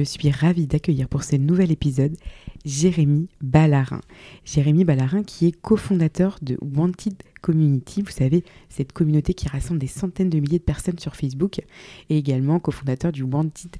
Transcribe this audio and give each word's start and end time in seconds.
Je 0.00 0.04
suis 0.06 0.30
ravie 0.30 0.66
d'accueillir 0.66 1.10
pour 1.10 1.24
ce 1.24 1.36
nouvel 1.36 1.70
épisode 1.70 2.16
Jérémy 2.64 3.28
Ballarin. 3.42 4.00
Jérémy 4.46 4.84
Ballarin 4.84 5.22
qui 5.22 5.46
est 5.46 5.52
cofondateur 5.52 6.38
de 6.40 6.56
Wanted 6.62 7.22
Community, 7.42 8.00
vous 8.00 8.10
savez, 8.10 8.42
cette 8.70 8.94
communauté 8.94 9.34
qui 9.34 9.46
rassemble 9.46 9.78
des 9.78 9.86
centaines 9.86 10.30
de 10.30 10.40
milliers 10.40 10.58
de 10.58 10.64
personnes 10.64 10.98
sur 10.98 11.16
Facebook, 11.16 11.60
et 12.08 12.16
également 12.16 12.60
cofondateur 12.60 13.12
du 13.12 13.24
Wanted 13.24 13.76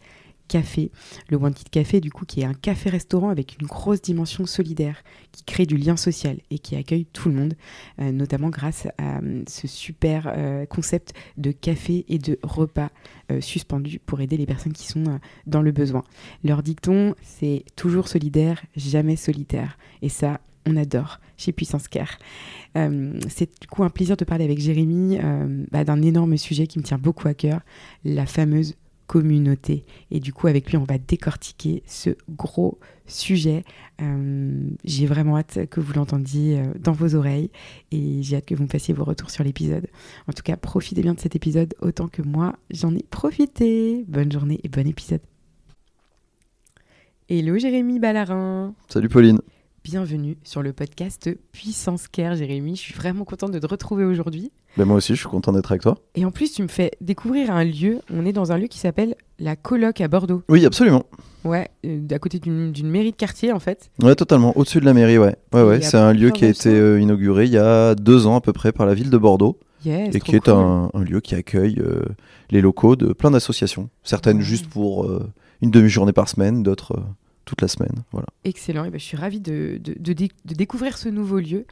Café. 0.50 0.90
Le 1.28 1.36
Wanted 1.36 1.70
Café, 1.70 2.00
du 2.00 2.10
coup, 2.10 2.24
qui 2.24 2.40
est 2.40 2.45
un 2.45 2.54
café-restaurant 2.54 3.28
avec 3.28 3.56
une 3.60 3.68
grosse 3.68 4.02
dimension 4.02 4.46
solidaire, 4.46 5.04
qui 5.30 5.45
crée 5.45 5.64
du 5.64 5.76
lien 5.76 5.96
social 5.96 6.38
et 6.50 6.59
qui 6.59 6.74
accueille 6.74 7.06
tout 7.06 7.28
le 7.28 7.36
monde, 7.36 7.54
euh, 8.00 8.10
notamment 8.10 8.48
grâce 8.48 8.88
à 8.98 9.20
euh, 9.20 9.45
ce 9.48 9.68
super 9.68 10.24
euh, 10.26 10.66
concept 10.66 11.14
de 11.36 11.52
café 11.52 12.04
et 12.09 12.18
de 12.18 12.36
repas 12.42 12.90
suspendus 13.38 14.00
pour 14.04 14.20
aider 14.20 14.36
les 14.36 14.45
personnes 14.45 14.73
qui 14.73 14.88
sont 14.88 15.20
dans 15.46 15.62
le 15.62 15.70
besoin. 15.70 16.02
Leur 16.42 16.64
dicton, 16.64 17.14
c'est 17.23 17.62
toujours 17.76 18.09
solidaire, 18.09 18.60
jamais 18.74 19.14
solitaire. 19.14 19.79
Et 20.02 20.09
ça, 20.09 20.40
on 20.66 20.76
adore 20.76 21.20
chez 21.37 21.52
Puissance 21.52 21.87
Care. 21.87 22.18
c'est 22.74 23.60
du 23.60 23.68
coup 23.68 23.85
un 23.85 23.88
plaisir 23.88 24.16
de 24.16 24.24
parler 24.24 24.45
avec 24.45 24.59
Jérémy 24.59 25.16
bah, 25.70 25.85
d'un 25.85 26.02
énorme 26.02 26.37
sujet 26.37 26.66
qui 26.66 26.80
me 26.80 26.82
tient 26.82 26.98
beaucoup 26.98 27.29
à 27.29 27.35
cœur, 27.35 27.60
la 28.04 28.26
fameuse 28.26 28.74
communauté. 29.11 29.85
Et 30.13 30.21
du 30.21 30.33
coup, 30.33 30.47
avec 30.47 30.71
lui, 30.71 30.77
on 30.77 30.85
va 30.85 30.97
décortiquer 30.97 31.83
ce 31.85 32.11
gros 32.29 32.79
sujet. 33.07 33.65
Euh, 34.01 34.71
j'ai 34.85 35.07
vraiment 35.07 35.37
hâte 35.37 35.66
que 35.69 35.80
vous 35.80 35.93
l'entendiez 35.95 36.61
euh, 36.61 36.66
dans 36.79 36.93
vos 36.93 37.16
oreilles 37.16 37.51
et 37.91 38.23
j'ai 38.23 38.37
hâte 38.37 38.47
que 38.47 38.55
vous 38.55 38.63
me 38.63 38.69
fassiez 38.69 38.95
vos 38.95 39.03
retours 39.03 39.31
sur 39.31 39.43
l'épisode. 39.43 39.88
En 40.29 40.33
tout 40.33 40.45
cas, 40.45 40.57
profitez 40.57 41.03
bien 41.03 41.15
de 41.15 41.19
cet 41.19 41.35
épisode 41.35 41.75
autant 41.81 42.07
que 42.07 42.23
moi, 42.23 42.55
j'en 42.71 42.95
ai 42.95 43.03
profité. 43.03 44.05
Bonne 44.07 44.31
journée 44.31 44.61
et 44.63 44.69
bon 44.69 44.87
épisode. 44.87 45.23
Hello 47.29 47.59
Jérémy 47.59 47.99
Ballarin. 47.99 48.77
Salut 48.88 49.09
Pauline. 49.09 49.41
Bienvenue 49.82 50.36
sur 50.45 50.60
le 50.60 50.74
podcast 50.74 51.30
Puissance 51.52 52.06
Care, 52.06 52.34
Jérémy. 52.34 52.76
Je 52.76 52.82
suis 52.82 52.95
vraiment 52.95 53.24
contente 53.24 53.50
de 53.50 53.59
te 53.59 53.66
retrouver 53.66 54.04
aujourd'hui. 54.04 54.52
Ben 54.76 54.84
moi 54.84 54.96
aussi, 54.96 55.14
je 55.14 55.20
suis 55.20 55.28
content 55.28 55.52
d'être 55.52 55.73
avec 55.73 55.80
toi. 55.80 55.96
Et 56.14 56.26
en 56.26 56.30
plus, 56.30 56.52
tu 56.52 56.62
me 56.62 56.68
fais 56.68 56.90
découvrir 57.00 57.50
un 57.50 57.64
lieu. 57.64 58.01
On 58.12 58.26
est 58.26 58.34
dans 58.34 58.52
un 58.52 58.58
lieu 58.58 58.66
qui 58.66 58.78
s'appelle 58.78 59.14
la 59.38 59.56
Coloc 59.56 60.02
à 60.02 60.08
Bordeaux. 60.08 60.42
Oui, 60.51 60.66
absolument. 60.66 61.06
Ouais, 61.45 61.70
euh, 61.86 62.06
à 62.10 62.18
côté 62.18 62.38
d'une 62.38 62.90
mairie 62.90 63.12
de 63.12 63.16
quartier, 63.16 63.52
en 63.52 63.58
fait. 63.58 63.90
Ouais, 64.03 64.14
totalement. 64.14 64.54
Au-dessus 64.54 64.81
de 64.81 64.84
la 64.84 64.92
mairie, 64.92 65.16
ouais. 65.16 65.34
Ouais, 65.54 65.62
ouais. 65.62 65.81
C'est 65.81 65.97
un 65.97 66.12
lieu 66.12 66.31
qui 66.31 66.44
a 66.44 66.48
été 66.48 66.69
euh, 66.69 67.00
inauguré 67.00 67.47
il 67.47 67.53
y 67.53 67.58
a 67.58 67.94
deux 67.94 68.26
ans 68.26 68.36
à 68.36 68.42
peu 68.42 68.53
près 68.53 68.72
par 68.72 68.84
la 68.84 68.92
ville 68.92 69.08
de 69.08 69.19
Bordeaux. 69.19 69.58
Yes, 69.86 70.14
et 70.14 70.20
qui 70.20 70.36
est 70.36 70.50
un, 70.50 70.91
lieu 70.94 71.20
qui 71.20 71.34
accueille 71.34 71.81
euh, 71.81 72.03
les 72.50 72.60
locaux 72.60 72.97
de 72.97 73.14
plein 73.14 73.31
d'associations. 73.31 73.88
Certaines 74.04 74.42
juste 74.42 74.66
pour 74.69 75.10
une 75.62 75.70
demi-journée 75.70 76.12
par 76.12 76.28
semaine, 76.28 76.62
d'autres 76.62 77.03
toute 77.50 77.62
la 77.62 77.69
semaine. 77.69 78.04
Voilà. 78.12 78.28
Excellent, 78.44 78.84
et 78.84 78.91
ben, 78.91 79.00
je 79.00 79.04
suis 79.04 79.16
ravie 79.16 79.41
de, 79.41 79.81
de, 79.82 80.12
découvrir 80.44 80.97
ce 80.97 81.09
nouveau 81.09 81.41
lieu. 81.41 81.66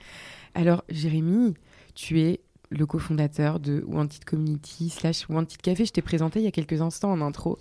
Alors, 0.54 0.82
Jérémy, 0.88 1.54
tu 1.94 2.20
es 2.20 2.40
le 2.70 2.84
cofondateur 2.84 3.60
de 3.60 3.84
Wanted 3.86 4.24
Community 4.24 4.90
slash 4.90 5.28
Wanted 5.28 5.58
Café. 5.62 5.84
Je 5.84 5.92
t'ai 5.92 6.02
présenté 6.02 6.40
il 6.40 6.44
y 6.44 6.48
a 6.48 6.50
quelques 6.50 6.82
instants 6.82 7.12
en 7.12 7.20
intro. 7.20 7.58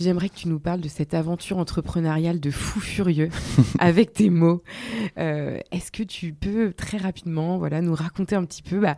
J'aimerais 0.00 0.30
que 0.30 0.36
tu 0.36 0.48
nous 0.48 0.58
parles 0.58 0.80
de 0.80 0.88
cette 0.88 1.12
aventure 1.12 1.58
entrepreneuriale 1.58 2.40
de 2.40 2.50
fou 2.50 2.80
furieux 2.80 3.28
avec 3.78 4.14
tes 4.14 4.30
mots. 4.30 4.62
Euh, 5.18 5.58
est-ce 5.70 5.92
que 5.92 6.02
tu 6.02 6.32
peux 6.32 6.72
très 6.72 6.96
rapidement 6.96 7.58
voilà, 7.58 7.82
nous 7.82 7.94
raconter 7.94 8.36
un 8.36 8.44
petit 8.44 8.62
peu 8.62 8.80
bah, 8.80 8.96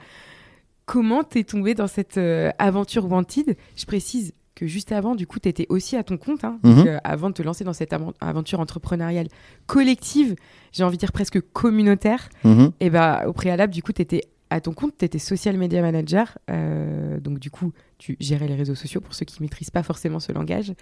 comment 0.84 1.24
tu 1.24 1.40
es 1.40 1.44
tombé 1.44 1.74
dans 1.74 1.88
cette 1.88 2.16
euh, 2.16 2.50
aventure 2.58 3.10
Wanted? 3.10 3.56
Je 3.74 3.86
précise, 3.86 4.32
que 4.56 4.66
juste 4.66 4.90
avant, 4.90 5.14
du 5.14 5.26
coup, 5.26 5.38
tu 5.38 5.48
étais 5.48 5.66
aussi 5.68 5.96
à 5.96 6.02
ton 6.02 6.16
compte, 6.16 6.42
hein. 6.42 6.58
mhm. 6.64 6.84
euh, 6.86 6.98
avant 7.04 7.28
de 7.28 7.34
te 7.34 7.42
lancer 7.42 7.62
dans 7.62 7.74
cette 7.74 7.94
aventure 8.20 8.58
entrepreneuriale 8.58 9.28
collective, 9.66 10.34
j'ai 10.72 10.82
envie 10.82 10.96
de 10.96 11.00
dire 11.00 11.12
presque 11.12 11.40
communautaire, 11.52 12.30
mhm. 12.42 12.72
et 12.80 12.90
bah, 12.90 13.24
au 13.28 13.32
préalable, 13.32 13.72
du 13.72 13.82
coup, 13.82 13.92
tu 13.92 14.02
étais 14.02 14.22
à 14.48 14.60
ton 14.60 14.72
compte, 14.72 14.94
tu 14.98 15.04
étais 15.04 15.18
social 15.18 15.58
media 15.58 15.82
manager, 15.82 16.38
euh, 16.50 17.20
donc 17.20 17.38
du 17.38 17.50
coup, 17.50 17.72
tu 17.98 18.16
gérais 18.18 18.48
les 18.48 18.54
réseaux 18.54 18.74
sociaux 18.74 19.00
pour 19.00 19.14
ceux 19.14 19.26
qui 19.26 19.42
ne 19.42 19.44
maîtrisent 19.44 19.70
pas 19.70 19.82
forcément 19.82 20.20
ce 20.20 20.32
langage. 20.32 20.72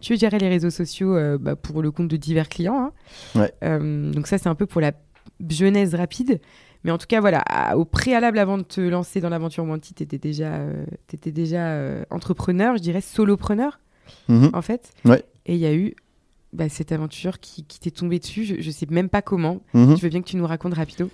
Tu 0.00 0.16
gérais 0.16 0.38
les 0.38 0.48
réseaux 0.48 0.70
sociaux 0.70 1.16
euh, 1.16 1.36
bah, 1.38 1.56
pour 1.56 1.82
le 1.82 1.90
compte 1.90 2.08
de 2.08 2.16
divers 2.16 2.48
clients. 2.48 2.92
Hein. 3.34 3.80
donc 4.12 4.26
ça, 4.28 4.38
c'est 4.38 4.48
un 4.48 4.54
peu 4.54 4.66
pour 4.66 4.80
la 4.80 4.92
genèse 5.48 5.94
rapide. 5.94 6.40
Mais 6.84 6.90
en 6.90 6.98
tout 6.98 7.06
cas, 7.06 7.20
voilà, 7.20 7.42
au 7.76 7.84
préalable, 7.84 8.38
avant 8.38 8.58
de 8.58 8.62
te 8.62 8.80
lancer 8.80 9.20
dans 9.20 9.30
l'aventure 9.30 9.64
Wanty, 9.64 9.94
tu 9.94 10.02
étais 10.02 10.18
déjà, 10.18 10.54
euh, 10.54 10.84
étais 11.12 11.32
déjà 11.32 11.68
euh, 11.68 12.04
entrepreneur, 12.10 12.76
je 12.76 12.82
dirais 12.82 13.00
solopreneur, 13.00 13.80
mhm. 14.28 14.50
en 14.52 14.62
fait. 14.62 14.90
Ouais. 15.06 15.24
Et 15.46 15.54
il 15.54 15.60
y 15.60 15.66
a 15.66 15.74
eu 15.74 15.94
bah, 16.52 16.68
cette 16.68 16.92
aventure 16.92 17.40
qui, 17.40 17.64
qui 17.64 17.80
t'est 17.80 17.90
tombée 17.90 18.18
dessus. 18.18 18.44
Je, 18.44 18.54
ne 18.54 18.72
sais 18.72 18.86
même 18.90 19.08
pas 19.08 19.22
comment. 19.22 19.62
Mhm. 19.72 19.96
Je 19.96 20.02
veux 20.02 20.10
bien 20.10 20.20
que 20.20 20.28
tu 20.28 20.36
nous 20.36 20.46
racontes 20.46 20.74
rapido. 20.74 21.08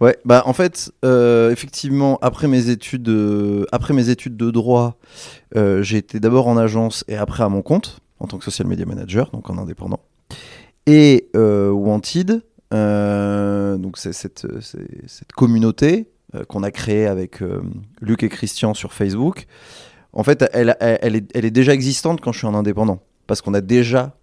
Ouais, 0.00 0.16
bah 0.24 0.42
en 0.46 0.54
fait, 0.54 0.90
euh, 1.04 1.50
effectivement, 1.50 2.18
après 2.22 2.48
mes 2.48 2.70
études, 2.70 3.10
après 3.72 3.92
mes 3.92 4.08
études 4.08 4.38
de 4.38 4.50
droit, 4.50 4.96
j'ai 5.54 5.98
été 5.98 6.18
d'abord 6.18 6.48
en 6.48 6.56
agence 6.56 7.04
et 7.08 7.16
après 7.16 7.44
à 7.44 7.48
mon 7.50 7.60
compte 7.60 8.00
en 8.20 8.26
tant 8.26 8.38
que 8.38 8.44
social 8.44 8.68
media 8.68 8.86
manager, 8.86 9.30
donc 9.32 9.50
en 9.50 9.58
indépendant. 9.58 10.00
Et 10.86 11.28
Wanted, 11.34 12.30
euh, 12.30 12.40
donc 12.70 13.98
c'est 13.98 14.12
cette, 14.12 14.46
communauté 15.34 16.10
euh, 16.34 16.44
qu'on 16.44 16.62
a 16.62 16.70
créée 16.70 17.06
avec 17.06 17.42
euh, 17.42 17.60
Luc 18.00 18.22
et 18.22 18.28
Christian 18.28 18.74
sur 18.74 18.92
Facebook. 18.92 19.46
En 20.12 20.22
fait, 20.22 20.48
elle, 20.52 20.76
est, 20.76 21.50
déjà 21.50 21.72
existante 21.72 22.20
quand 22.20 22.32
je 22.32 22.38
suis 22.38 22.46
en 22.46 22.54
indépendant. 22.54 23.00
Parce 23.26 23.42
qu'on 23.42 23.54
a 23.54 23.60
déjà 23.60 24.16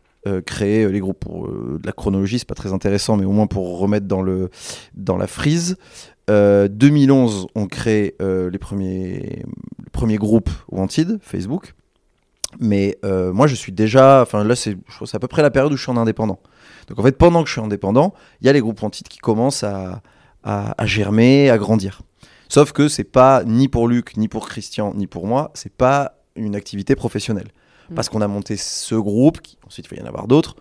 créé 0.46 0.86
les 0.92 1.00
groupes 1.00 1.22
pour 1.22 1.48
de 1.48 1.86
la 1.86 1.94
chronologie, 1.94 2.38
c'est 2.38 2.48
pas 2.48 2.54
très 2.54 2.74
intéressant, 2.74 3.16
mais 3.16 3.24
au 3.24 3.32
moins 3.32 3.48
pour 3.48 3.80
remettre 3.80 4.06
dans 4.06 5.18
la 5.18 5.28
frise. 5.28 5.78
2011, 6.28 7.48
on 7.56 7.68
crée 7.68 8.18
les 8.20 8.58
premiers, 8.58 9.44
le 9.46 9.90
premier 9.90 10.18
groupe 10.18 10.50
Wanted, 10.70 11.20
Facebook. 11.22 11.76
Mais 12.60 12.98
moi, 13.04 13.48
je 13.48 13.56
suis 13.56 13.72
déjà. 13.72 14.22
Enfin, 14.22 14.44
là, 14.44 14.58
c'est 14.58 14.76
à 15.14 15.20
peu 15.20 15.30
près 15.30 15.42
la 15.42 15.52
période 15.52 15.72
où 15.72 15.78
je 15.78 15.84
suis 15.84 15.92
en 15.92 15.98
indépendant. 15.98 16.42
Donc 16.88 17.00
en 17.00 17.04
fait, 17.04 17.18
pendant 17.18 17.44
que 17.44 17.48
je 17.48 17.54
suis 17.54 17.62
indépendant, 17.62 18.14
il 18.42 18.48
y 18.48 18.50
a 18.50 18.54
les 18.54 18.62
groupes 18.62 18.82
Wanted 18.82 19.08
qui 19.08 19.20
commencent 19.20 19.64
à, 19.64 20.02
germer, 20.86 21.50
à 21.50 21.58
grandir. 21.58 22.02
Sauf 22.50 22.72
que 22.72 22.88
c'est 22.88 23.04
pas 23.04 23.44
ni 23.44 23.68
pour 23.68 23.88
Luc, 23.88 24.16
ni 24.16 24.30
pour 24.30 24.48
Christian, 24.48 24.94
ni 24.96 25.06
pour 25.06 25.28
moi, 25.28 25.52
c'est 25.54 25.74
pas 25.74 26.20
une 26.36 26.56
activité 26.56 26.96
professionnelle. 26.96 27.50
Mm. 27.90 27.96
Parce 27.96 28.08
qu'on 28.08 28.22
a 28.22 28.28
monté 28.28 28.56
ce 28.56 28.96
groupe, 28.96 29.42
qui, 29.42 29.58
ensuite 29.66 29.88
il 29.92 29.96
va 29.96 30.02
y 30.02 30.06
en 30.06 30.08
avoir 30.08 30.28
d'autres. 30.28 30.56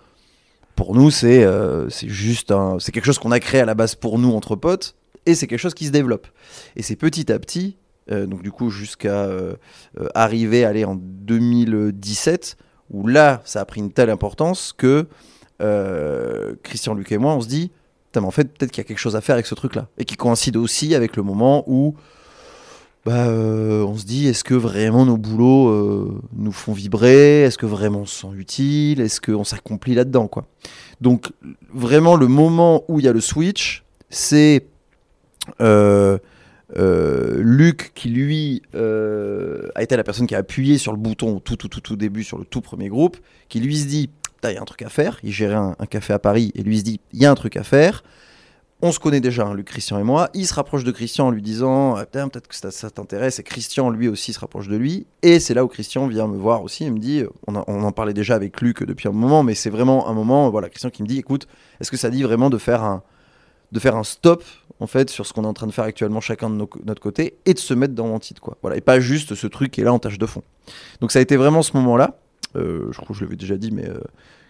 Pour 0.74 0.94
nous, 0.94 1.10
c'est 1.10 1.44
euh, 1.44 1.88
juste 1.88 2.50
un, 2.50 2.78
c'est 2.80 2.92
quelque 2.92 3.06
chose 3.06 3.18
qu'on 3.18 3.30
a 3.30 3.40
créé 3.40 3.60
à 3.60 3.64
la 3.64 3.74
base 3.74 3.94
pour 3.94 4.18
nous 4.18 4.32
entre 4.34 4.56
potes, 4.56 4.96
et 5.24 5.34
c'est 5.34 5.46
quelque 5.46 5.60
chose 5.60 5.74
qui 5.74 5.86
se 5.86 5.90
développe. 5.90 6.26
Et 6.74 6.82
c'est 6.82 6.96
petit 6.96 7.32
à 7.32 7.38
petit, 7.38 7.78
euh, 8.10 8.26
donc 8.26 8.42
du 8.42 8.50
coup 8.50 8.70
jusqu'à 8.70 9.24
euh, 9.24 9.54
arriver 10.14 10.64
à 10.64 10.68
aller 10.68 10.84
en 10.84 10.96
2017, 10.96 12.56
où 12.90 13.06
là, 13.06 13.42
ça 13.44 13.60
a 13.60 13.64
pris 13.64 13.80
une 13.80 13.92
telle 13.92 14.10
importance 14.10 14.72
que 14.76 15.08
euh, 15.60 16.54
Christian, 16.62 16.94
Luc 16.94 17.10
et 17.12 17.18
moi, 17.18 17.34
on 17.34 17.40
se 17.40 17.48
dit, 17.48 17.70
mais 18.14 18.22
en 18.22 18.30
fait, 18.30 18.44
peut-être 18.44 18.70
qu'il 18.70 18.82
y 18.82 18.86
a 18.86 18.88
quelque 18.88 18.98
chose 18.98 19.16
à 19.16 19.20
faire 19.20 19.34
avec 19.34 19.46
ce 19.46 19.54
truc-là. 19.54 19.88
Et 19.98 20.04
qui 20.04 20.16
coïncide 20.16 20.56
aussi 20.56 20.94
avec 20.94 21.16
le 21.16 21.22
moment 21.22 21.64
où 21.66 21.94
bah, 23.04 23.26
euh, 23.26 23.84
on 23.84 23.96
se 23.96 24.06
dit, 24.06 24.26
est-ce 24.26 24.42
que 24.42 24.54
vraiment 24.54 25.04
nos 25.04 25.18
boulots 25.18 25.68
euh, 25.68 26.20
nous 26.34 26.52
font 26.52 26.72
vibrer? 26.72 27.42
Est-ce 27.42 27.58
que 27.58 27.66
vraiment 27.66 28.00
on 28.00 28.06
se 28.06 28.22
sent 28.22 28.32
utile? 28.34 29.00
Est-ce 29.00 29.20
qu'on 29.20 29.44
s'accomplit 29.44 29.94
là-dedans 29.94 30.28
quoi? 30.28 30.46
Donc, 31.00 31.30
vraiment, 31.72 32.16
le 32.16 32.26
moment 32.26 32.84
où 32.88 33.00
il 33.00 33.04
y 33.04 33.08
a 33.08 33.12
le 33.12 33.20
switch, 33.20 33.84
c'est 34.08 34.66
Luc 37.38 37.92
qui, 37.94 38.08
lui, 38.08 38.62
a 38.72 39.82
été 39.82 39.94
la 39.94 40.04
personne 40.04 40.26
qui 40.26 40.34
a 40.34 40.38
appuyé 40.38 40.78
sur 40.78 40.92
le 40.92 40.98
bouton 40.98 41.38
tout, 41.38 41.56
tout, 41.56 41.68
tout, 41.68 41.80
tout 41.80 41.96
début, 41.96 42.24
sur 42.24 42.38
le 42.38 42.46
tout 42.46 42.62
premier 42.62 42.88
groupe, 42.88 43.18
qui 43.50 43.60
lui 43.60 43.76
se 43.76 43.86
dit, 43.86 44.08
il 44.50 44.54
y 44.54 44.58
a 44.58 44.62
un 44.62 44.66
truc 44.66 44.82
à 44.82 44.88
faire. 44.88 45.18
Il 45.22 45.32
gérait 45.32 45.54
un, 45.54 45.74
café 45.88 46.12
à 46.12 46.18
Paris 46.18 46.52
et 46.54 46.62
lui 46.62 46.78
se 46.78 46.84
dit, 46.84 47.00
il 47.12 47.20
y 47.20 47.26
a 47.26 47.30
un 47.30 47.34
truc 47.34 47.56
à 47.56 47.62
faire. 47.62 48.02
on 48.82 48.92
se 48.92 48.98
connaît 48.98 49.20
déjà, 49.20 49.46
hein, 49.46 49.54
Luc, 49.54 49.66
Christian 49.66 49.98
et 49.98 50.02
moi. 50.02 50.28
Il 50.34 50.46
se 50.46 50.54
rapproche 50.54 50.84
de 50.84 50.90
Christian 50.90 51.28
en 51.28 51.30
lui 51.30 51.42
disant 51.42 51.96
ah, 51.96 52.06
peut-être 52.06 52.48
que 52.48 52.54
ça, 52.54 52.90
t'intéresse. 52.90 53.38
Et 53.38 53.42
Christian, 53.42 53.90
lui 53.90 54.08
aussi, 54.08 54.32
se 54.32 54.40
rapproche 54.40 54.68
de 54.68 54.76
lui. 54.76 55.06
Et 55.22 55.40
c'est 55.40 55.54
là 55.54 55.64
où 55.64 55.68
Christian 55.68 56.06
vient 56.06 56.26
me 56.26 56.36
voir 56.36 56.62
aussi. 56.62 56.84
Il 56.84 56.92
me 56.92 56.98
dit 56.98 57.24
on, 57.46 57.54
en 57.56 57.92
parlait 57.92 58.14
déjà 58.14 58.34
avec 58.34 58.60
Luc 58.60 58.82
depuis 58.82 59.08
un 59.08 59.12
moment, 59.12 59.42
mais 59.42 59.54
c'est 59.54 59.70
vraiment 59.70 60.08
un 60.08 60.12
moment. 60.12 60.50
Voilà, 60.50 60.68
Christian 60.68 60.90
qui 60.90 61.02
me 61.02 61.08
dit 61.08 61.18
écoute, 61.18 61.46
est-ce 61.80 61.90
que 61.90 61.96
ça 61.96 62.10
dit 62.10 62.22
vraiment 62.22 62.50
de 62.50 62.58
faire 62.58 62.82
un, 62.82 63.02
de 63.72 63.80
faire 63.80 63.96
un 63.96 64.04
stop 64.04 64.44
en 64.80 64.86
fait 64.86 65.10
sur 65.10 65.26
ce 65.26 65.32
qu'on 65.32 65.44
est 65.44 65.48
en 65.48 65.54
train 65.54 65.66
de 65.66 65.72
faire 65.72 65.84
actuellement 65.84 66.20
chacun 66.20 66.50
de 66.50 66.56
notre 66.56 67.00
côté 67.00 67.38
et 67.46 67.54
de 67.54 67.58
se 67.58 67.74
mettre 67.74 67.94
dans 67.94 68.08
Wanted 68.08 68.40
quoi. 68.40 68.56
Voilà, 68.62 68.76
et 68.76 68.80
pas 68.80 69.00
juste 69.00 69.34
ce 69.34 69.46
truc 69.46 69.70
qui 69.70 69.80
est 69.80 69.84
là 69.84 69.92
en 69.92 69.98
tâche 69.98 70.18
de 70.18 70.26
fond. 70.26 70.42
Donc 71.00 71.12
ça 71.12 71.18
a 71.18 71.22
été 71.22 71.36
vraiment 71.36 71.62
ce 71.62 71.76
moment-là. 71.76 72.18
Euh, 72.56 72.88
je 72.90 72.96
crois 72.96 73.08
que 73.08 73.14
je 73.14 73.24
l'avais 73.24 73.36
déjà 73.36 73.56
dit, 73.56 73.70
mais 73.70 73.88
euh, 73.88 74.00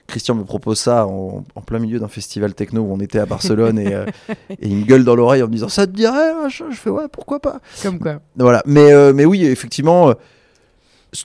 Christian 0.06 0.35
me 0.35 0.44
propose 0.44 0.79
ça 0.79 1.06
en, 1.06 1.44
en 1.55 1.61
plein 1.61 1.79
milieu 1.79 1.99
d'un 1.99 2.08
festival 2.08 2.55
techno 2.55 2.82
où 2.82 2.93
on 2.93 3.00
était 3.00 3.19
à 3.19 3.26
Barcelone 3.26 3.79
et, 3.79 3.94
euh, 3.94 4.06
et 4.50 4.69
il 4.69 4.76
me 4.76 4.85
gueule 4.85 5.05
dans 5.05 5.17
l'oreille 5.17 5.43
en 5.43 5.49
me 5.49 5.53
disant 5.53 5.69
ça 5.69 5.87
te 5.87 5.93
dirait 5.93 6.32
Je 6.49 6.64
fais 6.73 6.91
ouais 6.91 7.08
pourquoi 7.11 7.41
pas. 7.41 7.61
Comme 7.82 7.99
quoi. 7.99 8.20
Voilà, 8.37 8.62
mais, 8.67 8.93
euh, 8.93 9.12
mais 9.12 9.25
oui, 9.25 9.44
effectivement. 9.44 10.14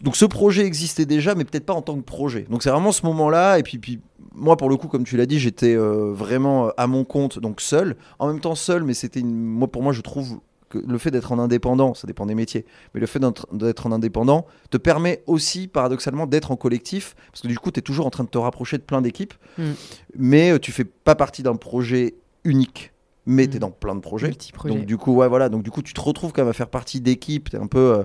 donc 0.01 0.15
ce 0.15 0.25
projet 0.25 0.65
existait 0.65 1.05
déjà, 1.05 1.35
mais 1.35 1.45
peut-être 1.45 1.65
pas 1.65 1.73
en 1.73 1.81
tant 1.81 1.95
que 1.95 2.03
projet. 2.05 2.45
Donc 2.49 2.63
c'est 2.63 2.71
vraiment 2.71 2.91
ce 2.91 3.05
moment-là. 3.05 3.59
Et 3.59 3.63
puis, 3.63 3.77
puis 3.77 3.99
moi, 4.33 4.57
pour 4.57 4.69
le 4.69 4.77
coup, 4.77 4.87
comme 4.87 5.03
tu 5.03 5.17
l'as 5.17 5.25
dit, 5.25 5.39
j'étais 5.39 5.75
vraiment 5.75 6.71
à 6.77 6.87
mon 6.87 7.03
compte, 7.03 7.39
donc 7.39 7.61
seul. 7.61 7.95
En 8.17 8.27
même 8.27 8.39
temps 8.39 8.55
seul, 8.55 8.83
mais 8.83 8.93
c'était 8.93 9.19
une... 9.19 9.35
moi 9.35 9.67
pour 9.67 9.83
moi, 9.83 9.93
je 9.93 10.01
trouve 10.01 10.39
que 10.71 10.79
le 10.79 10.97
fait 10.97 11.11
d'être 11.11 11.31
en 11.31 11.39
indépendant, 11.39 11.93
ça 11.93 12.07
dépend 12.07 12.25
des 12.25 12.35
métiers, 12.35 12.65
mais 12.93 12.99
le 13.01 13.07
fait 13.07 13.19
d'être 13.19 13.47
d'être 13.53 13.85
en 13.87 13.91
indépendant 13.91 14.45
te 14.69 14.77
permet 14.77 15.21
aussi, 15.27 15.67
paradoxalement, 15.67 16.25
d'être 16.27 16.51
en 16.51 16.55
collectif, 16.55 17.15
parce 17.31 17.41
que 17.41 17.47
du 17.47 17.59
coup, 17.59 17.71
tu 17.71 17.79
es 17.79 17.83
toujours 17.83 18.05
en 18.05 18.09
train 18.09 18.23
de 18.23 18.29
te 18.29 18.37
rapprocher 18.37 18.77
de 18.77 18.83
plein 18.83 19.01
d'équipes, 19.01 19.33
Mm. 19.57 19.71
mais 20.17 20.51
euh, 20.51 20.59
tu 20.59 20.71
fais 20.71 20.85
pas 20.85 21.15
partie 21.15 21.43
d'un 21.43 21.55
projet 21.57 22.15
unique, 22.45 22.93
mais 23.25 23.47
tu 23.47 23.53
es 23.53 23.55
Mm. 23.57 23.59
dans 23.59 23.71
plein 23.71 23.93
de 23.95 23.99
projets. 23.99 24.29
Donc 24.77 24.85
du 24.85 24.97
coup, 24.97 25.13
ouais, 25.13 25.27
voilà. 25.27 25.49
Donc 25.49 25.61
du 25.63 25.69
coup, 25.71 25.81
tu 25.81 25.93
te 25.93 26.01
retrouves 26.01 26.31
quand 26.31 26.41
même 26.41 26.49
à 26.49 26.53
faire 26.53 26.69
partie 26.69 27.01
d'équipe. 27.01 27.49
T'es 27.49 27.57
un 27.57 27.67
peu, 27.67 27.93
euh, 27.99 28.03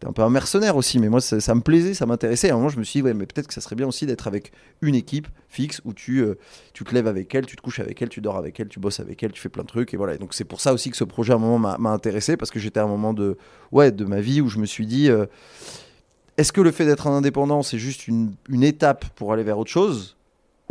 t'es 0.00 0.06
un 0.06 0.12
peu 0.12 0.22
un 0.22 0.28
mercenaire 0.30 0.76
aussi. 0.76 0.98
Mais 0.98 1.08
moi, 1.08 1.20
ça, 1.20 1.40
ça 1.40 1.54
me 1.54 1.60
plaisait, 1.62 1.94
ça 1.94 2.04
m'intéressait. 2.06 2.50
À 2.50 2.54
un 2.54 2.56
moment, 2.56 2.68
je 2.68 2.78
me 2.78 2.84
suis 2.84 3.00
dit, 3.00 3.04
ouais, 3.04 3.14
mais 3.14 3.24
peut-être 3.26 3.46
que 3.48 3.54
ça 3.54 3.60
serait 3.62 3.76
bien 3.76 3.86
aussi 3.86 4.04
d'être 4.04 4.26
avec 4.26 4.52
une 4.82 4.94
équipe 4.94 5.26
fixe 5.48 5.80
où 5.84 5.94
tu, 5.94 6.20
euh, 6.20 6.34
tu 6.74 6.84
te 6.84 6.94
lèves 6.94 7.06
avec 7.06 7.34
elle, 7.34 7.46
tu 7.46 7.56
te 7.56 7.62
couches 7.62 7.80
avec 7.80 8.00
elle, 8.02 8.08
tu 8.10 8.20
dors 8.20 8.36
avec 8.36 8.60
elle, 8.60 8.68
tu 8.68 8.78
bosses 8.78 9.00
avec 9.00 9.22
elle, 9.22 9.32
tu 9.32 9.40
fais 9.40 9.48
plein 9.48 9.62
de 9.62 9.68
trucs. 9.68 9.94
Et 9.94 9.96
voilà. 9.96 10.14
Et 10.14 10.18
donc 10.18 10.34
c'est 10.34 10.44
pour 10.44 10.60
ça 10.60 10.72
aussi 10.74 10.90
que 10.90 10.96
ce 10.96 11.04
projet 11.04 11.32
à 11.32 11.36
un 11.36 11.38
moment 11.38 11.58
m'a 11.58 11.78
m'a 11.78 11.90
intéressé 11.90 12.36
parce 12.36 12.50
que 12.50 12.58
j'étais 12.58 12.80
à 12.80 12.84
un 12.84 12.88
moment 12.88 13.14
de, 13.14 13.38
ouais, 13.70 13.90
de 13.90 14.04
ma 14.04 14.20
vie 14.20 14.40
où 14.42 14.48
je 14.48 14.58
me 14.58 14.66
suis 14.66 14.86
dit, 14.86 15.08
euh, 15.08 15.24
est-ce 16.36 16.52
que 16.52 16.60
le 16.60 16.72
fait 16.72 16.84
d'être 16.86 17.06
un 17.06 17.12
indépendant, 17.16 17.62
c'est 17.62 17.78
juste 17.78 18.06
une, 18.08 18.34
une 18.48 18.62
étape 18.64 19.04
pour 19.14 19.32
aller 19.32 19.42
vers 19.44 19.58
autre 19.58 19.70
chose? 19.70 20.16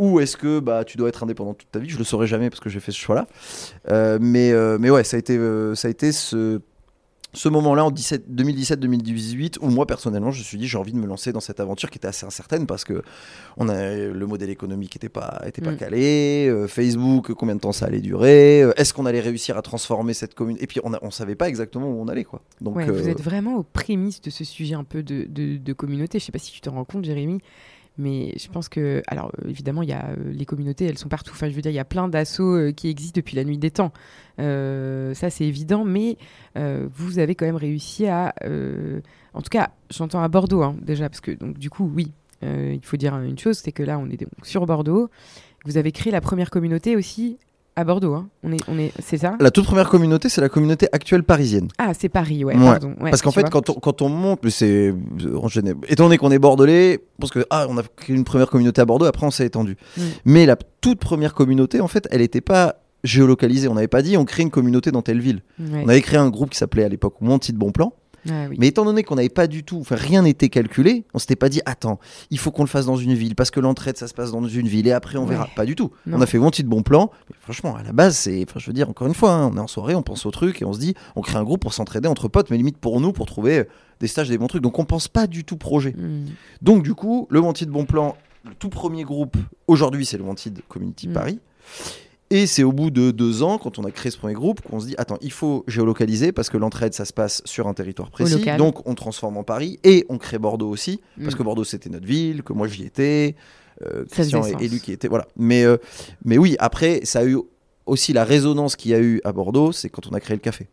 Ou 0.02 0.20
est-ce 0.20 0.36
que 0.36 0.58
bah, 0.58 0.84
tu 0.84 0.96
dois 0.96 1.08
être 1.08 1.22
indépendant 1.22 1.54
toute 1.54 1.70
ta 1.70 1.78
vie? 1.78 1.88
Je 1.88 1.98
le 1.98 2.04
saurai 2.04 2.26
jamais 2.26 2.50
parce 2.50 2.60
que 2.60 2.68
j'ai 2.70 2.80
fait 2.80 2.90
ce 2.92 2.98
choix-là. 2.98 3.26
Euh, 3.90 4.18
mais, 4.20 4.50
euh, 4.52 4.76
mais 4.80 4.90
ouais, 4.90 5.04
ça 5.04 5.16
a 5.16 5.18
été, 5.20 5.36
euh, 5.38 5.74
ça 5.76 5.86
a 5.88 5.90
été 5.90 6.10
ce, 6.10 6.60
ce 7.34 7.48
moment-là 7.48 7.84
en 7.84 7.90
17 7.90 8.24
2017-2018 8.30 9.58
où 9.62 9.68
moi 9.70 9.86
personnellement 9.86 10.30
je 10.32 10.40
me 10.40 10.44
suis 10.44 10.58
dit 10.58 10.66
j'ai 10.66 10.76
envie 10.76 10.92
de 10.92 10.98
me 10.98 11.06
lancer 11.06 11.32
dans 11.32 11.40
cette 11.40 11.60
aventure 11.60 11.88
qui 11.90 11.96
était 11.98 12.08
assez 12.08 12.26
incertaine 12.26 12.66
parce 12.66 12.84
que 12.84 13.02
on 13.56 13.68
a, 13.70 13.94
le 13.96 14.26
modèle 14.26 14.50
économique 14.50 14.94
n'était 14.96 15.08
pas, 15.08 15.40
était 15.46 15.62
pas 15.62 15.72
Mm. 15.72 15.76
calé, 15.76 16.46
euh, 16.48 16.66
Facebook 16.68 17.32
combien 17.32 17.54
de 17.54 17.60
temps 17.60 17.72
ça 17.72 17.86
allait 17.86 18.00
durer, 18.02 18.62
euh, 18.62 18.72
est-ce 18.76 18.92
qu'on 18.92 19.06
allait 19.06 19.20
réussir 19.20 19.56
à 19.56 19.62
transformer 19.62 20.12
cette 20.14 20.34
commune? 20.34 20.56
Et 20.60 20.66
puis 20.66 20.80
on, 20.84 20.92
on 21.00 21.10
savait 21.10 21.34
pas 21.36 21.48
exactement 21.48 21.88
où 21.88 22.02
on 22.02 22.08
allait 22.08 22.24
quoi. 22.24 22.42
Donc 22.60 22.76
Ouais, 22.76 22.88
euh, 22.88 22.92
Vous 22.92 23.08
êtes 23.08 23.22
vraiment 23.22 23.56
aux 23.56 23.62
prémices 23.62 24.20
de 24.20 24.28
ce 24.30 24.44
sujet 24.44 24.74
un 24.74 24.84
peu 24.84 25.02
de, 25.02 25.24
de- 25.28 25.56
de 25.56 25.72
communauté. 25.72 26.18
Je 26.18 26.24
sais 26.26 26.32
pas 26.32 26.38
si 26.38 26.52
tu 26.52 26.60
te 26.60 26.68
rends 26.68 26.84
compte, 26.84 27.04
Jérémy, 27.04 27.38
mais 27.98 28.32
je 28.38 28.48
pense 28.48 28.68
que, 28.68 29.02
alors 29.06 29.30
euh, 29.38 29.48
évidemment, 29.48 29.82
il 29.82 29.90
y 29.90 29.92
a 29.92 30.10
euh, 30.10 30.32
les 30.32 30.46
communautés, 30.46 30.86
elles 30.86 30.98
sont 30.98 31.08
partout. 31.08 31.32
Enfin, 31.34 31.48
je 31.48 31.54
veux 31.54 31.60
dire, 31.60 31.70
il 31.70 31.76
y 31.76 31.80
a 31.80 31.84
plein 31.84 32.08
d'assauts 32.08 32.56
euh, 32.56 32.72
qui 32.72 32.88
existent 32.88 33.18
depuis 33.18 33.36
la 33.36 33.44
nuit 33.44 33.58
des 33.58 33.70
temps. 33.70 33.92
Ça, 34.38 35.30
c'est 35.30 35.44
évident, 35.44 35.84
mais 35.84 36.16
vous 36.56 37.18
avez 37.18 37.34
quand 37.34 37.46
même 37.46 37.56
réussi 37.56 38.06
à, 38.06 38.34
en 39.34 39.42
tout 39.42 39.50
cas, 39.50 39.70
j'entends 39.90 40.22
à 40.22 40.28
Bordeaux 40.28 40.62
hein, 40.62 40.74
déjà, 40.82 41.08
parce 41.08 41.20
que 41.20 41.30
donc 41.30 41.58
du 41.58 41.70
coup, 41.70 41.88
oui, 41.94 42.12
il 42.42 42.80
faut 42.82 42.96
dire 42.96 43.16
une 43.18 43.38
chose, 43.38 43.58
c'est 43.58 43.72
que 43.72 43.84
là, 43.84 43.98
on 43.98 44.08
est 44.08 44.26
sur 44.42 44.66
Bordeaux. 44.66 45.10
Vous 45.64 45.76
avez 45.76 45.92
créé 45.92 46.12
la 46.12 46.20
première 46.20 46.50
communauté 46.50 46.96
aussi 46.96 47.38
à 47.76 47.84
Bordeaux. 47.84 48.14
hein. 48.14 48.28
On 48.42 48.52
est, 48.52 48.58
on 48.68 48.78
est, 48.78 48.92
c'est 49.02 49.18
ça? 49.18 49.36
La 49.40 49.50
toute 49.50 49.64
première 49.64 49.88
communauté 49.88 50.28
c'est 50.28 50.40
la 50.40 50.48
communauté 50.48 50.86
actuelle 50.92 51.22
parisienne. 51.22 51.68
Ah, 51.78 51.92
c'est 51.98 52.08
Paris, 52.08 52.44
ouais. 52.44 52.54
Ouais, 52.56 52.64
Pardon. 52.64 52.94
Ouais, 53.00 53.10
Parce 53.10 53.22
qu'en 53.22 53.30
fait, 53.30 53.48
quand 53.48 53.70
on, 53.70 53.74
quand 53.74 54.02
on 54.02 54.08
monte, 54.08 54.48
c'est 54.48 54.94
étant 55.88 56.04
donné 56.04 56.18
qu'on 56.18 56.30
est 56.30 56.38
bordelais, 56.38 57.00
parce 57.18 57.32
que 57.32 57.44
ah, 57.50 57.66
on 57.68 57.78
a 57.78 57.82
créé 57.82 58.14
une 58.16 58.24
première 58.24 58.48
communauté 58.50 58.80
à 58.80 58.84
Bordeaux, 58.84 59.06
après 59.06 59.26
on 59.26 59.30
s'est 59.30 59.46
étendu. 59.46 59.76
Mm. 59.96 60.02
Mais 60.26 60.46
la 60.46 60.56
toute 60.80 60.98
première 60.98 61.34
communauté, 61.34 61.80
en 61.80 61.88
fait, 61.88 62.06
elle 62.10 62.20
n'était 62.20 62.40
pas 62.40 62.76
géolocalisée. 63.04 63.68
On 63.68 63.74
n'avait 63.74 63.88
pas 63.88 64.02
dit 64.02 64.16
on 64.16 64.24
crée 64.24 64.42
une 64.42 64.50
communauté 64.50 64.90
dans 64.90 65.02
telle 65.02 65.20
ville. 65.20 65.42
Ouais. 65.58 65.82
On 65.84 65.88
avait 65.88 66.02
créé 66.02 66.18
un 66.18 66.30
groupe 66.30 66.50
qui 66.50 66.58
s'appelait 66.58 66.84
à 66.84 66.88
l'époque 66.88 67.20
Wanted 67.20 67.56
Bon 67.56 67.72
Plan. 67.72 67.92
Ah 68.28 68.46
oui. 68.48 68.56
Mais 68.58 68.68
étant 68.68 68.84
donné 68.84 69.02
qu'on 69.02 69.16
n'avait 69.16 69.28
pas 69.28 69.46
du 69.46 69.64
tout, 69.64 69.78
enfin 69.80 69.96
rien 69.96 70.22
n'était 70.22 70.48
calculé, 70.48 71.04
on 71.14 71.18
s'était 71.18 71.36
pas 71.36 71.48
dit 71.48 71.60
attends, 71.66 71.98
il 72.30 72.38
faut 72.38 72.50
qu'on 72.50 72.62
le 72.62 72.68
fasse 72.68 72.86
dans 72.86 72.96
une 72.96 73.14
ville 73.14 73.34
parce 73.34 73.50
que 73.50 73.58
l'entraide 73.60 73.96
ça 73.96 74.06
se 74.06 74.14
passe 74.14 74.30
dans 74.30 74.46
une 74.46 74.68
ville 74.68 74.86
et 74.86 74.92
après 74.92 75.18
on 75.18 75.24
Ouais. 75.24 75.30
verra. 75.30 75.48
Pas 75.56 75.64
du 75.66 75.74
tout. 75.74 75.90
Non. 76.06 76.18
On 76.18 76.20
a 76.20 76.26
fait 76.26 76.38
Wanted 76.38 76.66
Bon 76.66 76.82
Plan. 76.82 77.10
Mais 77.30 77.36
franchement, 77.40 77.74
à 77.76 77.82
la 77.82 77.92
base, 77.92 78.16
c'est, 78.16 78.44
enfin 78.48 78.60
je 78.60 78.66
veux 78.66 78.72
dire 78.72 78.88
encore 78.88 79.06
une 79.08 79.14
fois, 79.14 79.32
hein, 79.32 79.50
on 79.52 79.56
est 79.56 79.60
en 79.60 79.66
soirée, 79.66 79.94
on 79.94 80.02
pense 80.02 80.24
au 80.26 80.30
truc 80.30 80.62
et 80.62 80.64
on 80.64 80.72
se 80.72 80.78
dit 80.78 80.94
on 81.16 81.20
crée 81.20 81.36
un 81.38 81.44
groupe 81.44 81.60
pour 81.60 81.74
s'entraider 81.74 82.08
entre 82.08 82.28
potes, 82.28 82.50
mais 82.50 82.56
limite 82.56 82.78
pour 82.78 83.00
nous 83.00 83.12
pour 83.12 83.26
trouver 83.26 83.66
des 84.00 84.06
stages, 84.08 84.28
des 84.28 84.38
bons 84.38 84.46
trucs. 84.48 84.62
Donc 84.62 84.78
on 84.78 84.84
pense 84.84 85.08
pas 85.08 85.26
du 85.26 85.44
tout 85.44 85.56
projet. 85.56 85.92
Hmm. 85.96 86.26
Donc 86.60 86.82
du 86.82 86.94
coup, 86.94 87.26
le 87.30 87.40
Wanted 87.40 87.68
Bon 87.70 87.84
Plan, 87.86 88.16
le 88.44 88.54
tout 88.54 88.68
premier 88.68 89.02
groupe, 89.04 89.36
aujourd'hui 89.66 90.06
c'est 90.06 90.16
le 90.18 90.24
Wanted 90.24 90.60
Community 90.68 91.08
Mm. 91.08 91.12
Paris. 91.12 91.38
Et 92.34 92.46
c'est 92.46 92.62
au 92.62 92.72
bout 92.72 92.90
de 92.90 93.10
deux 93.10 93.42
ans, 93.42 93.58
quand 93.58 93.78
on 93.78 93.84
a 93.84 93.90
créé 93.90 94.10
ce 94.10 94.16
premier 94.16 94.32
groupe, 94.34 94.62
qu'on 94.62 94.80
se 94.80 94.86
dit 94.86 94.94
attends, 94.96 95.18
il 95.20 95.30
faut 95.32 95.64
géolocaliser 95.68 96.32
parce 96.32 96.48
que 96.48 96.56
l'entraide 96.56 96.94
ça 96.94 97.04
se 97.04 97.12
passe 97.12 97.42
sur 97.44 97.68
un 97.68 97.74
territoire 97.74 98.10
précis. 98.10 98.34
local. 98.38 98.56
Donc 98.58 98.88
on 98.88 98.94
transforme 98.94 99.36
en 99.36 99.44
Paris 99.44 99.78
et 99.84 100.06
on 100.08 100.16
crée 100.18 100.38
Bordeaux 100.38 100.70
aussi 100.70 101.00
parce 101.20 101.34
Mm. 101.34 101.38
que 101.38 101.42
Bordeaux 101.42 101.64
c'était 101.64 101.90
notre 101.90 102.06
ville, 102.06 102.42
que 102.42 102.52
moi 102.54 102.66
j'y 102.68 102.84
étais, 102.84 103.36
euh, 103.84 104.04
Christian 104.10 104.42
et. 104.44 104.68
Luc 104.68 104.88
y 104.88 104.92
étaient. 104.92 105.08
Voilà. 105.08 105.26
Mais, 105.36 105.62
euh, 105.64 105.76
mais 106.24 106.38
oui, 106.38 106.56
après 106.58 107.00
ça 107.04 107.18
a 107.20 107.24
eu 107.26 107.36
aussi 107.84 108.12
la 108.14 108.24
résonance 108.24 108.76
qu'il 108.76 108.92
y 108.92 108.94
a 108.94 109.00
eu 109.00 109.20
à 109.24 109.32
Bordeaux, 109.32 109.72
c'est 109.72 109.90
quand 109.90 110.06
on 110.06 110.12
a 110.14 110.20
créé 110.20 110.36
le 110.36 110.40
café. 110.40 110.68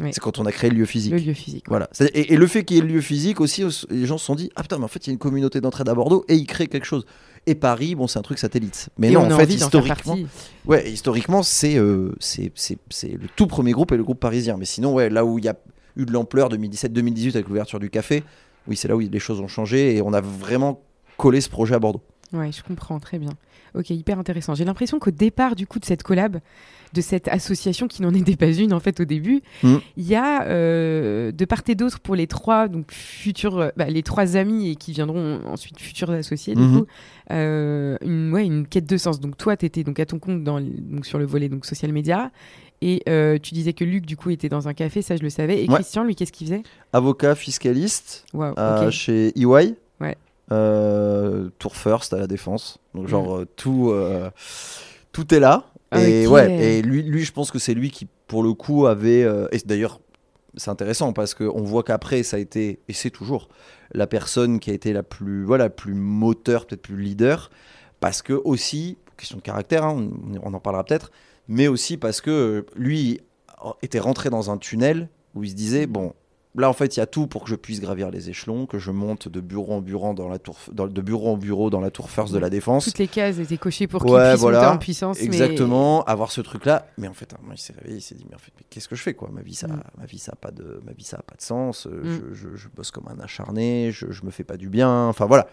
Oui. 0.00 0.08
C'est 0.14 0.20
quand 0.20 0.38
on 0.38 0.46
a 0.46 0.52
créé 0.52 0.70
le 0.70 0.76
lieu 0.76 0.86
physique. 0.86 1.12
Le 1.12 1.18
lieu 1.18 1.34
physique. 1.34 1.64
Voilà. 1.68 1.90
Et, 2.14 2.32
et 2.32 2.36
le 2.38 2.46
fait 2.46 2.64
qu'il 2.64 2.78
y 2.78 2.80
ait 2.80 2.82
le 2.82 2.88
lieu 2.88 3.02
physique 3.02 3.42
aussi, 3.42 3.62
les 3.90 4.06
gens 4.06 4.16
se 4.16 4.24
sont 4.24 4.34
dit 4.34 4.48
Ah 4.56 4.62
putain, 4.62 4.78
mais 4.78 4.84
en 4.84 4.88
fait, 4.88 5.06
il 5.06 5.08
y 5.08 5.10
a 5.10 5.12
une 5.12 5.18
communauté 5.18 5.60
d'entraide 5.60 5.88
à 5.90 5.94
Bordeaux 5.94 6.24
et 6.28 6.34
ils 6.34 6.46
créent 6.46 6.66
quelque 6.68 6.86
chose. 6.86 7.04
Et 7.46 7.54
Paris, 7.56 7.94
bon, 7.96 8.06
c'est 8.06 8.18
un 8.18 8.22
truc 8.22 8.38
satellite. 8.38 8.88
Mais 8.98 9.08
Et 9.10 9.14
non, 9.14 9.22
on 9.22 9.32
en 9.32 9.36
fait, 9.36 9.52
historiquement, 9.52 10.14
partie. 10.14 10.26
ouais, 10.66 10.90
historiquement, 10.90 11.42
c'est 11.42 11.76
euh, 11.76 12.14
c'est 12.20 12.52
le 13.02 13.26
tout 13.34 13.46
premier 13.48 13.72
groupe 13.72 13.90
et 13.92 13.96
le 13.96 14.04
groupe 14.04 14.20
parisien. 14.20 14.56
Mais 14.56 14.64
sinon, 14.64 14.94
ouais, 14.94 15.10
là 15.10 15.24
où 15.24 15.38
il 15.38 15.44
y 15.44 15.48
a 15.48 15.56
eu 15.96 16.06
de 16.06 16.12
l'ampleur 16.12 16.48
2017-2018 16.50 17.30
avec 17.34 17.48
l'ouverture 17.48 17.80
du 17.80 17.90
café, 17.90 18.22
oui, 18.68 18.76
c'est 18.76 18.86
là 18.86 18.94
où 18.96 19.00
les 19.00 19.18
choses 19.18 19.40
ont 19.40 19.48
changé 19.48 19.96
et 19.96 20.02
on 20.02 20.12
a 20.12 20.20
vraiment 20.20 20.82
collé 21.16 21.40
ce 21.40 21.48
projet 21.48 21.74
à 21.74 21.78
Bordeaux. 21.80 22.02
Ouais, 22.32 22.50
je 22.52 22.62
comprends 22.62 22.98
très 23.00 23.18
bien. 23.18 23.32
Ok, 23.74 23.90
hyper 23.90 24.18
intéressant. 24.18 24.54
J'ai 24.54 24.64
l'impression 24.64 24.98
qu'au 24.98 25.10
départ 25.10 25.56
du 25.56 25.66
coup 25.66 25.78
de 25.78 25.84
cette 25.84 26.02
collab, 26.02 26.38
de 26.92 27.00
cette 27.00 27.28
association 27.28 27.88
qui 27.88 28.02
n'en 28.02 28.12
était 28.14 28.36
pas 28.36 28.52
une 28.52 28.72
en 28.72 28.80
fait 28.80 29.00
au 29.00 29.04
début, 29.04 29.42
Mm. 29.62 29.76
il 29.96 30.06
y 30.06 30.14
a 30.14 30.44
euh, 30.46 31.32
de 31.32 31.44
part 31.44 31.62
et 31.68 31.74
d'autre 31.74 32.00
pour 32.00 32.14
les 32.14 32.26
trois 32.26 32.68
donc 32.68 32.92
futurs, 32.92 33.58
euh, 33.58 33.68
bah, 33.76 33.86
les 33.86 34.02
trois 34.02 34.36
amis 34.36 34.70
et 34.70 34.76
qui 34.76 34.92
viendront 34.92 35.40
ensuite 35.46 35.78
futurs 35.80 36.10
associés 36.10 36.54
du 36.54 36.62
Mhm. 36.62 36.80
coup, 36.80 36.86
euh, 37.30 37.96
une 38.04 38.32
ouais 38.32 38.44
une 38.44 38.66
quête 38.66 38.86
de 38.86 38.96
sens. 38.96 39.20
Donc 39.20 39.36
toi, 39.36 39.56
tu 39.56 39.66
étais 39.66 39.84
donc 39.84 39.98
à 40.00 40.06
ton 40.06 40.18
compte 40.18 40.42
dans, 40.44 40.60
donc 40.60 41.06
sur 41.06 41.18
le 41.18 41.24
volet 41.26 41.48
donc 41.48 41.64
social 41.66 41.92
media. 41.92 42.30
Et 42.84 43.00
euh, 43.08 43.38
tu 43.40 43.54
disais 43.54 43.74
que 43.74 43.84
Luc, 43.84 44.04
du 44.06 44.16
coup, 44.16 44.30
était 44.30 44.48
dans 44.48 44.66
un 44.66 44.74
café, 44.74 45.02
ça 45.02 45.14
je 45.16 45.22
le 45.22 45.30
savais. 45.30 45.62
Et 45.64 45.68
Ouais. 45.68 45.74
Christian, 45.76 46.02
lui, 46.02 46.16
qu'est-ce 46.16 46.32
qu'il 46.32 46.48
faisait? 46.48 46.62
Avocat 46.92 47.36
fiscaliste 47.36 48.26
chez 48.90 49.32
EY. 49.38 49.76
Ouais. 50.00 50.16
Euh, 50.50 51.48
Tour 51.58 51.76
First 51.76 52.12
à 52.12 52.18
la 52.18 52.26
défense. 52.26 52.78
Donc 52.94 53.06
genre 53.08 53.36
euh, 53.36 53.46
tout, 53.56 53.90
euh, 53.90 54.30
tout 55.12 55.32
est 55.34 55.40
là. 55.40 55.64
Et 55.98 56.26
Ok. 56.26 56.32
ouais. 56.32 56.78
Et 56.78 56.82
lui, 56.82 57.02
lui, 57.02 57.24
je 57.24 57.32
pense 57.32 57.50
que 57.50 57.58
c'est 57.58 57.74
lui 57.74 57.90
qui, 57.90 58.06
pour 58.26 58.42
le 58.42 58.54
coup, 58.54 58.86
avait. 58.86 59.24
euh, 59.24 59.46
et 59.52 59.58
d'ailleurs, 59.64 60.00
c'est 60.56 60.70
intéressant 60.70 61.12
parce 61.12 61.34
qu'on 61.34 61.62
voit 61.62 61.82
qu'après, 61.82 62.22
ça 62.22 62.36
a 62.36 62.40
été 62.40 62.80
et 62.88 62.92
c'est 62.92 63.10
toujours 63.10 63.48
la 63.92 64.06
personne 64.06 64.58
qui 64.60 64.70
a 64.70 64.74
été 64.74 64.92
la 64.92 65.02
plus, 65.02 65.44
voilà, 65.44 65.70
plus 65.70 65.94
moteur, 65.94 66.66
peut-être 66.66 66.82
plus 66.82 66.96
leader, 67.00 67.50
parce 68.00 68.22
que 68.22 68.32
aussi 68.32 68.98
question 69.16 69.36
de 69.38 69.42
caractère, 69.42 69.84
hein, 69.84 70.10
on, 70.34 70.50
on 70.50 70.54
en 70.54 70.60
parlera 70.60 70.84
peut-être, 70.84 71.10
mais 71.48 71.68
aussi 71.68 71.96
parce 71.96 72.20
que 72.20 72.30
euh, 72.30 72.66
lui 72.76 73.20
était 73.82 74.00
rentré 74.00 74.30
dans 74.30 74.50
un 74.50 74.58
tunnel 74.58 75.08
où 75.34 75.44
il 75.44 75.50
se 75.50 75.54
disait 75.54 75.86
bon. 75.86 76.12
Là, 76.54 76.68
en 76.68 76.74
fait, 76.74 76.96
il 76.96 77.00
y 77.00 77.02
a 77.02 77.06
tout 77.06 77.26
pour 77.26 77.44
que 77.44 77.48
je 77.48 77.54
puisse 77.54 77.80
gravir 77.80 78.10
les 78.10 78.28
échelons, 78.28 78.66
que 78.66 78.78
je 78.78 78.90
monte 78.90 79.26
de 79.26 79.40
bureau 79.40 79.72
en 79.72 79.80
bureau 79.80 80.12
dans 80.12 80.28
la 80.28 80.38
tour, 80.38 80.58
dans- 80.70 80.86
de 80.86 81.00
bureau 81.00 81.32
en 81.32 81.38
bureau 81.38 81.70
dans 81.70 81.80
la 81.80 81.90
tour 81.90 82.10
First 82.10 82.34
de 82.34 82.38
la 82.38 82.50
Défense. 82.50 82.84
Toutes 82.84 82.98
les 82.98 83.08
cases 83.08 83.38
étaient 83.38 83.56
cochées 83.56 83.86
pour 83.86 84.02
qu'il 84.04 84.12
Ouais, 84.12 84.32
puisse 84.32 84.40
voilà. 84.42 84.58
monter 84.60 84.70
en 84.74 84.78
puissance. 84.78 85.18
mais- 85.18 85.24
Exactement, 85.24 86.02
avoir 86.04 86.30
ce 86.30 86.42
truc-là. 86.42 86.86
Mais 86.98 87.08
en 87.08 87.14
fait, 87.14 87.32
moment, 87.40 87.54
il 87.54 87.58
s'est 87.58 87.72
réveillé, 87.72 87.96
il 87.98 88.02
s'est 88.02 88.16
dit, 88.16 88.26
mais 88.28 88.34
en 88.34 88.38
fait, 88.38 88.52
qu'est-ce 88.68 88.86
que 88.86 88.94
je 88.96 89.02
fais 89.02 89.14
quoi? 89.14 89.30
Ma 89.32 89.40
vie, 89.40 89.54
ça, 89.54 89.66
Mm. 89.68 89.82
ma 89.96 90.04
vie, 90.04 90.18
ça 90.18 90.32
a 90.34 90.36
pas 90.36 90.50
de, 90.50 90.82
ma 90.84 90.92
vie, 90.92 91.04
ça 91.04 91.16
a 91.18 91.22
pas 91.22 91.36
de 91.36 91.42
sens. 91.42 91.86
euh, 91.86 92.02
Mm. 92.02 92.34
Je, 92.34 92.34
je- 92.50 92.56
je 92.56 92.68
bosse 92.68 92.90
comme 92.90 93.08
un 93.08 93.18
acharné, 93.24 93.90
je, 93.90 94.10
je 94.10 94.22
me 94.26 94.30
fais 94.30 94.44
pas 94.44 94.58
du 94.58 94.68
bien. 94.68 95.06
Enfin 95.08 95.24
voilà. 95.24 95.46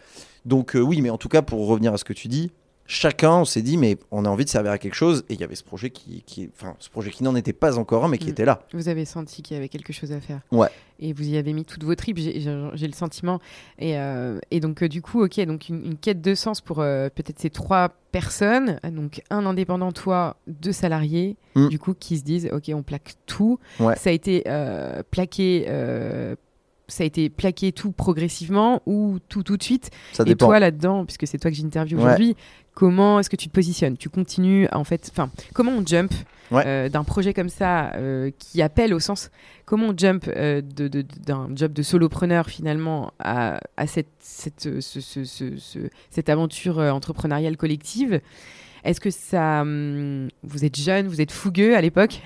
Donc 0.46 0.76
euh, 0.76 0.82
oui, 0.82 1.02
mais 1.02 1.10
en 1.10 1.18
tout 1.18 1.30
cas, 1.30 1.42
pour 1.42 1.66
revenir 1.66 1.94
à 1.94 1.98
ce 1.98 2.04
que 2.04 2.12
tu 2.14 2.28
dis, 2.28 2.52
chacun, 2.92 3.34
on 3.36 3.46
s'est 3.46 3.62
dit, 3.62 3.78
mais 3.78 3.98
on 4.10 4.26
a 4.26 4.30
envie 4.30 4.46
de 4.46 4.50
servir 4.50 4.72
à 4.72 4.80
quelque 4.80 4.96
chose. 4.96 5.24
Et 5.30 5.36
il 5.36 5.40
y 5.40 5.44
avait 5.44 5.54
ce 5.56 5.64
projet 5.64 5.92
qui, 5.92 6.24
qui 6.26 6.50
enfin, 6.56 6.76
ce 6.80 6.90
projet 6.90 7.12
qui 7.12 7.24
n'en 7.24 7.36
était 7.36 7.54
pas 7.54 7.78
encore 7.78 8.04
un, 8.04 8.08
mais 8.08 8.18
qui 8.18 8.28
Mm. 8.28 8.32
était 8.32 8.46
là. 8.46 8.64
Vous 8.74 8.90
avez 8.90 9.06
senti 9.06 9.44
qu'il 9.44 9.56
y 9.56 9.58
avait 9.58 9.70
quelque 9.70 9.94
chose 9.94 10.12
à 10.12 10.20
faire. 10.20 10.42
Ouais. 10.52 10.68
Et 11.00 11.14
vous 11.14 11.30
y 11.30 11.38
avez 11.38 11.54
mis 11.54 11.64
toutes 11.66 11.84
vos 11.84 11.94
tripes, 11.96 12.18
j'ai 12.18 12.34
le 12.44 12.94
sentiment. 12.94 13.40
Et, 13.78 13.98
euh, 13.98 14.40
et 14.52 14.60
donc, 14.60 14.82
euh, 14.84 14.90
du 14.90 15.02
coup, 15.02 15.24
ok, 15.24 15.40
donc 15.46 15.70
une, 15.70 15.86
une 15.86 15.98
quête 15.98 16.20
de 16.22 16.34
sens 16.36 16.60
pour 16.62 16.80
euh, 16.80 17.10
peut-être 17.14 17.40
ces 17.40 17.50
trois 17.52 17.90
personnes. 18.12 18.80
Donc, 18.92 19.22
un 19.30 19.46
indépendant, 19.46 19.92
toi, 19.92 20.36
deux 20.48 20.74
salariés, 20.74 21.38
Mm. 21.56 21.68
du 21.70 21.78
coup, 21.80 21.94
qui 21.94 22.18
se 22.18 22.24
disent, 22.24 22.50
ok, 22.52 22.72
on 22.74 22.82
plaque 22.84 23.14
tout. 23.28 23.60
Ouais. 23.80 23.96
Ça 23.98 24.10
a 24.10 24.14
été 24.14 24.44
plaqué. 25.12 25.66
Ça 26.90 27.04
a 27.04 27.06
été 27.08 27.30
plaqué 27.30 27.72
tout 27.72 27.92
progressivement 27.92 28.82
ou 28.86 29.18
tout 29.30 29.44
tout 29.44 29.58
de 29.58 29.64
suite 29.64 29.90
Ça 30.14 30.24
Et 30.28 30.36
toi 30.36 30.60
là-dedans, 30.60 31.06
puisque 31.06 31.26
c'est 31.28 31.38
toi 31.38 31.50
que 31.52 31.58
j'interviewe 31.58 31.98
Ouais. 32.00 32.04
aujourd'hui, 32.06 32.36
comment 32.74 33.20
est-ce 33.20 33.30
que 33.30 33.36
tu 33.36 33.48
te 33.48 33.54
positionnes? 33.54 33.98
Tu 33.98 34.10
continues, 34.10 34.68
en 34.72 34.84
fait, 34.84 35.10
enfin, 35.12 35.30
comment 35.54 35.72
on 35.72 35.86
jump 35.86 36.14
Ouais. 36.52 36.64
euh, 36.66 36.90
d'un 36.90 37.04
projet 37.04 37.32
comme 37.36 37.50
ça 37.50 37.94
euh, 37.94 38.32
qui 38.40 38.64
appelle 38.64 38.94
au 38.96 39.00
sens, 39.00 39.30
comment 39.66 39.90
on 39.90 39.94
jump 39.96 40.26
euh, 40.36 40.62
d'un 40.64 41.48
job 41.56 41.74
de 41.74 41.84
solopreneur 41.84 42.48
finalement 42.48 43.14
à, 43.20 43.60
à 43.78 43.86
cette, 43.86 44.08
cette, 44.20 44.62
ce- 44.82 45.00
ce- 45.00 45.24
ce- 45.26 45.58
ce- 45.58 45.90
cette 46.10 46.28
aventure 46.30 46.80
entrepreneuriale 46.80 47.56
collective? 47.56 48.20
Est-ce 48.84 49.00
que 49.00 49.12
ça, 49.12 49.62
hum, 49.62 50.30
vous 50.42 50.66
êtes 50.66 50.76
jeune, 50.80 51.08
vous 51.08 51.22
êtes 51.22 51.32
fougueux 51.32 51.76
à 51.76 51.82
l'époque? 51.82 52.22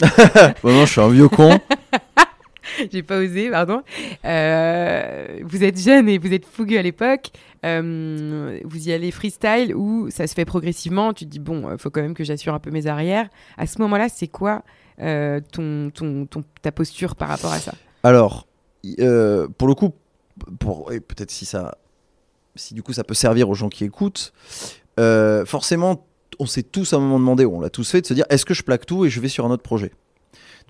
Bon, 0.62 0.72
non, 0.72 0.86
je 0.86 0.92
suis 0.92 1.00
un 1.02 1.08
vieux 1.10 1.28
con. 1.28 1.58
J'ai 2.92 3.02
pas 3.02 3.18
osé, 3.18 3.50
pardon. 3.50 3.82
Euh, 4.24 5.38
vous 5.44 5.64
êtes 5.64 5.78
jeune 5.78 6.08
et 6.08 6.18
vous 6.18 6.32
êtes 6.32 6.44
fougueux 6.46 6.78
à 6.78 6.82
l'époque. 6.82 7.30
Euh, 7.64 8.58
vous 8.64 8.88
y 8.88 8.92
allez 8.92 9.10
freestyle 9.10 9.74
ou 9.74 10.10
ça 10.10 10.26
se 10.26 10.34
fait 10.34 10.44
progressivement. 10.44 11.12
Tu 11.12 11.24
te 11.24 11.30
dis, 11.30 11.38
bon, 11.38 11.70
il 11.70 11.78
faut 11.78 11.90
quand 11.90 12.02
même 12.02 12.14
que 12.14 12.24
j'assure 12.24 12.54
un 12.54 12.58
peu 12.58 12.70
mes 12.70 12.86
arrières. 12.86 13.28
À 13.56 13.66
ce 13.66 13.80
moment-là, 13.82 14.08
c'est 14.08 14.28
quoi 14.28 14.62
euh, 15.00 15.40
ton, 15.52 15.90
ton, 15.90 16.26
ton- 16.26 16.44
ta 16.60 16.72
posture 16.72 17.16
par 17.16 17.28
rapport 17.28 17.52
à 17.52 17.58
ça? 17.58 17.72
Alors, 18.02 18.46
euh, 19.00 19.46
pour 19.58 19.68
le 19.68 19.74
coup, 19.74 19.92
pour, 20.58 20.86
peut-être 20.86 21.30
si 21.30 21.44
ça, 21.46 21.78
si 22.56 22.74
du 22.74 22.82
coup 22.82 22.92
ça 22.92 23.04
peut 23.04 23.14
servir 23.14 23.48
aux 23.48 23.54
gens 23.54 23.68
qui 23.68 23.84
écoutent, 23.84 24.32
euh, 24.98 25.44
forcément, 25.44 26.06
on 26.38 26.46
s'est 26.46 26.62
tous 26.62 26.92
à 26.92 26.96
un 26.96 27.00
moment 27.00 27.18
demandé, 27.18 27.46
on 27.46 27.60
l'a 27.60 27.70
tous 27.70 27.90
fait, 27.90 28.00
de 28.00 28.06
se 28.06 28.14
dire 28.14 28.24
est-ce 28.28 28.44
que 28.44 28.54
je 28.54 28.62
plaque 28.62 28.86
tout 28.86 29.04
et 29.04 29.10
je 29.10 29.20
vais 29.20 29.28
sur 29.28 29.46
un 29.46 29.50
autre 29.50 29.62
projet? 29.62 29.92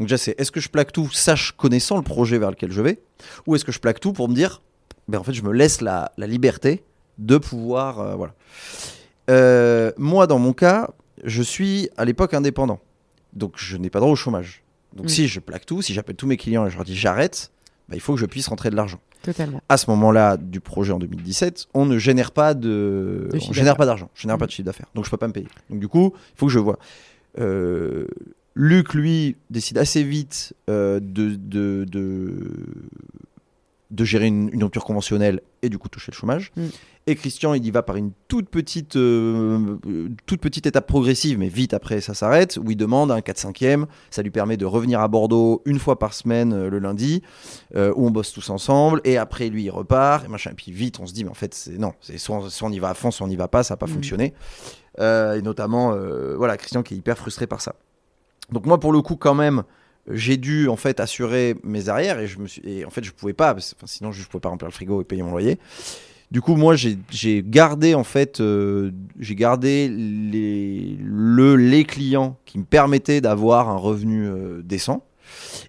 Donc 0.02 0.08
déjà, 0.08 0.18
c'est 0.18 0.34
est-ce 0.40 0.50
que 0.50 0.58
je 0.58 0.68
plaque 0.68 0.90
tout, 0.90 1.08
sache 1.12 1.52
connaissant 1.52 1.96
le 1.96 2.02
projet 2.02 2.36
vers 2.36 2.50
lequel 2.50 2.72
je 2.72 2.82
vais, 2.82 3.00
ou 3.46 3.54
est-ce 3.54 3.64
que 3.64 3.70
je 3.70 3.78
plaque 3.78 4.00
tout 4.00 4.12
pour 4.12 4.28
me 4.28 4.34
dire, 4.34 4.60
ben 5.06 5.18
en 5.18 5.22
fait, 5.22 5.32
je 5.32 5.44
me 5.44 5.52
laisse 5.52 5.80
la, 5.80 6.10
la 6.16 6.26
liberté 6.26 6.82
de 7.18 7.38
pouvoir, 7.38 8.00
euh, 8.00 8.14
voilà. 8.16 8.34
Euh, 9.30 9.92
moi, 9.98 10.26
dans 10.26 10.40
mon 10.40 10.52
cas, 10.54 10.90
je 11.22 11.40
suis 11.40 11.88
à 11.96 12.04
l'époque 12.04 12.34
indépendant, 12.34 12.80
donc 13.32 13.52
je 13.58 13.76
n'ai 13.76 13.90
pas 13.90 14.00
droit 14.00 14.10
au 14.10 14.16
chômage. 14.16 14.64
Donc 14.96 15.06
Mm. 15.06 15.08
si 15.08 15.28
je 15.28 15.38
plaque 15.38 15.66
tout, 15.66 15.82
si 15.82 15.94
j'appelle 15.94 16.16
tous 16.16 16.26
mes 16.26 16.36
clients 16.36 16.66
et 16.66 16.70
je 16.70 16.74
leur 16.74 16.84
dis 16.84 16.96
j'arrête, 16.96 17.52
bah, 17.88 17.94
il 17.94 18.00
faut 18.00 18.14
que 18.14 18.20
je 18.20 18.26
puisse 18.26 18.48
rentrer 18.48 18.70
de 18.70 18.74
l'argent. 18.74 18.98
Totalement. 19.22 19.60
À 19.68 19.76
ce 19.76 19.88
moment-là 19.90 20.36
du 20.36 20.58
projet 20.58 20.92
en 20.92 20.98
2017, 20.98 21.66
on 21.74 21.86
ne 21.86 21.96
génère 21.96 22.32
pas 22.32 22.54
de, 22.54 23.28
De 23.32 23.38
on 23.48 23.52
génère 23.52 23.76
pas 23.76 23.86
d'argent, 23.86 24.10
je 24.14 24.22
génère 24.22 24.34
Mm. 24.36 24.40
pas 24.40 24.46
de 24.46 24.50
chiffre 24.50 24.66
d'affaires, 24.66 24.86
donc 24.96 25.04
je 25.04 25.10
peux 25.10 25.16
pas 25.16 25.28
me 25.28 25.32
payer. 25.32 25.46
Donc 25.70 25.78
du 25.78 25.86
coup, 25.86 26.12
il 26.34 26.38
faut 26.38 26.46
que 26.46 26.52
je 26.52 26.58
vois. 26.58 26.80
Euh, 27.38 28.08
Luc, 28.54 28.92
lui, 28.94 29.36
décide 29.50 29.78
assez 29.78 30.02
vite 30.02 30.52
euh, 30.68 31.00
de, 31.00 31.36
de, 31.36 31.84
de, 31.88 32.50
de 33.90 34.04
gérer 34.04 34.26
une, 34.26 34.50
une 34.52 34.62
rupture 34.64 34.84
conventionnelle 34.84 35.40
et 35.62 35.68
du 35.68 35.78
coup 35.78 35.88
toucher 35.88 36.12
le 36.12 36.16
chômage. 36.16 36.52
Mm. 36.56 36.66
Et 37.08 37.16
Christian, 37.16 37.52
il 37.54 37.66
y 37.66 37.70
va 37.72 37.82
par 37.82 37.96
une 37.96 38.12
toute 38.28 38.48
petite, 38.48 38.94
euh, 38.94 39.76
toute 40.26 40.40
petite 40.40 40.66
étape 40.66 40.86
progressive, 40.86 41.36
mais 41.36 41.48
vite 41.48 41.74
après 41.74 42.00
ça 42.00 42.14
s'arrête, 42.14 42.58
où 42.62 42.70
il 42.70 42.76
demande 42.76 43.10
un 43.10 43.18
4-5e. 43.18 43.86
Ça 44.10 44.22
lui 44.22 44.30
permet 44.30 44.56
de 44.56 44.64
revenir 44.66 45.00
à 45.00 45.08
Bordeaux 45.08 45.62
une 45.64 45.80
fois 45.80 45.98
par 45.98 46.14
semaine 46.14 46.52
euh, 46.52 46.70
le 46.70 46.78
lundi, 46.78 47.22
euh, 47.74 47.92
où 47.96 48.06
on 48.06 48.10
bosse 48.12 48.32
tous 48.32 48.50
ensemble. 48.50 49.00
Et 49.02 49.16
après, 49.16 49.48
lui, 49.48 49.64
il 49.64 49.70
repart. 49.70 50.24
Et, 50.26 50.28
machin. 50.28 50.50
et 50.52 50.54
puis 50.54 50.70
vite, 50.70 51.00
on 51.00 51.06
se 51.06 51.12
dit, 51.12 51.24
mais 51.24 51.30
en 51.30 51.34
fait, 51.34 51.54
c'est 51.54 51.76
non, 51.78 51.92
c'est 52.00 52.18
soit, 52.18 52.36
on- 52.36 52.48
soit 52.50 52.68
on 52.68 52.72
y 52.72 52.78
va 52.78 52.90
à 52.90 52.94
fond, 52.94 53.10
soit 53.10 53.26
on 53.26 53.28
n'y 53.30 53.34
va 53.36 53.48
pas, 53.48 53.62
ça 53.64 53.72
n'a 53.74 53.78
pas 53.78 53.86
Mm. 53.86 53.94
fonctionné. 53.94 54.34
Et 55.00 55.40
notamment, 55.42 55.96
voilà, 56.36 56.56
Christian 56.58 56.82
qui 56.84 56.94
est 56.94 56.98
hyper 56.98 57.16
frustré 57.18 57.46
par 57.48 57.60
ça. 57.62 57.74
Donc 58.50 58.66
moi, 58.66 58.78
pour 58.80 58.92
le 58.92 59.00
coup, 59.02 59.16
quand 59.16 59.34
même, 59.34 59.62
j'ai 60.10 60.36
dû 60.36 60.68
en 60.68 60.76
fait 60.76 60.98
assurer 61.00 61.54
mes 61.62 61.88
arrières 61.88 62.18
et 62.18 62.26
je 62.26 62.38
me 62.38 62.46
suis 62.48 62.60
et 62.68 62.84
en 62.84 62.90
fait 62.90 63.04
je 63.04 63.12
pouvais 63.12 63.32
pas 63.34 63.54
parce- 63.54 63.74
enfin, 63.76 63.86
sinon 63.86 64.10
je 64.10 64.26
pouvais 64.26 64.40
pas 64.40 64.48
remplir 64.48 64.66
le 64.68 64.72
frigo 64.72 65.00
et 65.00 65.04
payer 65.04 65.22
mon 65.22 65.30
loyer. 65.30 65.58
Du 66.32 66.40
coup, 66.40 66.56
moi, 66.56 66.74
j'ai 66.76 67.44
gardé 67.46 67.94
en 67.94 68.04
fait, 68.04 68.40
euh, 68.40 68.90
j'ai 69.20 69.34
gardé 69.34 69.88
les, 69.88 70.96
le, 71.02 71.56
les 71.56 71.84
clients 71.84 72.38
qui 72.46 72.58
me 72.58 72.64
permettaient 72.64 73.20
d'avoir 73.20 73.68
un 73.68 73.76
revenu 73.76 74.26
euh, 74.26 74.62
décent 74.62 75.04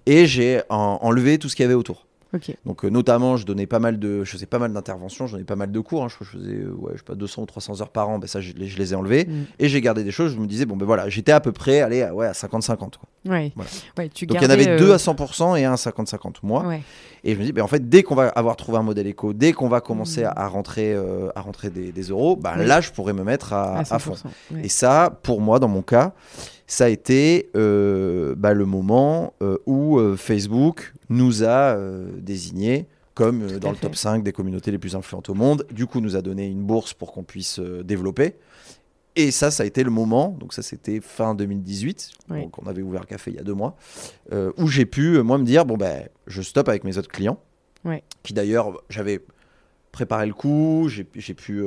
et 0.06 0.26
j'ai 0.26 0.62
en- 0.70 1.00
enlevé 1.02 1.38
tout 1.38 1.50
ce 1.50 1.56
qu'il 1.58 1.64
y 1.64 1.66
avait 1.66 1.74
autour. 1.74 2.08
Donc, 2.66 2.84
euh, 2.86 2.90
notamment, 2.90 3.38
je 3.38 3.46
donnais 3.46 3.66
pas 3.68 3.80
mal 3.80 4.00
de, 4.00 4.24
je 4.24 4.32
faisais 4.32 4.46
pas 4.46 4.60
mal 4.60 4.74
d'interventions, 4.74 5.28
je 5.28 5.34
donnais 5.34 5.44
pas 5.44 5.56
mal 5.56 5.72
de 5.72 5.80
cours. 5.80 6.04
hein. 6.04 6.08
je 6.10 6.24
faisais, 6.26 6.50
euh, 6.56 6.74
ouais, 6.78 6.92
je 6.94 6.98
sais 7.00 7.04
pas, 7.04 7.16
200 7.16 7.44
ou 7.44 7.46
300 7.46 7.82
heures 7.82 7.90
par 7.90 8.10
an. 8.10 8.20
Ben 8.20 8.28
ça, 8.28 8.42
je, 8.42 8.54
les- 8.54 8.68
je 8.68 8.78
les 8.78 8.94
ai 8.94 8.96
enlevés 8.96 9.26
Mm. 9.26 9.44
et 9.60 9.70
j'ai 9.70 9.82
gardé 9.82 10.04
des 10.04 10.12
choses. 10.12 10.34
Je 10.34 10.40
me 10.40 10.48
disais, 10.48 10.66
bon, 10.66 10.76
ben 10.76 10.86
voilà, 10.86 11.10
j'étais 11.10 11.32
à 11.32 11.40
peu 11.40 11.52
près, 11.52 11.82
allez, 11.82 12.02
à- 12.02 12.14
ouais, 12.14 12.26
à 12.28 12.34
50-50. 12.34 12.98
quoi. 12.98 13.08
Ouais. 13.32 13.52
Voilà. 13.56 13.70
ouais. 13.98 14.10
Tu 14.10 14.26
Donc, 14.26 14.38
il 14.40 14.44
y 14.44 14.48
en 14.48 14.50
avait 14.50 14.78
deux 14.78 14.90
euh, 14.92 14.96
à 14.96 14.98
100% 14.98 15.56
et 15.58 15.66
un 15.66 15.74
à 15.74 15.76
50-50 15.78 16.36
moi. 16.44 16.66
Ouais. 16.66 16.82
Et 17.24 17.36
je 17.36 17.40
me 17.40 17.46
dis, 17.46 17.52
ben, 17.54 17.62
en 17.64 17.68
fait, 17.68 17.88
dès 17.88 18.04
qu'on 18.04 18.16
va 18.16 18.28
avoir 18.30 18.56
trouvé 18.58 18.78
un 18.80 18.84
modèle 18.84 19.08
éco, 19.08 19.32
dès 19.34 19.54
qu'on 19.54 19.70
va 19.70 19.80
commencer 19.82 20.24
Mm. 20.24 20.26
à, 20.26 20.30
à 20.44 20.48
rentrer, 20.48 20.94
euh, 20.94 21.30
à 21.36 21.42
rentrer 21.42 21.70
des, 21.70 21.92
des 21.92 22.02
euros, 22.04 22.36
ben, 22.36 22.56
là, 22.58 22.82
je 22.82 22.92
pourrais 22.92 23.14
me 23.14 23.24
mettre 23.24 23.54
à, 23.54 23.78
à 23.78 23.80
à 23.96 24.00
fond. 24.00 24.14
100%. 24.14 24.24
ouais. 24.56 24.62
Et 24.66 24.70
ça, 24.70 25.18
pour 25.24 25.40
moi, 25.40 25.60
dans 25.60 25.68
mon 25.70 25.82
cas, 25.82 26.14
ça 26.74 26.86
a 26.86 26.90
été 26.90 27.52
euh, 27.56 28.34
bah, 28.36 28.56
le 28.56 28.66
moment 28.66 29.36
euh, 29.44 29.60
où 29.68 30.00
euh, 30.00 30.16
Facebook 30.16 30.96
nous 31.08 31.44
a 31.44 31.78
désignés 32.18 32.88
comme 33.14 33.60
dans 33.60 33.70
le 33.70 33.76
fait. 33.76 33.82
top 33.82 33.96
5 33.96 34.24
des 34.24 34.32
communautés 34.32 34.72
les 34.72 34.80
plus 34.80 34.96
influentes 34.96 35.30
au 35.30 35.36
monde. 35.36 35.68
Du 35.72 35.86
coup, 35.86 36.02
nous 36.02 36.16
a 36.16 36.24
donné 36.24 36.48
une 36.48 36.64
bourse 36.64 36.96
pour 36.96 37.12
qu'on 37.12 37.22
puisse 37.22 37.60
développer. 37.60 38.34
Et 39.16 39.30
ça, 39.30 39.52
ça 39.52 39.62
a 39.62 39.66
été 39.68 39.84
le 39.84 39.92
moment, 39.92 40.30
donc 40.40 40.52
ça 40.56 40.64
c'était 40.64 41.00
fin 41.00 41.36
2018, 41.36 42.10
Oui. 42.32 42.42
donc 42.42 42.58
on 42.60 42.66
avait 42.66 42.82
ouvert 42.82 43.02
le 43.02 43.06
café 43.06 43.30
il 43.30 43.38
y 43.38 43.40
a 43.40 43.44
deux 43.44 43.54
mois, 43.54 43.78
où 44.58 44.66
j'ai 44.66 44.88
pu, 44.88 45.22
moi, 45.22 45.38
me 45.38 45.44
dire, 45.44 45.66
bon 45.66 45.78
ben, 45.78 46.10
je 46.26 46.42
stoppe 46.42 46.70
avec 46.70 46.84
mes 46.84 46.98
autres 46.98 47.12
clients, 47.12 47.38
qui 48.24 48.34
d'ailleurs, 48.34 48.82
j'avais 48.90 49.24
préparé 49.92 50.26
le 50.26 50.34
coup, 50.34 50.88
j'ai 50.90 51.04
pu 51.04 51.64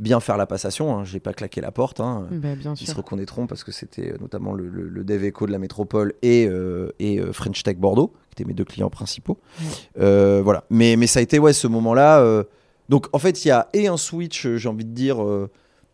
bien 0.00 0.18
faire 0.18 0.36
la 0.36 0.46
passation, 0.46 0.96
hein, 0.98 1.04
j'ai 1.04 1.20
pas 1.20 1.32
claqué 1.32 1.60
la 1.60 1.70
porte, 1.70 2.00
hein, 2.00 2.26
Bah, 2.32 2.56
bien 2.56 2.74
ils 2.80 2.86
se 2.88 2.94
reconnaîtront 2.94 3.46
parce 3.46 3.62
que 3.62 3.70
c'était 3.70 4.12
euh, 4.12 4.16
notamment 4.20 4.52
le, 4.54 4.66
le, 4.68 4.88
le 4.88 5.04
Dev 5.04 5.24
Eco 5.28 5.46
de 5.46 5.52
la 5.52 5.58
métropole 5.58 6.14
et, 6.22 6.46
euh, 6.48 6.90
et 6.98 7.20
euh, 7.20 7.32
French 7.32 7.62
Tech 7.62 7.76
Bordeaux, 7.76 8.08
qui 8.30 8.34
étaient 8.42 8.48
mes 8.48 8.54
deux 8.54 8.64
clients 8.64 8.90
principaux. 8.90 9.38
Ouais. 9.60 9.66
Euh, 10.00 10.40
voilà. 10.42 10.64
Mais, 10.70 10.96
mais 10.96 11.06
ça 11.06 11.20
a 11.20 11.22
été 11.22 11.38
ouais, 11.38 11.52
ce 11.52 11.66
moment-là. 11.68 12.20
euh, 12.20 12.42
Donc 12.88 13.06
en 13.12 13.18
fait, 13.20 13.44
il 13.44 13.48
y 13.48 13.50
a 13.52 13.68
et 13.74 13.86
un 13.86 13.96
switch, 13.98 14.48
j'ai 14.48 14.68
envie 14.68 14.84
de 14.86 14.94
dire, 14.94 15.18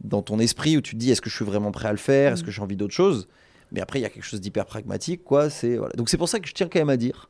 dans 0.05 0.23
ton 0.23 0.39
esprit 0.39 0.77
où 0.77 0.81
tu 0.81 0.95
te 0.95 1.01
dis 1.01 1.11
est-ce 1.11 1.21
que 1.21 1.29
je 1.29 1.35
suis 1.37 1.45
vraiment 1.45 1.73
prêt 1.73 1.89
à 1.89 1.93
le 1.93 1.99
faire? 1.99 2.33
Est-ce 2.35 2.43
Mm. 2.43 2.47
que 2.47 2.51
j'ai 2.53 2.63
envie 2.63 2.77
d'autre 2.77 2.95
chose? 2.95 3.29
Mais 3.73 3.81
après, 3.81 3.99
il 3.99 4.03
y 4.03 4.07
a 4.07 4.09
quelque 4.11 4.25
chose 4.25 4.41
d'hyper 4.41 4.67
pragmatique. 4.67 5.25
quoi. 5.25 5.51
C'est 5.51 5.77
voilà. 5.77 5.93
Donc 5.97 6.09
c'est 6.11 6.17
pour 6.19 6.29
ça 6.29 6.39
que 6.39 6.47
je 6.49 6.55
tiens 6.55 6.69
quand 6.73 6.79
même 6.79 6.91
à 6.91 6.97
dire 6.97 7.29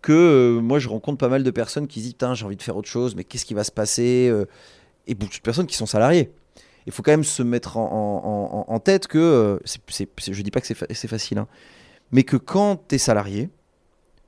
que 0.00 0.12
euh, 0.12 0.60
moi, 0.60 0.78
je 0.78 0.88
rencontre 0.88 1.18
pas 1.18 1.28
mal 1.28 1.42
de 1.42 1.50
personnes 1.50 1.88
qui 1.88 2.00
disent 2.00 2.12
Putain, 2.12 2.34
j'ai 2.34 2.44
envie 2.46 2.54
de 2.56 2.62
faire 2.62 2.76
autre 2.76 2.88
chose, 2.88 3.16
mais 3.16 3.24
qu'est-ce 3.24 3.44
qui 3.44 3.54
va 3.54 3.64
se 3.64 3.72
passer 3.72 4.28
euh, 4.30 4.44
Et 5.08 5.14
beaucoup 5.14 5.34
de 5.36 5.40
personnes 5.42 5.66
qui 5.66 5.76
sont 5.76 5.86
salariées 5.86 6.30
il 6.86 6.92
faut 6.92 7.02
quand 7.02 7.10
même 7.10 7.24
se 7.24 7.42
mettre 7.42 7.76
en, 7.76 8.64
en- 8.66 8.72
en- 8.72 8.78
tête 8.80 9.08
que, 9.08 9.18
euh, 9.18 9.58
je 9.66 10.40
dis 10.42 10.50
pas 10.50 10.62
que 10.62 10.66
c'est, 10.66 10.72
fa- 10.74 10.86
facile, 10.88 11.36
hein, 11.36 11.46
mais 12.12 12.22
que 12.22 12.38
quand 12.38 12.80
tu 12.88 12.94
es 12.94 12.98
salarié, 12.98 13.50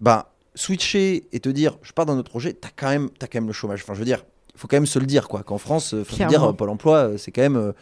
bah, 0.01 0.35
switcher 0.55 1.25
et 1.33 1.41
te 1.41 1.49
dire 1.49 1.79
je 1.83 1.93
pars 1.93 2.05
dans 2.05 2.15
notre 2.17 2.29
projet, 2.29 2.53
tu 2.53 2.67
as 2.69 2.71
quand, 2.75 2.91
même- 2.91 3.09
t'as 3.19 3.29
quand 3.29 3.39
même 3.39 3.47
le 3.47 3.55
chômage. 3.55 3.81
Enfin, 3.83 3.95
je 3.95 3.99
veux 4.01 4.05
dire, 4.05 4.25
il 4.55 4.59
faut 4.61 4.69
quand 4.69 4.77
même 4.77 4.85
se 4.85 4.99
le 4.99 5.07
dire, 5.07 5.27
quoi. 5.29 5.43
Qu'en 5.43 5.57
France, 5.57 5.95
euh, 5.95 6.05
faut 6.05 6.17
dire, 6.29 6.41
euh, 6.51 6.53
Pôle 6.53 6.69
emploi, 6.69 7.13
c'est 7.17 7.31
quand 7.31 7.41
même 7.41 7.73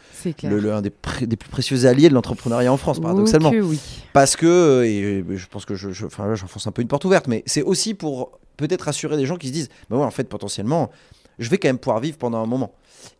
le, 0.47 0.59
le- 0.59 0.71
un 0.73 0.81
des, 0.81 0.93
des 1.23 1.35
plus 1.35 1.49
précieux 1.49 1.85
alliés 1.85 2.07
de 2.07 2.13
l'entrepreneuriat 2.13 2.71
en 2.71 2.77
France, 2.77 2.99
paradoxalement. 3.01 3.51
Que 3.51 3.59
oui. 3.61 3.79
Parce 4.13 4.37
que, 4.37 4.83
et 4.85 5.25
je 5.37 5.47
pense 5.47 5.65
que 5.65 5.75
je, 5.75 5.91
je- 5.91 6.05
j'enfonce 6.35 6.67
un 6.67 6.71
peu 6.71 6.81
une 6.81 6.87
porte 6.87 7.03
ouverte, 7.03 7.27
mais 7.27 7.43
c'est 7.47 7.63
aussi 7.63 7.95
pour 7.95 8.39
peut-être 8.55 8.83
rassurer 8.83 9.17
des 9.17 9.25
gens 9.25 9.35
qui 9.35 9.47
se 9.47 9.53
disent, 9.53 9.69
bah 9.89 9.97
ouais, 9.97 10.05
en 10.05 10.11
fait, 10.11 10.25
potentiellement, 10.25 10.89
je 11.39 11.49
vais 11.49 11.57
quand 11.57 11.67
même 11.69 11.79
pouvoir 11.79 11.99
vivre 11.99 12.17
pendant 12.17 12.37
un 12.43 12.45
moment. 12.45 12.71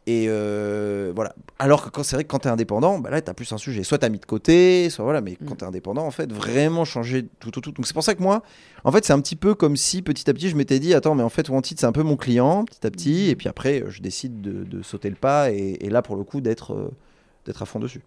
Et 0.08 0.26
euh, 0.28 1.12
voilà. 1.16 1.34
Alors 1.60 1.84
que 1.86 1.90
quand 1.90 2.04
c'est 2.04 2.16
vrai 2.16 2.24
que 2.24 2.30
quand 2.30 2.40
tu 2.40 2.48
es 2.48 2.52
indépendant, 2.52 3.00
bah 3.00 3.10
là, 3.12 3.22
tu 3.22 3.30
as 3.30 3.34
plus 3.34 3.52
un 3.54 3.58
sujet. 3.58 3.84
Soit 3.84 4.00
tu 4.00 4.06
as 4.06 4.10
mis 4.10 4.20
de 4.20 4.26
côté, 4.26 4.90
soit 4.90 5.04
voilà, 5.04 5.22
mais 5.22 5.36
quand 5.36 5.54
Mm. 5.54 5.58
tu 5.58 5.64
es 5.64 5.68
indépendant, 5.68 6.06
en 6.06 6.12
fait, 6.12 6.32
vraiment 6.32 6.84
changer 6.86 7.28
tout, 7.40 7.52
tout, 7.52 7.62
tout. 7.62 7.72
Donc 7.72 7.86
c'est 7.88 7.94
pour 7.94 8.04
ça 8.04 8.16
que 8.16 8.22
moi, 8.22 8.42
en 8.84 8.92
fait, 8.92 9.06
c'est 9.06 9.14
un 9.14 9.22
petit 9.22 9.36
peu 9.36 9.56
comme 9.56 9.78
si 9.78 10.02
petit 10.02 10.30
à 10.30 10.34
petit, 10.34 10.50
je 10.50 10.56
m'étais 10.56 10.80
dit, 10.80 10.94
attends, 10.94 11.16
mais 11.16 11.24
en 11.24 11.30
fait, 11.30 11.48
Wanted, 11.50 11.80
c'est 11.80 11.86
un 11.86 11.92
peu 11.92 12.04
mon 12.04 12.18
client, 12.18 12.66
petit 12.66 12.86
à 12.86 12.92
petit, 12.92 13.28
Mm. 13.28 13.32
et 13.32 13.36
puis 13.36 13.48
après, 13.50 13.84
je 13.88 14.02
décide 14.02 14.42
de, 14.42 14.64
de 14.64 14.82
sauter 14.84 15.10
le 15.10 15.16
pas, 15.16 15.52
et, 15.52 15.78
et 15.82 15.90
là, 15.90 16.02
pour 16.02 16.16
le 16.16 16.24
coup, 16.24 16.42
d'être 16.42 16.74
euh, 16.74 16.90
d'être 17.46 17.62
à 17.62 17.66
fond 17.66 17.80
dessus. 17.80 18.02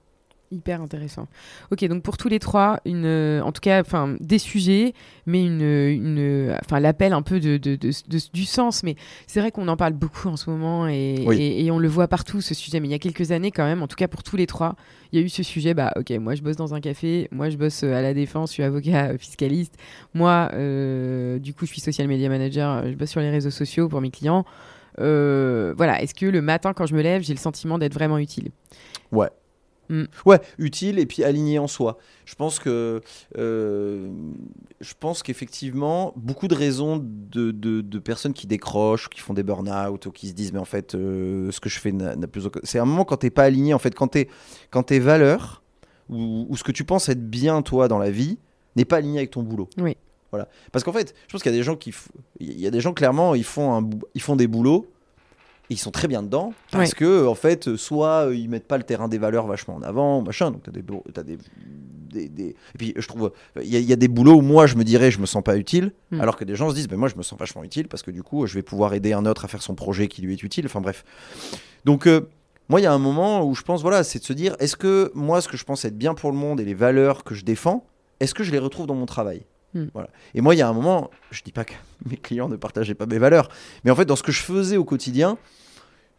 Hyper 0.52 0.82
intéressant. 0.82 1.28
Ok, 1.70 1.82
donc 1.86 2.02
pour 2.02 2.18
tous 2.18 2.28
les 2.28 2.38
trois, 2.38 2.78
une, 2.84 3.06
euh, 3.06 3.40
en 3.40 3.52
tout 3.52 3.62
cas, 3.62 3.80
enfin, 3.80 4.16
des 4.20 4.38
sujets, 4.38 4.92
mais 5.24 5.42
une, 5.42 5.62
une, 5.62 6.54
enfin, 6.62 6.78
l'appel 6.78 7.14
un 7.14 7.22
peu 7.22 7.40
de, 7.40 7.56
de- 7.56 7.74
de- 7.76 7.88
de- 8.08 8.30
du 8.34 8.44
sens. 8.44 8.82
Mais 8.82 8.96
c'est 9.26 9.40
vrai 9.40 9.50
qu'on 9.50 9.66
en 9.68 9.78
parle 9.78 9.94
beaucoup 9.94 10.28
en 10.28 10.36
ce 10.36 10.50
moment 10.50 10.86
et, 10.88 11.24
Oui. 11.26 11.40
et- 11.40 11.64
et 11.64 11.70
on 11.70 11.78
le 11.78 11.88
voit 11.88 12.06
partout 12.06 12.42
ce 12.42 12.52
sujet. 12.52 12.80
Mais 12.80 12.88
il 12.88 12.90
y 12.90 12.94
a 12.94 12.98
quelques 12.98 13.32
années 13.32 13.50
quand 13.50 13.64
même, 13.64 13.82
en 13.82 13.86
tout 13.88 13.96
cas 13.96 14.08
pour 14.08 14.22
tous 14.22 14.36
les 14.36 14.46
trois, 14.46 14.76
il 15.10 15.18
y 15.18 15.22
a 15.22 15.24
eu 15.24 15.30
ce 15.30 15.42
sujet. 15.42 15.72
Bah, 15.72 15.90
ok, 15.96 16.10
moi 16.20 16.34
je 16.34 16.42
bosse 16.42 16.56
dans 16.56 16.74
un 16.74 16.80
café, 16.80 17.28
moi 17.32 17.48
je 17.48 17.56
bosse 17.56 17.82
euh, 17.82 17.94
à 17.94 18.02
la 18.02 18.12
défense, 18.12 18.50
je 18.50 18.54
suis 18.54 18.62
avocat 18.62 19.06
euh, 19.12 19.18
fiscaliste. 19.18 19.74
Moi, 20.12 20.50
euh, 20.52 21.38
du 21.38 21.54
coup, 21.54 21.64
je 21.64 21.70
suis 21.72 21.80
social 21.80 22.06
media 22.08 22.28
manager, 22.28 22.86
je 22.90 22.94
bosse 22.94 23.10
sur 23.10 23.20
les 23.20 23.30
réseaux 23.30 23.50
sociaux 23.50 23.88
pour 23.88 24.02
mes 24.02 24.10
clients. 24.10 24.44
Euh, 25.00 25.72
voilà, 25.76 26.02
est-ce 26.02 26.14
que 26.14 26.26
le 26.26 26.42
matin 26.42 26.74
quand 26.74 26.84
je 26.84 26.94
me 26.94 27.00
lève, 27.00 27.22
j'ai 27.22 27.32
le 27.32 27.38
sentiment 27.38 27.78
d'être 27.78 27.94
vraiment 27.94 28.18
utile? 28.18 28.50
Ouais. 29.10 29.28
Mm. 29.92 30.04
Ouais, 30.24 30.40
utile 30.58 30.98
et 30.98 31.04
puis 31.04 31.22
aligné 31.22 31.58
en 31.58 31.66
soi. 31.66 31.98
Je 32.24 32.34
pense 32.34 32.58
que, 32.58 33.02
euh, 33.36 34.10
je 34.80 34.92
pense 34.98 35.22
qu'effectivement, 35.22 36.14
beaucoup 36.16 36.48
de 36.48 36.54
raisons 36.54 36.96
de, 36.96 37.50
de- 37.50 37.82
de 37.82 37.98
personnes 37.98 38.32
qui 38.32 38.46
décrochent, 38.46 39.10
qui 39.10 39.20
font 39.20 39.34
des 39.34 39.42
burn-out 39.42 40.06
ou 40.06 40.10
qui 40.10 40.28
se 40.28 40.32
disent 40.32 40.52
mais 40.52 40.58
en 40.58 40.64
fait 40.64 40.94
euh, 40.94 41.50
ce 41.50 41.60
que 41.60 41.68
je 41.68 41.78
fais 41.78 41.92
n'a 41.92 42.16
plus 42.26 42.46
aucun. 42.46 42.60
C'est 42.62 42.78
un 42.78 42.86
moment 42.86 43.04
quand 43.04 43.18
t'es 43.18 43.30
pas 43.30 43.44
aligné 43.44 43.74
en 43.74 43.78
fait, 43.78 43.94
quand 43.94 44.08
t'es 44.08 44.28
quand 44.70 44.84
tes 44.84 44.98
valeurs 44.98 45.62
ou, 46.08 46.46
ou 46.48 46.56
ce 46.56 46.64
que 46.64 46.72
tu 46.72 46.84
penses 46.84 47.08
être 47.10 47.28
bien 47.28 47.60
toi 47.60 47.86
dans 47.88 47.98
la 47.98 48.10
vie 48.10 48.38
n'est 48.76 48.86
pas 48.86 48.96
aligné 48.96 49.18
avec 49.18 49.30
ton 49.30 49.42
boulot. 49.42 49.68
Oui. 49.78 49.96
Voilà. 50.30 50.48
Parce 50.72 50.82
qu'en 50.82 50.92
fait, 50.94 51.14
je 51.28 51.32
pense 51.32 51.42
qu'il 51.42 51.52
y 51.52 51.54
a 51.54 51.58
des 51.58 51.62
gens 51.62 51.76
qui, 51.76 51.92
il 52.40 52.58
y 52.58 52.66
a 52.66 52.70
des 52.70 52.80
gens 52.80 52.94
clairement 52.94 53.34
ils 53.34 53.44
font 53.44 53.74
un, 53.76 53.90
ils 54.14 54.22
font 54.22 54.36
des 54.36 54.46
boulots 54.46 54.86
ils 55.70 55.78
sont 55.78 55.90
très 55.90 56.08
bien 56.08 56.22
dedans 56.22 56.52
parce 56.70 56.90
Ouais. 56.90 56.96
que 56.96 57.26
en 57.26 57.34
fait 57.34 57.76
soit 57.76 58.26
euh, 58.26 58.34
ils 58.36 58.48
mettent 58.48 58.66
pas 58.68 58.76
le 58.78 58.82
terrain 58.84 59.08
des 59.08 59.18
valeurs 59.18 59.46
vachement 59.46 59.74
en 59.76 59.82
avant 59.82 60.20
machin 60.22 60.50
donc 60.50 60.62
t'as 60.64 60.70
des, 60.72 60.82
t'as 61.14 61.22
des, 61.22 61.38
des, 62.12 62.28
des- 62.28 62.48
et 62.50 62.78
puis 62.78 62.92
je 62.96 63.06
trouve 63.08 63.32
il 63.60 63.68
y, 63.68 63.76
a- 63.76 63.78
il 63.78 63.86
y 63.86 63.92
a 63.92 63.96
des 63.96 64.08
boulots 64.08 64.34
où 64.36 64.40
moi 64.42 64.66
je 64.66 64.76
me 64.76 64.84
dirais 64.84 65.10
je 65.10 65.18
me 65.20 65.26
sens 65.26 65.42
pas 65.42 65.56
utile 65.56 65.92
Mm. 66.10 66.20
alors 66.20 66.36
que 66.36 66.44
des 66.44 66.56
gens 66.56 66.68
se 66.68 66.74
disent 66.74 66.88
ben 66.88 66.98
moi 66.98 67.08
je 67.08 67.16
me 67.16 67.22
sens 67.22 67.38
vachement 67.38 67.64
utile 67.64 67.88
parce 67.88 68.02
que 68.02 68.10
du 68.10 68.22
coup 68.22 68.46
je 68.46 68.54
vais 68.54 68.62
pouvoir 68.62 68.92
aider 68.92 69.12
un 69.14 69.24
autre 69.24 69.44
à 69.46 69.48
faire 69.48 69.62
son 69.62 69.74
projet 69.74 70.08
qui 70.08 70.20
lui 70.20 70.34
est 70.34 70.42
utile 70.42 70.66
enfin 70.66 70.80
bref 70.82 71.04
donc 71.86 72.06
euh, 72.06 72.28
moi 72.68 72.80
il 72.80 72.82
y 72.82 72.86
a 72.86 72.92
un 72.92 72.98
moment 72.98 73.42
où 73.46 73.54
je 73.54 73.62
pense 73.62 73.80
voilà 73.82 74.04
c'est 74.04 74.18
de 74.18 74.24
se 74.24 74.32
dire 74.34 74.54
est-ce 74.58 74.76
que 74.76 75.10
moi 75.14 75.40
ce 75.40 75.48
que 75.48 75.56
je 75.56 75.64
pense 75.64 75.84
être 75.86 75.96
bien 75.96 76.12
pour 76.14 76.30
le 76.32 76.36
monde 76.36 76.60
et 76.60 76.64
les 76.66 76.74
valeurs 76.74 77.24
que 77.24 77.34
je 77.34 77.44
défends 77.44 77.86
est-ce 78.20 78.34
que 78.34 78.44
je 78.44 78.52
les 78.52 78.58
retrouve 78.58 78.86
dans 78.86 78.94
mon 78.94 79.06
travail? 79.06 79.42
Mm. 79.74 79.84
voilà. 79.94 80.08
Et 80.34 80.40
moi, 80.40 80.54
il 80.54 80.58
y 80.58 80.62
a 80.62 80.68
un 80.68 80.72
moment, 80.72 81.10
je 81.30 81.42
dis 81.42 81.52
pas 81.52 81.64
que 81.64 81.72
mes 82.10 82.16
clients 82.16 82.48
ne 82.48 82.56
partageaient 82.56 82.94
pas 82.94 83.06
mes 83.06 83.18
valeurs, 83.18 83.48
mais 83.84 83.90
en 83.90 83.96
fait, 83.96 84.04
dans 84.04 84.16
ce 84.16 84.22
que 84.22 84.32
je 84.32 84.42
faisais 84.42 84.76
au 84.76 84.84
quotidien, 84.84 85.38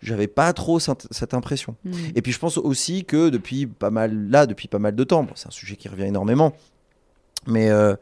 j'avais 0.01 0.27
pas 0.27 0.51
trop 0.53 0.79
cette, 0.79 1.33
impression. 1.33 1.75
Hmm. 1.86 1.91
Et 2.15 2.22
puis 2.22 2.31
je 2.33 2.39
pense 2.39 2.57
aussi 2.57 3.05
que 3.05 3.29
depuis 3.29 3.67
pas 3.67 3.89
mal 3.89 4.29
là, 4.29 4.45
depuis 4.45 4.67
pas 4.67 4.79
mal 4.79 4.95
de 4.95 5.03
temps, 5.03 5.24
bon, 5.24 5.31
c'est 5.36 5.48
un 5.48 5.51
sujet 5.51 5.75
qui 5.77 5.88
revient 5.88 6.03
énormément, 6.03 6.53
mais 7.48 7.69
euh, 7.69 7.95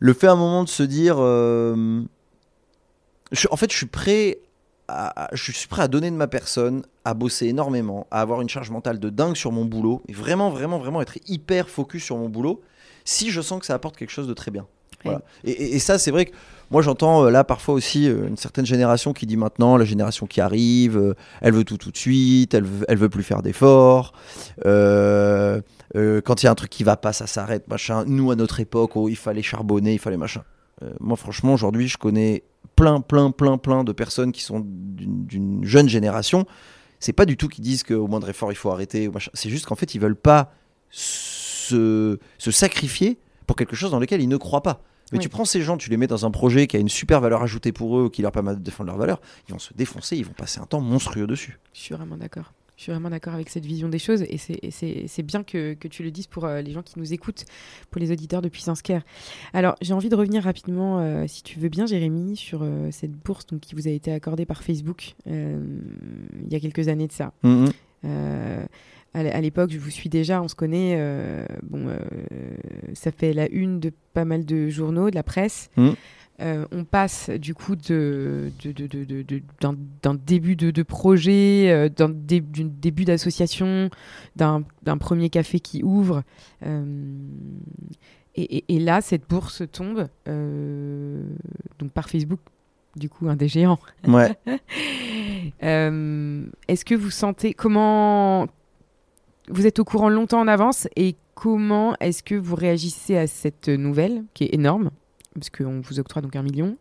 le 0.00 0.12
fait 0.12 0.26
à 0.26 0.32
un 0.32 0.36
moment 0.36 0.64
de 0.64 0.68
se 0.68 0.82
dire, 0.82 1.16
euh, 1.18 2.02
je- 3.32 3.48
en 3.50 3.56
fait, 3.56 3.70
je 3.70 3.76
suis 3.76 3.86
prêt. 3.86 4.38
À- 4.90 5.28
je 5.34 5.52
suis 5.52 5.68
prêt 5.68 5.82
à 5.82 5.88
donner 5.88 6.10
de 6.10 6.16
ma 6.16 6.28
personne, 6.28 6.82
à 7.04 7.12
bosser 7.12 7.46
énormément, 7.46 8.06
à 8.10 8.22
avoir 8.22 8.40
une 8.40 8.48
charge 8.48 8.70
mentale 8.70 8.98
de 8.98 9.10
dingue 9.10 9.36
sur 9.36 9.52
mon 9.52 9.66
boulot, 9.66 10.02
et 10.08 10.14
vraiment, 10.14 10.48
vraiment, 10.48 10.78
vraiment 10.78 11.02
être 11.02 11.18
hyper 11.26 11.68
focus 11.68 12.02
sur 12.04 12.16
mon 12.16 12.30
boulot, 12.30 12.62
si 13.08 13.30
je 13.30 13.40
sens 13.40 13.60
que 13.60 13.66
ça 13.66 13.74
apporte 13.74 13.96
quelque 13.96 14.10
chose 14.10 14.28
de 14.28 14.34
très 14.34 14.50
bien. 14.50 14.66
Voilà. 15.04 15.22
Et, 15.44 15.50
et- 15.52 15.76
et 15.76 15.78
ça, 15.78 15.96
c'est 15.98 16.10
vrai 16.10 16.26
que 16.26 16.32
moi, 16.70 16.82
j'entends 16.82 17.24
euh, 17.24 17.30
là 17.30 17.44
parfois 17.44 17.74
aussi 17.74 18.08
euh, 18.08 18.26
une 18.28 18.36
certaine 18.36 18.66
génération 18.66 19.12
qui 19.12 19.24
dit 19.26 19.36
maintenant, 19.36 19.76
la 19.76 19.84
génération 19.86 20.26
qui 20.26 20.40
arrive, 20.40 20.96
euh, 20.98 21.14
elle 21.40 21.54
veut 21.54 21.64
tout 21.64 21.78
tout 21.78 21.90
de 21.92 21.96
suite, 21.96 22.52
elle 22.52 22.64
veut, 22.64 22.84
elle 22.88 22.98
veut 22.98 23.08
plus 23.08 23.22
faire 23.22 23.40
d'efforts. 23.42 24.12
Quand 24.64 26.42
il 26.42 26.44
y 26.44 26.48
a 26.48 26.50
un 26.50 26.54
truc 26.54 26.70
qui 26.70 26.84
va 26.84 26.96
pas, 26.96 27.12
ça 27.12 27.26
s'arrête, 27.26 27.66
machin. 27.68 28.04
Nous, 28.06 28.30
à 28.30 28.36
notre 28.36 28.60
époque, 28.60 28.92
oh, 28.96 29.08
il 29.08 29.16
fallait 29.16 29.42
charbonner, 29.42 29.94
il 29.94 29.98
fallait 29.98 30.16
machin. 30.18 30.42
Moi, 31.00 31.16
franchement, 31.16 31.54
aujourd'hui, 31.54 31.88
je 31.88 31.96
connais 31.96 32.44
plein, 32.76 33.00
plein, 33.00 33.30
plein, 33.30 33.56
plein 33.58 33.84
de 33.84 33.92
personnes 33.92 34.32
qui 34.32 34.42
sont 34.42 34.62
d'une 34.64 35.64
jeune 35.64 35.88
génération. 35.88 36.44
C'est 37.00 37.12
pas 37.12 37.24
du 37.24 37.36
tout 37.36 37.48
qu'ils 37.48 37.64
disent 37.64 37.82
qu'au 37.84 38.06
moindre 38.06 38.28
effort, 38.28 38.52
il 38.52 38.56
faut 38.56 38.70
arrêter. 38.70 39.08
C'est 39.32 39.48
juste 39.50 39.66
qu'en 39.66 39.74
fait, 39.76 39.94
ils 39.94 40.00
veulent 40.00 40.14
pas 40.16 40.52
se, 41.68 42.18
se 42.38 42.50
sacrifier 42.50 43.18
pour 43.46 43.56
quelque 43.56 43.76
chose 43.76 43.90
dans 43.90 43.98
lequel 44.00 44.20
ils 44.22 44.28
ne 44.28 44.36
croient 44.36 44.62
pas. 44.62 44.82
Mais 45.12 45.18
Oui. 45.18 45.22
tu 45.22 45.28
prends 45.30 45.46
ces 45.46 45.62
gens, 45.62 45.76
tu 45.78 45.88
les 45.88 45.96
mets 45.96 46.06
dans 46.06 46.26
un 46.26 46.30
projet 46.30 46.66
qui 46.66 46.76
a 46.76 46.80
une 46.80 46.90
super 46.90 47.20
valeur 47.22 47.42
ajoutée 47.42 47.72
pour 47.72 47.98
eux, 47.98 48.10
qui 48.10 48.20
leur 48.22 48.30
permet 48.32 48.54
de 48.54 48.60
défendre 48.60 48.88
leurs 48.88 48.98
valeurs, 48.98 49.20
ils 49.48 49.52
vont 49.52 49.58
se 49.58 49.72
défoncer, 49.72 50.16
ils 50.18 50.24
vont 50.26 50.34
passer 50.34 50.60
un 50.60 50.66
temps 50.66 50.80
monstrueux 50.82 51.26
dessus. 51.26 51.58
Je 51.72 51.80
suis 51.80 51.94
vraiment 51.94 52.16
d'accord. 52.18 52.52
Je 52.76 52.82
suis 52.84 52.92
vraiment 52.92 53.10
d'accord 53.10 53.34
avec 53.34 53.48
cette 53.48 53.64
vision 53.66 53.88
des 53.88 53.98
choses 53.98 54.22
et 54.22 54.36
c'est- 54.38 55.22
bien 55.24 55.42
que, 55.42 55.74
que 55.74 55.88
tu 55.88 56.04
le 56.04 56.12
dises 56.12 56.28
pour 56.28 56.44
euh, 56.44 56.60
les 56.60 56.70
gens 56.72 56.82
qui 56.82 56.96
nous 56.98 57.12
écoutent, 57.12 57.44
pour 57.90 58.00
les 58.00 58.12
auditeurs 58.12 58.40
de 58.42 58.48
Puissance 58.48 58.82
Care. 58.82 59.02
Alors, 59.52 59.74
j'ai 59.80 59.94
envie 59.94 60.08
de 60.10 60.14
revenir 60.14 60.44
rapidement, 60.44 61.00
euh, 61.00 61.24
si 61.26 61.42
tu 61.42 61.58
veux 61.58 61.70
bien, 61.70 61.86
Jérémy, 61.86 62.36
sur 62.36 62.60
euh, 62.62 62.90
cette 62.92 63.10
bourse 63.10 63.46
donc, 63.46 63.60
qui 63.60 63.74
vous 63.74 63.88
a 63.88 63.90
été 63.90 64.12
accordée 64.12 64.46
par 64.46 64.62
Facebook 64.62 65.14
il 65.26 66.52
y 66.52 66.54
a 66.54 66.60
quelques 66.60 66.86
années 66.86 67.08
de 67.08 67.12
ça. 67.12 67.32
Mhm. 67.42 67.70
À 69.14 69.40
l'époque, 69.40 69.70
je 69.72 69.78
vous 69.78 69.90
suis 69.90 70.08
déjà, 70.08 70.40
on 70.42 70.48
se 70.48 70.54
connaît. 70.54 70.94
euh, 70.98 71.44
bon, 71.62 71.88
euh, 71.88 71.98
ça 72.94 73.10
fait 73.10 73.32
la 73.32 73.48
une 73.50 73.80
de 73.80 73.90
pas 74.12 74.24
mal 74.24 74.44
de 74.44 74.68
journaux, 74.68 75.10
de 75.10 75.14
la 75.16 75.22
presse. 75.22 75.70
Mhm. 75.76 75.94
Euh, 76.40 76.66
on 76.70 76.84
passe 76.84 77.30
du 77.30 77.52
coup 77.52 77.74
de, 77.74 78.52
d'un, 79.60 80.14
début 80.14 80.54
de, 80.54 80.70
de 80.70 80.82
projet, 80.84 81.90
d'un 81.96 82.10
dé- 82.10 82.40
début 82.40 83.04
d'association, 83.04 83.90
d'un, 84.36 84.62
premier 85.00 85.30
café 85.30 85.58
qui 85.58 85.82
ouvre. 85.82 86.22
et, 86.64 86.68
et- 88.36 88.64
et 88.68 88.78
là, 88.78 89.00
cette 89.00 89.28
bourse 89.28 89.62
tombe 89.72 90.06
donc 90.26 91.90
par 91.92 92.08
Facebook, 92.08 92.38
du 92.94 93.08
coup, 93.08 93.28
un 93.28 93.34
des 93.36 93.48
géants. 93.48 93.80
Ouais. 94.06 94.36
Euh, 95.62 96.44
est-ce 96.68 96.84
que 96.84 96.94
vous 96.94 97.10
sentez 97.10 97.54
comment 97.54 98.46
vous 99.50 99.66
êtes 99.66 99.78
au 99.78 99.84
courant 99.84 100.08
longtemps 100.08 100.40
en 100.40 100.48
avance 100.48 100.88
et 100.96 101.16
comment 101.34 101.94
est-ce 102.00 102.22
que 102.22 102.34
vous 102.34 102.54
réagissez 102.56 103.16
à 103.16 103.26
cette 103.26 103.68
nouvelle 103.68 104.24
qui 104.34 104.44
est 104.44 104.54
énorme 104.54 104.90
parce 105.34 105.50
qu'on 105.50 105.80
vous 105.80 106.00
octroie 106.00 106.20
donc 106.22 106.34
un 106.36 106.42
million 106.42 106.76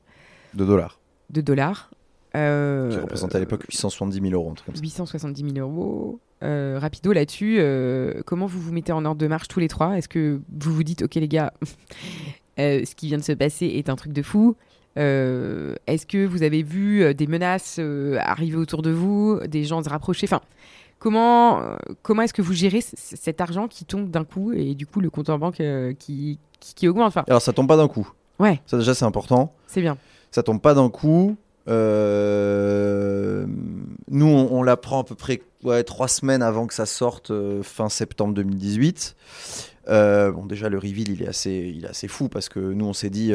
De 0.53 0.65
dollars. 0.65 0.99
de 1.29 1.41
dollars. 1.41 1.91
Euh, 2.35 2.91
Qui 2.91 2.97
représentait 2.99 3.37
à 3.37 3.39
l'époque 3.39 3.63
870 3.69 4.19
000 4.29 4.33
euros. 4.33 4.53
comme 4.65 4.75
ça. 4.75 4.81
870 4.81 5.53
000 5.53 5.67
euros. 5.67 6.19
Euh, 6.43 6.77
rapido 6.79 7.13
là-dessus, 7.13 7.57
euh, 7.59 8.21
comment 8.25 8.45
vous 8.45 8.59
vous 8.59 8.71
mettez 8.71 8.91
en 8.91 9.05
ordre 9.05 9.19
de 9.19 9.27
marche 9.27 9.47
tous 9.47 9.59
les 9.59 9.67
trois? 9.67 9.97
Est-ce 9.97 10.07
que 10.09 10.39
vous 10.59 10.73
vous 10.73 10.83
dites, 10.83 11.01
ok 11.01 11.15
les 11.15 11.27
gars, 11.27 11.51
euh, 12.59 12.83
ce 12.85 12.93
qui 12.95 13.07
vient 13.07 13.17
de 13.17 13.23
se 13.23 13.31
passer 13.31 13.65
est 13.65 13.89
un 13.89 13.95
truc 13.95 14.13
de 14.13 14.21
fou? 14.21 14.55
Euh, 14.99 15.75
Est-ce 15.87 16.05
que 16.05 16.25
vous 16.25 16.43
avez 16.43 16.63
vu 16.63 17.13
des 17.15 17.27
menaces 17.27 17.77
euh, 17.79 18.17
arriver 18.19 18.57
autour 18.57 18.81
de 18.81 18.89
vous, 18.91 19.39
des 19.47 19.63
gens 19.63 19.81
se 19.83 19.89
rapprocher? 19.89 20.25
Enfin, 20.27 20.41
comment, 20.99 21.61
euh, 21.61 21.75
comment 22.01 22.21
est-ce 22.23 22.33
que 22.33 22.41
vous 22.41 22.53
gérez 22.53 22.81
cet 22.81 23.41
argent 23.41 23.67
qui 23.67 23.85
tombe 23.85 24.09
d'un 24.09 24.23
coup 24.23 24.51
et 24.53 24.73
du 24.75 24.85
coup 24.87 24.99
le 24.99 25.09
compte 25.09 25.29
en 25.29 25.37
banque 25.37 25.59
euh, 25.61 25.93
qui, 25.93 26.39
qui, 26.59 26.73
qui 26.75 26.87
augmente 26.87 27.07
Enfin, 27.07 27.23
Alors 27.27 27.41
ça 27.41 27.53
tombe 27.53 27.67
pas 27.67 27.77
d'un 27.77 27.87
coup. 27.87 28.09
ouais, 28.39 28.61
Ça 28.65 28.77
déjà 28.77 28.93
c'est 28.93 29.05
important. 29.05 29.53
c'est 29.67 29.81
bien. 29.81 29.97
Ça 30.31 30.43
tombe 30.43 30.61
pas 30.61 30.73
d'un 30.73 30.89
coup. 30.89 31.35
Euh, 31.69 33.45
Nous 34.09 34.25
on, 34.25 34.49
on 34.51 34.63
l'apprend 34.63 35.01
à 35.01 35.03
peu 35.03 35.15
près 35.15 35.41
ouais, 35.63 35.83
trois 35.83 36.07
semaines 36.07 36.41
avant 36.41 36.65
que 36.67 36.73
ça 36.73 36.85
sorte 36.85 37.31
euh, 37.31 37.61
fin 37.63 37.89
septembre 37.89 38.33
2018. 38.33 39.15
Euh, 39.89 40.31
bon 40.31 40.45
déjà 40.45 40.69
le 40.69 40.77
reveal 40.77 41.09
il 41.09 41.23
est 41.23 41.27
assez, 41.27 41.73
il 41.75 41.85
est 41.85 41.89
assez 41.89 42.07
fou 42.07 42.27
parce 42.29 42.49
que 42.49 42.59
nous 42.59 42.85
on 42.85 42.93
s'est 42.93 43.09
dit 43.09 43.33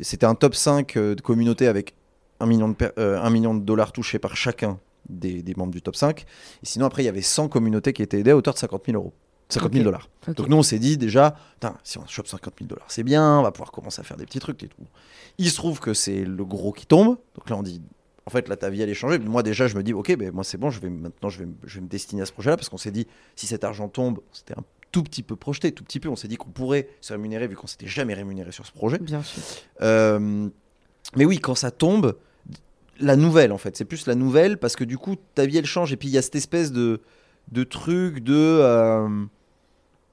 c'était 0.00 0.26
un 0.26 0.34
top 0.34 0.54
5 0.54 0.96
euh, 0.96 1.14
de 1.14 1.20
communauté 1.20 1.66
avec 1.66 1.94
un 2.40 2.46
million 2.46 2.68
de, 2.68 2.74
per- 2.74 2.90
euh, 2.98 3.18
un 3.20 3.30
million 3.30 3.54
de 3.54 3.60
dollars 3.60 3.92
touchés 3.92 4.18
par 4.18 4.36
chacun 4.36 4.78
des, 5.10 5.42
des 5.42 5.54
membres 5.54 5.72
du 5.72 5.82
top 5.82 5.96
5. 5.96 6.20
Et 6.20 6.24
sinon 6.62 6.86
après 6.86 7.02
il 7.02 7.06
y 7.06 7.08
avait 7.08 7.22
100 7.22 7.48
communautés 7.48 7.92
qui 7.92 8.02
étaient 8.02 8.20
aidées 8.20 8.30
à 8.30 8.36
hauteur 8.36 8.54
de 8.54 8.58
50 8.58 8.82
000 8.86 8.96
euros. 8.96 9.12
50 9.48 9.72
000 9.72 9.80
Ok. 9.80 9.84
dollars. 9.84 10.08
Donc 10.36 10.48
nous, 10.48 10.56
on 10.56 10.62
s'est 10.62 10.78
dit 10.78 10.96
déjà, 10.96 11.34
si 11.82 11.98
on 11.98 12.06
chope 12.06 12.28
50 12.28 12.54
000 12.60 12.68
dollars, 12.68 12.86
c'est 12.88 13.02
bien, 13.02 13.40
on 13.40 13.42
va 13.42 13.50
pouvoir 13.50 13.72
commencer 13.72 14.00
à 14.00 14.04
faire 14.04 14.16
des 14.16 14.24
petits 14.24 14.38
trucs 14.38 14.62
et 14.62 14.68
tout. 14.68 14.76
Il 15.38 15.50
se 15.50 15.56
trouve 15.56 15.80
que 15.80 15.92
c'est 15.92 16.24
le 16.24 16.44
gros 16.44 16.72
qui 16.72 16.86
tombe. 16.86 17.16
Donc 17.34 17.50
là, 17.50 17.56
on 17.56 17.62
dit, 17.64 17.82
en 18.26 18.30
fait, 18.30 18.48
là, 18.48 18.54
ta 18.56 18.70
vie, 18.70 18.80
elle 18.82 18.90
est 18.90 18.94
changée. 18.94 19.18
Moi, 19.18 19.42
déjà, 19.42 19.66
je 19.66 19.76
me 19.76 19.82
dis, 19.82 19.92
ok, 19.92 20.14
ben, 20.16 20.30
moi, 20.32 20.44
c'est 20.44 20.56
bon, 20.56 20.70
je 20.70 20.78
vais, 20.80 20.88
maintenant, 20.88 21.30
je 21.30 21.40
vais, 21.42 21.48
je 21.64 21.74
vais 21.76 21.80
me 21.80 21.88
destiner 21.88 22.22
à 22.22 22.26
ce 22.26 22.32
projet-là 22.32 22.56
parce 22.56 22.68
qu'on 22.68 22.78
s'est 22.78 22.92
dit, 22.92 23.08
si 23.34 23.48
cet 23.48 23.64
argent 23.64 23.88
tombe, 23.88 24.20
c'était 24.32 24.56
un 24.56 24.62
tout 24.92 25.02
petit 25.02 25.24
peu 25.24 25.34
projeté, 25.34 25.72
tout 25.72 25.82
petit 25.82 25.98
peu. 25.98 26.08
On 26.08 26.14
s'est 26.16 26.28
dit 26.28 26.36
qu'on 26.36 26.50
pourrait 26.50 26.88
se 27.00 27.12
rémunérer 27.12 27.48
vu 27.48 27.56
qu'on 27.56 27.66
s'était 27.66 27.88
jamais 27.88 28.14
rémunéré 28.14 28.52
sur 28.52 28.64
ce 28.66 28.72
projet. 28.72 28.98
Bien 28.98 29.24
sûr. 29.24 29.42
Euh, 29.82 30.48
mais 31.16 31.24
oui, 31.24 31.40
quand 31.40 31.56
ça 31.56 31.72
tombe, 31.72 32.14
la 33.00 33.16
nouvelle 33.16 33.52
en 33.52 33.58
fait, 33.58 33.76
c'est 33.76 33.84
plus 33.84 34.06
la 34.06 34.14
nouvelle 34.14 34.58
parce 34.58 34.76
que 34.76 34.84
du 34.84 34.98
coup 34.98 35.16
ta 35.34 35.46
vie 35.46 35.56
elle 35.58 35.66
change 35.66 35.92
et 35.92 35.96
puis 35.96 36.08
il 36.08 36.12
y 36.14 36.18
a 36.18 36.22
cette 36.22 36.36
espèce 36.36 36.72
de, 36.72 37.00
de 37.50 37.64
truc 37.64 38.20
de. 38.22 38.34
euh, 38.36 39.08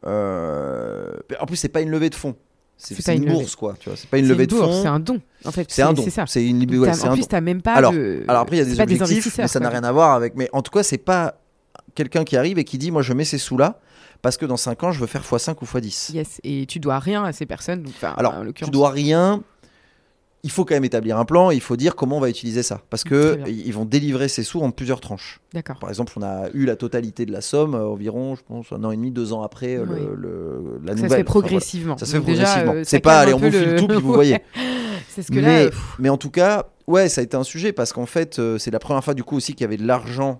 euh, 0.06 1.12
en 1.40 1.46
plus, 1.46 1.56
c'est 1.58 1.70
pas 1.70 1.82
une 1.82 1.90
levée 1.90 2.10
de 2.10 2.16
fonds, 2.16 2.36
c'est 2.78 3.04
pas 3.04 3.14
une, 3.14 3.26
bourse 3.26 3.56
quoi, 3.56 3.76
tu 3.80 3.90
vois. 3.90 3.98
C'est 3.98 4.10
pas 4.10 4.20
une 4.20 4.28
levée 4.28 4.48
de 4.48 4.54
fonds, 4.56 4.82
C'est 4.82 4.88
un 4.88 5.00
don, 5.00 5.20
en 5.46 5.52
fait. 5.52 5.66
c'est 5.70 5.82
un 5.82 5.94
don. 5.94 6.04
C'est 6.04 6.12
ça. 6.12 6.26
C'est 6.28 6.46
une 6.46 6.64
ouais, 6.80 6.90
en 6.90 7.12
un 7.12 7.14
plus, 7.14 7.28
t'as 7.28 7.42
même 7.42 7.62
pas 7.62 7.74
Alors- 7.74 7.92
de. 7.94 8.24
Alors 8.28 8.42
après, 8.44 8.58
il 8.58 8.60
y 8.60 8.62
a 8.82 8.86
des 8.86 9.02
objectifs, 9.02 9.38
mais 9.38 9.48
ça 9.48 9.60
n'a 9.60 9.70
rien 9.70 9.84
à 9.84 9.92
voir 9.92 10.14
avec. 10.14 10.36
Mais 10.36 10.50
en 10.54 10.62
tout 10.62 10.72
cas, 10.72 10.84
c'est 10.84 10.98
pas 10.98 11.42
quelqu'un 11.96 12.24
qui 12.24 12.38
arrive 12.38 12.60
et 12.60 12.64
qui 12.64 12.78
dit 12.78 12.92
moi 12.92 13.02
je 13.02 13.14
mets 13.14 13.26
ces 13.26 13.40
sous 13.40 13.58
là 13.58 13.80
parce 14.22 14.38
que 14.38 14.46
dans 14.46 14.58
5 14.58 14.84
ans 14.84 14.92
je 14.92 15.00
veux 15.00 15.08
faire 15.08 15.24
x5 15.24 15.56
ou 15.62 15.66
x10. 15.66 16.14
Yes, 16.14 16.40
et 16.44 16.66
tu 16.68 16.80
dois 16.80 17.00
rien 17.00 17.24
à 17.24 17.34
ces 17.34 17.46
personnes. 17.48 17.84
donc, 17.84 17.94
Alors, 18.02 18.36
en 18.36 18.52
tu 18.52 18.70
dois 18.70 18.92
rien. 18.92 19.42
Il 20.44 20.52
faut 20.52 20.66
quand 20.66 20.76
même 20.76 20.86
établir 20.86 21.18
un 21.18 21.26
plan. 21.26 21.50
Il 21.52 21.60
faut 21.62 21.76
dire 21.76 21.96
comment 21.96 22.18
on 22.18 22.20
va 22.20 22.30
utiliser 22.30 22.64
ça, 22.64 22.82
parce 22.90 23.04
que 23.04 23.40
ils 23.48 23.74
vont 23.74 23.86
délivrer 23.86 24.28
ces 24.28 24.44
sous 24.44 24.62
en 24.62 24.72
plusieurs 24.72 25.02
tranches. 25.02 25.40
D'accord. 25.54 25.78
Par 25.80 25.90
exemple, 25.90 26.14
on 26.16 26.22
a 26.22 26.50
eu 26.54 26.66
la 26.66 26.76
totalité 26.76 27.26
de 27.26 27.32
la 27.32 27.42
somme 27.42 27.74
euh, 27.76 27.86
environ, 27.88 28.36
je 28.36 28.42
pense, 28.48 28.72
un 28.72 28.84
an 28.84 28.92
et 28.92 28.96
demi, 28.96 29.12
deux 29.12 29.34
ans 29.34 29.42
après 29.42 29.76
euh, 29.78 29.86
Oui. 29.90 30.00
le, 30.00 30.16
le- 30.16 30.80
la 30.86 30.90
Ça 30.90 30.96
nouvelle. 30.96 30.98
se 30.98 31.08
fait 31.08 31.14
Enfin, 31.16 31.24
progressivement. 31.24 31.98
Ça 31.98 32.06
se 32.06 32.12
fait 32.12 32.20
déjà, 32.20 32.44
progressivement. 32.44 32.74
euh, 32.74 32.84
C'est 32.84 32.98
ça 32.98 33.02
pas, 33.02 33.20
allez, 33.22 33.34
on 33.34 33.40
vous 33.40 33.52
file 33.52 33.72
le- 33.72 33.80
tout, 33.80 33.88
puis 33.88 33.98
vous 34.02 34.14
voyez. 34.14 34.38
C'est 35.10 35.24
ce 35.24 35.32
que 35.32 35.40
mais, 35.40 35.66
là. 35.66 35.72
mais 36.00 36.10
en 36.10 36.18
tout 36.18 36.30
cas, 36.30 36.68
ouais, 36.86 37.10
ça 37.10 37.22
a 37.22 37.24
été 37.24 37.36
un 37.36 37.44
sujet 37.44 37.74
parce 37.74 37.92
qu'en 37.92 38.06
fait, 38.06 38.38
euh, 38.38 38.58
c'est 38.60 38.70
la 38.72 38.80
première 38.80 39.04
fois 39.04 39.16
du 39.16 39.24
coup 39.24 39.36
aussi 39.38 39.54
qu'il 39.54 39.62
y 39.62 39.66
avait 39.66 39.78
de 39.78 39.88
l'argent, 39.88 40.40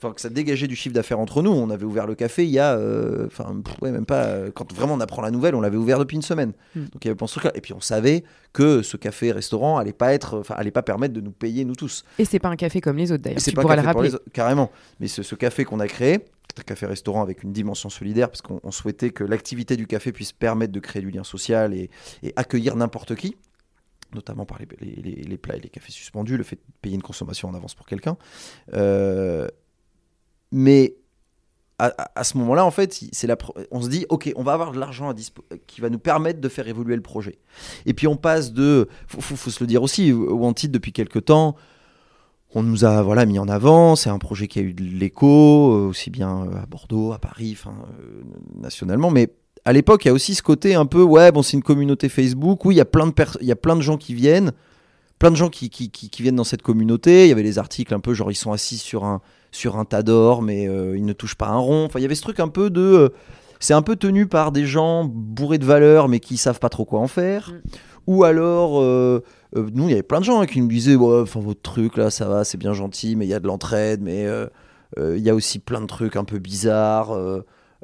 enfin 0.00 0.12
que 0.14 0.20
ça 0.20 0.28
dégageait 0.28 0.66
du 0.68 0.76
chiffre 0.76 0.94
d'affaires 0.94 1.18
entre 1.18 1.42
nous. 1.42 1.50
On 1.50 1.70
avait 1.70 1.84
ouvert 1.84 2.06
le 2.06 2.14
café 2.14 2.44
il 2.44 2.50
y 2.50 2.58
a, 2.58 2.74
euh, 2.76 3.26
enfin, 3.26 3.60
ouais, 3.82 3.90
même 3.90 4.06
pas. 4.06 4.24
euh, 4.26 4.50
quand 4.52 4.72
vraiment 4.72 4.94
on 4.94 5.00
apprend 5.00 5.22
la 5.22 5.30
nouvelle, 5.30 5.54
on 5.54 5.60
l'avait 5.60 5.76
ouvert 5.76 5.98
depuis 5.98 6.14
une 6.16 6.22
semaine. 6.22 6.52
Mm. 6.76 6.80
Donc 6.84 7.04
il 7.04 7.06
y 7.06 7.08
avait 7.08 7.16
plein 7.16 7.26
de 7.26 7.30
trucs 7.30 7.44
là. 7.44 7.52
Et 7.56 7.60
puis 7.60 7.72
on 7.72 7.80
savait 7.80 8.24
que 8.52 8.82
ce 8.82 8.96
café-restaurant 8.96 9.76
allait 9.78 9.92
pas 9.92 10.12
être, 10.14 10.38
enfin, 10.38 10.54
allait 10.56 10.70
pas 10.70 10.82
permettre 10.82 11.14
de 11.14 11.20
nous 11.20 11.32
payer 11.32 11.64
nous 11.64 11.74
tous. 11.76 12.04
Et 12.18 12.24
c'est 12.24 12.38
pas 12.38 12.48
un 12.48 12.56
café 12.56 12.80
comme 12.80 12.96
les 12.96 13.10
autres 13.12 13.22
d'ailleurs. 13.24 13.40
C'est 13.40 13.50
Tu 13.50 13.56
pas 13.56 13.62
café 13.64 13.76
le 13.76 13.82
pour 13.82 13.86
rappeler. 13.94 14.14
autres, 14.14 14.24
carrément. 14.32 14.70
Mais 15.00 15.08
ce, 15.08 15.22
ce 15.22 15.34
café 15.34 15.64
qu'on 15.64 15.80
a 15.80 15.88
créé, 15.88 16.20
un 16.58 16.62
café-restaurant 16.62 17.22
avec 17.22 17.42
une 17.44 17.52
dimension 17.52 17.88
solidaire, 17.88 18.28
parce 18.30 18.42
qu'on 18.42 18.58
on 18.64 18.70
souhaitait 18.72 19.10
que 19.10 19.22
l'activité 19.24 19.76
du 19.76 19.86
café 19.86 20.10
puisse 20.12 20.32
permettre 20.32 20.72
de 20.72 20.80
créer 20.80 21.02
du 21.02 21.10
lien 21.10 21.22
social 21.22 21.72
et, 21.74 21.88
et 22.24 22.32
accueillir 22.34 22.74
n'importe 22.74 23.14
qui, 23.14 23.36
notamment 24.14 24.44
par 24.44 24.58
les, 24.58 24.66
les- 24.80 24.96
les- 25.02 25.22
les 25.22 25.38
plats 25.38 25.56
et 25.56 25.60
les 25.60 25.68
cafés 25.68 25.92
suspendus, 25.92 26.36
le 26.36 26.42
fait 26.42 26.56
de 26.56 26.62
payer 26.82 26.96
une 26.96 27.02
consommation 27.02 27.48
en 27.48 27.54
avance 27.54 27.74
pour 27.76 27.86
quelqu'un. 27.86 28.16
Euh, 28.74 29.46
mais 30.52 30.94
à, 31.78 31.92
à- 32.16 32.24
ce 32.24 32.36
moment-là, 32.38 32.64
en 32.64 32.70
fait, 32.72 32.98
c'est 33.12 33.26
la, 33.28 33.36
on 33.70 33.80
se 33.82 33.88
dit, 33.88 34.04
ok, 34.08 34.32
on 34.34 34.42
va 34.42 34.52
avoir 34.52 34.72
de 34.72 34.80
l'argent 34.80 35.08
à 35.08 35.12
dispo- 35.14 35.44
qui 35.68 35.80
va 35.80 35.90
nous 35.90 35.98
permettre 36.00 36.40
de 36.40 36.48
faire 36.48 36.66
évoluer 36.66 36.96
le 36.96 37.02
projet. 37.02 37.38
Et 37.86 37.94
puis 37.94 38.08
on 38.08 38.16
passe 38.16 38.52
de, 38.52 38.88
faut, 39.06 39.20
faut- 39.20 39.50
se 39.50 39.62
le 39.62 39.68
dire 39.68 39.82
aussi, 39.82 40.12
Wanted 40.12 40.72
depuis 40.72 40.92
quelques 40.92 41.26
temps, 41.26 41.54
on 42.54 42.62
nous 42.64 42.84
a 42.84 43.02
voilà 43.02 43.26
mis 43.26 43.38
en 43.38 43.46
avant. 43.46 43.94
C'est 43.94 44.10
un 44.10 44.18
projet 44.18 44.48
qui 44.48 44.58
a 44.58 44.62
eu 44.62 44.72
de 44.74 44.82
l'écho, 44.82 45.72
euh, 45.74 45.88
aussi 45.88 46.10
bien 46.10 46.46
euh, 46.46 46.62
à 46.62 46.66
Bordeaux, 46.66 47.12
à 47.12 47.18
Paris, 47.18 47.56
euh, 47.66 47.70
nationalement. 48.60 49.10
Mais 49.10 49.32
à 49.64 49.72
l'époque, 49.72 50.04
il 50.04 50.08
y 50.08 50.10
a 50.10 50.14
aussi 50.14 50.34
ce 50.34 50.42
côté 50.42 50.74
un 50.74 50.86
peu 50.86 51.02
ouais, 51.02 51.30
bon, 51.30 51.42
c'est 51.42 51.56
une 51.56 51.62
communauté 51.62 52.08
Facebook. 52.08 52.64
Oui, 52.64 52.74
il 52.74 52.78
y 52.78 52.80
a 52.80 52.86
plein 52.86 53.06
de 53.06 53.12
il 53.40 53.46
y 53.46 53.52
a 53.52 53.56
plein 53.56 53.76
de 53.76 53.82
gens 53.82 53.98
qui 53.98 54.14
viennent, 54.14 54.52
plein 55.20 55.30
de 55.30 55.36
gens 55.36 55.48
qui, 55.50 55.68
qui- 55.70 55.90
qui 55.90 56.22
viennent 56.22 56.36
dans 56.36 56.42
cette 56.44 56.62
communauté. 56.62 57.26
Il 57.26 57.28
y 57.28 57.32
avait 57.32 57.42
les 57.44 57.58
articles 57.58 57.94
un 57.94 58.00
peu 58.00 58.14
genre 58.14 58.32
ils 58.32 58.34
sont 58.36 58.50
assis 58.52 58.78
sur 58.78 59.04
un 59.04 59.20
sur 59.50 59.76
un 59.76 59.84
tas 59.84 60.02
d'or, 60.02 60.42
mais 60.42 60.68
euh, 60.68 60.96
ils 60.96 61.04
ne 61.04 61.12
touchent 61.12 61.36
pas 61.36 61.48
un 61.48 61.58
rond. 61.58 61.84
Enfin, 61.84 61.98
il 61.98 62.02
y 62.02 62.04
avait 62.04 62.14
ce 62.14 62.22
truc 62.22 62.40
un 62.40 62.48
peu 62.48 62.70
de 62.70 62.80
euh, 62.80 63.08
c'est 63.60 63.74
un 63.74 63.82
peu 63.82 63.96
tenu 63.96 64.26
par 64.26 64.52
des 64.52 64.66
gens 64.66 65.04
bourrés 65.04 65.58
de 65.58 65.64
valeurs, 65.64 66.08
mais 66.08 66.20
qui 66.20 66.36
savent 66.36 66.60
pas 66.60 66.68
trop 66.68 66.84
quoi 66.84 67.00
en 67.00 67.08
faire. 67.08 67.52
Mm. 67.52 67.60
Ou 68.08 68.24
alors, 68.24 68.80
euh, 68.80 69.22
euh, 69.54 69.68
nous, 69.74 69.84
il 69.84 69.90
y 69.90 69.92
avait 69.92 70.02
plein 70.02 70.20
de 70.20 70.24
gens 70.24 70.40
hein, 70.40 70.46
qui 70.46 70.62
nous 70.62 70.68
disaient, 70.68 70.94
ouais, 70.94 71.24
votre 71.24 71.60
truc 71.60 71.98
là, 71.98 72.10
ça 72.10 72.26
va, 72.26 72.42
c'est 72.42 72.56
bien 72.56 72.72
gentil, 72.72 73.16
mais 73.16 73.26
il 73.26 73.28
y 73.28 73.34
a 73.34 73.40
de 73.40 73.46
l'entraide, 73.46 74.00
mais 74.00 74.24
euh, 74.26 74.48
il 74.96 75.18
y 75.18 75.28
a 75.28 75.34
aussi 75.34 75.58
plein 75.58 75.82
de 75.82 75.86
trucs 75.86 76.16
un 76.16 76.24
peu 76.24 76.38
bizarres. 76.38 77.16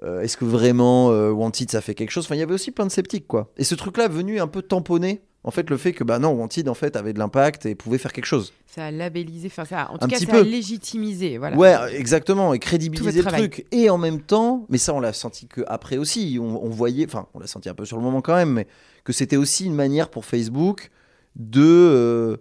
Est-ce 0.03 0.37
que 0.38 0.46
vraiment 0.46 1.09
Wanted 1.09 1.70
ça 1.70 1.83
fait 1.83 1.94
quelque 1.94 2.11
chose? 2.11 2.24
Enfin, 2.24 2.37
il 2.37 2.38
y 2.38 2.42
avait 2.42 2.55
aussi 2.55 2.70
plein 2.70 2.87
de 2.87 2.90
sceptiques, 2.90 3.27
quoi. 3.27 3.53
Et 3.59 3.64
ce 3.64 3.74
truc-là 3.74 4.07
est 4.07 4.09
venu 4.09 4.40
un 4.40 4.46
peu 4.46 4.62
tamponner, 4.62 5.22
en 5.44 5.50
fait, 5.50 5.68
le 5.70 5.76
fait 5.76 5.92
que, 5.92 6.02
bah 6.04 6.18
non, 6.18 6.30
Wanted, 6.30 6.68
en 6.68 6.74
fait, 6.74 6.96
avait 6.96 7.12
de 7.12 7.18
l'impact 7.18 7.66
et 7.66 7.74
pouvait 7.74 7.98
faire 7.98 8.12
quelque 8.12 8.24
chose. 8.24 8.52
Ça 8.66 8.87
a 8.87 8.90
labellisé, 8.90 9.48
enfin 9.48 9.64
ça, 9.64 9.83
a- 9.83 9.90
en 9.92 9.98
tout 9.98 10.07
Un 10.07 10.09
cas, 10.09 10.18
ça 10.18 10.26
peu. 10.26 10.38
a 10.38 10.42
légitisé. 10.42 11.38
Voilà. 11.38 11.57
Ouais, 11.57 11.74
exactement, 11.94 12.54
et 12.54 12.59
crédibiliser 12.59 13.20
le 13.22 13.26
truc. 13.30 13.66
Et 13.70 13.90
en 13.90 13.98
même 13.98 14.20
temps, 14.20 14.66
mais 14.70 14.78
ça 14.78 14.94
on 14.94 15.00
l'a 15.00 15.12
senti 15.12 15.46
que 15.46 15.61
après 15.68 15.96
aussi, 15.98 16.38
on, 16.40 16.64
on 16.64 16.70
voyait, 16.70 17.04
enfin 17.07 17.26
on 17.35 17.38
l'a 17.40 17.46
senti 17.46 17.68
un 17.68 17.74
peu 17.74 17.85
sur 17.85 17.96
le 17.98 18.02
moment 18.02 18.20
quand 18.22 18.35
même, 18.35 18.50
mais 18.52 18.66
que 19.04 19.12
c'était 19.12 19.37
aussi 19.37 19.66
une 19.66 19.74
manière 19.74 20.09
pour 20.11 20.24
Facebook 20.24 20.90
de, 21.37 21.61
euh, 21.62 22.37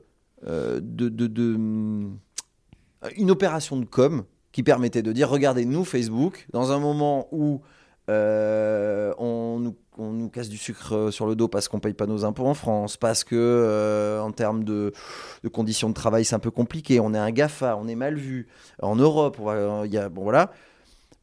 euh, 0.47 0.79
de, 0.81 1.09
de- 1.09 1.27
de, 1.27 1.55
hum, 1.55 2.17
une 3.17 3.31
opération 3.31 3.77
de 3.77 3.85
com 3.85 4.23
qui 4.53 4.63
permettait 4.63 5.01
de 5.01 5.11
dire, 5.11 5.29
regardez 5.29 5.65
nous 5.65 5.83
Facebook, 5.83 6.47
dans 6.53 6.71
un 6.71 6.79
moment 6.79 7.27
où 7.31 7.61
euh, 8.09 9.13
on, 9.17 9.59
nous, 9.59 9.75
on 9.97 10.11
nous 10.11 10.29
casse 10.29 10.49
du 10.49 10.57
sucre 10.57 10.93
euh, 10.95 11.11
sur 11.11 11.25
le 11.25 11.35
dos 11.35 11.47
parce 11.47 11.67
qu'on 11.67 11.79
paye 11.79 11.93
pas 11.93 12.05
nos 12.05 12.25
impôts 12.25 12.45
en 12.47 12.53
France, 12.53 12.97
parce 12.97 13.23
que 13.23 13.35
euh, 13.37 14.19
en 14.21 14.31
termes 14.31 14.63
de, 14.63 14.91
de 15.43 15.49
conditions 15.49 15.89
de 15.89 15.93
travail 15.93 16.25
c'est 16.25 16.35
un 16.35 16.39
peu 16.39 16.51
compliqué, 16.51 16.99
on 16.99 17.13
est 17.13 17.17
un 17.17 17.31
GAFA, 17.31 17.77
on 17.77 17.87
est 17.87 17.95
mal 17.95 18.15
vu, 18.15 18.47
en 18.81 18.95
Europe, 18.95 19.37
on 19.39 19.45
va, 19.45 19.85
il 19.85 19.93
y 19.93 19.97
a, 19.97 20.09
bon 20.09 20.23
voilà, 20.23 20.51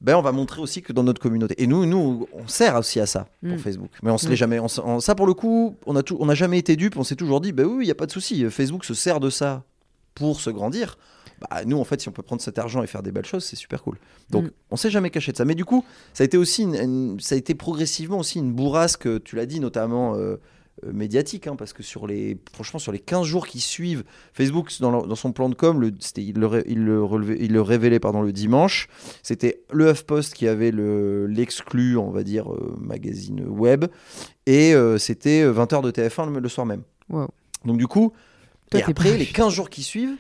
ben 0.00 0.16
on 0.16 0.22
va 0.22 0.32
montrer 0.32 0.62
aussi 0.62 0.80
que 0.80 0.94
dans 0.94 1.02
notre 1.02 1.20
communauté. 1.20 1.62
Et 1.62 1.66
nous, 1.66 1.84
nous, 1.84 2.26
on 2.32 2.48
sert 2.48 2.74
aussi 2.76 2.98
à 3.00 3.04
ça 3.06 3.26
pour 3.42 3.52
Mm. 3.56 3.58
Facebook. 3.58 3.90
Mais 4.02 4.10
on 4.10 4.16
se 4.16 4.26
Mm. 4.26 4.30
l'est 4.30 4.36
jamais. 4.36 4.58
on 4.58 4.64
s- 4.66 4.80
on- 4.82 5.00
ça 5.00 5.14
pour 5.14 5.26
le 5.26 5.34
coup, 5.34 5.76
on 5.84 5.94
a 5.96 6.02
tout, 6.02 6.16
on 6.20 6.24
n'a 6.26 6.34
jamais 6.34 6.58
été 6.58 6.74
dupe. 6.76 6.96
On 6.96 7.04
s'est 7.04 7.16
toujours 7.16 7.42
dit, 7.42 7.52
ben 7.52 7.66
oui, 7.66 7.84
il 7.84 7.88
y 7.88 7.90
a 7.90 7.94
pas 7.94 8.06
de 8.06 8.10
souci. 8.12 8.48
Facebook 8.48 8.86
se 8.86 8.94
sert 8.94 9.20
de 9.20 9.28
ça 9.28 9.62
pour 10.14 10.40
se 10.40 10.48
grandir. 10.48 10.96
Bah, 11.48 11.64
nous, 11.64 11.78
en 11.78 11.84
fait, 11.84 12.00
si 12.00 12.08
on 12.08 12.12
peut 12.12 12.22
prendre 12.22 12.42
cet 12.42 12.58
argent 12.58 12.82
et 12.82 12.86
faire 12.86 13.02
des 13.02 13.12
belles 13.12 13.24
choses, 13.24 13.44
c'est 13.44 13.56
super 13.56 13.82
cool. 13.82 13.96
Donc, 14.30 14.44
Mm. 14.44 14.50
on 14.72 14.76
s'est 14.76 14.90
jamais 14.90 15.10
caché 15.10 15.32
de 15.32 15.36
ça. 15.36 15.44
Mais 15.44 15.54
du 15.54 15.64
coup, 15.64 15.84
ça 16.12 16.22
a 16.22 16.26
été 16.26 16.36
aussi, 16.36 16.62
une- 16.64 16.74
une- 16.74 17.20
ça 17.20 17.34
a 17.34 17.38
été 17.38 17.54
progressivement 17.54 18.18
aussi 18.18 18.38
une 18.38 18.52
bourrasque. 18.52 19.22
Tu 19.24 19.36
l'as 19.36 19.46
dit, 19.46 19.60
notamment. 19.60 20.14
euh, 20.16 20.36
euh, 20.86 20.92
médiatique 20.94 21.46
hein, 21.46 21.56
parce 21.56 21.74
que 21.74 21.82
sur 21.82 22.06
les 22.06 22.38
franchement 22.54 22.78
sur 22.78 22.90
les 22.90 23.00
15 23.00 23.26
jours 23.26 23.46
qui 23.46 23.60
suivent 23.60 24.02
Facebook 24.32 24.70
dans, 24.80 25.04
dans 25.06 25.14
son 25.14 25.30
plan 25.30 25.50
de 25.50 25.54
com 25.54 25.78
le, 25.78 25.92
c'était- 26.00 26.22
il, 26.22 26.38
le, 26.38 26.62
il, 26.66 26.82
le 26.82 27.04
relevait- 27.04 27.36
il 27.38 27.52
le 27.52 27.60
révélait 27.60 28.00
pardon, 28.00 28.22
le 28.22 28.32
dimanche 28.32 28.88
c'était 29.22 29.60
le 29.70 29.90
HuffPost 29.90 30.32
qui 30.32 30.48
avait 30.48 30.70
le, 30.70 31.26
l'exclu 31.26 31.98
on 31.98 32.10
va 32.10 32.22
dire 32.22 32.50
euh, 32.50 32.74
magazine 32.80 33.44
web 33.46 33.84
et 34.46 34.72
euh, 34.74 34.96
c'était 34.96 35.44
20h 35.44 35.82
de 35.82 35.90
TF1 35.90 36.32
le, 36.32 36.40
le 36.40 36.48
soir 36.48 36.64
même 36.66 36.82
Wow. 37.10 37.28
donc 37.66 37.76
du 37.76 37.86
coup 37.86 38.14
Toi, 38.70 38.80
et 38.80 38.82
après 38.84 39.18
les 39.18 39.26
15 39.34 39.52
jours 39.52 39.68
qui 39.68 39.82
suivent 39.82 40.16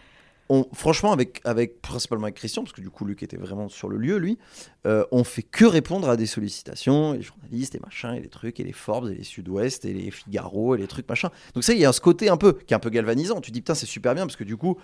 franchement 0.72 1.12
avec, 1.12 1.40
avec 1.44 1.80
principalement 1.80 2.24
avec 2.24 2.36
Christian 2.36 2.62
parce 2.62 2.74
que 2.74 2.80
du 2.80 2.90
coup 2.90 3.04
Luc 3.04 3.22
était 3.22 3.36
vraiment 3.36 3.68
sur 3.68 3.88
le 3.88 3.96
lieu 3.96 4.16
lui 4.16 4.38
euh, 4.86 5.04
on 5.10 5.24
fait 5.24 5.42
que 5.42 5.66
répondre 5.66 6.08
à 6.08 6.16
des 6.16 6.24
sollicitations, 6.24 7.12
les 7.12 7.20
journalistes 7.20 7.74
et 7.74 7.80
machin, 7.80 8.14
et 8.14 8.20
les 8.20 8.28
trucs, 8.28 8.60
et 8.60 8.64
les 8.64 8.72
Forbes, 8.72 9.10
et 9.10 9.14
les 9.14 9.24
Sud-Ouest, 9.24 9.84
et 9.84 9.92
les 9.92 10.10
Figaro, 10.10 10.74
et 10.74 10.78
les 10.78 10.86
trucs 10.86 11.06
machin. 11.06 11.28
Donc 11.54 11.64
ça, 11.64 11.74
il 11.74 11.80
y 11.80 11.84
a 11.84 11.92
ce 11.92 12.00
côté 12.00 12.30
un 12.30 12.38
peu, 12.38 12.54
qui 12.54 12.72
est 12.72 12.76
un 12.76 12.80
peu 12.80 12.88
galvanisant. 12.88 13.42
Tu 13.42 13.50
dis, 13.50 13.60
putain, 13.60 13.74
c'est 13.74 13.86
super 13.86 14.14
bien, 14.14 14.24
parce 14.24 14.36
que 14.36 14.44
du 14.44 14.56
coup, 14.56 14.78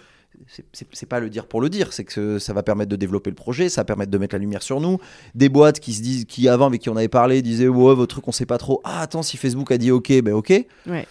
c'est- 0.72 1.06
pas 1.06 1.20
le 1.20 1.30
dire 1.30 1.46
pour 1.46 1.60
le 1.60 1.68
dire, 1.68 1.92
c'est 1.92 2.04
que 2.04 2.38
ça 2.38 2.52
va 2.52 2.62
permettre 2.62 2.90
de 2.90 2.96
développer 2.96 3.30
le 3.30 3.36
projet, 3.36 3.68
ça 3.68 3.80
va 3.82 3.84
permettre 3.84 4.10
de 4.10 4.18
mettre 4.18 4.34
la 4.34 4.38
lumière 4.38 4.62
sur 4.62 4.80
nous. 4.80 4.98
Des 5.34 5.48
boîtes 5.48 5.80
qui 5.80 5.92
se 5.94 6.02
disent, 6.02 6.24
qui 6.24 6.48
avant, 6.48 6.66
avec 6.66 6.80
qui 6.82 6.88
on 6.90 6.96
avait 6.96 7.08
parlé, 7.08 7.42
disaient, 7.42 7.68
ouais, 7.68 7.94
votre 7.94 8.06
truc, 8.14 8.26
on 8.28 8.32
sait 8.32 8.46
pas 8.46 8.58
trop. 8.58 8.80
Ah, 8.84 9.00
attends, 9.00 9.22
si 9.22 9.36
Facebook 9.36 9.70
a 9.72 9.78
dit 9.78 9.90
OK, 9.90 10.12
ben 10.22 10.32
OK. 10.34 10.50
Ouais. 10.86 11.06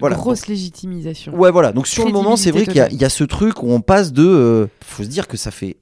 Voilà. 0.00 0.16
Grosse 0.16 0.46
légitimisation. 0.46 1.34
Ouais, 1.34 1.50
voilà. 1.50 1.72
Donc 1.72 1.86
sur 1.86 2.04
le 2.06 2.12
moment, 2.12 2.36
c'est 2.36 2.50
vrai 2.50 2.66
qu'il 2.66 2.86
y, 2.92 2.96
y 2.96 3.04
a 3.04 3.08
ce 3.08 3.24
truc 3.24 3.62
où 3.62 3.70
on 3.70 3.80
passe 3.80 4.12
de. 4.12 4.24
euh, 4.26 4.66
faut 4.84 5.02
se 5.02 5.08
dire 5.08 5.26
que 5.28 5.36
ça 5.36 5.50
fait 5.50 5.76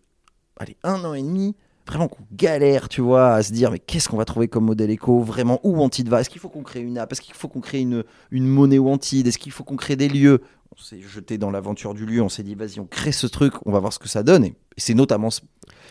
allez, 0.56 0.76
un 0.84 1.04
an 1.04 1.14
et 1.14 1.22
demi, 1.22 1.54
vraiment 1.86 2.08
qu'on 2.08 2.24
galère, 2.32 2.88
tu 2.88 3.00
vois, 3.00 3.34
à 3.34 3.42
se 3.42 3.52
dire 3.52 3.70
mais 3.70 3.78
qu'est-ce 3.78 4.08
qu'on 4.08 4.16
va 4.16 4.24
trouver 4.24 4.48
comme 4.48 4.64
modèle 4.64 4.90
éco 4.90 5.20
Vraiment, 5.20 5.60
où 5.64 5.76
Wanted 5.76 6.08
va? 6.08 6.20
Est-ce 6.20 6.30
qu'il 6.30 6.40
faut 6.40 6.48
qu'on 6.48 6.62
crée 6.62 6.80
une 6.80 6.98
app? 6.98 7.12
Est-ce 7.12 7.20
qu'il 7.20 7.34
faut 7.34 7.48
qu'on 7.48 7.60
crée 7.60 7.80
une, 7.80 8.04
une 8.30 8.46
monnaie 8.46 8.78
Wanted 8.78 9.26
Est-ce 9.26 9.38
qu'il 9.38 9.52
faut 9.52 9.64
qu'on 9.64 9.76
crée 9.76 9.96
des 9.96 10.08
lieux? 10.08 10.40
On 10.76 10.82
s'est 10.82 11.00
jeté 11.00 11.38
dans 11.38 11.50
l'aventure 11.50 11.94
du 11.94 12.04
lieu, 12.06 12.20
on 12.22 12.28
s'est 12.28 12.42
dit 12.42 12.54
vas-y, 12.54 12.80
on 12.80 12.86
crée 12.86 13.12
ce 13.12 13.26
truc, 13.26 13.54
on 13.64 13.70
va 13.70 13.78
voir 13.78 13.92
ce 13.92 13.98
que 13.98 14.08
ça 14.08 14.22
donne. 14.22 14.44
Et 14.44 14.54
c'est 14.76 14.94
notamment, 14.94 15.30
ce- 15.30 15.42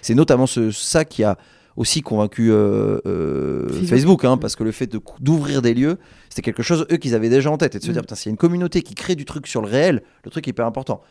c'est 0.01 0.15
notamment 0.15 0.45
ce, 0.47 0.71
ça 0.71 1.05
qui 1.05 1.23
a 1.23 1.37
aussi 1.77 2.01
convaincu 2.01 2.51
euh, 2.51 2.99
euh, 3.05 3.67
Facebook. 3.69 3.87
Facebook, 3.89 4.25
hein, 4.25 4.35
Mm. 4.35 4.39
parce 4.39 4.55
que 4.55 4.63
le 4.63 4.71
fait 4.71 4.87
de- 4.87 5.01
d'ouvrir 5.21 5.61
des 5.61 5.73
lieux, 5.73 5.97
c'était 6.29 6.41
quelque 6.41 6.61
chose, 6.63 6.85
eux, 6.91 6.97
qu'ils 6.97 7.15
avaient 7.15 7.29
déjà 7.29 7.49
en 7.49 7.57
tête, 7.57 7.75
et 7.75 7.79
de 7.79 7.83
se 7.83 7.89
Mm. 7.89 7.93
dire, 7.93 8.01
putain, 8.01 8.15
s'il 8.15 8.27
y 8.27 8.31
a 8.31 8.33
une 8.33 8.37
communauté 8.37 8.81
qui 8.81 8.93
crée 8.93 9.15
du 9.15 9.25
truc 9.25 9.47
sur 9.47 9.61
le 9.61 9.67
réel, 9.67 10.03
le 10.25 10.29
truc 10.31 10.47
est 10.47 10.51
hyper 10.51 10.65
important. 10.67 11.01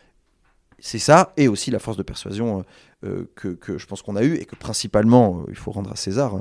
C'est 0.85 0.99
ça, 0.99 1.33
et 1.37 1.47
aussi 1.47 1.71
la 1.71 1.79
force 1.79 1.97
de 1.97 2.03
persuasion 2.03 2.59
euh, 2.59 2.63
euh, 3.05 3.31
que, 3.37 3.49
que 3.49 3.79
je 3.79 3.87
pense 3.87 4.03
qu'on 4.03 4.17
a 4.17 4.25
eu, 4.25 4.35
et 4.35 4.45
que 4.45 4.57
principalement, 4.57 5.39
euh, 5.39 5.45
il 5.49 5.55
faut 5.55 5.71
rendre 5.71 5.93
à 5.93 5.97
César, 5.97 6.41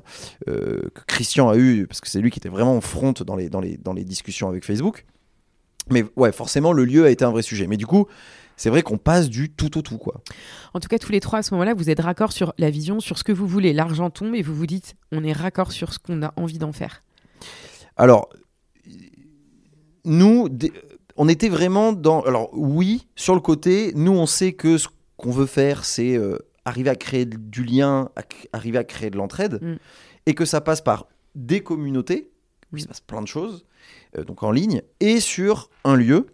euh, 0.49 0.81
que 0.95 1.01
Christian 1.05 1.47
a 1.47 1.57
eu, 1.57 1.85
parce 1.85 2.01
que 2.01 2.09
c'est 2.09 2.19
lui 2.19 2.31
qui 2.31 2.39
était 2.39 2.49
vraiment 2.49 2.75
en 2.75 2.81
front 2.81 3.13
dans 3.13 3.35
les, 3.35 3.49
dans 3.49 3.61
les, 3.61 3.77
dans 3.77 3.93
les 3.93 4.03
discussions 4.03 4.49
avec 4.49 4.65
Facebook. 4.65 5.05
Mais 5.91 6.03
ouais, 6.15 6.31
forcément, 6.31 6.73
le 6.73 6.85
lieu 6.85 7.05
a 7.05 7.11
été 7.11 7.23
un 7.23 7.29
vrai 7.29 7.43
sujet. 7.43 7.67
Mais 7.67 7.77
du 7.77 7.85
coup, 7.85 8.07
c'est 8.57 8.71
vrai 8.71 8.81
qu'on 8.81 8.97
passe 8.97 9.29
du 9.29 9.51
tout 9.51 9.77
au 9.77 9.83
tout, 9.83 9.99
quoi. 9.99 10.21
En 10.73 10.79
tout 10.79 10.87
cas, 10.87 10.97
tous 10.97 11.11
les 11.11 11.19
trois 11.19 11.39
à 11.39 11.43
ce 11.43 11.53
moment-là, 11.53 11.75
vous 11.75 11.91
êtes 11.91 11.99
raccord 11.99 12.31
sur 12.31 12.53
la 12.57 12.71
vision, 12.71 12.99
sur 12.99 13.19
ce 13.19 13.23
que 13.23 13.31
vous 13.31 13.47
voulez. 13.47 13.73
L'argent 13.73 14.09
tombe 14.09 14.33
et 14.33 14.41
vous 14.41 14.55
vous 14.55 14.67
dites, 14.67 14.95
on 15.11 15.23
est 15.23 15.33
raccord 15.33 15.71
sur 15.71 15.93
ce 15.93 15.99
qu'on 15.99 16.23
a 16.23 16.33
envie 16.35 16.57
d'en 16.57 16.71
faire. 16.71 17.03
Alors, 17.95 18.29
nous, 20.03 20.49
on 21.23 21.27
était 21.27 21.49
vraiment 21.49 21.93
dans. 21.93 22.21
Alors, 22.21 22.49
oui, 22.53 23.07
sur 23.15 23.35
le 23.35 23.41
côté, 23.41 23.91
nous, 23.95 24.11
on 24.13 24.25
sait 24.25 24.53
que 24.53 24.77
ce 24.79 24.87
qu'on 25.17 25.31
veut 25.31 25.45
faire, 25.45 25.85
c'est 25.85 26.15
euh, 26.17 26.37
arriver 26.65 26.89
à 26.89 26.95
créer 26.95 27.25
du 27.25 27.63
lien, 27.63 28.09
à 28.15 28.21
arriver 28.53 28.79
à 28.79 28.83
créer 28.83 29.09
de 29.11 29.17
l'entraide, 29.17 29.59
Mm. 29.61 29.75
et 30.25 30.33
que 30.33 30.45
ça 30.45 30.61
passe 30.61 30.81
par 30.81 31.07
des 31.35 31.61
communautés, 31.61 32.31
où 32.73 32.77
il 32.77 32.81
se 32.83 32.87
passe 32.87 33.01
plein 33.01 33.21
de 33.21 33.27
choses, 33.27 33.65
euh, 34.17 34.23
donc 34.23 34.41
en 34.43 34.51
ligne, 34.51 34.81
et 34.99 35.19
sur 35.19 35.69
un 35.83 35.95
lieu 35.95 36.25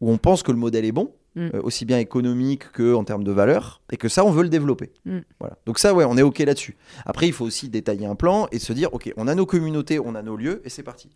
où 0.00 0.10
on 0.10 0.18
pense 0.18 0.42
que 0.42 0.50
le 0.52 0.58
modèle 0.58 0.84
est 0.84 0.92
bon, 1.00 1.12
Mm. 1.36 1.40
euh, 1.54 1.60
aussi 1.62 1.84
bien 1.84 1.98
économique 1.98 2.70
que 2.72 2.94
en 2.94 3.02
termes 3.04 3.24
de 3.24 3.32
valeur, 3.32 3.80
et 3.92 3.96
que 3.96 4.08
ça, 4.08 4.24
on 4.24 4.30
veut 4.30 4.42
le 4.44 4.48
développer. 4.48 4.92
Mm. 5.04 5.18
Voilà. 5.40 5.56
Donc 5.66 5.78
ça, 5.78 5.92
ouais, 5.94 6.04
on 6.04 6.16
est 6.16 6.22
ok 6.22 6.38
là-dessus. 6.40 6.76
Après, 7.06 7.26
il 7.26 7.32
faut 7.32 7.44
aussi 7.44 7.68
détailler 7.68 8.06
un 8.06 8.14
plan 8.16 8.46
et 8.52 8.58
se 8.60 8.72
dire, 8.72 8.88
ok, 8.94 9.12
on 9.16 9.26
a 9.28 9.34
nos 9.34 9.46
communautés, 9.46 9.98
on 9.98 10.14
a 10.16 10.22
nos 10.22 10.36
lieux, 10.36 10.60
et 10.64 10.70
c'est 10.70 10.82
parti. 10.84 11.08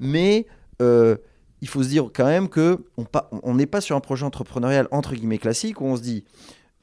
Mais 0.00 0.46
il 1.62 1.68
faut 1.68 1.82
se 1.82 1.88
dire 1.88 2.10
quand 2.14 2.26
même 2.26 2.48
que 2.48 2.78
on 3.42 3.54
n'est 3.54 3.66
pas 3.66 3.80
sur 3.80 3.96
un 3.96 4.00
projet 4.00 4.24
entrepreneurial 4.24 4.88
entre 4.90 5.14
guillemets 5.14 5.38
classique 5.38 5.80
où 5.80 5.84
on 5.84 5.96
se 5.96 6.02
dit. 6.02 6.24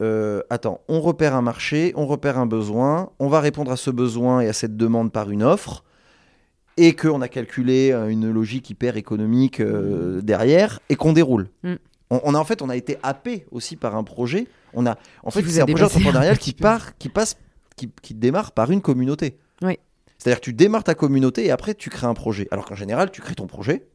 euh, 0.02 0.42
attends, 0.50 0.82
on 0.88 1.02
repère 1.02 1.36
un 1.36 1.42
marché, 1.42 1.92
on 1.96 2.06
repère 2.06 2.38
un 2.38 2.46
besoin, 2.46 3.10
on 3.20 3.30
va 3.30 3.40
répondre 3.40 3.72
à 3.72 3.78
ce 3.78 3.90
besoin 3.90 4.42
et 4.42 4.48
à 4.48 4.54
cette 4.54 4.78
demande 4.78 5.12
par 5.12 5.32
une 5.32 5.44
offre, 5.44 5.84
et 6.78 6.96
qu'on 6.96 7.22
a 7.22 7.28
calculé 7.28 7.92
euh, 7.92 8.08
une 8.08 8.32
logique 8.32 8.70
hyper 8.70 8.98
économique 8.98 9.60
euh, 9.60 10.22
derrière, 10.22 10.80
et 10.90 10.96
qu'on 10.96 11.13
déroule. 11.13 11.50
Mm. 11.63 11.74
On, 12.12 12.22
on 12.24 12.36
a 12.36 12.38
en 12.38 12.46
fait, 12.46 12.62
on 12.62 12.70
a 12.70 12.76
été 12.76 12.98
happé 13.02 13.48
aussi 13.52 13.76
par 13.76 13.96
un 13.96 14.04
projet. 14.04 14.48
On 14.74 14.86
a, 14.86 14.98
en 15.24 15.32
Qui 15.32 15.42
fait, 15.42 15.50
c'est 15.50 15.62
un 15.62 15.66
projet 15.66 15.84
un 15.84 15.88
entrepreneurial 15.88 16.38
qui 16.38 16.54
part, 16.54 16.96
qui 17.00 17.10
passe, 17.10 17.36
qui, 17.76 17.90
qui 18.02 18.13
démarre 18.13 18.52
par 18.52 18.70
une 18.72 18.82
communauté. 18.82 19.40
C'est-à-dire 20.20 20.40
que 20.40 20.46
tu 20.46 20.54
démarres 20.54 20.84
ta 20.84 20.96
communauté 20.96 21.46
et 21.46 21.52
après 21.52 21.74
tu 21.74 21.90
crées 21.90 22.08
un 22.08 22.13
projet. 22.13 22.48
Alors 22.52 22.66
qu'en 22.66 22.76
général, 22.76 23.12
tu 23.12 23.22
crées 23.22 23.36
ton 23.36 23.48
projet. 23.48 23.88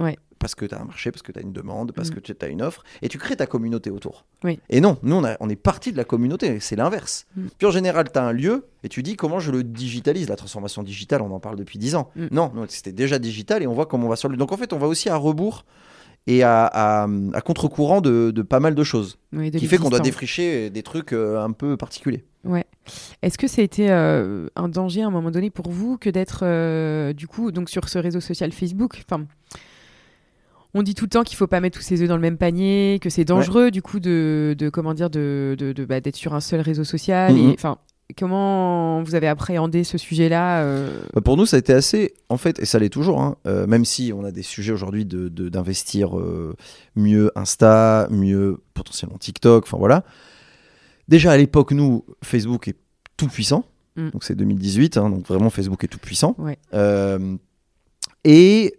Ouais. 0.00 0.16
Parce 0.40 0.54
que 0.54 0.66
tu 0.66 0.74
as 0.74 0.80
un 0.80 0.84
marché, 0.84 1.10
parce 1.10 1.22
que 1.22 1.32
tu 1.32 1.38
as 1.38 1.42
une 1.42 1.52
demande, 1.52 1.92
parce 1.92 2.10
Mm. 2.10 2.14
que 2.14 2.20
tu 2.20 2.34
as 2.42 2.48
une 2.48 2.60
offre, 2.60 2.82
et 3.00 3.08
tu 3.08 3.16
crées 3.16 3.36
ta 3.36 3.46
communauté 3.46 3.90
autour. 3.90 4.26
Oui. 4.42 4.58
Et 4.68 4.80
non, 4.80 4.98
nous, 5.02 5.16
on, 5.16 5.24
a- 5.24 5.36
on 5.40 5.48
est 5.48 5.56
parti 5.56 5.90
de 5.92 5.96
la 5.96 6.04
communauté, 6.04 6.60
c'est 6.60 6.76
l'inverse. 6.76 7.26
Mm. 7.36 7.46
Puis 7.56 7.66
en 7.66 7.70
général, 7.70 8.10
tu 8.12 8.18
as 8.18 8.24
un 8.24 8.32
lieu, 8.32 8.66
et 8.82 8.88
tu 8.88 9.02
dis 9.02 9.16
comment 9.16 9.38
je 9.40 9.50
le 9.52 9.62
digitalise. 9.64 10.28
La 10.28 10.36
transformation 10.36 10.82
digitale, 10.82 11.22
on 11.22 11.30
en 11.30 11.40
parle 11.40 11.56
depuis 11.56 11.78
10 11.78 11.94
ans. 11.94 12.10
Mm. 12.16 12.26
Non, 12.32 12.52
c'était 12.68 12.92
déjà 12.92 13.18
digital, 13.18 13.62
et 13.62 13.66
on 13.66 13.72
voit 13.72 13.86
comment 13.86 14.06
on 14.06 14.10
va 14.10 14.16
sur 14.16 14.28
le. 14.28 14.36
Donc 14.36 14.52
en 14.52 14.56
fait, 14.56 14.72
on 14.74 14.78
va 14.78 14.86
aussi 14.86 15.08
à 15.08 15.16
rebours 15.16 15.64
et 16.26 16.42
à, 16.42 16.64
à- 16.66 17.06
à 17.34 17.40
contre-courant 17.40 18.00
de, 18.00 18.30
de 18.30 18.42
pas 18.42 18.58
mal 18.60 18.74
de 18.74 18.82
choses, 18.84 19.18
de 19.32 19.50
qui 19.58 19.66
fait 19.66 19.76
qu'on 19.78 19.90
doit 19.90 20.00
défricher 20.00 20.68
des 20.70 20.82
trucs 20.82 21.12
euh, 21.12 21.42
un 21.42 21.52
peu 21.52 21.76
particuliers. 21.76 22.24
Ouais. 22.44 22.64
Est-ce 23.22 23.38
que 23.38 23.46
ça 23.46 23.62
a 23.62 23.64
été 23.64 23.90
euh, 23.90 24.48
un 24.56 24.68
danger 24.68 25.02
à 25.02 25.06
un 25.06 25.10
moment 25.10 25.30
donné 25.30 25.48
pour 25.50 25.70
vous 25.70 25.96
que 25.96 26.10
d'être 26.10 26.40
euh, 26.42 27.12
du 27.14 27.26
coup 27.28 27.50
donc 27.52 27.70
sur 27.70 27.88
ce 27.88 27.98
réseau 27.98 28.20
social 28.20 28.52
Facebook? 28.52 29.02
Enfin, 29.08 29.26
on 30.74 30.82
dit 30.82 30.94
tout 30.94 31.04
le 31.04 31.10
temps 31.10 31.22
qu'il 31.22 31.36
faut 31.36 31.46
pas 31.46 31.60
mettre 31.60 31.78
tous 31.78 31.84
ses 31.84 32.02
œufs 32.02 32.08
dans 32.08 32.16
le 32.16 32.20
même 32.22 32.36
panier, 32.36 32.98
que 33.00 33.08
c'est 33.10 33.24
dangereux 33.24 33.70
du 33.70 33.80
coup 33.82 34.00
de, 34.00 34.54
de 34.58 34.68
comment 34.68 34.92
dire 34.94 35.08
de, 35.10 35.54
de, 35.58 35.72
de- 35.72 35.84
bah, 35.84 36.00
d'être 36.00 36.16
sur 36.16 36.34
un 36.34 36.40
seul 36.40 36.60
réseau 36.60 36.84
social. 36.84 37.32
Mhm. 37.32 37.50
et, 37.50 37.54
Enfin, 37.54 37.78
comment 38.18 39.02
vous 39.02 39.14
avez 39.14 39.28
appréhendé 39.28 39.82
ce 39.84 39.96
sujet-là 39.98 40.62
euh, 40.62 41.00
Bah, 41.14 41.20
Pour 41.20 41.36
nous, 41.36 41.46
ça 41.46 41.56
a 41.56 41.58
été 41.60 41.72
assez, 41.72 42.12
en 42.28 42.36
fait, 42.36 42.58
et 42.58 42.64
ça 42.66 42.78
l'est 42.78 42.88
toujours, 42.90 43.20
hein, 43.22 43.36
euh, 43.46 43.66
même 43.66 43.84
si 43.84 44.12
on 44.14 44.24
a 44.24 44.30
des 44.32 44.42
sujets 44.42 44.72
aujourd'hui 44.72 45.04
de- 45.06 45.28
de- 45.28 45.48
d'investir 45.48 46.18
euh, 46.18 46.54
mieux 46.96 47.30
Insta, 47.34 48.06
mieux 48.10 48.58
potentiellement 48.74 49.16
TikTok, 49.18 49.64
enfin 49.64 49.78
voilà. 49.78 50.04
Déjà 51.08 51.32
à 51.32 51.36
l'époque, 51.36 51.72
nous, 51.72 52.04
Facebook 52.22 52.68
est 52.68 52.76
tout 53.16 53.28
puissant, 53.28 53.64
Mm. 53.96 54.10
donc 54.10 54.24
c'est 54.24 54.34
2018, 54.34 54.96
hein, 54.96 55.08
donc 55.08 55.24
vraiment 55.28 55.50
Facebook 55.50 55.84
est 55.84 55.88
tout 55.88 55.98
puissant. 56.00 56.34
Ouais. 56.38 56.58
Et 58.24 58.74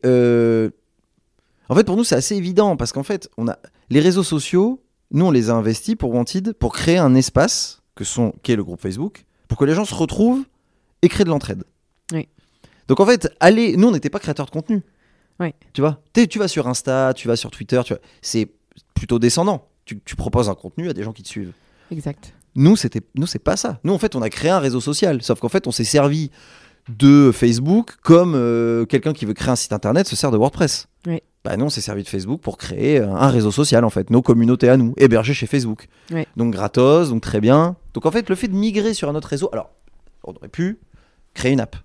en 1.70 1.76
fait, 1.76 1.84
pour 1.84 1.98
nous, 1.98 2.04
c'est 2.04 2.16
assez 2.16 2.36
évident 2.36 2.78
parce 2.78 2.92
qu'en 2.92 3.04
fait, 3.04 3.30
on 3.38 3.48
a 3.48 3.58
les 3.90 4.00
réseaux 4.00 4.24
sociaux, 4.24 4.84
nous, 5.12 5.26
on 5.26 5.32
les 5.32 5.50
a 5.50 5.54
investis 5.54 5.96
pour 5.96 6.14
Wanted 6.14 6.54
pour 6.54 6.74
créer 6.74 6.98
un 6.98 7.16
espace 7.16 7.82
que 7.96 8.04
sont, 8.04 8.34
qui 8.44 8.52
est 8.52 8.56
le 8.56 8.64
groupe 8.64 8.82
Facebook, 8.82 9.26
pour 9.48 9.58
que 9.58 9.66
les 9.66 9.74
gens 9.74 9.86
se 9.86 9.96
retrouvent 9.96 10.44
et 11.02 11.10
créent 11.10 11.24
de 11.24 11.30
l'entraide. 11.30 11.64
Oui. 12.12 12.28
Donc 12.88 13.00
en 13.00 13.06
fait, 13.06 13.30
allez, 13.40 13.78
nous, 13.78 13.88
on 13.88 13.92
n'était 13.92 14.10
pas 14.10 14.20
créateurs 14.20 14.46
de 14.46 14.52
contenu. 14.52 14.84
Ouais. 15.40 15.54
Tu 15.74 15.82
vois, 15.82 16.02
tu 16.14 16.40
vas 16.40 16.48
sur 16.48 16.68
Insta, 16.68 17.14
tu 17.14 17.28
vas 17.28 17.36
sur 17.36 17.52
Twitter, 17.52 17.82
tu 17.86 17.94
vois, 17.94 18.02
c'est 18.22 18.50
plutôt 18.94 19.20
descendant. 19.20 19.68
Tu, 19.86 20.00
tu 20.04 20.16
proposes 20.16 20.50
un 20.50 20.56
contenu 20.56 20.90
à 20.90 20.94
des 20.94 21.04
gens 21.04 21.14
qui 21.14 21.24
te 21.24 21.28
suivent. 21.28 21.54
Exact. 21.92 22.34
Nous, 22.56 22.76
c'était, 22.76 23.02
nous, 23.16 23.28
c'est 23.28 23.40
pas 23.40 23.58
ça. 23.58 23.80
Nous, 23.84 23.94
en 23.94 24.00
fait, 24.00 24.16
on 24.16 24.22
a 24.22 24.30
créé 24.30 24.50
un 24.50 24.60
réseau 24.60 24.80
social. 24.80 25.22
Sauf 25.22 25.40
qu'en 25.40 25.50
fait, 25.50 25.68
on 25.68 25.72
s'est 25.72 25.84
servi 25.84 26.32
de 26.90 27.32
Facebook 27.34 27.96
comme 28.02 28.34
euh, 28.36 28.86
quelqu'un 28.86 29.14
qui 29.14 29.26
veut 29.26 29.34
créer 29.34 29.52
un 29.52 29.56
site 29.56 29.74
internet 29.74 30.08
se 30.08 30.16
sert 30.16 30.32
de 30.32 30.38
WordPress. 30.38 30.88
Oui. 31.08 31.22
Bah 31.44 31.58
nous, 31.58 31.66
on 31.66 31.70
s'est 31.70 31.82
servi 31.82 32.04
de 32.04 32.08
Facebook 32.08 32.42
pour 32.42 32.58
créer 32.58 33.00
euh, 33.00 33.10
un 33.10 33.30
réseau 33.30 33.52
social, 33.52 33.86
en 33.86 33.90
fait, 33.90 34.10
nos 34.10 34.22
communautés 34.22 34.70
à 34.70 34.78
nous, 34.78 34.94
hébergées 34.98 35.34
chez 35.34 35.46
Facebook. 35.46 35.88
Oui. 36.12 36.26
Donc 36.38 36.54
gratos, 36.54 37.10
donc 37.10 37.22
très 37.22 37.40
bien. 37.40 37.76
Donc 37.94 38.06
en 38.06 38.12
fait, 38.12 38.30
le 38.30 38.36
fait 38.36 38.48
de 38.48 38.56
migrer 38.56 38.94
sur 38.94 39.10
un 39.10 39.16
autre 39.16 39.28
réseau, 39.28 39.50
alors, 39.54 39.70
on 40.24 40.34
aurait 40.34 40.48
pu 40.48 40.80
créer 41.34 41.52
une 41.52 41.60
app. 41.60 41.76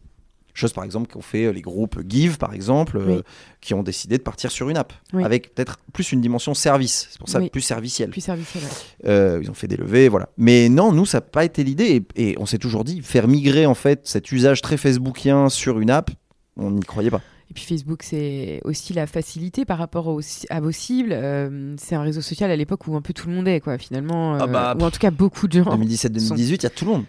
Chose 0.61 0.73
par 0.73 0.85
exemple 0.85 1.11
qu'ont 1.11 1.23
fait 1.23 1.46
euh, 1.46 1.51
les 1.53 1.62
groupes 1.62 1.99
Give 2.09 2.37
par 2.38 2.53
exemple, 2.55 2.99
euh, 2.99 3.23
qui 3.61 3.73
ont 3.75 3.83
décidé 3.83 4.18
de 4.18 4.23
partir 4.23 4.51
sur 4.51 4.68
une 4.68 4.77
app 4.77 4.92
Oui. 5.12 5.25
avec 5.25 5.55
peut-être 5.55 5.79
plus 5.92 6.12
une 6.12 6.20
dimension 6.20 6.53
service. 6.55 7.09
C'est 7.11 7.18
pour 7.18 7.29
ça 7.29 7.38
Oui. 7.40 7.49
plus 7.51 7.62
serviciel. 7.62 8.11
Plus 8.11 8.20
serviciel. 8.20 8.62
ouais. 8.64 9.09
Euh, 9.11 9.40
ils 9.42 9.51
ont 9.51 9.55
fait 9.55 9.68
des 9.68 9.77
levées, 9.77 10.09
voilà. 10.09 10.29
Mais 10.37 10.68
non, 10.68 10.92
nous, 10.92 11.07
ça 11.07 11.18
n'a 11.18 11.23
pas 11.23 11.44
été 11.44 11.64
l'idée. 11.64 12.05
Et, 12.16 12.31
et 12.33 12.37
on 12.38 12.46
s'est 12.46 12.59
toujours 12.59 12.85
dit, 12.85 13.01
faire 13.03 13.27
migrer 13.27 13.64
en 13.66 13.75
fait 13.75 14.01
cet 14.05 14.31
usage 14.33 14.61
très 14.61 14.77
facebookien 14.77 15.49
sur 15.49 15.81
une 15.81 15.90
app, 15.90 16.11
on 16.57 16.70
n'y 16.73 16.81
croyait 16.81 17.11
pas. 17.11 17.23
Et 17.51 17.53
puis 17.55 17.64
Facebook, 17.64 18.03
c'est 18.05 18.61
aussi 18.64 18.92
la 18.92 19.09
facilité 19.09 19.64
par 19.64 19.79
rapport 19.79 20.16
à 20.51 20.61
vos 20.61 20.70
cibles. 20.70 21.11
Euh, 21.12 21.75
c'est 21.79 21.96
un 21.96 22.03
réseau 22.03 22.20
social 22.20 22.49
à 22.51 22.55
l'époque 22.55 22.87
où 22.87 22.94
un 22.94 23.01
peu 23.03 23.12
tout 23.12 23.29
le 23.29 23.35
monde 23.35 23.49
est, 23.49 23.59
quoi, 23.59 23.77
finalement. 23.77 24.35
Ah 24.35 24.46
bah, 24.46 24.77
ou 24.79 24.85
en 24.85 24.90
tout 24.92 25.01
cas, 25.01 25.11
beaucoup 25.11 25.49
de 25.49 25.55
gens. 25.62 25.77
2017-2018, 25.77 26.38
il 26.38 26.62
y 26.62 26.66
a 26.66 26.70
tout 26.70 26.85
le 26.85 26.90
monde. 26.92 27.05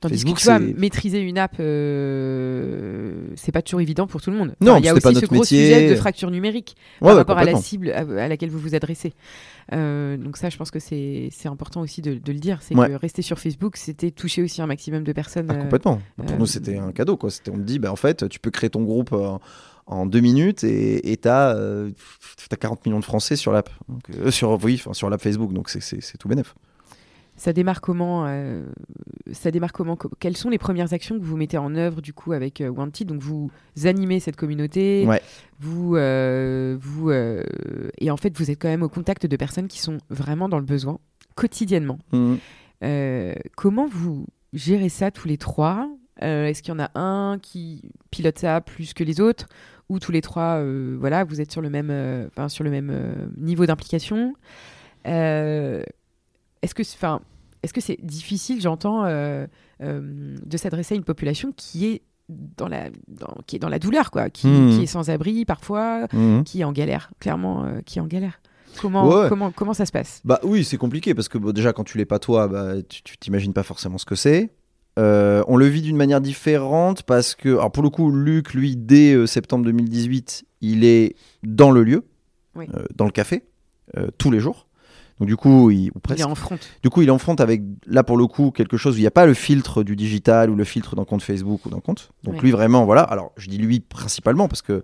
Tandis 0.00 0.14
Facebook, 0.16 0.36
que 0.36 0.40
tu 0.40 0.46
vois, 0.46 0.58
maîtriser 0.58 1.20
une 1.20 1.38
app, 1.38 1.56
euh, 1.60 3.28
c'est 3.36 3.52
pas 3.52 3.62
toujours 3.62 3.80
évident 3.80 4.06
pour 4.06 4.20
tout 4.20 4.30
le 4.30 4.36
monde. 4.36 4.54
Non, 4.60 4.76
il 4.78 4.84
y 4.84 4.88
a 4.88 4.92
aussi 4.92 5.02
pas 5.02 5.10
ce 5.10 5.14
notre 5.14 5.26
gros 5.28 5.40
métier. 5.40 5.62
sujet 5.66 5.90
de 5.90 5.94
fracture 5.96 6.30
numérique 6.30 6.76
Ouais, 7.00 7.08
par 7.08 7.08
ouais, 7.12 7.18
rapport 7.18 7.38
à 7.38 7.44
la 7.44 7.56
cible 7.56 7.90
à, 7.90 8.00
à 8.24 8.28
laquelle 8.28 8.50
vous 8.50 8.58
vous 8.58 8.74
adressez. 8.74 9.14
Euh, 9.72 10.16
donc 10.16 10.36
ça, 10.36 10.48
je 10.50 10.56
pense 10.56 10.70
que 10.70 10.78
c'est 10.78 11.30
important 11.46 11.80
aussi 11.80 12.02
de, 12.02 12.14
de 12.14 12.32
le 12.32 12.38
dire. 12.38 12.58
C'est 12.62 12.76
Ouais. 12.76 12.88
que 12.88 12.94
rester 12.94 13.22
sur 13.22 13.38
Facebook, 13.38 13.76
c'était 13.76 14.10
toucher 14.10 14.42
aussi 14.42 14.60
un 14.62 14.66
maximum 14.66 15.02
de 15.04 15.12
personnes. 15.12 15.46
Ah, 15.50 15.54
euh, 15.54 15.62
complètement. 15.62 16.00
Pour 16.26 16.36
nous, 16.38 16.46
c'était 16.46 16.76
un 16.76 16.92
cadeau. 16.92 17.16
Quoi. 17.16 17.30
On 17.50 17.56
te 17.56 17.62
dit, 17.62 17.78
bah, 17.78 17.90
en 17.90 17.96
fait, 17.96 18.28
tu 18.28 18.38
peux 18.38 18.50
créer 18.50 18.70
ton 18.70 18.82
groupe 18.82 19.14
en 19.86 20.06
deux 20.06 20.20
minutes 20.20 20.62
et 20.64 21.16
tu 21.20 21.28
as, 21.28 21.56
40 22.60 22.84
millions 22.86 23.00
de 23.00 23.04
Français 23.04 23.36
sur 23.36 23.52
l'app. 23.52 23.70
Euh, 24.20 24.30
sur, 24.30 24.62
oui, 24.62 24.74
enfin, 24.78 24.92
sur 24.92 25.08
l'app 25.10 25.22
Facebook. 25.22 25.52
Donc, 25.52 25.68
c'est 25.70 26.18
tout 26.18 26.28
bénef. 26.28 26.54
Ça 27.36 27.52
démarre 27.52 27.80
comment 27.82 28.24
euh, 28.26 28.64
Ça 29.32 29.50
démarre 29.50 29.72
comment 29.72 29.94
Co- 29.96 30.10
Quelles 30.18 30.36
sont 30.36 30.48
les 30.48 30.58
premières 30.58 30.92
actions 30.94 31.18
que 31.18 31.24
vous 31.24 31.36
mettez 31.36 31.58
en 31.58 31.74
œuvre 31.74 32.00
du 32.00 32.12
coup 32.14 32.32
avec 32.32 32.60
euh, 32.60 32.68
Wanted? 32.70 33.06
Donc 33.08 33.20
vous 33.20 33.50
animez 33.84 34.20
cette 34.20 34.36
communauté, 34.36 35.04
Ouais. 35.06 35.20
vous, 35.60 35.96
euh, 35.96 36.76
vous 36.80 37.10
euh, 37.10 37.42
et 37.98 38.10
en 38.10 38.16
fait 38.16 38.36
vous 38.38 38.50
êtes 38.50 38.58
quand 38.60 38.68
même 38.68 38.82
au 38.82 38.88
contact 38.88 39.26
de 39.26 39.36
personnes 39.36 39.68
qui 39.68 39.80
sont 39.80 39.98
vraiment 40.08 40.48
dans 40.48 40.58
le 40.58 40.64
besoin 40.64 40.98
quotidiennement. 41.34 41.98
Euh, 42.82 43.34
comment 43.56 43.86
vous 43.86 44.26
gérez 44.52 44.88
ça 44.88 45.10
tous 45.10 45.28
les 45.28 45.36
trois? 45.38 45.88
Est-ce 46.22 46.62
qu'il 46.62 46.72
y 46.72 46.76
en 46.76 46.80
a 46.82 46.90
un 46.98 47.38
qui 47.38 47.90
pilote 48.10 48.38
ça 48.38 48.62
plus 48.62 48.94
que 48.94 49.04
les 49.04 49.20
autres? 49.20 49.46
Ou 49.90 49.98
tous 49.98 50.10
les 50.12 50.22
trois 50.22 50.64
voilà 50.98 51.24
vous 51.24 51.40
êtes 51.42 51.52
sur 51.52 51.60
le 51.60 51.68
même 51.68 51.92
sur 52.48 52.64
le 52.64 52.70
même 52.70 53.30
niveau 53.36 53.66
d'implication? 53.66 54.32
Est-ce 56.66 56.74
que 56.74 56.82
enfin 56.82 57.20
est-ce 57.62 57.72
que 57.72 57.80
c'est 57.80 57.98
difficile 58.02 58.60
j'entends 58.60 59.04
euh, 59.04 59.46
euh, 59.82 60.36
de 60.44 60.56
s'adresser 60.56 60.94
à 60.94 60.96
une 60.96 61.04
population 61.04 61.52
qui 61.56 61.86
est 61.86 62.02
dans 62.28 62.68
la 62.68 62.90
dans- 63.08 63.36
qui 63.46 63.56
est 63.56 63.58
dans 63.60 63.68
la 63.68 63.78
douleur 63.78 64.10
quoi 64.10 64.30
qui, 64.30 64.48
qui 64.72 64.82
est 64.82 64.86
sans 64.86 65.10
abri 65.10 65.44
parfois 65.44 66.06
Mhm. 66.12 66.42
qui 66.44 66.60
est 66.60 66.64
en 66.64 66.72
galère 66.72 67.10
clairement 67.20 67.64
euh, 67.64 67.80
qui 67.86 67.98
est 67.98 68.02
en 68.02 68.06
galère 68.06 68.40
comment 68.80 69.08
Ouais. 69.08 69.28
comment 69.28 69.50
comment 69.52 69.74
ça 69.74 69.86
se 69.86 69.92
passe? 69.92 70.20
Bah 70.24 70.38
oui, 70.42 70.64
c'est 70.64 70.76
compliqué 70.76 71.14
parce 71.14 71.28
que 71.28 71.38
bon, 71.38 71.52
déjà 71.52 71.72
quand 71.72 71.84
tu 71.84 71.96
l'es 71.98 72.04
pas 72.04 72.18
toi, 72.18 72.46
bah, 72.48 72.74
tu 72.88 73.16
t'imagines 73.16 73.52
pas 73.54 73.62
forcément 73.62 73.96
ce 73.96 74.04
que 74.04 74.16
c'est. 74.16 74.50
Euh, 74.98 75.42
on 75.48 75.56
le 75.56 75.66
vit 75.66 75.82
d'une 75.82 75.96
manière 75.96 76.20
différente 76.20 77.02
parce 77.02 77.34
que, 77.34 77.50
alors 77.50 77.70
pour 77.72 77.82
le 77.82 77.90
coup, 77.90 78.10
Luc, 78.10 78.54
lui, 78.54 78.76
dès 78.76 79.12
euh, 79.14 79.26
septembre 79.26 79.64
2018, 79.66 80.44
il 80.62 80.84
est 80.84 81.16
dans 81.42 81.70
le 81.70 81.84
lieu, 81.84 82.04
Oui. 82.54 82.66
euh, 82.74 82.84
dans 82.94 83.04
le 83.06 83.10
café, 83.12 83.44
tous 84.18 84.30
les 84.30 84.40
jours. 84.40 84.65
Donc 85.18 85.28
du 85.28 85.36
coup, 85.36 85.70
il, 85.70 85.88
ou 85.88 85.92
il 85.96 86.00
presque. 86.00 86.20
est 86.20 86.24
en 86.24 86.34
front 86.34 86.58
Du 86.82 86.90
coup, 86.90 87.00
il 87.02 87.08
est 87.08 87.12
en 87.12 87.18
front 87.18 87.34
avec, 87.36 87.62
là 87.86 88.02
pour 88.04 88.16
le 88.18 88.26
coup, 88.26 88.50
quelque 88.50 88.76
chose 88.76 88.94
où 88.94 88.98
il 88.98 89.02
n'y 89.02 89.06
a 89.06 89.10
pas 89.10 89.24
le 89.26 89.32
filtre 89.34 89.82
du 89.82 89.96
digital 89.96 90.50
ou 90.50 90.54
le 90.54 90.64
filtre 90.64 90.94
d'un 90.94 91.04
compte 91.04 91.22
Facebook 91.22 91.64
ou 91.64 91.70
d'un 91.70 91.80
compte. 91.80 92.10
Donc 92.22 92.34
Ouais. 92.34 92.40
lui, 92.40 92.50
vraiment, 92.50 92.84
voilà. 92.84 93.00
Alors, 93.02 93.32
je 93.36 93.48
dis 93.48 93.56
lui 93.58 93.80
principalement 93.80 94.46
parce 94.48 94.62
que 94.62 94.82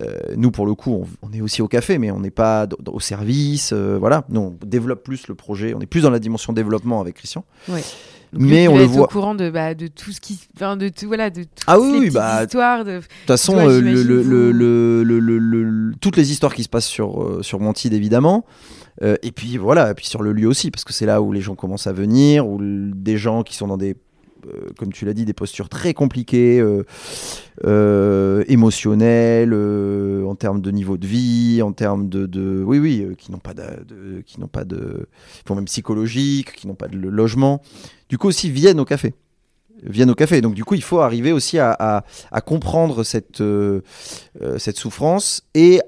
euh, 0.00 0.18
nous, 0.36 0.50
pour 0.50 0.66
le 0.66 0.74
coup, 0.74 1.06
on, 1.22 1.28
on 1.28 1.32
est 1.32 1.40
aussi 1.40 1.62
au 1.62 1.68
café, 1.68 1.98
mais 1.98 2.10
on 2.10 2.20
n'est 2.20 2.30
pas 2.30 2.66
au 2.88 3.00
service. 3.00 3.72
euh, 3.72 3.96
voilà. 3.98 4.24
Nous, 4.28 4.40
on 4.40 4.56
développe 4.66 5.02
plus 5.02 5.28
le 5.28 5.34
projet. 5.34 5.72
On 5.74 5.80
est 5.80 5.86
plus 5.86 6.02
dans 6.02 6.10
la 6.10 6.18
dimension 6.18 6.52
développement 6.52 7.00
avec 7.00 7.14
Christian. 7.16 7.44
Donc, 8.32 8.42
Mais 8.42 8.68
on 8.68 8.78
le 8.78 8.84
voit- 8.84 9.04
au 9.04 9.06
courant 9.08 9.34
de, 9.34 9.50
bah, 9.50 9.74
de 9.74 9.88
tout 9.88 10.12
ce 10.12 10.20
qui, 10.20 10.38
enfin, 10.54 10.76
de 10.76 10.88
tout, 10.88 11.06
voilà, 11.08 11.30
de 11.30 11.42
toutes 11.42 11.50
Ah 11.66 11.80
oui, 11.80 11.92
les 11.92 11.98
oui, 11.98 12.10
bah, 12.10 12.44
histoires. 12.44 12.84
De... 12.84 12.98
Toute 13.00 13.06
façon, 13.26 13.56
euh, 13.58 13.80
le, 13.80 14.02
le- 15.02 15.92
toutes 16.00 16.16
les 16.16 16.30
histoires 16.30 16.54
qui 16.54 16.62
se 16.62 16.68
passent 16.68 16.86
sur, 16.86 17.22
euh, 17.22 17.42
sur 17.42 17.58
Montide, 17.58 17.92
évidemment. 17.92 18.44
Euh, 19.02 19.16
et 19.22 19.32
puis 19.32 19.56
voilà, 19.56 19.90
et 19.90 19.94
puis 19.94 20.06
sur 20.06 20.22
le 20.22 20.32
lieu 20.32 20.46
aussi, 20.46 20.70
parce 20.70 20.84
que 20.84 20.92
c'est 20.92 21.06
là 21.06 21.22
où 21.22 21.32
les 21.32 21.40
gens 21.40 21.54
commencent 21.56 21.86
à 21.86 21.92
venir, 21.92 22.46
où 22.46 22.58
des 22.62 23.16
gens 23.16 23.42
qui 23.42 23.56
sont 23.56 23.66
dans 23.66 23.76
des 23.78 23.96
euh, 24.46 24.68
comme 24.78 24.90
tu 24.90 25.04
l'as 25.04 25.12
dit, 25.12 25.26
des 25.26 25.34
postures 25.34 25.68
très 25.68 25.92
compliquées, 25.92 26.60
euh, 26.60 26.82
euh, 27.66 28.42
émotionnelles, 28.48 29.52
en 29.54 30.34
termes 30.34 30.60
de 30.62 30.70
niveau 30.70 30.96
de 30.96 31.06
vie, 31.06 31.60
en 31.62 31.72
termes 31.72 32.08
de, 32.08 32.24
de- 32.26 32.62
oui, 32.64 32.78
oui, 32.78 33.06
qui 33.18 33.32
n'ont 33.32 33.38
pas 33.38 33.52
de, 33.54 33.62
de- 33.86 34.20
qui 34.24 34.40
n'ont 34.40 34.46
pas 34.48 34.64
de, 34.64 35.08
enfin, 35.44 35.54
même 35.56 35.66
psychologique, 35.66 36.52
qui 36.54 36.66
n'ont 36.68 36.74
pas 36.74 36.88
de 36.88 36.96
logement. 36.96 37.60
Du 38.10 38.18
coup 38.18 38.28
aussi 38.28 38.50
viennent 38.50 38.78
au 38.80 38.84
café, 38.84 39.14
viennent 39.82 40.10
au 40.10 40.14
café. 40.14 40.42
Donc 40.42 40.52
du 40.54 40.64
coup, 40.64 40.74
il 40.74 40.82
faut 40.82 41.00
arriver 41.00 41.32
aussi 41.32 41.58
à, 41.58 41.70
à- 41.78 42.04
à 42.30 42.40
comprendre 42.42 43.02
cette, 43.04 43.40
euh, 43.40 43.80
euh, 44.42 44.58
cette 44.58 44.76
souffrance 44.76 45.42
et 45.54 45.80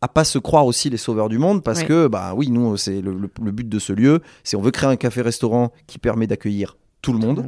à 0.00 0.08
pas 0.08 0.24
se 0.24 0.38
croire 0.38 0.66
aussi 0.66 0.90
les 0.90 0.96
sauveurs 0.96 1.28
du 1.28 1.38
monde 1.38 1.62
parce 1.62 1.80
Ouais. 1.80 1.86
que 1.86 2.06
bah 2.06 2.32
oui 2.36 2.50
nous 2.50 2.76
c'est 2.76 3.00
le, 3.00 3.14
le- 3.14 3.30
le 3.42 3.50
but 3.50 3.66
de 3.68 3.78
ce 3.78 3.94
lieu 3.94 4.20
c'est 4.44 4.54
on 4.56 4.60
veut 4.60 4.70
créer 4.70 4.90
un 4.90 4.96
café 4.96 5.22
restaurant 5.22 5.72
qui 5.86 5.98
permet 5.98 6.26
d'accueillir 6.26 6.76
tout 7.00 7.12
le 7.14 7.18
monde 7.18 7.46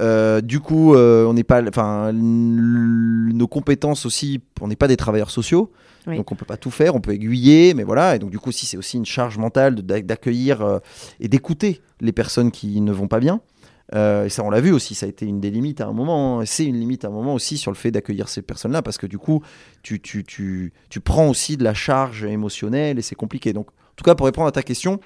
euh, 0.00 0.40
du 0.42 0.60
coup, 0.60 0.94
euh, 0.94 1.24
on 1.26 1.32
n'est 1.34 1.44
pas, 1.44 1.62
enfin, 1.68 2.12
nos 2.12 3.46
compétences 3.46 4.06
aussi, 4.06 4.40
on 4.60 4.68
n'est 4.68 4.76
pas 4.76 4.88
des 4.88 4.96
travailleurs 4.96 5.30
sociaux, 5.30 5.70
Oui. 6.06 6.16
donc 6.16 6.32
on 6.32 6.34
peut 6.34 6.44
pas 6.46 6.56
tout 6.56 6.70
faire, 6.70 6.94
on 6.94 7.00
peut 7.00 7.12
aiguiller, 7.12 7.74
mais 7.74 7.84
voilà. 7.84 8.16
Et 8.16 8.18
donc 8.18 8.30
du 8.30 8.38
coup, 8.38 8.50
si 8.52 8.66
c'est 8.66 8.76
aussi 8.76 8.96
une 8.96 9.06
charge 9.06 9.38
mentale 9.38 9.76
d'accueillir 9.76 10.62
euh, 10.62 10.78
et 11.20 11.28
d'écouter 11.28 11.80
les 12.00 12.12
personnes 12.12 12.50
qui 12.50 12.80
ne 12.80 12.92
vont 12.92 13.08
pas 13.08 13.20
bien. 13.20 13.40
Euh, 13.94 14.26
et 14.26 14.28
ça, 14.28 14.42
on 14.44 14.50
l'a 14.50 14.60
vu 14.60 14.70
aussi, 14.72 14.94
ça 14.94 15.06
a 15.06 15.08
été 15.08 15.24
une 15.24 15.40
des 15.40 15.50
limites 15.50 15.80
à 15.80 15.86
un 15.86 15.92
moment. 15.92 16.40
hein. 16.40 16.44
C'est 16.46 16.64
une 16.66 16.78
limite 16.78 17.04
à 17.04 17.08
un 17.08 17.10
moment 17.10 17.32
aussi 17.34 17.56
sur 17.56 17.70
le 17.70 17.76
fait 17.76 17.90
d'accueillir 17.90 18.28
ces 18.28 18.42
personnes-là, 18.42 18.82
parce 18.82 18.98
que 18.98 19.06
du 19.06 19.18
coup, 19.18 19.42
tu, 19.82 20.00
tu, 20.00 20.24
tu, 20.24 20.72
tu 20.90 21.00
prends 21.00 21.28
aussi 21.28 21.56
de 21.56 21.64
la 21.64 21.74
charge 21.74 22.24
émotionnelle 22.24 22.98
et 22.98 23.02
c'est 23.02 23.14
compliqué. 23.14 23.52
Donc, 23.52 23.70
en 23.70 23.94
tout 23.96 24.04
cas, 24.04 24.14
pour 24.14 24.26
répondre 24.26 24.46
à 24.46 24.52
ta 24.52 24.62
question, 24.62 25.00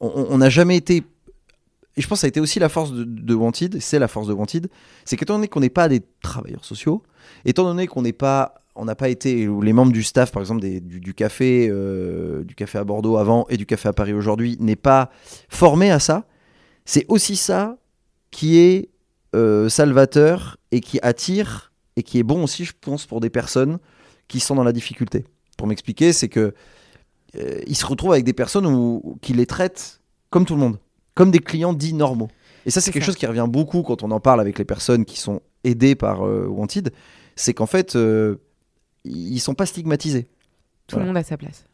on- 0.00 0.38
n'a 0.38 0.48
jamais 0.50 0.76
été 0.76 1.02
et 1.98 2.02
je 2.02 2.06
pense 2.08 2.18
que 2.18 2.20
ça 2.20 2.26
a 2.26 2.28
été 2.28 2.40
aussi 2.40 2.58
la 2.58 2.68
force 2.68 2.92
de, 2.92 3.04
de 3.04 3.34
Wanted, 3.34 3.80
c'est 3.80 3.98
la 3.98 4.06
force 4.06 4.28
de 4.28 4.34
Wanted, 4.34 4.68
c'est 5.06 5.16
qu'étant 5.16 5.34
donné 5.36 5.48
qu'on 5.48 5.60
n'est 5.60 5.70
pas 5.70 5.88
des 5.88 6.02
travailleurs 6.20 6.62
sociaux, 6.66 7.02
étant 7.46 7.64
donné 7.64 7.86
qu'on 7.86 8.02
n'est 8.02 8.12
pas, 8.12 8.56
on 8.74 8.84
n'a 8.84 8.94
pas 8.94 9.08
été, 9.08 9.48
ou 9.48 9.62
les 9.62 9.72
membres 9.72 9.92
du 9.92 10.02
staff, 10.02 10.30
par 10.30 10.42
exemple, 10.42 10.60
du 10.60 11.14
café, 11.14 11.68
euh, 11.70 12.44
du 12.44 12.54
café 12.54 12.76
à 12.76 12.84
Bordeaux 12.84 13.16
avant 13.16 13.46
et 13.48 13.56
du 13.56 13.64
café 13.64 13.88
à 13.88 13.94
Paris 13.94 14.12
aujourd'hui, 14.12 14.58
n'est 14.60 14.76
pas 14.76 15.10
formé 15.48 15.90
à 15.90 15.98
ça, 15.98 16.26
c'est 16.86 17.04
aussi 17.08 17.36
ça 17.36 17.76
qui 18.30 18.56
est 18.58 18.88
euh, 19.34 19.68
salvateur 19.68 20.56
et 20.72 20.80
qui 20.80 20.98
attire 21.02 21.72
et 21.96 22.02
qui 22.02 22.18
est 22.18 22.22
bon 22.22 22.42
aussi, 22.44 22.64
je 22.64 22.72
pense, 22.80 23.04
pour 23.06 23.20
des 23.20 23.28
personnes 23.30 23.78
qui 24.28 24.40
sont 24.40 24.54
dans 24.54 24.64
la 24.64 24.72
difficulté. 24.72 25.24
Pour 25.58 25.66
m'expliquer, 25.66 26.12
c'est 26.14 26.28
que 26.28 26.54
euh, 27.36 27.60
ils 27.66 27.76
se 27.76 27.84
retrouvent 27.86 28.12
avec 28.12 28.24
des 28.24 28.32
personnes 28.32 28.66
où, 28.66 29.18
qui 29.20 29.32
les 29.34 29.46
traitent 29.46 30.00
comme 30.30 30.44
tout 30.46 30.54
le 30.54 30.60
monde, 30.60 30.78
comme 31.14 31.30
des 31.30 31.38
clients 31.40 31.72
dits 31.74 31.92
normaux. 31.94 32.28
Et 32.64 32.70
ça, 32.70 32.80
c'est 32.80 32.92
quelque 32.92 33.02
ça. 33.02 33.06
chose 33.12 33.16
qui 33.16 33.26
revient 33.26 33.46
beaucoup 33.48 33.82
quand 33.82 34.02
on 34.02 34.10
en 34.10 34.20
parle 34.20 34.40
avec 34.40 34.58
les 34.58 34.64
personnes 34.64 35.04
qui 35.04 35.18
sont 35.18 35.40
aidées 35.64 35.94
par 35.94 36.26
euh, 36.26 36.46
Wanted, 36.46 36.92
c'est 37.36 37.52
qu'en 37.54 37.66
fait, 37.66 37.96
ils 39.04 39.38
sont 39.40 39.54
pas 39.54 39.66
stigmatisés. 39.66 40.24
Tout 40.86 40.96
Voilà. 40.96 41.04
le 41.04 41.08
monde 41.12 41.16
a 41.18 41.24
sa 41.24 41.36
place. 41.36 41.64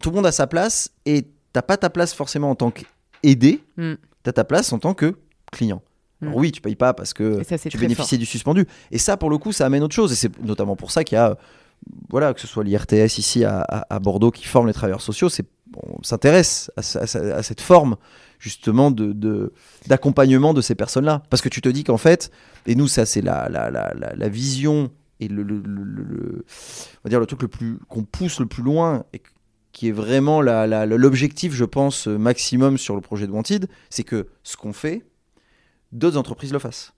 Tout 0.00 0.10
le 0.10 0.16
monde 0.16 0.26
a 0.26 0.32
sa 0.32 0.46
place 0.46 0.90
et 1.04 1.26
t'as 1.52 1.62
pas 1.62 1.76
ta 1.76 1.90
place 1.90 2.12
forcément 2.14 2.50
en 2.50 2.54
tant 2.54 2.70
qu'aidé, 2.70 3.62
Mm. 3.76 3.94
T'as 4.26 4.32
ta 4.32 4.44
place 4.44 4.72
en 4.72 4.78
tant 4.78 4.92
que 4.94 5.14
client. 5.52 5.82
Mm. 6.20 6.26
Alors 6.26 6.38
oui, 6.38 6.50
tu 6.52 6.60
payes 6.60 6.76
pas 6.76 6.92
parce 6.94 7.14
que 7.14 7.42
ça, 7.44 7.56
tu 7.58 7.68
très 7.78 7.86
bénéficiais 7.86 8.18
du 8.18 8.26
suspendu. 8.26 8.66
Et 8.90 8.98
ça, 8.98 9.16
pour 9.16 9.30
le 9.30 9.38
coup, 9.38 9.52
ça 9.52 9.66
amène 9.66 9.82
autre 9.82 9.94
chose. 9.94 10.12
Et 10.12 10.16
c'est 10.16 10.36
notamment 10.42 10.74
pour 10.76 10.90
ça 10.90 11.04
qu'il 11.04 11.14
y 11.16 11.18
a, 11.18 11.36
voilà, 12.10 12.34
que 12.34 12.40
ce 12.40 12.46
soit 12.46 12.64
l'IRTS 12.64 13.18
ici 13.18 13.44
à, 13.44 13.60
à- 13.60 13.94
à 13.94 13.98
Bordeaux 14.00 14.30
qui 14.30 14.44
forme 14.44 14.66
les 14.66 14.72
travailleurs 14.72 15.02
sociaux, 15.02 15.28
c'est 15.28 15.46
on 15.76 16.02
s'intéresse 16.02 16.70
à, 16.76 16.82
ce- 16.82 16.98
à 16.98 17.06
ce- 17.06 17.18
à 17.18 17.42
cette 17.42 17.60
forme 17.60 17.96
justement 18.38 18.90
de 18.90 19.52
d'accompagnement 19.86 20.54
de, 20.54 20.60
ces 20.60 20.74
personnes-là. 20.74 21.22
Parce 21.30 21.42
que 21.42 21.48
tu 21.48 21.60
te 21.60 21.68
dis 21.68 21.84
qu'en 21.84 21.96
fait, 21.98 22.30
et 22.66 22.74
nous, 22.74 22.88
ça 22.88 23.06
c'est 23.06 23.22
la, 23.22 23.48
la, 23.48 23.70
la, 23.70 24.28
vision 24.28 24.90
et 25.20 25.28
le, 25.28 25.42
le, 25.42 25.58
le- 25.64 25.82
le- 25.84 26.02
le- 26.04 26.44
on 26.46 27.00
va 27.04 27.10
dire 27.10 27.20
le 27.20 27.26
truc 27.26 27.42
le 27.42 27.48
plus 27.48 27.78
qu'on 27.88 28.04
pousse 28.04 28.40
le 28.40 28.46
plus 28.46 28.62
loin 28.62 29.04
et 29.12 29.22
qui 29.76 29.88
est 29.88 29.92
vraiment 29.92 30.40
l'objectif, 30.40 31.52
je 31.52 31.66
pense, 31.66 32.06
maximum 32.06 32.78
sur 32.78 32.94
le 32.94 33.02
projet 33.02 33.26
de 33.26 33.32
Wanted, 33.32 33.68
c'est 33.90 34.04
que 34.04 34.26
ce 34.42 34.56
qu'on 34.56 34.72
fait, 34.72 35.04
d'autres 35.92 36.16
entreprises 36.16 36.50
le 36.50 36.58
fassent. 36.58 36.94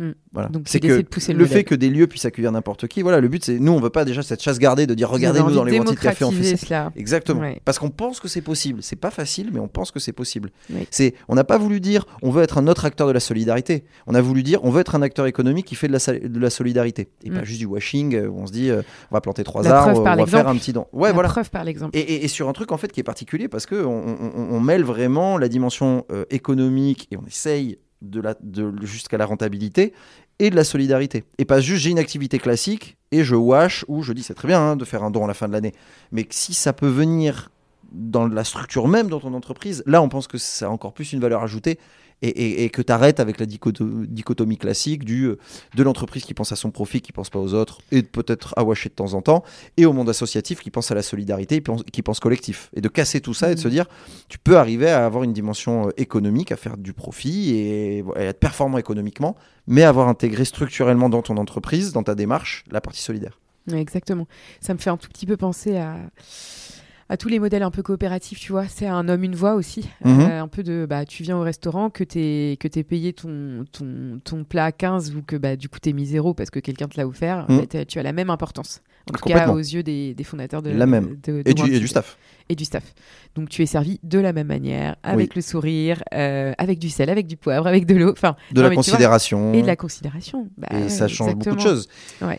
Mm. 0.00 0.12
Voilà. 0.32 0.48
Donc, 0.48 0.62
c'est 0.66 0.80
que 0.80 0.96
de 0.96 1.02
pousser 1.02 1.32
le 1.34 1.44
fait 1.44 1.62
que 1.62 1.74
des 1.74 1.90
lieux 1.90 2.06
puissent 2.06 2.24
accueillir 2.24 2.50
n'importe 2.52 2.88
qui, 2.88 3.02
voilà, 3.02 3.20
le 3.20 3.28
but 3.28 3.44
c'est 3.44 3.58
nous 3.58 3.72
on 3.72 3.80
veut 3.80 3.90
pas 3.90 4.04
déjà 4.06 4.22
cette 4.22 4.42
chasse 4.42 4.58
gardée 4.58 4.86
de 4.86 4.94
dire 4.94 5.10
regardez 5.10 5.40
nous 5.40 5.50
dans 5.52 5.62
les 5.64 5.78
Wanted 5.78 5.98
Café 5.98 6.24
on 6.24 6.30
fait 6.30 6.56
cela. 6.56 6.90
Exactement. 6.96 7.40
Ouais. 7.40 7.60
Parce 7.64 7.78
qu'on 7.78 7.90
pense 7.90 8.18
que 8.18 8.26
c'est 8.28 8.40
possible. 8.40 8.82
C'est 8.82 8.96
pas 8.96 9.10
facile, 9.10 9.50
mais 9.52 9.60
on 9.60 9.68
pense 9.68 9.90
que 9.90 10.00
c'est 10.00 10.12
possible. 10.12 10.50
Oui. 10.72 10.86
C'est, 10.90 11.14
on 11.28 11.34
n'a 11.34 11.44
pas 11.44 11.58
voulu 11.58 11.80
dire 11.80 12.06
on 12.22 12.30
veut 12.30 12.42
être 12.42 12.58
un 12.58 12.66
autre 12.66 12.84
acteur 12.86 13.06
de 13.06 13.12
la 13.12 13.20
solidarité. 13.20 13.84
On 14.06 14.14
a 14.14 14.20
voulu 14.20 14.42
dire 14.42 14.60
on 14.64 14.70
veut 14.70 14.80
être 14.80 14.94
un 14.94 15.02
acteur 15.02 15.26
économique 15.26 15.66
qui 15.66 15.74
fait 15.74 15.88
de 15.88 15.92
la, 15.92 15.98
de 16.28 16.48
solidarité. 16.48 17.08
Et 17.24 17.30
Mm. 17.30 17.34
pas 17.34 17.44
juste 17.44 17.60
du 17.60 17.66
washing 17.66 18.14
euh, 18.16 18.26
où 18.28 18.38
on 18.40 18.46
se 18.46 18.52
dit 18.52 18.70
euh, 18.70 18.82
on 19.10 19.14
va 19.14 19.20
planter 19.20 19.44
trois 19.44 19.62
La 19.62 19.76
arbres, 19.82 20.00
on 20.00 20.02
va 20.16 20.26
faire 20.26 20.48
un 20.48 20.56
petit 20.56 20.72
don. 20.72 20.86
Ouais, 20.92 21.08
La 21.08 21.12
voilà. 21.14 21.28
preuve 21.28 21.50
par 21.50 21.64
l'exemple. 21.64 21.96
Et, 21.96 22.00
et- 22.00 22.24
et 22.24 22.28
sur 22.28 22.48
un 22.48 22.52
truc 22.52 22.72
en 22.72 22.76
fait 22.78 22.90
qui 22.90 23.00
est 23.00 23.04
particulier 23.04 23.48
parce 23.48 23.66
que 23.66 23.76
on, 23.84 24.04
on- 24.08 24.54
on 24.54 24.60
mêle 24.60 24.82
vraiment 24.84 25.36
la 25.38 25.48
dimension 25.48 26.04
euh, 26.10 26.24
économique 26.30 27.08
et 27.10 27.16
on 27.16 27.26
essaye 27.26 27.78
de 28.02 28.20
la, 28.20 28.34
de, 28.40 28.72
jusqu'à 28.82 29.18
la 29.18 29.26
rentabilité 29.26 29.92
et 30.38 30.50
de 30.50 30.56
la 30.56 30.64
solidarité. 30.64 31.24
Et 31.38 31.44
pas 31.44 31.60
juste 31.60 31.82
j'ai 31.82 31.90
une 31.90 31.98
activité 31.98 32.38
classique 32.38 32.96
et 33.12 33.24
je 33.24 33.34
wash 33.34 33.84
ou 33.88 34.02
je 34.02 34.12
dis 34.12 34.22
c'est 34.22 34.34
très 34.34 34.48
bien 34.48 34.60
hein, 34.60 34.76
de 34.76 34.84
faire 34.84 35.02
un 35.02 35.10
don 35.10 35.24
à 35.24 35.28
la 35.28 35.34
fin 35.34 35.48
de 35.48 35.52
l'année. 35.52 35.74
Mais 36.12 36.26
si 36.30 36.54
ça 36.54 36.72
peut 36.72 36.88
venir 36.88 37.50
dans 37.92 38.26
la 38.26 38.44
structure 38.44 38.88
même 38.88 39.08
dans 39.08 39.20
ton 39.20 39.34
entreprise, 39.34 39.82
là 39.86 40.00
on 40.02 40.08
pense 40.08 40.28
que 40.28 40.38
ça 40.38 40.66
a 40.66 40.68
encore 40.68 40.92
plus 40.92 41.12
une 41.12 41.20
valeur 41.20 41.42
ajoutée 41.42 41.78
et, 42.22 42.28
et- 42.28 42.64
et 42.64 42.70
que 42.70 42.82
tu 42.82 42.92
arrêtes 42.92 43.20
avec 43.20 43.40
la 43.40 43.46
dichoto- 43.46 44.06
dichotomie 44.06 44.56
classique 44.58 45.04
du, 45.04 45.24
euh, 45.24 45.38
de 45.74 45.82
l'entreprise 45.82 46.24
qui 46.24 46.34
pense 46.34 46.52
à 46.52 46.56
son 46.56 46.70
profit, 46.70 47.00
qui 47.00 47.12
pense 47.12 47.30
pas 47.30 47.38
aux 47.38 47.54
autres 47.54 47.78
et 47.92 48.02
peut-être 48.02 48.54
à 48.56 48.64
washer 48.64 48.88
de 48.90 48.94
temps 48.94 49.14
en 49.14 49.22
temps 49.22 49.42
et 49.76 49.86
au 49.86 49.92
monde 49.92 50.08
associatif 50.10 50.60
qui 50.60 50.70
pense 50.70 50.90
à 50.90 50.94
la 50.94 51.02
solidarité 51.02 51.62
qui 51.92 52.02
pense 52.02 52.20
collectif. 52.20 52.70
Et 52.74 52.80
de 52.80 52.88
casser 52.88 53.20
tout 53.20 53.34
ça 53.34 53.50
et 53.50 53.54
de 53.54 53.60
Mhm. 53.60 53.64
se 53.64 53.68
dire, 53.68 53.86
tu 54.28 54.38
peux 54.38 54.56
arriver 54.58 54.90
à 54.90 55.06
avoir 55.06 55.24
une 55.24 55.32
dimension 55.32 55.88
euh, 55.88 55.90
économique, 55.96 56.52
à 56.52 56.56
faire 56.56 56.76
du 56.76 56.92
profit 56.92 57.50
et, 57.50 57.98
et 57.98 58.04
être 58.16 58.38
performant 58.40 58.78
économiquement, 58.78 59.36
mais 59.66 59.82
avoir 59.84 60.08
intégré 60.08 60.44
structurellement 60.44 61.08
dans 61.08 61.22
ton 61.22 61.36
entreprise, 61.36 61.92
dans 61.92 62.02
ta 62.02 62.14
démarche, 62.14 62.64
la 62.70 62.80
partie 62.80 63.00
solidaire. 63.02 63.38
Ouais, 63.70 63.80
exactement. 63.80 64.26
Ça 64.60 64.72
me 64.74 64.78
fait 64.78 64.90
un 64.90 64.96
tout 64.96 65.08
petit 65.08 65.26
peu 65.26 65.36
penser 65.36 65.76
à, 65.76 65.96
à 67.10 67.16
tous 67.18 67.28
les 67.28 67.38
modèles 67.40 67.62
un 67.64 67.70
peu 67.70 67.82
coopératifs, 67.82 68.38
tu 68.40 68.52
vois. 68.52 68.66
C'est 68.68 68.86
un 68.86 69.08
homme, 69.08 69.24
une 69.24 69.34
voix 69.34 69.54
aussi. 69.54 69.86
Mhm. 70.04 70.20
Euh, 70.20 70.42
un 70.42 70.48
peu 70.48 70.62
de, 70.62 70.86
bah, 70.88 71.04
tu 71.04 71.22
viens 71.24 71.36
au 71.36 71.42
restaurant, 71.42 71.90
que 71.90 72.04
t'es 72.04 72.56
que 72.60 72.68
t'aies 72.68 72.84
payé 72.84 73.12
ton, 73.12 73.64
ton, 73.72 74.20
ton 74.24 74.44
plat 74.44 74.66
à 74.66 74.72
15 74.72 75.14
ou 75.16 75.22
que 75.22 75.36
bah, 75.36 75.56
du 75.56 75.68
coup 75.68 75.78
t'es 75.80 75.92
mis 75.92 76.06
zéro 76.06 76.32
parce 76.34 76.50
que 76.50 76.60
quelqu'un 76.60 76.88
te 76.88 76.96
l'a 76.96 77.06
offert, 77.06 77.44
Mhm. 77.50 77.66
bah, 77.72 77.84
tu 77.84 77.98
as 77.98 78.02
la 78.02 78.12
même 78.12 78.30
importance. 78.30 78.80
En 79.08 79.14
tout 79.18 79.28
cas, 79.28 79.48
aux 79.48 79.58
yeux 79.58 79.82
des, 79.82 80.14
des 80.14 80.24
fondateurs 80.24 80.62
de 80.62 80.70
La 80.70 80.86
même. 80.86 81.16
de- 81.26 81.42
de 81.42 81.42
Et 81.46 81.54
du, 81.54 81.62
et 81.62 81.64
Wanted. 81.64 81.80
du 81.80 81.88
staff. 81.88 82.16
et 82.48 82.54
du 82.54 82.64
staff. 82.64 82.94
Donc 83.34 83.48
tu 83.48 83.62
es 83.62 83.66
servi 83.66 83.98
de 84.04 84.18
la 84.20 84.32
même 84.32 84.46
manière, 84.46 84.94
avec 85.02 85.34
le 85.34 85.40
sourire, 85.42 86.02
euh, 86.14 86.52
avec 86.58 86.78
du 86.78 86.90
sel, 86.90 87.10
avec 87.10 87.26
du 87.26 87.36
poivre, 87.36 87.66
avec 87.66 87.86
de 87.86 87.94
l'eau, 87.96 88.12
enfin 88.12 88.36
De 88.52 88.56
non, 88.56 88.62
la 88.62 88.68
vois, 88.68 88.76
considération. 88.76 89.52
et 89.52 89.62
de 89.62 89.66
la 89.66 89.74
considération. 89.76 90.48
Bah 90.58 90.68
et 90.78 90.88
ça 90.88 91.08
change 91.08 91.34
beaucoup 91.34 91.44
de 91.44 91.50
exactement. 91.54 91.74
choses. 91.74 91.88
Ouais. 92.22 92.38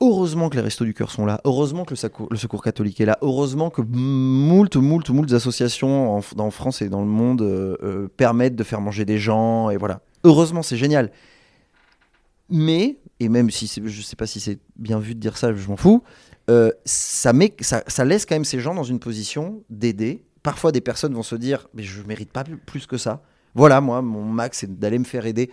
Heureusement 0.00 0.48
que 0.48 0.54
les 0.54 0.62
Restos 0.62 0.84
du 0.84 0.94
Cœur 0.94 1.10
sont 1.10 1.26
là, 1.26 1.40
heureusement 1.44 1.84
que 1.84 1.94
le 1.94 2.36
secours, 2.36 2.62
catholique 2.62 3.00
est 3.00 3.04
là, 3.04 3.18
heureusement 3.20 3.68
que 3.68 3.82
moult, 3.82 4.76
moult, 4.76 5.10
moult 5.10 5.32
associations 5.32 6.14
en, 6.16 6.50
France 6.52 6.82
et 6.82 6.88
dans 6.88 7.00
le 7.00 7.08
monde 7.08 7.42
euh, 7.42 7.76
euh, 7.82 8.08
permettent 8.16 8.54
de 8.54 8.62
faire 8.62 8.80
manger 8.80 9.04
des 9.04 9.18
gens, 9.18 9.70
et 9.70 9.76
voilà. 9.76 10.00
Heureusement, 10.22 10.62
c'est 10.62 10.76
génial. 10.76 11.10
Mais, 12.48 12.98
et 13.18 13.28
même 13.28 13.50
si 13.50 13.70
je 13.84 14.02
sais 14.02 14.14
pas 14.14 14.26
si 14.26 14.38
c'est 14.38 14.60
bien 14.76 15.00
vu 15.00 15.16
de 15.16 15.20
dire 15.20 15.36
ça, 15.36 15.52
je 15.52 15.68
m'en 15.68 15.76
fous, 15.76 16.04
euh, 16.48 16.70
ça, 16.84 17.32
ça, 17.60 18.04
laisse 18.04 18.24
quand 18.24 18.36
même 18.36 18.44
ces 18.44 18.60
gens 18.60 18.74
dans 18.74 18.84
une 18.84 19.00
position 19.00 19.62
d'aider. 19.68 20.22
Parfois, 20.44 20.70
des 20.70 20.80
personnes 20.80 21.12
vont 21.12 21.24
se 21.24 21.34
dire, 21.34 21.66
mais 21.74 21.82
je 21.82 22.02
mérite 22.04 22.30
pas 22.30 22.44
plus 22.66 22.86
que 22.86 22.96
ça. 22.96 23.22
Voilà, 23.54 23.80
moi, 23.80 24.00
mon 24.00 24.24
max, 24.24 24.58
c'est 24.58 24.78
d'aller 24.78 24.98
me 24.98 25.04
faire 25.04 25.26
aider. 25.26 25.50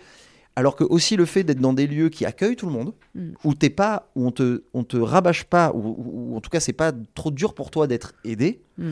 Alors 0.58 0.74
que 0.74 0.84
aussi 0.84 1.16
le 1.16 1.26
fait 1.26 1.44
d'être 1.44 1.60
dans 1.60 1.74
des 1.74 1.86
lieux 1.86 2.08
qui 2.08 2.24
accueillent 2.24 2.56
tout 2.56 2.66
le 2.66 2.72
monde, 2.72 2.92
Mm. 3.14 3.32
où 3.44 3.54
t'es 3.54 3.70
pas, 3.70 4.10
où 4.16 4.26
on 4.26 4.30
te, 4.30 4.62
on 4.74 4.84
te 4.84 4.96
rabâche 4.96 5.44
pas, 5.44 5.70
ou, 5.74 6.34
en 6.36 6.40
tout 6.40 6.50
cas 6.50 6.60
c'est 6.60 6.72
pas 6.72 6.92
trop 7.14 7.30
dur 7.30 7.54
pour 7.54 7.70
toi 7.70 7.86
d'être 7.86 8.14
aidé. 8.24 8.60
Mm. 8.78 8.90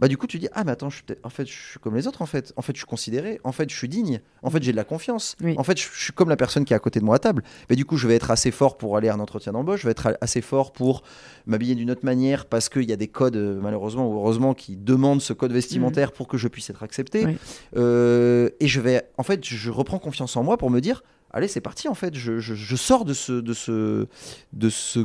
Bah 0.00 0.06
du 0.06 0.16
coup 0.16 0.28
tu 0.28 0.38
dis 0.38 0.46
ah 0.52 0.62
mais 0.62 0.70
attends 0.70 0.90
je 0.90 1.02
en 1.24 1.28
fait 1.28 1.44
je 1.46 1.52
suis 1.70 1.80
comme 1.80 1.96
les 1.96 2.06
autres 2.06 2.22
en 2.22 2.26
fait. 2.26 2.52
En 2.56 2.62
fait 2.62 2.72
je 2.74 2.78
suis 2.78 2.86
considéré. 2.86 3.40
En 3.42 3.50
fait 3.50 3.68
je 3.68 3.76
suis 3.76 3.88
digne. 3.88 4.20
En 4.42 4.50
fait 4.50 4.62
j'ai 4.62 4.70
de 4.70 4.76
la 4.76 4.84
confiance. 4.84 5.34
Oui. 5.42 5.54
en 5.58 5.64
fait 5.64 5.76
je 5.78 5.88
je 5.92 6.02
suis 6.04 6.12
comme 6.12 6.28
la 6.28 6.36
personne 6.36 6.64
qui 6.64 6.72
est 6.72 6.76
à 6.76 6.78
côté 6.78 7.00
de 7.00 7.04
moi 7.04 7.16
à 7.16 7.18
table. 7.18 7.42
Mais 7.68 7.74
du 7.74 7.84
coup 7.84 7.96
je 7.96 8.06
vais 8.06 8.14
être 8.14 8.30
assez 8.30 8.52
fort 8.52 8.78
pour 8.78 8.96
aller 8.96 9.08
à 9.08 9.14
un 9.14 9.20
entretien 9.20 9.52
d'embauche. 9.52 9.80
Je 9.80 9.86
vais 9.86 9.90
être 9.90 10.16
assez 10.20 10.40
fort 10.40 10.72
pour 10.72 11.02
m'habiller 11.46 11.74
d'une 11.74 11.90
autre 11.90 12.04
manière 12.04 12.46
parce 12.46 12.68
qu'il 12.68 12.88
y 12.88 12.92
a 12.92 12.96
des 12.96 13.08
codes 13.08 13.34
euh, 13.36 13.58
malheureusement 13.60 14.08
ou 14.08 14.14
heureusement 14.18 14.54
qui 14.54 14.76
demandent 14.76 15.20
ce 15.20 15.32
code 15.32 15.52
vestimentaire 15.52 16.12
pour 16.12 16.28
que 16.28 16.38
je 16.38 16.46
puisse 16.46 16.70
être 16.70 16.84
accepté. 16.84 17.24
Oui. 17.26 17.36
Euh, 17.76 18.50
et 18.60 18.68
je 18.68 18.80
vais 18.80 19.02
en 19.18 19.22
fait 19.24 19.44
je 19.44 19.70
reprends 19.70 19.98
confiance 19.98 20.36
en 20.36 20.44
moi 20.44 20.58
pour 20.58 20.70
me 20.70 20.80
dire 20.80 21.02
allez 21.32 21.48
c'est 21.48 21.60
parti 21.60 21.88
en 21.88 21.94
fait. 21.94 22.14
Je, 22.14 22.38
je- 22.38 22.54
je 22.54 22.76
sors 22.76 23.04
de 23.04 23.14
ce 23.14 23.32
de 23.32 23.52
ce 23.52 24.06
de 24.52 24.70
ce 24.70 25.00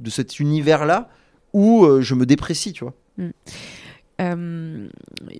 de 0.00 0.10
cet 0.10 0.38
univers 0.38 0.84
là 0.84 1.08
où 1.54 1.84
euh, 1.86 2.02
je 2.02 2.14
me 2.14 2.26
déprécie 2.26 2.74
tu 2.74 2.84
vois 2.84 2.94
Euh, 4.20 4.88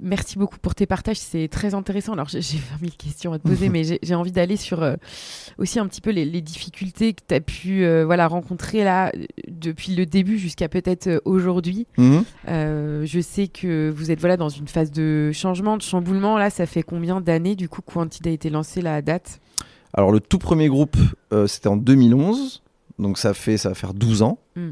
merci 0.02 0.38
beaucoup 0.38 0.58
pour 0.58 0.74
tes 0.74 0.86
partages, 0.86 1.18
c'est 1.18 1.48
très 1.48 1.74
intéressant. 1.74 2.12
Alors 2.12 2.28
j'ai 2.28 2.40
20 2.40 2.42
000 2.80 2.92
questions 2.96 3.32
à 3.32 3.38
te 3.38 3.48
poser, 3.48 3.68
mais 3.70 3.82
j'ai 4.02 4.14
envie 4.14 4.32
d'aller 4.32 4.56
sur 4.56 4.82
euh, 4.82 4.96
aussi 5.58 5.78
un 5.78 5.86
petit 5.86 6.00
peu 6.00 6.10
les, 6.10 6.26
difficultés 6.40 7.14
que 7.14 7.22
tu 7.26 7.34
as 7.34 7.40
pu 7.40 7.84
euh, 7.84 8.04
voilà, 8.04 8.28
rencontrer 8.28 8.84
là 8.84 9.10
depuis 9.48 9.94
le 9.94 10.04
début 10.04 10.38
jusqu'à 10.38 10.68
peut-être 10.68 11.22
aujourd'hui. 11.24 11.86
Mhm. 11.96 12.24
je 12.46 13.20
sais 13.20 13.48
que 13.48 13.90
vous 13.90 14.10
êtes 14.10 14.20
voilà, 14.20 14.36
dans 14.36 14.48
une 14.48 14.68
phase 14.68 14.90
de 14.90 15.30
changement, 15.32 15.76
de 15.76 15.82
chamboulement. 15.82 16.36
Là, 16.36 16.50
ça 16.50 16.66
fait 16.66 16.82
combien 16.82 17.20
d'années 17.20 17.56
du 17.56 17.68
coup 17.68 17.82
Quantid 17.82 18.26
a 18.26 18.30
été 18.30 18.50
lancé 18.50 18.82
la 18.82 19.00
date? 19.02 19.40
Alors 19.94 20.12
le 20.12 20.20
tout 20.20 20.38
premier 20.38 20.68
groupe, 20.68 20.96
c'était 21.46 21.68
en 21.68 21.76
2011. 21.76 22.62
Donc 22.98 23.18
ça 23.18 23.34
fait 23.34 23.56
ça 23.56 23.70
va 23.70 23.74
faire 23.74 23.94
12 23.94 24.22
ans. 24.22 24.38
Mm. 24.56 24.70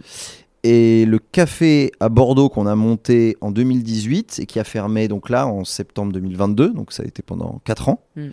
Et 0.66 1.04
le 1.04 1.18
café 1.18 1.92
à 2.00 2.08
Bordeaux 2.08 2.48
qu'on 2.48 2.66
a 2.66 2.74
monté 2.74 3.36
en 3.42 3.50
2018 3.50 4.40
et 4.40 4.46
qui 4.46 4.58
a 4.58 4.64
fermé 4.64 5.08
donc 5.08 5.28
là 5.28 5.46
en 5.46 5.64
septembre 5.64 6.12
2022, 6.14 6.70
donc 6.70 6.90
ça 6.90 7.02
a 7.02 7.06
été 7.06 7.22
pendant 7.22 7.60
4 7.64 7.90
ans. 7.90 8.00
Mm. 8.16 8.28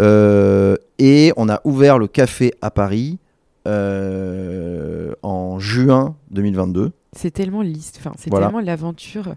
Euh, 0.00 0.76
et 0.98 1.32
on 1.36 1.50
a 1.50 1.60
ouvert 1.64 1.98
le 1.98 2.06
café 2.06 2.54
à 2.62 2.70
Paris 2.70 3.18
euh, 3.68 5.12
en 5.22 5.58
juin 5.58 6.16
2022. 6.30 6.92
C'est 7.12 7.30
tellement 7.30 7.60
liste, 7.60 7.98
enfin, 8.00 8.12
c'est 8.16 8.30
tellement 8.30 8.60
l'aventure 8.60 9.34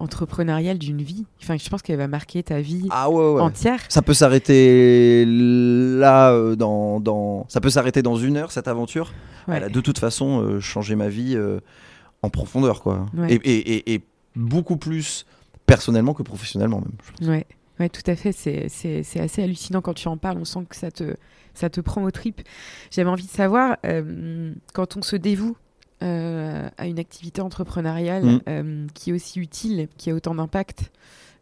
entrepreneuriale 0.00 0.78
d'une 0.78 1.02
vie. 1.02 1.26
Enfin, 1.42 1.56
je 1.56 1.68
pense 1.68 1.82
qu'elle 1.82 1.98
va 1.98 2.08
marquer 2.08 2.42
ta 2.42 2.60
vie 2.60 2.86
ah 2.90 3.10
ouais, 3.10 3.40
entière. 3.40 3.80
Ça 3.88 4.02
peut 4.02 4.14
s'arrêter 4.14 5.24
là, 5.26 6.32
euh, 6.32 6.56
dans, 6.56 7.00
dans, 7.00 7.44
ça 7.48 7.60
peut 7.60 7.70
s'arrêter 7.70 8.02
dans 8.02 8.16
une 8.16 8.36
heure 8.36 8.50
cette 8.50 8.68
aventure. 8.68 9.12
Elle 9.48 9.64
a 9.64 9.68
de 9.68 9.80
toute 9.80 9.98
façon 9.98 10.42
euh, 10.42 10.60
changé 10.60 10.94
ma 10.94 11.08
vie 11.08 11.34
euh, 11.34 11.60
en 12.22 12.30
profondeur, 12.30 12.82
quoi. 12.82 13.06
Et, 13.28 13.34
et, 13.34 13.94
et, 13.94 14.02
beaucoup 14.36 14.76
plus 14.76 15.26
personnellement 15.66 16.14
que 16.14 16.22
professionnellement 16.22 16.80
même. 16.80 16.92
Je 17.20 17.28
Ouais. 17.28 17.46
Ouais, 17.80 17.88
tout 17.88 18.08
à 18.08 18.14
fait. 18.14 18.32
C'est 18.32 19.20
assez 19.20 19.42
hallucinant 19.42 19.80
quand 19.80 19.94
tu 19.94 20.06
en 20.06 20.16
parles. 20.16 20.38
On 20.38 20.44
sent 20.44 20.66
que 20.68 20.76
ça 20.76 20.90
te, 20.90 21.16
ça 21.54 21.68
te 21.68 21.80
prend 21.80 22.02
aux 22.04 22.10
tripes. 22.10 22.42
J'avais 22.90 23.10
envie 23.10 23.24
de 23.24 23.30
savoir, 23.30 23.78
quand 24.72 24.96
on 24.96 25.02
se 25.02 25.16
dévoue 25.16 25.56
à 26.00 26.86
une 26.86 26.98
activité 26.98 27.40
entrepreneuriale 27.40 28.24
mm. 28.24 28.40
euh, 28.48 28.86
qui 28.94 29.10
est 29.10 29.12
aussi 29.12 29.40
utile, 29.40 29.88
qui 29.96 30.10
a 30.10 30.14
autant 30.14 30.34
d'impact, 30.34 30.90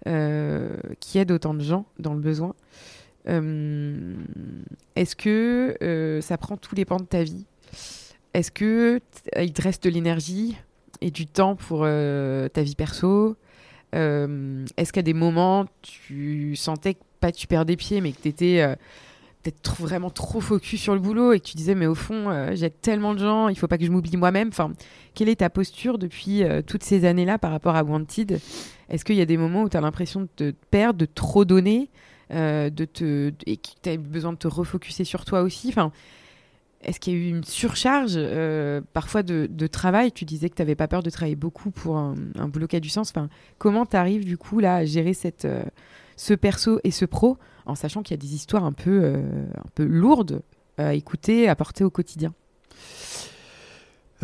euh, 0.07 0.77
qui 1.01 1.19
aide 1.19 1.31
autant 1.31 1.55
de 1.55 1.63
gens 1.63 1.87
dans 1.99 2.15
le 2.15 2.21
besoin. 2.21 2.55
Est-ce 3.27 5.15
que 5.17 6.19
ça 6.23 6.39
prend 6.39 6.57
tous 6.57 6.75
les 6.75 6.85
pans 6.87 6.99
de 6.99 7.05
ta 7.05 7.23
vie? 7.23 7.45
Est-ce 8.33 8.51
que 8.51 9.01
il 9.39 9.53
te 9.53 9.61
reste 9.61 9.85
de 9.85 9.91
l'énergie 9.91 10.57
et 11.03 11.11
du 11.11 11.27
temps 11.27 11.55
pour 11.55 11.83
ta 11.83 12.63
vie 12.63 12.75
perso? 12.75 13.37
Est-ce 13.93 14.93
qu'à 14.93 15.03
des 15.03 15.13
moments 15.13 15.67
tu 15.83 16.57
sentais 16.57 16.95
que 16.95 17.01
pas 17.21 17.31
tu 17.31 17.47
perds 17.47 17.67
des 17.67 17.77
pieds, 17.77 18.01
mais 18.01 18.13
que 18.13 18.23
tu 18.23 18.29
étais 18.29 18.77
peut-être 19.51 19.81
vraiment 19.81 20.11
trop 20.11 20.41
focus 20.41 20.81
sur 20.81 20.95
le 20.95 21.01
boulot 21.01 21.33
et 21.33 21.41
que 21.41 21.45
tu 21.45 21.57
disais 21.57 21.75
mais 21.75 21.87
au 21.87 21.95
fond 21.95 22.31
euh, 22.31 22.55
j'ai 22.55 22.71
tellement 22.71 23.15
de 23.15 23.21
gens, 23.21 23.49
il 23.49 23.59
faut 23.59 23.69
pas 23.69 23.79
que 23.79 23.85
je 23.85 23.91
m'oublie 23.91 24.17
moi-même. 24.17 24.49
Enfin, 24.49 24.73
quelle 25.15 25.29
est 25.29 25.37
ta 25.37 25.51
posture 25.51 25.99
depuis 25.99 26.43
euh, 26.43 26.63
toutes 26.63 26.83
ces 26.83 27.05
années-là 27.05 27.39
par 27.39 27.51
rapport 27.51 27.77
à 27.77 27.83
Wanted? 27.83 28.41
Est-ce 28.89 29.05
qu'il 29.05 29.17
y 29.17 29.21
a 29.21 29.27
des 29.27 29.37
moments 29.37 29.63
où 29.63 29.69
tu 29.69 29.77
as 29.77 29.81
l'impression 29.81 30.23
de 30.23 30.29
te 30.35 30.55
perdre, 30.71 30.99
de 30.99 31.07
trop 31.07 31.45
donner, 31.45 31.91
euh, 32.33 32.71
de 32.71 32.85
te 32.85 33.33
et 33.47 33.57
que 33.57 33.69
tu 33.83 33.91
as 33.91 33.97
besoin 33.97 34.33
de 34.33 34.39
te 34.39 34.49
refocuser 34.49 35.05
sur 35.05 35.25
toi 35.25 35.43
aussi? 35.43 35.69
Enfin, 35.69 35.93
est-ce 36.83 37.01
qu'il 37.01 37.13
y 37.13 37.17
a 37.17 37.19
eu 37.19 37.29
une 37.29 37.45
surcharge 37.45 38.19
parfois 38.93 39.23
de, 39.23 39.67
travail? 39.67 40.13
Tu 40.13 40.25
disais 40.25 40.49
que 40.49 40.55
tu 40.55 40.63
n'avais 40.63 40.77
pas 40.77 40.89
peur 40.89 41.03
de 41.03 41.11
travailler 41.11 41.37
beaucoup 41.37 41.71
pour 41.71 41.97
un, 41.97 42.15
un 42.39 42.49
boulot 42.49 42.69
qui 42.69 42.77
a 42.77 42.81
du 42.81 42.89
sens. 42.89 43.11
Enfin, 43.11 43.29
comment 43.59 43.85
tu 43.85 43.97
arrives 43.97 44.25
du 44.25 44.39
coup 44.39 44.61
là 44.61 44.77
à 44.77 44.85
gérer 44.85 45.13
cette, 45.13 45.47
ce 46.19 46.35
perso 46.35 46.81
et 46.85 46.91
ce 46.91 47.07
pro 47.07 47.39
en 47.65 47.75
sachant 47.75 48.03
qu'il 48.03 48.15
y 48.15 48.19
a 48.19 48.23
des 48.23 48.35
histoires 48.35 48.65
un 48.65 48.73
peu, 48.73 49.01
euh, 49.03 49.47
un 49.57 49.69
peu 49.75 49.85
lourdes 49.85 50.43
à 50.77 50.95
écouter, 50.95 51.49
à 51.49 51.57
porter 51.57 51.85
au 51.85 51.91
quotidien 51.91 52.35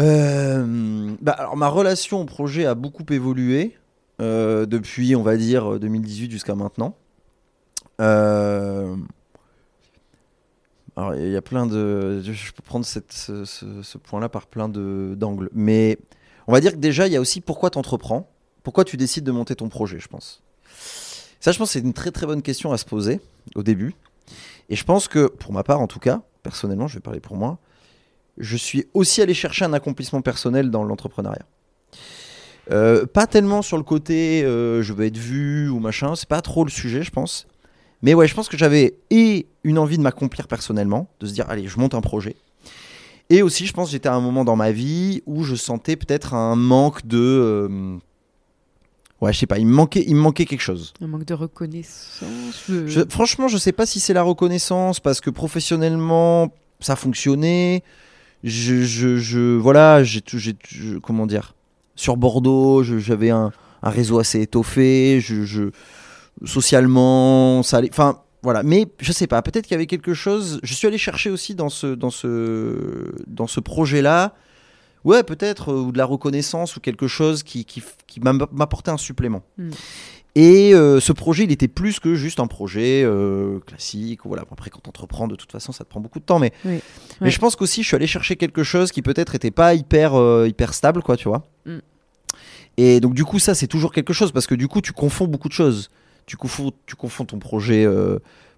euh, 0.00 1.14
bah, 1.20 1.32
alors 1.32 1.56
ma 1.56 1.68
relation 1.68 2.20
au 2.20 2.24
projet 2.24 2.66
a 2.66 2.74
beaucoup 2.74 3.04
évolué 3.10 3.76
euh, 4.20 4.66
depuis, 4.66 5.14
on 5.14 5.22
va 5.22 5.36
dire, 5.36 5.78
2018 5.78 6.32
jusqu'à 6.32 6.56
maintenant. 6.56 6.96
alors 7.98 8.96
il 11.14 11.30
y 11.30 11.36
a 11.36 11.42
plein 11.42 11.66
de, 11.66 12.20
je 12.24 12.52
peux 12.52 12.62
prendre 12.62 12.84
ce, 12.84 13.00
ce, 13.44 13.98
point-là 13.98 14.28
par 14.28 14.48
plein 14.48 14.68
d'angles, 14.68 15.48
mais 15.52 15.98
on 16.48 16.52
va 16.52 16.60
dire 16.60 16.72
que 16.72 16.78
déjà 16.78 17.06
il 17.06 17.12
y 17.12 17.16
a 17.16 17.20
aussi 17.20 17.40
pourquoi 17.40 17.70
tu 17.70 17.78
entreprends, 17.78 18.28
pourquoi 18.64 18.84
tu 18.84 18.96
décides 18.96 19.24
de 19.24 19.30
monter 19.30 19.54
ton 19.54 19.68
projet, 19.68 20.00
je 20.00 20.08
pense. 20.08 20.43
Ça, 21.44 21.52
je 21.52 21.58
pense, 21.58 21.72
c'est 21.72 21.80
une 21.80 21.92
très 21.92 22.10
très 22.10 22.24
bonne 22.24 22.40
question 22.40 22.72
à 22.72 22.78
se 22.78 22.86
poser 22.86 23.20
au 23.54 23.62
début. 23.62 23.94
Et 24.70 24.76
je 24.76 24.82
pense 24.82 25.08
que, 25.08 25.26
pour 25.26 25.52
ma 25.52 25.62
part 25.62 25.78
en 25.82 25.86
tout 25.86 25.98
cas, 25.98 26.22
personnellement, 26.42 26.88
je 26.88 26.94
vais 26.94 27.00
parler 27.00 27.20
pour 27.20 27.36
moi, 27.36 27.58
je 28.38 28.56
suis 28.56 28.86
aussi 28.94 29.20
allé 29.20 29.34
chercher 29.34 29.66
un 29.66 29.74
accomplissement 29.74 30.22
personnel 30.22 30.70
dans 30.70 30.84
l'entrepreneuriat. 30.84 31.44
Euh, 32.70 33.04
pas 33.04 33.26
tellement 33.26 33.60
sur 33.60 33.76
le 33.76 33.82
côté 33.82 34.42
euh, 34.42 34.82
je 34.82 34.94
veux 34.94 35.04
être 35.04 35.18
vu 35.18 35.68
ou 35.68 35.80
machin, 35.80 36.16
c'est 36.16 36.30
pas 36.30 36.40
trop 36.40 36.64
le 36.64 36.70
sujet, 36.70 37.02
je 37.02 37.10
pense. 37.10 37.46
Mais 38.00 38.14
ouais, 38.14 38.26
je 38.26 38.34
pense 38.34 38.48
que 38.48 38.56
j'avais 38.56 38.96
et 39.10 39.46
une 39.64 39.76
envie 39.76 39.98
de 39.98 40.02
m'accomplir 40.02 40.48
personnellement, 40.48 41.10
de 41.20 41.26
se 41.26 41.34
dire 41.34 41.44
allez, 41.50 41.68
je 41.68 41.78
monte 41.78 41.92
un 41.92 42.00
projet. 42.00 42.36
Et 43.28 43.42
aussi, 43.42 43.66
je 43.66 43.74
pense 43.74 43.90
j'étais 43.90 44.08
à 44.08 44.14
un 44.14 44.20
moment 44.22 44.46
dans 44.46 44.56
ma 44.56 44.72
vie 44.72 45.22
où 45.26 45.44
je 45.44 45.56
sentais 45.56 45.96
peut-être 45.96 46.32
un 46.32 46.56
manque 46.56 47.06
de. 47.06 47.18
Euh, 47.18 47.98
Ouais, 49.24 49.32
je 49.32 49.38
sais 49.38 49.46
pas, 49.46 49.58
il 49.58 49.66
me 49.66 49.72
manquait, 49.72 50.04
il 50.06 50.16
me 50.16 50.20
manquait 50.20 50.44
quelque 50.44 50.60
chose. 50.60 50.92
Un 51.00 51.06
manque 51.06 51.24
de 51.24 51.32
reconnaissance. 51.32 52.70
franchement, 53.08 53.48
je 53.48 53.56
sais 53.56 53.72
pas 53.72 53.86
si 53.86 53.98
c'est 53.98 54.12
la 54.12 54.22
reconnaissance 54.22 55.00
parce 55.00 55.22
que 55.22 55.30
professionnellement, 55.30 56.52
ça 56.78 56.94
fonctionnait. 56.94 57.82
Je, 58.42 58.82
je, 58.82 59.16
je 59.16 59.56
voilà, 59.56 60.04
j'ai, 60.04 60.20
comment 61.02 61.26
dire, 61.26 61.54
sur 61.96 62.18
Bordeaux, 62.18 62.82
j'avais 62.82 63.30
un, 63.30 63.50
un, 63.82 63.88
réseau 63.88 64.18
assez 64.18 64.42
étoffé. 64.42 65.20
Je, 65.22 65.44
je 65.44 65.70
socialement, 66.44 67.62
ça 67.62 67.78
allait. 67.78 67.88
Enfin, 67.90 68.20
voilà. 68.42 68.62
Mais 68.62 68.88
je 69.00 69.12
sais 69.12 69.26
pas, 69.26 69.40
peut-être 69.40 69.64
qu'il 69.64 69.72
y 69.72 69.76
avait 69.76 69.86
quelque 69.86 70.12
chose. 70.12 70.60
Je 70.62 70.74
suis 70.74 70.86
allé 70.86 70.98
chercher 70.98 71.30
aussi 71.30 71.54
dans 71.54 71.70
ce, 71.70 71.94
dans 71.94 72.10
ce, 72.10 73.14
dans 73.26 73.46
ce 73.46 73.60
projet-là 73.60 74.34
ouais, 75.04 75.22
peut-être, 75.22 75.70
euh, 75.70 75.82
ou 75.82 75.92
de 75.92 75.98
la 75.98 76.04
reconnaissance 76.04 76.76
ou 76.76 76.80
quelque 76.80 77.06
chose 77.06 77.42
qui, 77.42 77.64
qui, 77.64 77.82
qui 78.06 78.20
m'apportait 78.20 78.90
un 78.90 78.96
supplément. 78.96 79.42
Hmm. 79.58 79.70
Et 80.36 80.74
euh, 80.74 80.98
ce 80.98 81.12
projet, 81.12 81.44
il 81.44 81.52
était 81.52 81.68
plus 81.68 82.00
que 82.00 82.16
juste 82.16 82.40
un 82.40 82.48
projet 82.48 83.04
euh, 83.04 83.60
classique. 83.60 84.20
Voilà. 84.24 84.42
Après, 84.50 84.68
quand 84.68 84.80
on 84.86 84.88
entreprend, 84.88 85.28
de 85.28 85.36
toute 85.36 85.52
façon, 85.52 85.70
ça 85.70 85.84
te 85.84 85.88
prend 85.88 86.00
beaucoup 86.00 86.18
de 86.18 86.24
temps. 86.24 86.40
Mais, 86.40 86.52
mais 86.64 87.30
je 87.30 87.38
pense 87.38 87.54
qu'aussi, 87.54 87.82
je 87.84 87.86
suis 87.86 87.94
allé 87.94 88.08
chercher 88.08 88.34
quelque 88.34 88.64
chose 88.64 88.90
qui 88.90 89.00
peut-être 89.00 89.34
n'était 89.34 89.52
pas 89.52 89.74
hyper, 89.74 90.14
hyper 90.44 90.74
stable, 90.74 91.02
quoi, 91.04 91.16
tu 91.16 91.28
vois. 91.28 91.46
Hmm. 91.66 91.78
Et 92.76 92.98
donc, 92.98 93.14
du 93.14 93.24
coup, 93.24 93.38
ça, 93.38 93.54
c'est 93.54 93.68
toujours 93.68 93.92
quelque 93.92 94.12
chose 94.12 94.32
parce 94.32 94.48
que 94.48 94.56
du 94.56 94.66
coup, 94.66 94.80
tu 94.80 94.92
confonds 94.92 95.28
beaucoup 95.28 95.48
de 95.48 95.52
choses. 95.52 95.88
Tu 96.26 96.36
confonds, 96.36 96.72
tu 96.86 96.96
confonds 96.96 97.26
ton 97.26 97.38
projet 97.38 97.86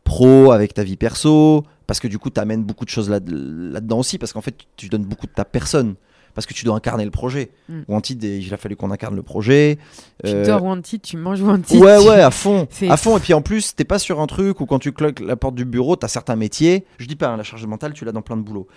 pro 0.03 0.53
avec 0.53 0.72
ta 0.72 0.82
vie 0.82 0.97
perso 0.97 1.62
parce 1.86 2.01
que 2.01 2.09
du 2.09 2.18
coup, 2.18 2.30
tu 2.30 2.40
amènes 2.40 2.64
beaucoup 2.64 2.86
de 2.86 2.90
choses 2.90 3.11
là-dedans 3.11 3.99
aussi 3.99 4.16
parce 4.16 4.32
qu'en 4.32 4.40
fait, 4.40 4.57
tu 4.76 4.88
donnes 4.88 5.05
beaucoup 5.05 5.26
de 5.26 5.32
ta 5.32 5.44
personne 5.44 5.97
parce 6.37 6.45
que 6.45 6.53
tu 6.53 6.66
dois 6.66 6.76
incarner 6.76 7.07
le 7.07 7.11
projet. 7.11 7.51
Mm. 7.70 7.80
Wanted, 7.89 8.22
il 8.22 8.53
a 8.53 8.59
fallu 8.59 8.76
qu'on 8.76 8.91
incarne 8.91 9.16
le 9.16 9.22
projet. 9.22 9.78
Tu 10.22 10.30
euh... 10.30 10.45
dors 10.45 10.62
Wanted, 10.62 11.01
tu 11.01 11.16
manges 11.16 11.41
Wanted. 11.41 11.80
Ouais, 11.80 11.97
ouais, 12.07 12.20
à 12.20 12.30
fond. 12.30 12.68
À 12.91 12.99
fond. 12.99 13.16
Et 13.16 13.20
puis 13.20 13.32
en 13.32 13.41
plus, 13.41 13.74
t'es 13.74 13.84
pas 13.84 13.99
sur 13.99 14.20
un 14.20 14.26
truc 14.26 14.61
où 14.61 14.66
quand 14.66 14.78
tu 14.78 14.93
cloques 14.93 15.20
la 15.20 15.37
porte 15.37 15.55
du 15.55 15.64
bureau, 15.64 15.97
t'as 15.97 16.09
certains 16.09 16.37
métiers. 16.37 16.84
Je 16.99 17.07
dis 17.07 17.16
pas, 17.16 17.28
hein, 17.28 17.39
la 17.39 17.43
charge 17.43 17.66
mentale, 17.66 17.95
tu 17.95 18.05
l'as 18.05 18.12
dans 18.12 18.20
plein 18.20 18.37
de 18.37 18.43
boulots. 18.43 18.68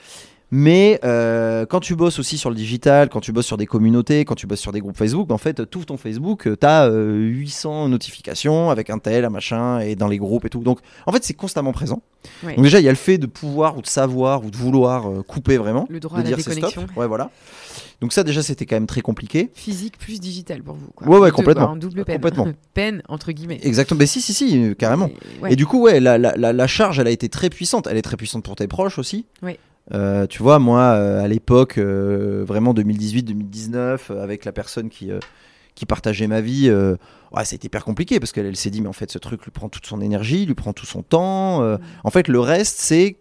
Mais 0.52 1.00
euh, 1.04 1.66
quand 1.66 1.80
tu 1.80 1.96
bosses 1.96 2.20
aussi 2.20 2.38
sur 2.38 2.50
le 2.50 2.56
digital, 2.56 3.10
quand 3.10 3.20
tu 3.20 3.32
bosses 3.32 3.46
sur 3.46 3.58
des 3.58 3.68
communautés, 3.68 4.26
quand 4.26 4.36
tu 4.36 4.48
bosses 4.48 4.60
sur 4.60 4.72
des 4.72 4.80
groupes 4.80 4.98
Facebook, 4.98 5.32
en 5.32 5.38
fait, 5.38 5.70
tout 5.70 5.86
ton 5.86 5.98
Facebook, 5.98 6.50
tu 6.60 6.66
as 6.66 6.90
800 6.90 7.90
notifications 7.90 8.70
avec 8.70 8.90
un 8.90 9.00
tel, 9.00 9.26
un 9.26 9.30
machin, 9.30 9.80
et 9.80 9.96
dans 9.96 10.08
les 10.08 10.18
groupes 10.18 10.46
et 10.46 10.50
tout. 10.50 10.62
Donc, 10.62 10.80
en 11.06 11.12
fait, 11.12 11.24
c'est 11.24 11.34
constamment 11.34 11.72
présent. 11.72 12.02
Donc 12.44 12.62
déjà, 12.62 12.80
il 12.80 12.86
y 12.86 12.90
a 12.90 12.92
le 12.92 12.98
fait 12.98 13.18
de 13.18 13.28
pouvoir 13.28 13.78
ou 13.78 13.82
de 13.82 13.88
savoir 13.88 14.44
ou 14.44 14.52
de 14.52 14.58
vouloir 14.58 15.10
euh, 15.10 15.24
couper 15.24 15.58
vraiment, 15.58 15.86
le 15.90 16.00
droit 16.00 16.18
de 16.22 16.24
à 16.24 16.36
dire 16.36 16.38
la 16.38 16.70
stop. 16.70 16.86
Ouais, 16.96 17.08
voilà. 17.08 17.32
Donc 18.02 18.14
ça, 18.14 18.24
déjà, 18.24 18.42
c'était 18.42 18.66
quand 18.66 18.76
même 18.76 18.88
très 18.88 19.02
compliqué. 19.02 19.50
Physique 19.54 19.98
plus 19.98 20.20
digital 20.20 20.64
pour 20.64 20.76
vous. 20.76 20.88
Quoi. 20.96 21.08
Ouais, 21.08 21.18
ouais, 21.18 21.32
complètement. 21.32 21.72
Un 21.72 21.76
double 21.76 22.06
peine. 22.06 22.16
Complètement. 22.16 22.48
peine 22.74 23.02
entre 23.08 23.32
guillemets. 23.32 23.60
Exactement. 23.62 24.00
Mais 24.00 24.06
si, 24.06 24.22
si, 24.22 24.34
si, 24.34 24.76
carrément. 24.78 25.10
Et, 25.50 25.56
du 25.56 25.66
coup, 25.66 25.82
ouais, 25.82 26.00
la, 26.00 26.18
la, 26.18 26.36
la, 26.36 26.68
charge, 26.68 27.00
elle 27.00 27.08
a 27.08 27.12
été 27.12 27.30
très 27.30 27.50
puissante. 27.50 27.88
Elle 27.88 27.98
est 27.98 28.02
très 28.02 28.18
puissante 28.18 28.44
pour 28.44 28.56
tes 28.56 28.68
proches 28.68 29.00
aussi. 29.00 29.26
Oui. 29.44 29.58
Euh, 29.94 30.28
tu 30.28 30.44
vois, 30.44 30.60
moi, 30.60 30.82
euh, 30.82 31.24
à 31.24 31.28
l'époque, 31.28 31.78
euh, 31.78 32.44
vraiment 32.46 32.74
2018-2019, 32.74 34.12
avec 34.20 34.46
la 34.46 34.52
personne 34.52 34.90
qui, 34.90 35.12
qui 35.76 35.86
partageait 35.86 36.28
ma 36.28 36.42
vie, 36.42 36.70
ouais, 36.70 37.46
ça 37.46 37.54
a 37.54 37.56
été 37.56 37.68
hyper 37.68 37.84
compliqué 37.84 38.20
parce 38.20 38.32
qu'elle 38.32 38.56
s'est 38.56 38.70
dit, 38.70 38.82
mais 38.82 38.90
en 38.90 38.94
fait, 38.94 39.12
ce 39.12 39.18
truc 39.18 39.44
lui 39.46 39.52
prend 39.52 39.70
toute 39.70 39.86
son 39.86 40.02
énergie, 40.02 40.46
lui 40.46 40.56
prend 40.56 40.74
tout 40.74 40.86
son 40.86 41.02
temps. 41.02 41.62
Mm. 41.62 41.80
En 42.04 42.10
fait, 42.12 42.28
le 42.28 42.40
reste, 42.40 42.80
c'est 42.80 43.18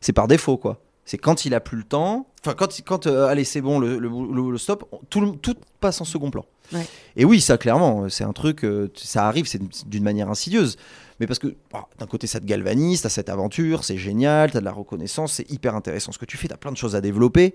c'est 0.00 0.12
par 0.12 0.26
défaut, 0.26 0.56
quoi. 0.56 0.80
C'est 1.04 1.18
quand 1.18 1.44
il 1.44 1.54
a 1.54 1.60
plus 1.60 1.76
le 1.78 1.84
temps, 1.84 2.26
enfin, 2.40 2.54
quand, 2.54 2.80
quand 2.84 3.06
allez, 3.06 3.44
c'est 3.44 3.60
bon, 3.60 3.78
le, 3.78 3.98
le, 3.98 4.50
le, 4.50 4.58
stop, 4.58 4.88
tout, 5.10 5.36
tout 5.42 5.54
passe 5.80 6.00
en 6.00 6.04
second 6.04 6.30
plan. 6.30 6.44
Ouais. 6.72 6.86
Et 7.16 7.24
oui, 7.24 7.40
ça 7.40 7.58
clairement, 7.58 8.08
c'est 8.08 8.24
un 8.24 8.32
truc, 8.32 8.64
euh, 8.64 8.90
ça 8.96 9.26
arrive, 9.26 9.46
c'est 9.46 9.60
d'une 9.88 10.02
manière 10.04 10.28
insidieuse. 10.28 10.76
Mais 11.20 11.26
parce 11.26 11.38
que 11.38 11.54
bah, 11.72 11.86
d'un 11.98 12.06
côté, 12.06 12.26
ça 12.26 12.40
te 12.40 12.46
galvanise, 12.46 13.02
t'as 13.02 13.08
cette 13.08 13.28
aventure, 13.28 13.84
c'est 13.84 13.96
génial, 13.98 14.50
t'as 14.50 14.60
de 14.60 14.64
la 14.64 14.72
reconnaissance, 14.72 15.34
c'est 15.34 15.50
hyper 15.50 15.74
intéressant 15.76 16.10
ce 16.12 16.18
que 16.18 16.24
tu 16.24 16.36
fais, 16.36 16.48
t'as 16.48 16.56
plein 16.56 16.72
de 16.72 16.76
choses 16.76 16.96
à 16.96 17.00
développer. 17.00 17.54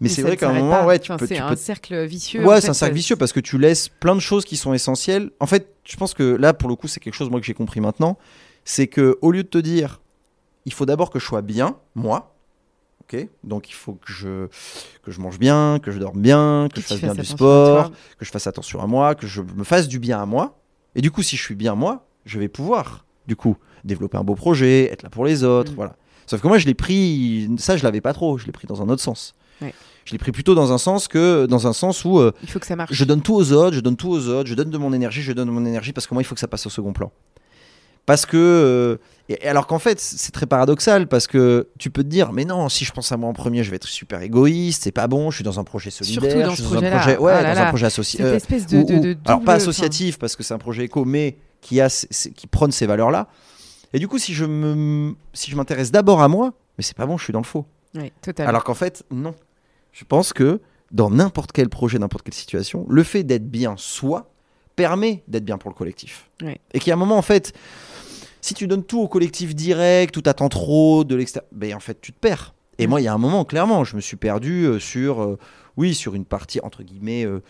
Mais 0.00 0.08
c'est 0.08 0.22
vrai 0.22 0.36
qu'à 0.36 0.50
un 0.50 0.54
moment, 0.54 0.70
pas. 0.80 0.86
ouais, 0.86 0.98
tu 0.98 1.12
Enfin, 1.12 1.18
peux, 1.18 1.26
C'est 1.28 1.38
un 1.38 1.48
peux 1.50 1.56
cercle 1.56 2.04
vicieux. 2.04 2.44
Ouais, 2.44 2.60
c'est 2.60 2.70
un 2.70 2.74
cercle 2.74 2.92
euh, 2.92 2.96
vicieux 2.96 3.16
parce 3.16 3.32
que 3.32 3.38
tu 3.38 3.56
laisses 3.56 3.88
plein 3.88 4.16
de 4.16 4.20
choses 4.20 4.44
qui 4.44 4.56
sont 4.56 4.74
essentielles. 4.74 5.30
En 5.38 5.46
fait, 5.46 5.68
je 5.84 5.96
pense 5.96 6.12
que 6.12 6.24
là, 6.24 6.52
pour 6.52 6.68
le 6.68 6.74
coup, 6.74 6.88
c'est 6.88 6.98
quelque 6.98 7.14
chose 7.14 7.30
moi 7.30 7.38
que 7.38 7.46
j'ai 7.46 7.54
compris 7.54 7.80
maintenant, 7.80 8.18
c'est 8.64 8.88
que 8.88 9.16
au 9.22 9.30
lieu 9.30 9.44
de 9.44 9.48
te 9.48 9.58
dire, 9.58 10.00
il 10.64 10.72
faut 10.72 10.86
d'abord 10.86 11.10
que 11.10 11.20
je 11.20 11.24
sois 11.24 11.42
bien, 11.42 11.76
moi, 11.94 12.31
ok, 13.12 13.28
donc 13.44 13.68
il 13.70 13.74
faut 13.74 13.94
que 13.94 14.12
je 14.12 14.48
que 15.02 15.10
je 15.10 15.20
mange 15.20 15.38
bien, 15.38 15.78
que 15.82 15.90
je 15.90 15.98
dorme 15.98 16.20
bien, 16.20 16.68
que, 16.70 16.76
que 16.76 16.80
je 16.82 16.86
fasse 16.86 17.00
bien 17.00 17.14
du 17.14 17.24
sport, 17.24 17.90
que 18.18 18.24
je 18.24 18.30
fasse 18.30 18.46
attention 18.46 18.80
à 18.82 18.86
moi, 18.86 19.14
que 19.14 19.26
je 19.26 19.42
me 19.42 19.64
fasse 19.64 19.88
du 19.88 19.98
bien 19.98 20.20
à 20.20 20.26
moi. 20.26 20.58
Et 20.94 21.00
du 21.00 21.10
coup, 21.10 21.22
si 21.22 21.36
je 21.36 21.42
suis 21.42 21.54
bien 21.54 21.74
moi, 21.74 22.06
je 22.24 22.38
vais 22.38 22.48
pouvoir, 22.48 23.04
du 23.26 23.36
coup, 23.36 23.56
développer 23.84 24.16
un 24.18 24.24
beau 24.24 24.34
projet, 24.34 24.90
être 24.92 25.02
là 25.02 25.10
pour 25.10 25.24
les 25.24 25.44
autres, 25.44 25.72
Mm. 25.72 25.76
voilà. 25.76 25.96
Sauf 26.26 26.40
que 26.40 26.46
moi, 26.48 26.56
je 26.58 26.66
l'ai 26.66 26.74
pris, 26.74 27.48
ça, 27.58 27.76
je 27.76 27.82
l'avais 27.82 28.00
pas 28.00 28.12
trop. 28.12 28.38
Je 28.38 28.46
l'ai 28.46 28.52
pris 28.52 28.66
dans 28.68 28.80
un 28.80 28.88
autre 28.88 29.02
sens. 29.02 29.34
Ouais. 29.60 29.74
Je 30.04 30.12
l'ai 30.12 30.18
pris 30.18 30.30
plutôt 30.32 30.54
dans 30.54 30.72
un 30.72 30.78
sens 30.78 31.08
que 31.08 31.46
dans 31.46 31.66
un 31.66 31.72
sens 31.72 32.04
où 32.04 32.18
euh, 32.20 32.32
Il 32.42 32.48
faut 32.50 32.58
que 32.60 32.66
ça 32.66 32.76
marche. 32.76 32.92
je 32.92 33.04
donne 33.04 33.22
tout 33.22 33.34
aux 33.34 33.52
autres, 33.52 33.74
je 33.76 33.80
donne 33.80 33.96
tout 33.96 34.08
aux 34.10 34.28
autres, 34.28 34.48
je 34.48 34.54
donne 34.54 34.70
de 34.70 34.78
mon 34.78 34.92
énergie, 34.92 35.20
je 35.22 35.32
donne 35.32 35.48
de 35.48 35.52
mon 35.52 35.64
énergie 35.66 35.92
parce 35.92 36.06
que 36.06 36.14
moi 36.14 36.22
il 36.22 36.24
faut 36.26 36.34
que 36.34 36.40
ça 36.40 36.48
passe 36.48 36.64
au 36.66 36.70
second 36.70 36.92
plan. 36.92 37.12
Parce 38.06 38.26
que 38.26 38.36
euh, 38.36 38.96
et 39.28 39.46
alors 39.46 39.66
qu'en 39.68 39.78
fait 39.78 40.00
c'est 40.00 40.32
très 40.32 40.46
paradoxal 40.46 41.06
parce 41.06 41.26
que 41.28 41.68
tu 41.78 41.90
peux 41.90 42.02
te 42.02 42.08
dire 42.08 42.32
mais 42.32 42.44
non 42.44 42.68
si 42.68 42.84
je 42.84 42.90
pense 42.92 43.12
à 43.12 43.16
moi 43.16 43.28
en 43.30 43.32
premier 43.32 43.62
je 43.62 43.70
vais 43.70 43.76
être 43.76 43.86
super 43.86 44.20
égoïste 44.20 44.82
c'est 44.82 44.90
pas 44.92 45.06
bon 45.06 45.30
je 45.30 45.36
suis 45.36 45.44
dans 45.44 45.60
un 45.60 45.64
projet 45.64 45.90
solidaire 45.90 46.22
Surtout 46.30 46.42
dans 46.44 46.50
je 46.50 46.62
suis 46.62 46.64
dans 46.74 46.82
un 46.84 46.90
projet 46.90 47.16
ouais 47.18 47.32
Ah 47.32 47.42
là 47.42 47.54
dans 47.54 47.60
un 47.62 47.68
projet 47.68 47.86
associé 47.86 48.18
Cette 48.18 48.26
euh, 48.26 48.36
espèce 48.36 48.66
de, 48.66 48.78
ou- 48.78 48.84
de, 48.84 48.94
ou- 48.94 49.00
de 49.00 49.16
alors 49.24 49.40
pas 49.42 49.54
associatif 49.54 50.18
parce 50.18 50.34
que 50.34 50.42
c'est 50.42 50.52
un 50.52 50.58
projet 50.58 50.84
éco 50.84 51.04
mais 51.04 51.38
qui 51.60 51.80
a 51.80 51.88
qui 52.34 52.46
prône 52.48 52.72
ces 52.72 52.86
valeurs 52.86 53.12
là 53.12 53.28
et 53.92 54.00
du 54.00 54.08
coup 54.08 54.18
si 54.18 54.34
je 54.34 54.44
me 54.44 55.14
si 55.32 55.50
je 55.52 55.56
m'intéresse 55.56 55.92
d'abord 55.92 56.20
à 56.22 56.26
moi 56.28 56.52
mais 56.76 56.82
c'est 56.82 56.96
pas 56.96 57.06
bon 57.06 57.16
je 57.16 57.22
suis 57.24 57.32
dans 57.32 57.38
le 57.40 57.44
faux. 57.44 57.64
Ouais, 57.94 58.10
totalement. 58.22 58.48
alors 58.48 58.64
qu'en 58.64 58.74
fait, 58.74 59.04
non. 59.10 59.34
Je 59.92 60.04
pense 60.04 60.32
que 60.32 60.60
dans 60.90 61.10
n'importe 61.10 61.52
quel 61.52 61.68
projet, 61.68 61.98
n'importe 61.98 62.24
quelle 62.24 62.32
situation, 62.34 62.86
le 62.88 63.02
fait 63.02 63.22
d'être 63.22 63.46
bien 63.50 63.74
soi 63.76 64.31
permet 64.76 65.22
d'être 65.28 65.44
bien 65.44 65.58
pour 65.58 65.70
le 65.70 65.74
collectif. 65.76 66.28
Ouais. 66.42 66.58
Et 66.72 66.78
qu'il 66.78 66.88
y 66.88 66.90
a 66.90 66.94
un 66.94 66.98
moment, 66.98 67.16
en 67.18 67.22
fait, 67.22 67.52
si 68.40 68.54
tu 68.54 68.66
donnes 68.66 68.84
tout 68.84 69.00
au 69.00 69.08
collectif 69.08 69.54
direct, 69.54 70.16
ou 70.16 70.22
t'attends 70.22 70.48
trop 70.48 71.04
de 71.04 71.14
l'extérieur, 71.14 71.48
ben 71.52 71.74
en 71.74 71.80
fait, 71.80 72.00
tu 72.00 72.12
te 72.12 72.18
perds. 72.18 72.54
Et 72.78 72.86
Mm. 72.86 72.90
moi, 72.90 73.00
il 73.00 73.04
y 73.04 73.08
a 73.08 73.12
un 73.14 73.18
moment, 73.18 73.44
clairement, 73.44 73.84
je 73.84 73.96
me 73.96 74.00
suis 74.00 74.16
perdu 74.16 74.64
euh, 74.64 74.78
sur, 74.78 75.22
euh, 75.22 75.38
oui, 75.76 75.94
sur 75.94 76.14
une 76.14 76.24
partie, 76.24 76.58
entre 76.62 76.82
guillemets, 76.82 77.24
euh, 77.24 77.40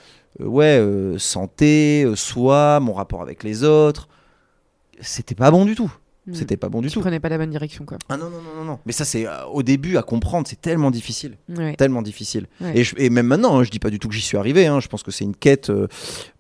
ouais, 0.40 0.80
santé, 1.18 2.10
soi, 2.16 2.80
mon 2.80 2.92
rapport 2.92 3.22
avec 3.22 3.42
les 3.44 3.64
autres. 3.64 4.08
C'était 5.00 5.34
pas 5.34 5.50
bon 5.50 5.64
du 5.64 5.74
tout. 5.74 5.92
Mm. 6.26 6.34
C'était 6.34 6.56
pas 6.56 6.68
bon 6.68 6.80
du 6.80 6.86
tu 6.88 6.94
tout. 6.94 7.00
prenais 7.00 7.18
pas 7.18 7.28
la 7.28 7.36
bonne 7.38 7.50
direction, 7.50 7.84
quoi. 7.84 7.98
Ah 8.08 8.16
non, 8.16 8.26
non, 8.30 8.36
non, 8.42 8.60
non, 8.60 8.64
non. 8.64 8.78
Mais 8.86 8.92
ça, 8.92 9.04
c'est 9.04 9.26
euh, 9.26 9.44
au 9.46 9.64
début 9.64 9.96
à 9.96 10.02
comprendre, 10.02 10.46
c'est 10.48 10.60
tellement 10.60 10.92
difficile 10.92 11.36
Ouais. 11.48 11.74
tellement 11.74 12.00
difficile. 12.02 12.46
Ouais. 12.60 12.78
Et, 12.78 12.84
je- 12.84 12.94
et 12.96 13.10
même 13.10 13.26
maintenant, 13.26 13.58
hein, 13.58 13.64
je 13.64 13.70
dis 13.70 13.80
pas 13.80 13.90
du 13.90 13.98
tout 13.98 14.06
que 14.08 14.14
j'y 14.14 14.20
suis 14.20 14.36
arrivé. 14.38 14.66
hein, 14.66 14.78
je 14.78 14.86
pense 14.86 15.02
que 15.02 15.10
c'est 15.10 15.24
une 15.24 15.34
quête 15.34 15.70
euh, 15.70 15.88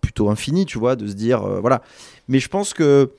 plutôt 0.00 0.30
infinie, 0.30 0.66
tu 0.66 0.78
vois, 0.78 0.94
de 0.94 1.08
se 1.08 1.14
dire 1.14 1.42
euh, 1.42 1.58
voilà. 1.60 1.82
Mais 2.28 2.38
je 2.38 2.46
pense 2.48 2.74
que 2.74 3.10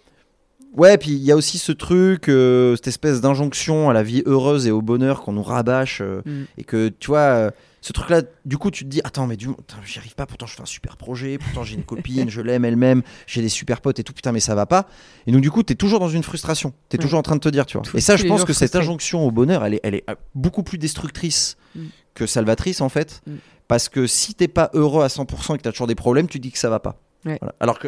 ouais, 0.77 0.97
puis 0.97 1.11
il 1.11 1.23
y 1.23 1.31
a 1.33 1.35
aussi 1.35 1.57
ce 1.57 1.73
truc, 1.73 2.27
cette 2.27 2.87
espèce 2.87 3.19
d'injonction 3.19 3.89
à 3.89 3.93
la 3.93 4.01
vie 4.03 4.23
heureuse 4.25 4.65
et 4.65 4.71
au 4.71 4.81
bonheur 4.81 5.21
qu'on 5.21 5.33
nous 5.33 5.43
rabâche 5.43 5.99
euh, 6.01 6.21
Mm. 6.25 6.43
et 6.59 6.63
que 6.63 6.87
tu 6.87 7.07
vois. 7.07 7.51
Ce 7.85 7.91
truc-là, 7.91 8.21
du 8.45 8.57
coup, 8.57 8.71
tu 8.71 8.85
te 8.85 8.89
dis, 8.89 9.01
attends, 9.03 9.27
mais 9.27 9.35
du, 9.35 9.49
j'y 9.85 9.99
arrive 9.99 10.15
pas, 10.15 10.25
pourtant 10.25 10.45
je 10.45 10.55
fais 10.55 10.61
un 10.61 10.65
super 10.65 10.95
projet, 10.95 11.37
pourtant 11.37 11.63
j'ai 11.63 11.75
une 11.75 11.83
copine, 11.83 12.29
je 12.29 12.39
l'aime 12.39 12.63
elle-même, 12.63 13.03
j'ai 13.27 13.41
des 13.41 13.49
super 13.49 13.81
potes 13.81 13.99
et 13.99 14.05
tout, 14.05 14.13
putain, 14.13 14.31
mais 14.31 14.39
ça 14.39 14.55
va 14.55 14.65
pas. 14.65 14.87
Et 15.27 15.33
donc, 15.33 15.41
du 15.41 15.51
coup, 15.51 15.63
t'es 15.63 15.75
toujours 15.75 15.99
dans 15.99 16.07
une 16.07 16.23
frustration, 16.23 16.73
t'es 16.87 16.97
Ouais. 16.97 17.03
toujours 17.03 17.19
en 17.19 17.23
train 17.23 17.35
de 17.35 17.41
te 17.41 17.49
dire, 17.49 17.65
tu 17.65 17.77
vois. 17.77 17.85
Et 17.93 17.99
ça, 17.99 18.15
je 18.15 18.25
pense 18.25 18.45
que 18.45 18.53
cette 18.53 18.75
injonction 18.77 19.27
au 19.27 19.31
bonheur, 19.31 19.65
elle 19.65 19.73
est, 19.73 19.79
elle 19.83 19.95
est 19.95 20.09
euh, 20.09 20.15
beaucoup 20.33 20.63
plus 20.63 20.77
destructrice 20.77 21.57
Mm. 21.75 21.81
que 22.13 22.25
salvatrice, 22.25 22.79
en 22.79 22.87
fait. 22.89 23.21
Mm. 23.27 23.33
Parce 23.67 23.89
que 23.89 24.07
si 24.07 24.33
t'es 24.33 24.47
pas 24.47 24.69
heureux 24.73 25.03
à 25.03 25.07
100% 25.09 25.55
et 25.55 25.57
que 25.57 25.63
t'as 25.63 25.71
toujours 25.71 25.87
des 25.87 25.95
problèmes, 25.95 26.27
tu 26.27 26.39
dis 26.39 26.51
que 26.51 26.59
ça 26.59 26.69
va 26.69 26.79
pas. 26.79 27.01
Ouais. 27.25 27.37
Voilà. 27.41 27.53
Alors 27.59 27.79
que, 27.79 27.87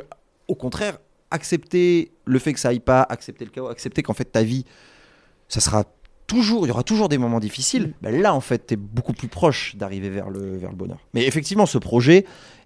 au 0.50 0.56
contraire, 0.56 0.98
accepter 1.32 2.12
le 2.26 2.40
fait 2.40 2.54
que 2.54 2.60
ça 2.60 2.70
aille 2.70 2.80
pas, 2.80 3.02
accepter 3.08 3.46
le 3.46 3.52
chaos, 3.52 3.68
accepter 3.68 4.02
qu'en 4.04 4.14
fait 4.14 4.26
ta 4.26 4.44
vie, 4.44 4.66
ça 5.48 5.60
sera 5.60 5.84
toujours, 6.28 6.66
il 6.66 6.70
y 6.70 6.72
aura 6.72 6.84
toujours 6.84 7.10
des 7.10 7.18
moments 7.18 7.40
difficiles. 7.40 7.88
Mm. 7.88 7.94
ben 8.02 8.22
là, 8.22 8.34
en 8.34 8.42
fait, 8.42 8.68
t'es 8.68 8.76
beaucoup 8.76 9.14
plus 9.14 9.28
proche 9.28 9.76
d'arriver 9.76 10.10
vers 10.10 10.30
le, 10.30 10.58
vers 10.58 10.70
le 10.72 10.76
bonheur. 10.76 11.00
Mais 11.14 11.26
effectivement, 11.26 11.66
ce 11.66 11.78
projet 11.78 12.26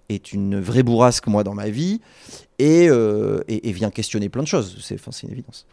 est 0.10 0.34
une 0.34 0.60
vraie 0.60 0.84
bourrasque, 0.84 1.28
moi, 1.28 1.44
dans 1.44 1.54
ma 1.54 1.70
vie, 1.70 2.02
et, 2.58 2.88
euh, 2.90 3.42
et, 3.48 3.70
et 3.70 3.72
vient 3.72 3.92
questionner 3.92 4.28
plein 4.30 4.42
de 4.44 4.48
choses. 4.48 4.78
C'est, 4.82 4.98
une 5.24 5.32
évidence. 5.32 5.68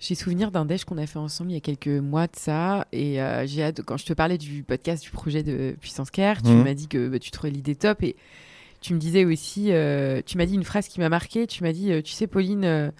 J'ai 0.00 0.14
souvenir 0.14 0.52
d'un 0.52 0.64
déj 0.64 0.84
qu'on 0.84 0.96
a 0.98 1.06
fait 1.06 1.18
ensemble 1.18 1.50
il 1.50 1.54
y 1.54 1.56
a 1.56 1.60
quelques 1.60 1.88
mois 1.88 2.26
de 2.28 2.36
ça. 2.36 2.86
Et 2.92 3.20
euh, 3.20 3.46
j'ai 3.48 3.64
hâte, 3.64 3.82
quand 3.82 3.96
je 3.96 4.06
te 4.06 4.12
parlais 4.12 4.38
du 4.38 4.62
podcast 4.62 5.02
du 5.02 5.10
projet 5.10 5.42
de 5.42 5.74
Puissance 5.80 6.10
Care, 6.12 6.40
tu 6.42 6.50
Mhm. 6.50 6.62
m'as 6.62 6.74
dit 6.74 6.86
que 6.86 7.08
bah, 7.08 7.18
tu 7.18 7.32
trouvais 7.32 7.50
l'idée 7.50 7.74
top. 7.74 8.04
Et 8.04 8.14
tu 8.80 8.94
me 8.94 9.00
disais 9.00 9.24
aussi, 9.24 9.72
euh, 9.72 10.22
tu 10.24 10.38
m'as 10.38 10.46
dit 10.46 10.54
une 10.54 10.62
phrase 10.62 10.86
qui 10.86 11.00
m'a 11.00 11.08
marqué. 11.08 11.48
Tu 11.48 11.64
m'as 11.64 11.72
dit, 11.72 11.90
tu 12.04 12.12
sais, 12.12 12.28
Pauline, 12.28 12.92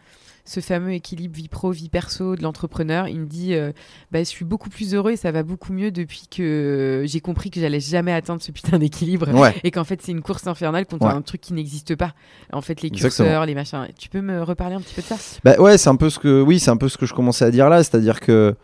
ce 0.49 0.61
fameux 0.61 0.93
équilibre 0.93 1.37
vie 1.37 1.49
pro, 1.49 1.71
vie 1.73 1.91
perso 1.91 2.35
de 2.35 2.43
l'entrepreneur, 2.43 3.07
il 3.07 3.21
me 3.21 3.27
dit, 3.27 3.53
euh, 3.55 3.71
bah, 4.11 4.21
je 4.21 4.25
suis 4.25 4.47
beaucoup 4.47 4.71
plus 4.71 4.95
heureux 4.95 5.11
et 5.13 5.17
ça 5.17 5.31
va 5.31 5.43
beaucoup 5.43 5.75
mieux 5.75 5.91
depuis 5.91 6.23
que 6.35 7.05
j'ai 7.07 7.21
compris 7.21 7.51
que 7.51 7.61
j'allais 7.61 7.81
jamais 7.81 8.13
atteindre 8.15 8.41
ce 8.41 8.51
putain 8.51 8.79
d'équilibre. 8.79 9.29
Ouais. 9.39 9.55
Et 9.63 9.71
qu'en 9.71 9.85
fait, 9.85 10.01
c'est 10.03 10.13
une 10.13 10.23
course 10.23 10.47
infernale 10.47 10.87
contre 10.87 11.05
Ouais. 11.07 11.13
un 11.13 11.21
truc 11.21 11.43
qui 11.43 11.53
n'existe 11.53 11.95
pas. 11.97 12.15
En 12.53 12.63
fait, 12.63 12.81
les 12.81 12.89
Exactement. 12.89 13.27
curseurs, 13.29 13.47
les 13.47 13.55
machins. 13.55 13.89
Tu 13.99 14.09
peux 14.09 14.23
me 14.23 14.43
reparler 14.43 14.77
un 14.77 14.81
petit 14.81 14.95
peu 14.95 15.03
de 15.03 15.07
ça? 15.07 15.17
Bah 15.45 15.57
ouais, 15.61 15.77
c'est 15.77 15.91
un 15.91 15.97
peu 15.97 16.09
ce 16.09 16.19
que, 16.19 16.41
oui, 16.41 16.59
c'est 16.59 16.71
un 16.71 16.79
peu 16.79 16.89
ce 16.89 16.97
que 16.97 17.05
je 17.05 17.13
commençais 17.13 17.45
à 17.45 17.51
dire 17.51 17.69
là, 17.69 17.85
c'est-à-dire 17.85 18.19
que 18.21 18.55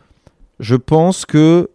je 0.59 0.75
pense 0.75 1.25
que 1.27 1.69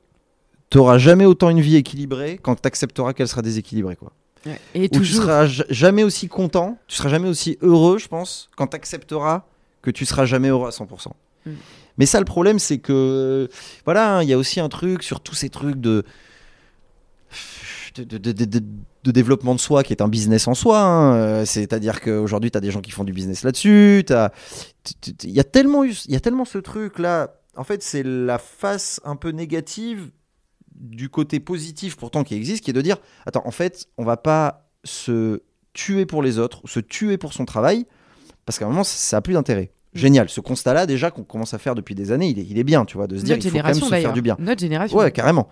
t'auras 0.71 0.99
jamais 0.99 1.25
autant 1.25 1.51
une 1.51 1.61
vie 1.61 1.77
équilibrée 1.77 2.39
quand 2.43 2.57
t'accepteras 2.61 3.13
qu'elle 3.13 3.29
sera 3.29 3.43
déséquilibrée, 3.43 3.95
quoi. 3.97 4.13
Et 4.75 4.85
Ou 4.87 4.89
tu 4.89 4.99
toujours. 5.01 5.23
seras 5.25 5.47
jamais 5.69 6.03
aussi 6.03 6.27
content, 6.27 6.79
tu 6.89 6.97
seras 6.97 7.11
jamais 7.11 7.29
aussi 7.29 7.59
heureux, 7.61 7.99
je 7.99 8.09
pense, 8.09 8.49
quand 8.57 8.69
tu 8.69 8.77
accepteras 8.77 9.45
que 9.83 9.91
tu 9.91 10.05
seras 10.07 10.25
jamais 10.27 10.49
heureux 10.49 10.67
à 10.69 10.71
100%. 10.71 11.13
Mm. 11.47 11.51
Mais 11.99 12.07
ça, 12.07 12.19
le 12.19 12.25
problème, 12.25 12.59
c'est 12.59 12.79
que, 12.79 13.49
voilà, 13.85 14.17
hein, 14.19 14.23
il 14.23 14.29
y 14.29 14.33
a 14.33 14.39
aussi 14.39 14.61
un 14.61 14.69
truc 14.69 15.03
sur 15.03 15.21
tous 15.21 15.35
ces 15.35 15.51
trucs 15.51 15.77
de. 15.81 16.05
De, 17.97 18.05
de- 18.05 18.19
de- 18.19 18.33
de- 18.33 18.45
de- 18.45 18.65
de 19.03 19.11
développement 19.11 19.55
de 19.55 19.61
soi 19.61 19.83
qui 19.83 19.93
est 19.93 20.01
un 20.03 20.07
business 20.09 20.47
en 20.47 20.55
soi. 20.55 20.79
hein. 20.81 21.15
Euh, 21.17 21.45
C'est-à-dire 21.45 22.01
qu'aujourd'hui, 22.01 22.51
tu 22.53 22.57
as 22.59 22.61
des 22.61 22.71
gens 22.71 22.81
qui 22.81 22.93
font 22.93 23.03
du 23.03 23.13
business 23.13 23.43
là-dessus. 23.43 24.05
Il 25.25 25.31
y, 25.31 25.41
a 25.41 25.45
tellement 25.45 25.85
eu- 25.85 25.95
y 26.07 26.15
a 26.15 26.21
tellement 26.21 26.45
ce 26.45 26.59
truc-là. 26.59 27.35
En 27.57 27.65
fait, 27.65 27.83
c'est 27.83 28.05
la 28.05 28.39
face 28.39 29.01
un 29.05 29.17
peu 29.17 29.31
négative 29.31 30.11
du 30.75 31.09
côté 31.09 31.41
positif 31.41 31.97
pourtant 31.97 32.23
qui 32.23 32.35
existe, 32.35 32.63
qui 32.65 32.71
est 32.71 32.75
de 32.75 32.81
dire 32.81 32.97
attends, 33.27 33.43
en 33.45 33.51
fait, 33.51 33.87
on 33.99 34.05
va 34.05 34.17
pas 34.17 34.71
se 34.85 35.43
tuer 35.73 36.07
pour 36.07 36.23
les 36.23 36.39
autres, 36.39 36.61
se 36.67 36.79
tuer 36.81 37.19
pour 37.19 37.33
son 37.33 37.45
travail, 37.45 37.87
parce 38.51 38.59
qu'à 38.59 38.67
un 38.67 38.69
moment, 38.71 38.85
ça- 38.85 38.97
ça 38.97 39.17
a 39.19 39.21
plus 39.21 39.35
d'intérêt. 39.35 39.71
Génial, 39.95 40.29
ce 40.29 40.41
constat-là, 40.41 40.87
déjà, 40.87 41.11
qu'on 41.11 41.23
commence 41.25 41.55
à 41.55 41.59
faire 41.59 41.75
depuis 41.75 41.95
des 41.95 42.13
années, 42.13 42.29
il 42.29 42.39
est, 42.39 42.45
il 42.49 42.59
est 42.59 42.65
bien, 42.65 42.85
tu 42.85 42.97
vois, 42.97 43.07
de 43.09 43.17
se 43.17 43.23
dire 43.25 43.37
Notre 43.37 43.47
il 43.47 43.51
faut 43.51 43.59
quand 43.59 43.65
même 43.65 43.75
se 43.75 43.81
faire 44.03 44.13
du 44.13 44.23
bien. 44.23 44.37
Notre 44.39 44.61
génération. 44.61 44.97
Ouais, 44.99 45.11
carrément. 45.11 45.49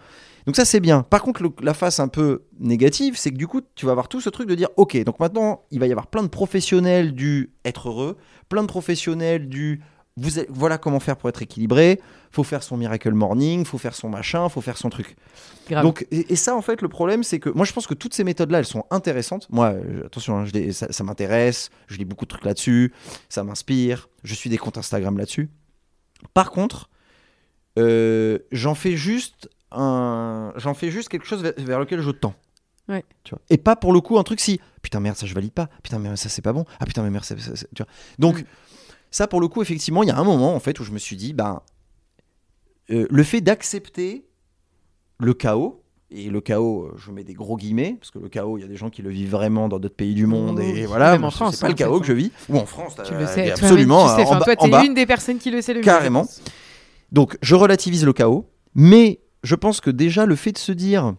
Donc 0.47 0.55
ça, 0.57 0.65
c'est 0.65 0.81
bien. 0.81 1.03
Par 1.03 1.23
contre, 1.23 1.43
le- 1.43 1.51
la 1.61 1.75
face 1.75 1.99
un 2.01 2.09
peu 2.09 2.43
négative, 2.61 3.17
c'est 3.17 3.31
que 3.31 3.37
du 3.37 3.47
coup, 3.47 3.61
tu 3.75 3.85
vas 3.87 3.93
avoir 3.93 4.09
tout 4.09 4.21
ce 4.21 4.31
truc 4.31 4.49
de 4.49 4.55
dire, 4.55 4.69
ok, 4.77 5.03
donc 5.05 5.19
maintenant, 5.21 5.63
il 5.71 5.81
va 5.81 5.87
y 5.87 5.91
avoir 5.91 6.07
plein 6.07 6.23
de 6.23 6.29
professionnels 6.29 7.13
du 7.15 7.51
être 7.65 7.89
heureux, 7.89 8.17
plein 8.49 8.63
de 8.63 8.69
professionnels 8.69 9.49
du 9.49 9.81
vous 10.19 10.41
voilà 10.49 10.79
comment 10.79 11.01
faire 11.01 11.17
pour 11.17 11.29
être 11.29 11.43
équilibré, 11.43 12.01
faut 12.31 12.45
faire 12.45 12.63
son 12.63 12.77
miracle 12.77 13.13
morning, 13.13 13.65
faut 13.65 13.79
faire 13.79 13.95
son 13.95 14.09
machin, 14.09 14.49
faut 14.49 14.61
faire 14.61 14.77
son 14.77 14.91
truc. 14.91 15.17
Grave. 15.69 15.83
Donc, 15.85 16.07
et, 16.11 16.33
et 16.33 16.37
ça, 16.37 16.55
en 16.57 16.63
fait, 16.63 16.83
le 16.83 16.89
problème, 16.89 17.23
c'est 17.23 17.39
que 17.39 17.51
moi, 17.51 17.65
je 17.65 17.73
pense 17.73 17.87
que 17.87 17.95
toutes 17.95 18.15
ces 18.15 18.25
méthodes-là, 18.25 18.59
elles 18.59 18.67
sont 18.67 18.85
intéressantes. 18.91 19.47
Moi, 19.51 19.73
euh, 19.73 20.07
attention, 20.07 20.39
hein, 20.39 20.45
je 20.47 20.53
les- 20.53 20.73
ça, 20.73 20.91
ça 20.93 21.05
m'intéresse, 21.05 21.71
je 21.87 21.97
lis 21.99 22.05
beaucoup 22.05 22.25
de 22.25 22.31
trucs 22.31 22.45
là-dessus, 22.45 22.93
ça 23.29 23.45
m'inspire, 23.45 24.09
je 24.25 24.35
suis 24.35 24.51
des 24.51 24.59
comptes 24.59 24.79
Instagram 24.79 25.17
là-dessus. 25.19 25.49
Par 26.35 26.51
contre, 26.51 26.89
euh, 27.79 28.39
j'en 28.53 28.75
fais 28.75 28.97
juste 28.97 29.49
un, 29.71 30.53
j'en 30.57 30.75
fais 30.75 30.91
juste 30.91 31.09
quelque 31.09 31.27
chose 31.27 31.43
vers, 31.43 31.53
vers 31.59 31.79
lequel 31.81 32.01
je 32.01 32.11
tends. 32.11 32.35
Ouais. 32.89 33.05
Tu 33.23 33.31
vois. 33.35 33.41
Et 33.51 33.59
pas 33.59 33.77
pour 33.77 33.93
le 33.93 34.01
coup 34.01 34.19
un 34.19 34.23
truc 34.23 34.41
si 34.41 34.61
putain 34.81 34.99
merde 34.99 35.15
ça 35.17 35.27
je 35.27 35.35
valide 35.35 35.53
pas 35.53 35.69
putain 35.83 35.99
mais 35.99 36.17
ça 36.17 36.31
c'est 36.31 36.41
pas 36.41 36.55
bon 36.55 36.65
ah 36.81 36.87
putain 36.87 37.03
mais 37.03 37.11
merde 37.11 37.23
ça, 37.25 37.37
ça- 37.39 37.55
ça- 37.55 37.67
tu 37.77 37.83
vois. 37.83 37.93
donc 38.19 38.41
Mm. 38.41 38.45
Ça 39.11 39.27
pour 39.27 39.41
le 39.41 39.49
coup 39.49 39.63
effectivement 39.63 40.03
il 40.03 40.09
y 40.09 40.13
a 40.13 40.19
un 40.19 40.25
moment 40.25 40.55
en 40.55 40.61
fait 40.61 40.79
où 40.81 40.85
je 40.85 40.93
me 40.93 40.99
suis 40.99 41.17
dit 41.17 41.33
ben 41.33 41.63
euh, 42.91 43.07
le 43.11 43.23
fait 43.23 43.41
d'accepter 43.41 44.29
le 45.21 45.35
chaos, 45.35 45.83
et 46.11 46.31
le 46.31 46.41
chaos, 46.41 46.85
euh, 46.85 46.97
je 46.97 47.11
mets 47.11 47.25
des 47.25 47.35
gros 47.35 47.57
guillemets, 47.57 47.97
parce 48.01 48.11
que 48.11 48.19
le 48.19 48.29
chaos, 48.29 48.57
il 48.57 48.63
y 48.63 48.65
a 48.65 48.69
des 48.69 48.77
gens 48.77 48.89
qui 48.89 49.03
le 49.03 49.11
vivent 49.11 49.31
vraiment 49.31 49.69
dans 49.69 49.79
d'autres 49.79 49.97
pays 49.97 50.15
du 50.15 50.27
monde, 50.27 50.59
Oui, 50.59 50.79
et 50.79 50.87
voilà, 50.87 51.13
même 51.13 51.25
en 51.25 51.31
France, 51.31 51.57
c'est 51.57 51.61
pas 51.61 51.69
le 51.69 51.75
chaos 51.75 51.97
fait, 51.97 52.01
que 52.01 52.07
je 52.07 52.13
vis, 52.15 52.31
ou 52.49 52.57
en 52.57 52.67
France, 52.67 52.95
tu 53.05 53.13
euh, 53.13 53.21
le 53.21 53.27
sais. 53.27 53.51
absolument, 53.51 54.07
toi-même, 54.07 54.25
tu 54.25 54.31
sais, 54.31 54.37
en 54.37 54.41
toi, 54.41 54.57
t'es 54.57 54.87
une 54.87 54.95
des 54.95 55.07
personnes 55.07 55.39
qui 55.39 55.51
le 55.51 55.61
sait 55.61 55.75
le 55.75 55.81
mieux. 55.81 55.85
Carrément. 55.85 56.27
Donc, 57.13 57.37
je 57.43 57.55
relativise 57.55 58.05
le 58.07 58.13
chaos, 58.13 58.49
mais 58.75 59.21
je 59.43 59.55
pense 59.55 59.81
que 59.81 59.91
déjà, 59.91 60.25
le 60.25 60.35
fait 60.35 60.53
de 60.53 60.59
se 60.59 60.73
dire, 60.73 61.15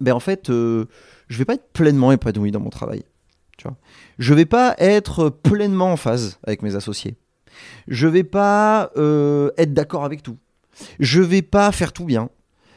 ben 0.00 0.12
en 0.12 0.20
fait, 0.20 0.50
euh, 0.50 0.86
je 1.28 1.38
vais 1.38 1.44
pas 1.46 1.54
être 1.54 1.72
pleinement 1.72 2.12
épanoui 2.12 2.50
dans 2.50 2.60
mon 2.60 2.70
travail. 2.70 3.04
Tu 3.56 3.68
vois 3.68 3.76
je 4.18 4.34
vais 4.34 4.46
pas 4.46 4.74
être 4.78 5.28
pleinement 5.28 5.92
en 5.92 5.96
phase 5.96 6.38
avec 6.44 6.62
mes 6.62 6.76
associés. 6.76 7.16
Je 7.88 8.08
vais 8.08 8.24
pas 8.24 8.90
euh, 8.96 9.50
être 9.56 9.72
d'accord 9.74 10.04
avec 10.04 10.22
tout. 10.22 10.38
Je 10.98 11.20
vais 11.20 11.42
pas 11.42 11.70
faire 11.72 11.92
tout 11.92 12.04
bien. 12.04 12.30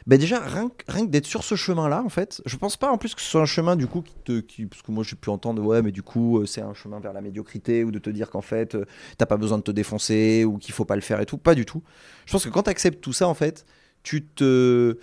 Ben 0.06 0.18
déjà, 0.18 0.40
rien, 0.40 0.70
que- 0.70 1.04
d'être 1.06 1.26
sur 1.26 1.44
ce 1.44 1.54
chemin-là, 1.54 2.02
en 2.02 2.08
fait, 2.08 2.40
je 2.46 2.56
pense 2.56 2.78
pas 2.78 2.90
en 2.90 2.96
plus 2.96 3.14
que 3.14 3.20
ce 3.20 3.28
soit 3.28 3.42
un 3.42 3.46
chemin 3.46 3.76
du 3.76 3.86
coup 3.86 4.00
qui 4.00 4.14
te. 4.24 4.64
Parce 4.64 4.80
que 4.80 4.90
moi 4.90 5.04
j'ai 5.04 5.16
pu 5.16 5.28
entendre, 5.28 5.62
ouais, 5.62 5.82
mais 5.82 5.92
du 5.92 6.02
coup, 6.02 6.38
euh, 6.38 6.46
c'est 6.46 6.62
un 6.62 6.72
chemin 6.72 6.98
vers 6.98 7.12
la 7.12 7.20
médiocrité 7.20 7.84
ou 7.84 7.90
de 7.90 7.98
te 7.98 8.08
dire 8.08 8.30
qu'en 8.30 8.40
fait, 8.40 8.74
euh, 8.74 8.86
t'as 9.18 9.26
pas 9.26 9.36
besoin 9.36 9.58
de 9.58 9.62
te 9.64 9.70
défoncer 9.70 10.46
ou 10.46 10.56
qu'il 10.56 10.72
faut 10.72 10.86
pas 10.86 10.94
le 10.96 11.02
faire 11.02 11.20
et 11.20 11.26
tout. 11.26 11.36
Pas 11.36 11.54
du 11.54 11.66
tout. 11.66 11.82
Je 12.24 12.32
pense 12.32 12.44
que 12.44 12.48
quand 12.48 12.62
tu 12.62 12.70
acceptes 12.70 13.02
tout 13.02 13.12
ça, 13.12 13.28
en 13.28 13.34
fait, 13.34 13.66
tu 14.02 14.24
te, 14.24 14.98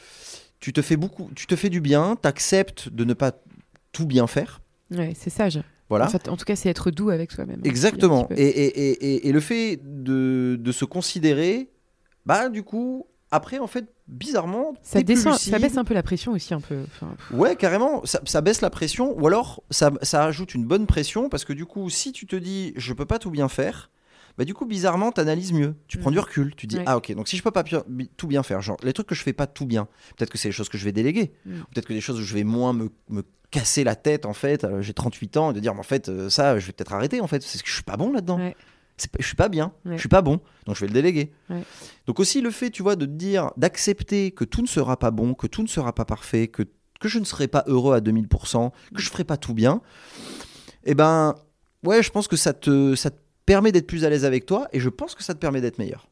tu 0.60 0.74
te 0.74 0.82
fais 0.82 0.98
beaucoup, 0.98 1.30
tu 1.36 1.46
te 1.46 1.56
fais 1.56 1.70
du 1.70 1.82
bien, 1.82 2.18
tu 2.20 2.28
acceptes 2.28 2.90
de 2.90 3.04
ne 3.04 3.14
pas 3.14 3.34
tout 3.92 4.08
bien 4.08 4.26
faire. 4.26 4.62
C'est 5.16 5.30
sage. 5.30 5.62
Voilà. 5.90 6.10
En, 6.30 6.38
tout 6.38 6.46
cas, 6.46 6.56
c'est 6.56 6.70
être 6.70 6.90
doux 6.90 7.10
avec 7.10 7.32
soi-même. 7.32 7.62
un 7.64 7.64
Exactement. 7.64 8.28
Et, 8.36 8.44
et, 8.44 9.28
et, 9.28 9.32
le 9.32 9.40
fait 9.40 9.80
de, 9.84 10.58
de 10.60 10.72
se 10.72 10.84
considérer, 10.84 11.70
bah 12.26 12.50
du 12.50 12.64
coup, 12.64 13.06
après, 13.30 13.60
en 13.60 13.68
fait, 13.68 13.86
bizarrement, 14.08 14.74
ça, 14.82 15.02
descend, 15.02 15.38
ça 15.38 15.60
baisse 15.60 15.78
un 15.78 15.84
peu 15.84 15.94
la 15.94 16.04
pression 16.04 16.32
aussi, 16.32 16.54
un 16.54 16.62
peu. 16.62 16.84
Enfin, 16.88 17.16
Ouais, 17.32 17.56
carrément, 17.56 18.04
ça, 18.06 18.20
ça 18.26 18.42
baisse 18.42 18.62
la 18.62 18.70
pression, 18.70 19.16
ou 19.20 19.28
alors 19.28 19.62
ça, 19.70 19.92
ça 20.02 20.24
ajoute 20.24 20.56
une 20.56 20.66
bonne 20.66 20.88
pression, 20.88 21.30
parce 21.30 21.46
que 21.46 21.54
du 21.54 21.66
coup, 21.66 21.90
si 21.90 22.12
tu 22.12 22.26
te 22.26 22.36
dis 22.36 22.74
je 22.78 22.94
peux 22.94 23.06
pas 23.06 23.20
tout 23.20 23.32
bien 23.32 23.48
faire, 23.48 23.92
bah 24.38 24.46
du 24.46 24.54
coup, 24.54 24.66
bizarrement, 24.66 25.12
t'analyses 25.12 25.54
mieux, 25.54 25.76
tu 25.88 25.98
prends 25.98 26.10
Mhm. 26.10 26.16
du 26.16 26.20
recul, 26.20 26.56
tu 26.56 26.68
dis 26.68 26.78
Ouais. 26.78 26.84
ah 26.86 26.98
ok, 26.98 27.14
donc 27.16 27.28
si 27.28 27.38
je 27.38 27.44
peux 27.44 27.52
pas 27.52 27.64
tout 27.64 28.28
bien 28.28 28.44
faire, 28.44 28.62
genre 28.62 28.78
les 28.84 28.94
trucs 28.94 29.08
que 29.08 29.16
je 29.16 29.24
fais 29.24 29.34
pas 29.34 29.48
tout 29.48 29.66
bien, 29.66 29.88
peut-être 30.18 30.30
que 30.30 30.38
c'est 30.38 30.48
les 30.50 30.54
choses 30.54 30.70
que 30.70 30.78
je 30.78 30.84
vais 30.86 30.92
déléguer, 30.92 31.32
Mhm. 31.46 31.62
ou 31.62 31.64
peut-être 31.74 31.86
que 31.88 31.94
des 31.94 32.02
choses 32.02 32.20
où 32.20 32.24
je 32.24 32.34
vais 32.34 32.44
moins 32.44 32.74
me, 32.74 32.90
me 33.10 33.24
casser 33.52 33.84
la 33.84 33.96
tête 33.96 34.26
en 34.26 34.34
fait, 34.34 34.64
euh, 34.66 34.82
j'ai 34.82 34.94
38 34.94 35.38
ans, 35.38 35.52
et 35.52 35.54
de 35.54 35.60
dire 35.60 35.74
mais 35.74 35.80
en 35.80 35.84
fait 35.84 36.10
euh, 36.10 36.30
ça, 36.30 36.60
je 36.60 36.66
vais 36.68 36.74
peut-être 36.74 36.94
arrêter 36.94 37.22
en 37.22 37.28
fait, 37.28 37.42
c'est 37.44 37.62
que 37.62 37.68
je 37.70 37.74
suis 37.74 37.84
pas 37.84 37.96
bon 37.98 38.12
là-dedans. 38.12 38.38
Ouais. 38.40 38.56
Je 39.20 39.26
suis 39.26 39.36
pas 39.36 39.50
bien, 39.50 39.74
Ouais. 39.86 39.96
je 39.96 40.00
suis 40.00 40.08
pas 40.10 40.22
bon, 40.22 40.40
donc 40.66 40.76
je 40.78 40.82
vais 40.82 40.88
le 40.88 40.94
déléguer. 40.94 41.34
Donc 42.08 42.20
aussi 42.22 42.40
le 42.40 42.50
fait, 42.50 42.70
tu 42.70 42.82
vois, 42.82 42.96
de 42.96 43.06
dire, 43.06 43.52
d'accepter 43.58 44.32
que 44.32 44.46
tout 44.46 44.62
ne 44.62 44.68
sera 44.68 44.98
pas 44.98 45.12
bon, 45.12 45.34
que 45.34 45.48
tout 45.48 45.62
ne 45.64 45.68
sera 45.68 45.94
pas 45.94 46.06
parfait, 46.06 46.48
que, 46.48 46.64
que 47.02 47.10
je 47.10 47.20
ne 47.20 47.26
serai 47.26 47.50
pas 47.50 47.66
heureux 47.68 47.94
à 47.94 48.00
2000%, 48.00 48.72
que 48.96 49.02
je 49.02 49.10
ferai 49.10 49.26
pas 49.26 49.36
tout 49.36 49.54
bien, 49.54 49.82
eh 50.86 50.96
ben, 50.96 51.36
ouais, 51.84 52.02
je 52.04 52.10
pense 52.10 52.30
que 52.30 52.38
ça 52.38 52.54
te, 52.54 52.96
ça 52.96 53.10
te 53.12 53.18
permet 53.46 53.72
d'être 53.72 53.88
plus 53.88 54.06
à 54.06 54.10
l'aise 54.10 54.26
avec 54.26 54.46
toi 54.46 54.68
et 54.74 54.80
je 54.80 54.90
pense 54.90 55.16
que 55.16 55.24
ça 55.24 55.34
te 55.34 55.40
permet 55.40 55.62
d'être 55.62 55.78
meilleur. 55.80 56.08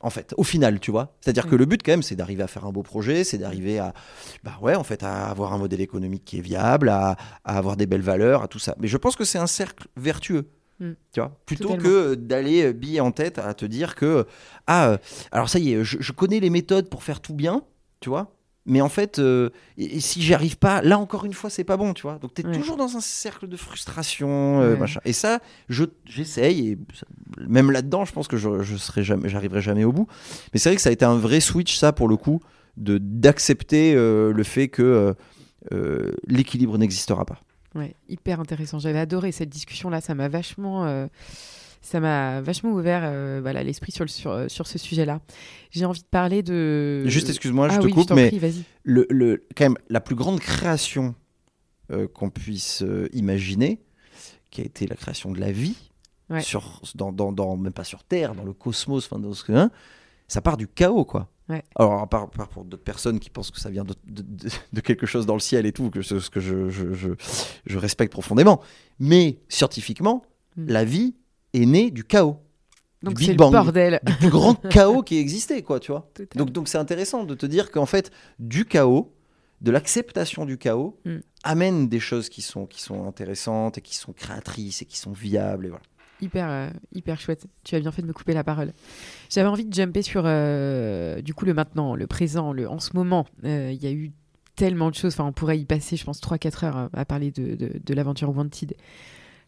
En 0.00 0.10
fait, 0.10 0.34
au 0.36 0.44
final, 0.44 0.80
tu 0.80 0.90
vois. 0.90 1.16
C'est-à-dire 1.22 1.46
que 1.46 1.52
Ouais. 1.52 1.58
le 1.58 1.64
but, 1.64 1.82
quand 1.82 1.92
même, 1.92 2.02
c'est 2.02 2.14
d'arriver 2.14 2.42
à 2.42 2.46
faire 2.46 2.66
un 2.66 2.72
beau 2.72 2.82
projet, 2.82 3.24
c'est 3.24 3.38
d'arriver 3.38 3.78
à, 3.78 3.94
bah 4.42 4.58
ouais, 4.60 4.74
en 4.74 4.84
fait, 4.84 5.02
à 5.02 5.28
avoir 5.30 5.54
un 5.54 5.58
modèle 5.58 5.80
économique 5.80 6.26
qui 6.26 6.38
est 6.38 6.42
viable, 6.42 6.90
à, 6.90 7.16
à 7.44 7.56
avoir 7.56 7.78
des 7.78 7.86
belles 7.86 8.02
valeurs, 8.02 8.42
à 8.42 8.48
tout 8.48 8.58
ça. 8.58 8.74
Mais 8.78 8.86
je 8.88 8.98
pense 8.98 9.16
que 9.16 9.24
c'est 9.24 9.38
un 9.38 9.46
cercle 9.46 9.86
vertueux. 9.96 10.50
Mm. 10.78 10.90
Tu 11.12 11.20
vois, 11.20 11.40
plutôt 11.46 11.68
Totalement. 11.68 11.84
que 11.84 12.14
d'aller 12.16 12.64
euh, 12.64 12.72
bille 12.74 13.00
en 13.00 13.12
tête 13.12 13.38
à 13.38 13.54
te 13.54 13.64
dire 13.64 13.94
que 13.94 14.26
ah 14.66 14.88
euh, 14.90 14.98
alors 15.30 15.48
ça 15.48 15.60
y 15.60 15.72
est 15.72 15.84
je, 15.84 15.98
je 16.00 16.12
connais 16.12 16.40
les 16.40 16.50
méthodes 16.50 16.88
pour 16.90 17.04
faire 17.04 17.20
tout 17.20 17.32
bien 17.32 17.62
tu 18.00 18.08
vois 18.08 18.34
mais 18.66 18.80
en 18.80 18.88
fait 18.88 19.18
euh, 19.18 19.50
et, 19.76 19.96
et 19.96 20.00
si 20.00 20.22
j'y 20.22 20.32
arrive 20.34 20.56
pas 20.56 20.80
là 20.82 20.98
encore 20.98 21.24
une 21.24 21.34
fois 21.34 21.50
c'est 21.50 21.64
pas 21.64 21.76
bon 21.76 21.92
tu 21.94 22.02
vois 22.02 22.18
donc 22.18 22.32
tu 22.34 22.42
es 22.42 22.46
Ouais. 22.46 22.52
toujours 22.56 22.76
dans 22.76 22.96
un 22.96 23.00
cercle 23.00 23.46
de 23.48 23.56
frustration 23.56 24.60
euh, 24.62 24.72
Ouais. 24.72 24.78
machin 24.78 25.00
et 25.04 25.12
ça 25.12 25.40
je 25.68 25.84
j'essaye 26.06 26.68
et 26.70 26.78
ça- 26.94 27.06
même 27.46 27.70
là-dedans 27.70 28.04
je 28.04 28.12
pense 28.12 28.26
que 28.28 28.36
je, 28.36 28.62
je 28.62 28.76
serai 28.76 29.02
jamais 29.04 29.28
j'arriverai 29.28 29.60
jamais 29.60 29.84
au 29.84 29.92
bout 29.92 30.06
mais 30.52 30.58
c'est 30.58 30.70
vrai 30.70 30.76
que 30.76 30.82
ça 30.82 30.88
a 30.90 30.92
été 30.92 31.04
un 31.04 31.16
vrai 31.16 31.40
switch 31.40 31.76
ça 31.76 31.92
pour 31.92 32.08
le 32.08 32.16
coup 32.16 32.40
de 32.76 32.98
d'accepter 32.98 33.94
euh, 33.94 34.32
le 34.32 34.42
fait 34.44 34.68
que 34.68 35.14
l'équilibre 36.26 36.76
n'existera 36.78 37.24
pas 37.24 37.40
Ouais, 37.74 37.96
hyper 38.08 38.38
intéressant. 38.38 38.78
J'avais 38.78 39.00
adoré 39.00 39.32
cette 39.32 39.48
discussion-là. 39.48 40.00
Ça 40.00 40.14
m'a 40.14 40.28
vachement, 40.28 40.84
ça 41.84 42.00
m'a 42.00 42.40
vachement 42.40 42.72
ouvert 42.72 43.02
euh, 43.04 43.40
voilà, 43.42 43.62
l'esprit 43.62 43.92
sur, 43.92 44.04
le, 44.04 44.08
sur, 44.08 44.30
euh, 44.32 44.48
sur 44.48 44.66
ce 44.66 44.78
sujet-là. 44.78 45.20
J'ai 45.70 45.84
envie 45.84 46.00
de 46.00 46.06
parler 46.06 46.42
de. 46.42 47.04
juste 47.06 47.28
excuse-moi 47.28 47.68
je 47.68 47.74
ah 47.74 47.78
te 47.78 47.84
oui, 47.86 47.92
coupe 47.92 48.10
mais 48.12 48.28
prie, 48.30 48.64
le, 48.84 49.06
le- 49.10 49.46
quand 49.56 49.64
même, 49.66 49.76
la 49.90 50.00
plus 50.00 50.14
grande 50.14 50.40
création 50.40 51.14
euh, 51.92 52.08
qu'on 52.08 52.30
puisse 52.30 52.82
euh, 52.82 53.08
imaginer, 53.12 53.80
qui 54.50 54.62
a 54.62 54.64
été 54.64 54.86
la 54.86 54.96
création 54.96 55.30
de 55.32 55.38
la 55.40 55.52
vie, 55.52 55.76
Ouais. 56.30 56.40
sur, 56.40 56.80
dans, 56.94 57.12
dans, 57.12 57.32
dans- 57.32 57.54
même 57.58 57.74
pas 57.74 57.84
sur 57.84 58.02
Terre, 58.02 58.34
dans 58.34 58.44
le 58.44 58.54
cosmos, 58.54 59.04
enfin, 59.04 59.18
dans 59.20 59.34
ce 59.34 59.52
hein, 59.52 59.70
ça 60.26 60.40
part 60.40 60.56
du 60.56 60.66
chaos, 60.66 61.04
quoi. 61.04 61.28
Ouais. 61.50 61.62
Alors, 61.76 62.00
à 62.00 62.06
part, 62.08 62.30
pour 62.30 62.64
d'autres 62.64 62.82
personnes 62.82 63.20
qui 63.20 63.28
pensent 63.28 63.50
que 63.50 63.60
ça 63.60 63.68
vient 63.68 63.84
de, 63.84 63.94
de- 64.06 64.22
de- 64.22 64.48
de 64.72 64.80
quelque 64.80 65.04
chose 65.04 65.26
dans 65.26 65.34
le 65.34 65.40
ciel 65.40 65.66
et 65.66 65.72
tout, 65.72 65.90
que 65.90 66.00
ce, 66.00 66.20
ce 66.20 66.30
que 66.30 66.40
je, 66.40 66.70
je, 66.70 66.94
je- 66.94 67.10
je 67.66 67.78
respecte 67.78 68.10
profondément. 68.10 68.62
Mais 68.98 69.36
scientifiquement, 69.50 70.22
Mm. 70.56 70.66
la 70.68 70.84
vie 70.84 71.14
est 71.54 71.66
née 71.66 71.90
du 71.90 72.04
chaos. 72.04 72.36
Donc 73.02 73.16
du 73.18 73.24
c'est 73.24 73.32
le 73.32 73.36
bordel. 73.36 74.00
Du 74.06 74.12
plus 74.14 74.30
grand 74.30 74.54
chaos 74.70 75.02
qui 75.02 75.18
existait, 75.18 75.62
quoi, 75.62 75.78
tu 75.80 75.92
vois. 75.92 76.10
Total. 76.14 76.38
Donc 76.38 76.52
donc 76.52 76.68
c'est 76.68 76.78
intéressant 76.78 77.24
de 77.24 77.34
te 77.34 77.46
dire 77.46 77.70
qu'en 77.70 77.86
fait 77.86 78.10
du 78.38 78.64
chaos, 78.64 79.12
de 79.60 79.70
l'acceptation 79.70 80.44
du 80.46 80.58
chaos 80.58 80.98
Mm. 81.04 81.18
amène 81.42 81.88
des 81.88 82.00
choses 82.00 82.28
qui 82.28 82.40
sont 82.42 82.66
qui 82.66 82.80
sont 82.82 83.06
intéressantes 83.06 83.78
et 83.78 83.80
qui 83.82 83.94
sont 83.96 84.12
créatrices 84.12 84.82
et 84.82 84.84
qui 84.86 84.96
sont 84.98 85.12
viables 85.12 85.66
et 85.66 85.68
voilà. 85.68 85.82
Hyper, 86.20 86.48
euh, 86.48 86.70
hyper 86.94 87.20
chouette. 87.20 87.44
Tu 87.64 87.74
as 87.74 87.80
bien 87.80 87.90
fait 87.90 88.00
de 88.00 88.06
me 88.06 88.12
couper 88.12 88.32
la 88.34 88.44
parole. 88.44 88.72
J'avais 89.28 89.48
envie 89.48 89.64
de 89.64 89.74
jumper 89.74 90.00
sur, 90.00 90.22
euh, 90.24 91.20
du 91.20 91.34
coup, 91.34 91.44
le 91.44 91.52
maintenant, 91.52 91.96
le 91.96 92.06
présent, 92.06 92.52
le 92.52 92.68
en 92.70 92.78
ce 92.78 92.90
moment. 92.94 93.26
Euh, 93.44 93.72
Il 93.74 93.82
y 93.82 93.86
a 93.88 93.90
eu 93.90 94.12
tellement 94.54 94.90
de 94.90 94.94
choses. 94.94 95.14
Enfin, 95.14 95.24
on 95.24 95.32
pourrait 95.32 95.58
y 95.58 95.64
passer, 95.66 95.96
je 95.96 96.04
pense, 96.04 96.20
3-4 96.22 96.64
heures 96.64 96.88
à 96.92 97.04
parler 97.04 97.32
de, 97.32 97.56
de, 97.56 97.72
de 97.84 97.94
l'aventure 97.94 98.34
Wanted. 98.34 98.74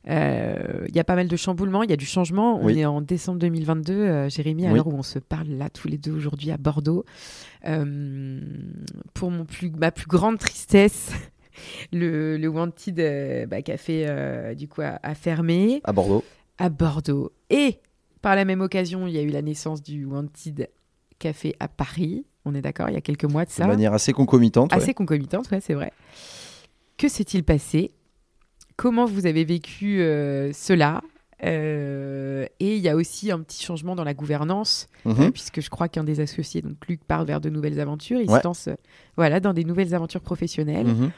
Euh, 0.09 0.84
Il 0.88 0.94
y 0.94 1.00
a 1.00 1.04
pas 1.04 1.16
mal 1.16 1.28
de 1.28 1.36
chamboulements, 1.36 1.82
il 1.82 1.90
y 1.90 1.92
a 1.92 1.96
du 1.96 2.07
changement. 2.07 2.61
On 2.61 2.66
Oui. 2.66 2.78
est 2.80 2.84
en 2.84 3.00
décembre 3.00 3.38
2022, 3.40 3.92
euh, 3.94 4.28
Jérémy, 4.28 4.66
à 4.66 4.70
Oui. 4.70 4.76
l'heure 4.76 4.86
où 4.86 4.92
on 4.94 5.02
se 5.02 5.18
parle 5.18 5.48
là 5.48 5.68
tous 5.68 5.88
les 5.88 5.98
deux 5.98 6.12
aujourd'hui 6.12 6.50
à 6.50 6.57
Bordeaux. 6.57 7.04
Euh, 7.66 8.40
pour 9.14 9.30
mon 9.30 9.44
plus, 9.44 9.70
ma 9.70 9.90
plus 9.90 10.07
grande 10.07 10.38
tristesse, 10.38 11.11
le, 11.92 12.36
le 12.36 12.48
Wanted 12.48 13.00
euh, 13.00 13.46
bah, 13.46 13.62
Café 13.62 14.07
euh, 14.09 14.54
du 14.54 14.68
coup, 14.68 14.82
a, 14.82 14.98
a 15.02 15.14
fermé 15.14 15.80
À 15.84 15.92
Bordeaux. 15.92 16.24
à 16.59 16.68
Bordeaux. 16.68 17.32
Et 17.50 17.80
par 18.22 18.36
la 18.36 18.44
même 18.44 18.61
occasion, 18.61 19.07
il 19.07 19.14
y 19.14 19.18
a 19.18 19.22
eu 19.22 19.30
la 19.30 19.42
naissance 19.42 19.82
du 19.82 20.04
Wanted 20.04 20.68
Café 21.18 21.54
à 21.61 21.68
Paris. 21.68 22.24
On 22.44 22.54
est 22.54 22.61
d'accord, 22.62 22.88
il 22.88 22.94
y 22.94 22.98
a 22.98 23.00
quelques 23.00 23.24
mois 23.24 23.44
de 23.44 23.48
De 23.50 23.54
ça. 23.54 23.66
manière 23.66 23.92
assez 23.92 24.12
concomitante. 24.12 24.70
ouais. 24.72 24.78
Assez 24.78 24.94
concomitante, 24.94 25.50
ouais, 25.50 25.61
c'est 25.61 25.74
vrai. 25.74 25.92
Que 26.96 27.09
s'est-il 27.09 27.42
passé? 27.42 27.90
Comment 28.76 29.06
vous 29.06 29.26
avez 29.26 29.44
vécu 29.44 30.00
euh, 30.00 30.52
cela 30.52 31.02
Euh, 31.44 32.46
Et 32.60 32.76
il 32.76 32.82
y 32.82 32.88
a 32.88 32.96
aussi 32.96 33.30
un 33.30 33.40
petit 33.40 33.62
changement 33.62 33.94
dans 33.94 34.04
la 34.04 34.14
gouvernance, 34.14 34.88
Mhm. 35.04 35.20
euh, 35.20 35.30
puisque 35.30 35.60
je 35.60 35.68
crois 35.68 35.86
qu'un 35.88 36.02
des 36.04 36.20
associés, 36.20 36.62
donc 36.62 36.76
Luc, 36.88 37.04
part 37.04 37.26
vers 37.26 37.42
de 37.42 37.50
nouvelles 37.50 37.78
aventures. 37.78 38.20
Il 38.22 38.30
Ouais. 38.30 38.38
se 38.40 38.44
lance 38.44 38.68
euh, 38.68 38.74
voilà, 39.18 39.38
dans 39.38 39.52
des 39.52 39.64
nouvelles 39.64 39.94
aventures 39.94 40.22
professionnelles. 40.22 40.86
Mhm. 40.86 41.10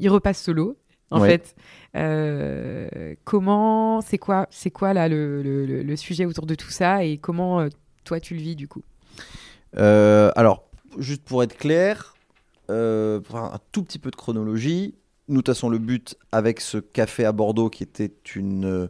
Il 0.00 0.10
repasse 0.10 0.42
solo, 0.42 0.76
en 1.10 1.20
Ouais. 1.20 1.38
fait. 1.38 3.16
Comment, 3.24 4.00
c'est 4.00 4.18
quoi, 4.18 4.46
c'est 4.50 4.70
quoi 4.70 4.92
là 4.92 5.08
le, 5.08 5.42
le- 5.42 5.96
sujet 5.96 6.24
autour 6.26 6.46
de 6.46 6.54
tout 6.56 6.70
ça 6.70 7.04
et 7.04 7.18
comment 7.18 7.66
toi 8.04 8.18
tu 8.20 8.34
le 8.34 8.40
vis 8.40 8.56
du 8.56 8.66
coup? 8.68 8.82
Alors 9.76 10.64
juste 10.98 11.22
pour 11.22 11.42
être 11.42 11.56
clair, 11.56 12.14
pour 12.66 13.36
un 13.36 13.58
tout 13.70 13.82
petit 13.84 13.98
peu 14.00 14.10
de 14.10 14.16
chronologie, 14.16 14.94
nous 15.28 15.36
de 15.36 15.40
toute 15.42 15.54
façon 15.54 15.68
le 15.68 15.78
but 15.78 16.16
avec 16.32 16.60
ce 16.60 16.78
café 16.78 17.24
à 17.24 17.32
Bordeaux 17.32 17.70
qui 17.70 17.82
était 17.82 18.12
une, 18.34 18.64
euh, 18.64 18.88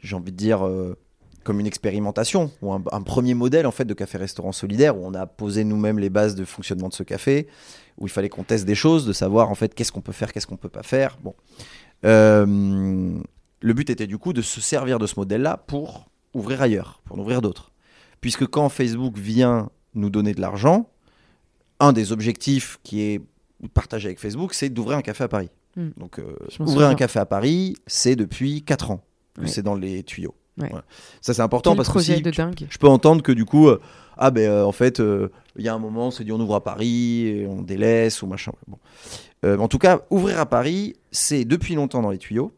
j'ai 0.00 0.16
envie 0.16 0.32
de 0.32 0.36
dire 0.36 0.66
euh, 0.66 0.96
comme 1.44 1.60
une 1.60 1.66
expérimentation 1.66 2.50
ou 2.62 2.72
un, 2.72 2.80
premier 3.02 3.34
modèle 3.34 3.66
en 3.66 3.70
fait 3.70 3.84
de 3.84 3.94
café-restaurant 3.94 4.52
solidaire 4.52 4.98
où 4.98 5.06
on 5.06 5.14
a 5.14 5.26
posé 5.26 5.64
nous-mêmes 5.64 5.98
les 5.98 6.10
bases 6.10 6.34
de 6.34 6.44
fonctionnement 6.44 6.88
de 6.88 6.94
ce 6.94 7.02
café, 7.02 7.46
où 7.98 8.06
il 8.06 8.10
fallait 8.10 8.28
qu'on 8.28 8.44
teste 8.44 8.66
des 8.66 8.74
choses, 8.74 9.06
de 9.06 9.12
savoir 9.12 9.50
en 9.50 9.54
fait 9.54 9.74
qu'est-ce 9.74 9.90
qu'on 9.90 10.02
peut 10.02 10.12
faire, 10.12 10.32
qu'est-ce 10.32 10.46
qu'on 10.46 10.56
peut 10.56 10.68
pas 10.68 10.82
faire. 10.82 11.18
Bon, 11.22 11.34
Euh, 12.04 13.20
le 13.60 13.74
but 13.74 13.90
était 13.90 14.06
du 14.06 14.18
coup 14.18 14.32
de 14.32 14.42
se 14.42 14.60
servir 14.60 14.98
de 14.98 15.06
ce 15.06 15.16
modèle-là 15.18 15.58
pour 15.58 16.08
ouvrir 16.32 16.62
ailleurs, 16.62 17.02
pour 17.04 17.18
en 17.18 17.20
ouvrir 17.20 17.42
d'autres, 17.42 17.72
puisque 18.20 18.46
quand 18.46 18.68
Facebook 18.68 19.18
vient 19.18 19.70
nous 19.94 20.10
donner 20.10 20.32
de 20.32 20.40
l'argent, 20.40 20.88
un 21.78 21.92
des 21.92 22.12
objectifs 22.12 22.78
qui 22.82 23.02
est 23.02 23.20
partagé 23.68 24.06
avec 24.08 24.18
Facebook, 24.20 24.54
c'est 24.54 24.68
d'ouvrir 24.68 24.98
un 24.98 25.02
café 25.02 25.24
à 25.24 25.28
Paris. 25.28 25.48
Mm. 25.76 25.88
Donc, 25.96 26.18
euh, 26.18 26.34
ouvrir 26.60 26.88
un 26.88 26.94
café 26.94 27.18
à 27.18 27.26
Paris, 27.26 27.76
c'est 27.86 28.16
depuis 28.16 28.62
4 28.62 28.90
ans 28.90 29.04
que 29.34 29.42
Ouais. 29.42 29.46
c'est 29.48 29.62
dans 29.62 29.74
les 29.74 30.02
tuyaux. 30.02 30.34
Ouais. 30.58 30.68
Voilà. 30.68 30.84
Ça, 31.20 31.32
c'est 31.34 31.42
important 31.42 31.70
Quel 31.70 31.76
parce 31.78 31.88
que 31.92 32.00
si 32.00 32.20
de 32.20 32.30
tu- 32.30 32.66
je 32.68 32.78
peux 32.78 32.88
entendre 32.88 33.22
que 33.22 33.32
du 33.32 33.44
coup, 33.44 33.68
euh, 33.68 33.80
ah 34.18 34.30
ben 34.30 34.48
euh, 34.50 34.64
en 34.64 34.72
fait, 34.72 34.98
il 35.56 35.64
y 35.64 35.68
a 35.68 35.74
un 35.74 35.78
moment, 35.78 36.08
on 36.08 36.10
s'est 36.10 36.24
dit 36.24 36.32
on 36.32 36.40
ouvre 36.40 36.56
à 36.56 36.62
Paris 36.64 37.26
et 37.26 37.46
on 37.46 37.62
délaisse 37.62 38.20
ou 38.22 38.26
machin. 38.26 38.52
Bon. 38.68 38.78
En 39.58 39.68
tout 39.68 39.78
cas, 39.78 40.00
ouvrir 40.10 40.38
à 40.38 40.44
Paris, 40.46 40.96
c'est 41.12 41.44
depuis 41.46 41.74
longtemps 41.74 42.02
dans 42.02 42.10
les 42.10 42.18
tuyaux. 42.18 42.52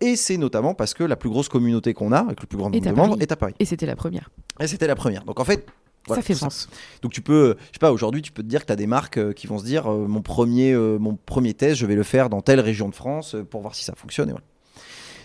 Et 0.00 0.16
c'est 0.16 0.36
notamment 0.36 0.74
parce 0.74 0.92
que 0.92 1.04
la 1.04 1.14
plus 1.16 1.30
grosse 1.30 1.48
communauté 1.48 1.94
qu'on 1.94 2.10
a, 2.10 2.18
avec 2.18 2.40
le 2.40 2.46
plus 2.48 2.58
grand 2.58 2.68
nombre 2.70 2.84
de 2.84 2.90
membres, 2.90 3.16
est 3.20 3.30
à 3.30 3.36
Paris. 3.36 3.54
Et 3.60 3.64
c'était 3.64 3.86
la 3.86 3.94
première. 3.94 4.28
Et 4.58 4.66
c'était 4.66 4.88
la 4.88 4.96
première. 4.96 5.24
Donc 5.24 5.38
en 5.38 5.44
fait, 5.44 5.66
Voilà, 6.06 6.22
ça 6.22 6.26
fait 6.26 6.34
ça. 6.34 6.40
sens. 6.50 6.68
Donc 7.02 7.12
tu 7.12 7.20
peux, 7.22 7.56
je 7.68 7.72
sais 7.74 7.78
pas, 7.80 7.92
aujourd'hui 7.92 8.20
tu 8.22 8.30
peux 8.32 8.42
te 8.42 8.48
dire 8.48 8.60
que 8.62 8.66
tu 8.66 8.72
as 8.72 8.76
des 8.76 8.86
marques 8.86 9.16
euh, 9.18 9.32
qui 9.32 9.46
vont 9.46 9.58
se 9.58 9.64
dire 9.64 9.90
euh, 9.90 10.06
mon 10.06 10.20
premier 10.22 10.72
euh, 10.72 10.98
mon 10.98 11.16
premier 11.16 11.54
test, 11.54 11.76
je 11.76 11.86
vais 11.86 11.94
le 11.94 12.02
faire 12.02 12.28
dans 12.30 12.40
telle 12.42 12.60
région 12.60 12.88
de 12.88 12.94
France 12.94 13.36
pour 13.50 13.60
voir 13.62 13.74
si 13.74 13.84
ça 13.84 13.94
fonctionne 13.94 14.28
et 14.28 14.32
voilà. 14.32 14.44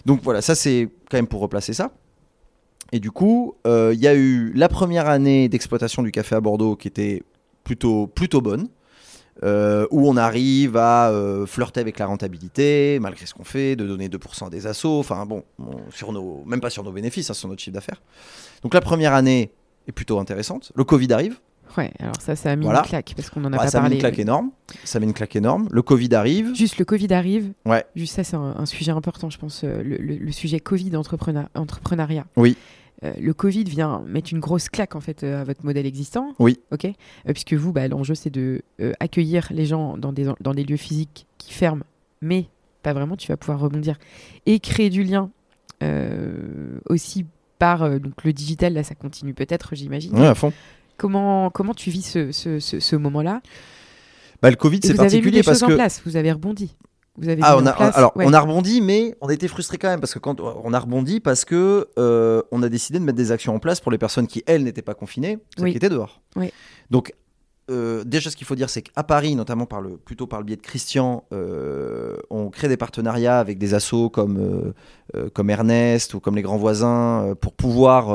Donc 0.05 0.21
voilà, 0.23 0.41
ça 0.41 0.55
c'est 0.55 0.88
quand 1.09 1.17
même 1.17 1.27
pour 1.27 1.41
replacer 1.41 1.73
ça. 1.73 1.91
Et 2.91 2.99
du 2.99 3.11
coup, 3.11 3.55
il 3.65 3.99
y 3.99 4.07
a 4.07 4.15
eu 4.15 4.51
la 4.55 4.67
première 4.69 5.07
année 5.07 5.47
d'exploitation 5.49 6.01
du 6.01 6.11
café 6.11 6.36
à 6.36 6.41
Bordeaux 6.41 6.75
qui 6.75 6.88
était 6.88 7.21
plutôt 7.63 8.07
plutôt 8.07 8.41
bonne. 8.41 8.67
euh, 9.43 9.88
où 9.89 10.09
on 10.09 10.17
arrive 10.17 10.75
à 10.75 11.09
euh, 11.11 11.45
flirter 11.45 11.80
avec 11.80 11.97
la 11.97 12.07
rentabilité, 12.07 12.97
malgré 12.99 13.25
ce 13.25 13.34
qu'on 13.34 13.45
fait, 13.45 13.77
de 13.77 13.88
donner 13.88 14.09
2% 14.09 14.47
à 14.47 14.49
des 14.49 14.67
assos, 14.67 14.99
enfin 14.99 15.25
bon, 15.25 15.43
on- 15.59 15.89
sur 15.91 16.11
nos, 16.11 16.43
même 16.45 16.59
pas 16.59 16.69
sur 16.69 16.84
nos 16.84 16.91
bénéfices, 16.91 17.30
hein, 17.30 17.34
sur 17.34 17.47
notre 17.47 17.61
chiffre 17.61 17.73
d'affaires. 17.73 18.01
Donc 18.63 18.73
la 18.73 18.82
première 18.82 19.13
année 19.13 19.51
est 19.90 19.94
plutôt 19.94 20.20
intéressante. 20.20 20.72
Le 20.76 20.84
Covid 20.84 21.12
arrive, 21.14 21.40
Ouais, 21.78 21.92
alors 22.00 22.16
ça, 22.20 22.36
ça 22.36 22.50
a 22.52 22.56
mis 22.56 22.64
Voilà. 22.66 22.80
une 22.80 22.86
claque 22.88 23.14
parce 23.16 23.30
qu'on 23.30 23.42
en 23.46 23.54
a 23.54 23.58
bah, 23.58 23.58
pas 23.60 23.68
ça 23.68 23.80
parlé. 23.80 23.96
une 23.98 24.00
claque 24.02 24.18
énorme. 24.18 24.50
Ça 24.86 25.00
met 25.00 25.06
une 25.06 25.14
claque 25.14 25.36
énorme. 25.36 25.68
Le 25.72 25.84
Covid 25.84 26.16
arrive. 26.16 26.56
Juste 26.56 26.80
le 26.80 26.84
Covid 26.86 27.14
arrive. 27.14 27.54
Ouais. 27.64 27.86
Juste 27.96 28.16
ça, 28.16 28.24
c'est 28.24 28.36
un, 28.36 28.56
un 28.58 28.66
sujet 28.66 28.92
important, 28.92 29.30
je 29.30 29.38
pense. 29.38 29.62
euh, 29.64 29.84
Le, 29.84 29.98
le- 29.98 30.18
le 30.18 30.32
sujet 30.32 30.60
Covid 30.60 30.96
entrepreneur- 30.98 31.48
entrepreneuriat. 31.54 32.26
Oui. 32.38 32.58
Euh, 33.04 33.14
le 33.22 33.34
Covid 33.36 33.66
vient 33.66 34.02
mettre 34.08 34.34
une 34.34 34.40
grosse 34.40 34.68
claque 34.68 34.96
en 34.96 35.00
fait 35.00 35.24
euh, 35.24 35.42
à 35.42 35.44
votre 35.44 35.64
modèle 35.64 35.86
existant. 35.86 36.34
Oui. 36.40 36.60
Ok. 36.72 36.86
Euh, 36.86 36.92
puisque 37.34 37.54
vous, 37.54 37.72
bah, 37.72 37.88
l'enjeu 37.88 38.16
c'est 38.16 38.32
de 38.32 38.64
accueillir 39.00 39.48
les 39.52 39.68
gens 39.68 39.96
dans 39.96 40.12
des 40.12 40.28
dans 40.42 40.56
des 40.56 40.64
lieux 40.64 40.76
physiques 40.76 41.28
qui 41.38 41.54
ferment, 41.54 41.84
mais 42.22 42.48
pas 42.82 42.94
vraiment. 42.94 43.16
Tu 43.16 43.28
vas 43.28 43.38
pouvoir 43.38 43.60
rebondir 43.60 44.00
et 44.48 44.60
créer 44.60 44.90
du 44.90 45.04
lien 45.04 45.30
aussi 46.90 47.26
par 47.60 47.84
euh, 47.84 47.99
donc 47.99 48.24
le 48.24 48.34
digital. 48.34 48.74
Là, 48.74 48.84
ça 48.84 48.95
continue 48.95 49.34
peut-être, 49.36 49.76
j'imagine. 49.76 50.18
Ouais, 50.18 50.26
à 50.28 50.34
fond. 50.36 50.51
Comment 50.97 51.49
comment 51.51 51.74
tu 51.74 51.91
vis 51.91 52.01
ce, 52.01 52.32
ce, 52.32 52.60
ce- 52.60 52.80
ce 52.80 52.95
moment-là? 52.95 53.41
Bah, 54.41 54.49
le 54.49 54.55
Covid, 54.55 54.80
c'est 54.82 54.93
Vous 54.93 54.99
avez 55.01 55.07
mis 55.07 55.12
particulier 55.12 55.39
des 55.41 55.43
parce 55.43 55.60
que. 55.60 55.66
en 55.66 55.76
place. 55.76 56.01
Vous 56.05 56.16
avez 56.16 56.32
rebondi. 56.32 56.76
Vous 57.18 57.28
avez 57.28 57.41
Ah, 57.43 57.57
on 57.57 57.66
a, 57.66 57.74
place- 57.74 57.97
alors, 57.97 58.16
ouais. 58.16 58.26
on 58.26 58.32
a 58.32 58.39
rebondi, 58.39 58.80
mais 58.80 59.14
on 59.20 59.28
a 59.28 59.34
été 59.34 59.49
frustrés 59.49 59.78
quand 59.78 59.89
même 59.89 59.99
parce 59.99 60.14
que 60.14 60.20
quand 60.20 60.39
on 60.39 60.74
a 60.74 60.80
rebondi 60.80 61.20
parce 61.20 61.43
que 61.43 61.89
euh, 61.99 62.41
on 62.51 62.64
a 62.64 62.70
décidé 62.70 62.97
de 62.99 63.03
mettre 63.03 63.18
des 63.18 63.34
actions 63.34 63.53
en 63.53 63.60
place 63.60 63.82
pour 63.82 63.91
les 63.91 63.97
personnes 63.97 64.26
qui 64.28 64.41
elles 64.47 64.64
n'étaient 64.64 64.82
pas 64.82 64.93
confinées, 64.93 65.38
celles 65.57 65.66
Oui. 65.66 65.72
qui 65.72 65.78
étaient 65.78 65.89
dehors. 65.89 66.22
Oui. 66.38 66.51
Donc 66.91 67.14
euh, 67.70 68.03
déjà, 68.03 68.30
ce 68.30 68.36
qu'il 68.36 68.47
faut 68.47 68.55
dire, 68.55 68.70
c'est 68.70 68.82
qu'à 68.82 69.03
Paris, 69.03 69.36
notamment 69.36 69.65
par 69.65 69.82
le, 69.82 69.97
plutôt 69.97 70.28
par 70.28 70.39
le 70.39 70.45
biais 70.45 70.55
de 70.55 70.61
Christian, 70.61 71.24
euh, 71.34 72.17
on 72.30 72.49
crée 72.49 72.67
des 72.67 72.78
partenariats 72.78 73.39
avec 73.39 73.57
des 73.57 73.74
assos 73.74 74.09
comme, 74.09 74.74
euh, 75.15 75.30
comme 75.34 75.49
Ernest 75.49 76.13
ou 76.13 76.20
comme 76.20 76.36
les 76.36 76.41
grands 76.41 76.57
voisins 76.57 77.34
pour 77.41 77.53
pouvoir 77.53 78.07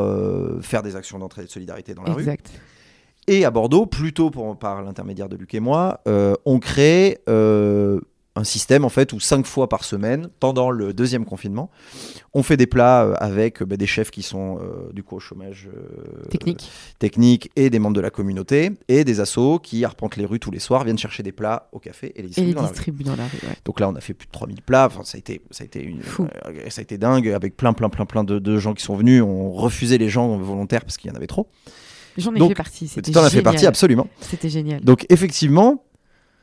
faire 0.63 0.83
des 0.83 0.97
actions 0.97 1.19
d'entraide 1.19 1.45
et 1.45 1.49
de 1.49 1.53
solidarité 1.53 1.95
dans 1.95 2.03
la 2.03 2.13
rue. 2.13 2.21
Exact. 2.23 2.51
Et 3.27 3.45
à 3.45 3.51
Bordeaux, 3.51 3.87
plutôt 3.87 4.31
pour- 4.31 4.59
par 4.59 4.83
l'intermédiaire 4.83 5.29
de 5.29 5.37
Luc 5.37 5.55
et 5.55 5.61
moi, 5.61 6.03
on 6.45 6.59
crée 6.59 7.19
un 8.37 8.43
système 8.45 8.85
en 8.85 8.89
fait 8.89 9.13
où 9.13 9.21
cinq 9.21 9.47
fois 9.47 9.69
par 9.69 9.85
semaine, 9.85 10.29
pendant 10.41 10.71
le 10.71 10.93
deuxième 10.93 11.25
confinement, 11.25 11.71
on 12.33 12.43
fait 12.43 12.57
des 12.57 12.67
plats 12.67 13.05
euh, 13.05 13.15
avec 13.19 13.63
euh, 13.63 13.65
bah, 13.65 13.77
des 13.77 13.87
chefs 13.87 14.11
qui 14.11 14.23
sont 14.23 14.59
euh, 14.59 14.93
du 14.93 15.05
coup 15.05 15.15
au 15.15 15.21
chômage 15.21 15.69
euh, 15.73 16.25
Technique. 16.31 16.69
technique 16.99 17.51
et 17.55 17.71
des 17.71 17.79
membres 17.79 17.95
de 17.95 18.01
la 18.01 18.11
communauté 18.11 18.73
et 18.89 19.05
des 19.05 19.21
assos 19.21 19.61
qui 19.61 19.85
arpentent 19.85 20.17
les 20.17 20.25
rues 20.25 20.41
tous 20.41 20.51
les 20.51 20.59
soirs, 20.59 20.83
viennent 20.83 20.99
chercher 20.99 21.23
des 21.23 21.31
plats 21.31 21.69
au 21.73 21.79
café 21.79 22.13
et 22.17 22.23
les 22.23 22.27
Et 22.41 22.43
distribuent 22.45 22.49
les 22.49 22.55
dans 22.55 22.63
la 22.63 22.69
rue. 22.69 23.05
dans 23.05 23.17
la 23.17 23.25
rue. 23.29 23.49
ouais. 23.49 23.57
Donc 23.65 23.79
là, 23.79 23.89
on 23.89 23.95
a 23.95 24.01
fait 24.01 24.15
plus 24.15 24.27
de 24.27 24.33
3000 24.33 24.63
plats. 24.63 24.87
Enfin, 24.87 25.05
ça 25.05 25.17
a 25.17 25.19
été, 25.21 25.41
ça 25.53 25.63
a 25.63 25.67
été, 25.67 25.83
une, 25.85 26.01
euh, 26.01 26.71
ça 26.71 26.81
a 26.81 26.83
été 26.83 26.99
dingue 26.99 27.29
avec 27.29 27.57
plein, 27.57 27.73
plein, 27.73 27.89
plein, 27.89 28.05
plein 28.05 28.25
de, 28.25 28.41
de 28.41 28.59
gens 28.59 28.75
qui 28.75 28.83
sont 28.83 28.97
venus. 28.97 29.23
On 29.23 29.53
refusait 29.53 29.99
les 29.99 30.09
gens 30.09 30.37
volontaires 30.39 30.81
parce 30.85 30.97
qu'il 30.97 31.09
y 31.09 31.13
en 31.13 31.17
avait 31.17 31.29
trop. 31.29 31.47
J'en 32.17 32.35
ai 32.35 32.39
Donc, 32.41 32.49
fait 32.51 32.55
partie. 32.57 32.89
C'était 32.89 33.13
Tu 33.13 33.19
en 33.19 33.23
as 33.23 33.31
fait 33.31 33.43
partie, 33.43 33.67
absolument. 33.67 34.09
C'était 34.21 34.49
génial. 34.49 34.81
Donc 34.83 35.07
effectivement, 35.09 35.85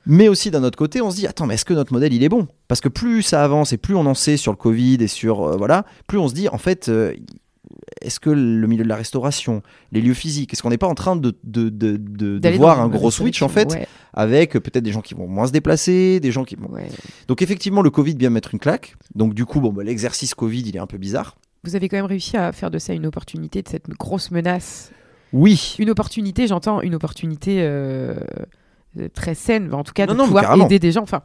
mais 0.06 0.28
aussi 0.28 0.52
d'un 0.52 0.64
autre 0.64 0.78
côté, 0.78 1.02
on 1.02 1.12
se 1.12 1.16
dit 1.18 1.28
attends, 1.28 1.46
mais 1.46 1.54
est-ce 1.56 1.66
que 1.66 1.74
notre 1.74 1.94
modèle 1.94 2.14
il 2.14 2.24
est 2.24 2.30
bon? 2.30 2.48
Parce 2.68 2.82
que 2.82 2.90
plus 2.90 3.22
ça 3.22 3.44
avance 3.44 3.74
et 3.74 3.78
plus 3.78 3.96
on 3.96 4.06
en 4.06 4.14
sait 4.14 4.38
sur 4.38 4.52
le 4.52 4.58
Covid 4.58 4.98
et 5.02 5.08
sur 5.08 5.44
euh, 5.44 5.58
voilà, 5.58 5.86
plus 6.08 6.18
on 6.18 6.28
se 6.28 6.34
dit 6.34 6.50
en 6.50 6.58
fait. 6.58 6.90
euh, 6.90 7.14
est-ce 8.02 8.20
que 8.20 8.30
le 8.30 8.68
milieu 8.68 8.84
de 8.84 8.90
la 8.90 8.96
restauration, 8.96 9.62
les 9.92 10.02
lieux 10.02 10.14
physiques, 10.14 10.54
est-ce 10.54 10.62
qu'on 10.62 10.70
n'est 10.70 10.78
pas 10.78 10.88
en 10.88 10.96
train 10.96 11.16
de, 11.16 11.36
de, 11.44 11.70
de, 11.70 11.98
de- 11.98 12.50
voir 12.58 12.80
un 12.82 12.88
gros 12.88 13.12
switch 13.12 13.42
en 13.42 13.48
fait 13.48 13.88
avec 14.14 14.54
peut-être 14.54 14.84
des 14.84 14.92
gens 14.92 15.02
qui 15.02 15.14
vont 15.14 15.28
moins 15.28 15.48
se 15.48 15.52
déplacer, 15.52 16.20
des 16.20 16.32
gens 16.32 16.44
qui 16.44 16.56
vont... 16.56 16.68
Ouais. 16.70 16.88
Donc 17.28 17.42
effectivement 17.42 17.82
le 17.82 17.90
Covid 17.90 18.16
vient 18.16 18.30
mettre 18.30 18.54
une 18.54 18.60
claque. 18.60 18.96
Donc 19.16 19.34
du 19.34 19.46
coup 19.46 19.62
bon 19.62 19.72
bah, 19.72 19.84
l'exercice 19.84 20.34
Covid 20.36 20.62
il 20.62 20.76
est 20.76 20.80
un 20.80 20.88
peu 20.88 20.98
bizarre. 20.98 21.38
Vous 21.64 21.76
avez 21.76 21.88
quand 21.90 21.98
même 21.98 22.06
réussi 22.06 22.38
à 22.38 22.52
faire 22.52 22.72
de 22.72 22.80
ça 22.80 22.94
une 22.94 23.06
opportunité, 23.06 23.62
de 23.62 23.70
cette 23.70 23.90
grosse 23.90 24.32
menace. 24.32 24.92
Oui. 25.32 25.76
Une 25.80 25.90
opportunité, 25.90 26.48
j'entends, 26.48 26.82
une 26.82 26.96
opportunité 26.96 27.58
euh, 27.62 28.16
très 29.14 29.36
saine, 29.36 29.74
en 29.74 29.84
tout 29.84 29.94
cas, 29.94 30.06
Non, 30.06 30.14
de 30.14 30.18
non, 30.20 30.26
pouvoir 30.26 30.56
aider 30.62 30.80
des 30.80 30.92
gens. 30.92 31.02
Enfin, 31.04 31.22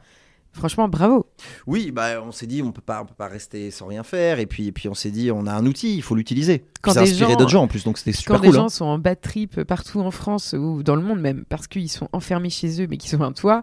franchement, 0.52 0.88
bravo. 0.88 1.26
Oui, 1.66 1.90
bah, 1.90 2.22
on 2.26 2.32
s'est 2.32 2.46
dit 2.46 2.62
on 2.62 2.72
peut 2.72 2.80
pas, 2.80 3.02
on 3.02 3.06
peut 3.06 3.14
pas 3.16 3.28
rester 3.28 3.70
sans 3.70 3.86
rien 3.86 4.02
faire 4.02 4.38
et 4.38 4.46
puis 4.46 4.68
et 4.68 4.72
puis 4.72 4.88
on 4.88 4.94
s'est 4.94 5.10
dit 5.10 5.30
on 5.30 5.46
a 5.46 5.52
un 5.52 5.66
outil, 5.66 5.96
il 5.96 6.02
faut 6.02 6.14
l'utiliser. 6.14 6.64
Quand 6.80 6.92
ça 6.92 7.02
inspiré 7.02 7.36
d'autres 7.36 7.50
gens 7.50 7.62
en 7.64 7.68
plus 7.68 7.84
donc 7.84 7.98
c'était 7.98 8.12
super 8.12 8.36
Quand 8.36 8.40
cool. 8.42 8.50
des 8.52 8.56
hein. 8.56 8.62
gens 8.62 8.68
sont 8.70 8.84
en 8.86 8.98
bad 8.98 9.20
trip 9.20 9.62
partout 9.64 10.00
en 10.00 10.10
France 10.10 10.54
ou 10.58 10.82
dans 10.82 10.96
le 10.96 11.02
monde 11.02 11.20
même, 11.20 11.44
parce 11.48 11.66
qu'ils 11.66 11.90
sont 11.90 12.08
enfermés 12.12 12.48
chez 12.48 12.80
eux 12.82 12.86
mais 12.88 12.96
qu'ils 12.96 13.16
ont 13.16 13.22
un 13.22 13.32
toit, 13.32 13.62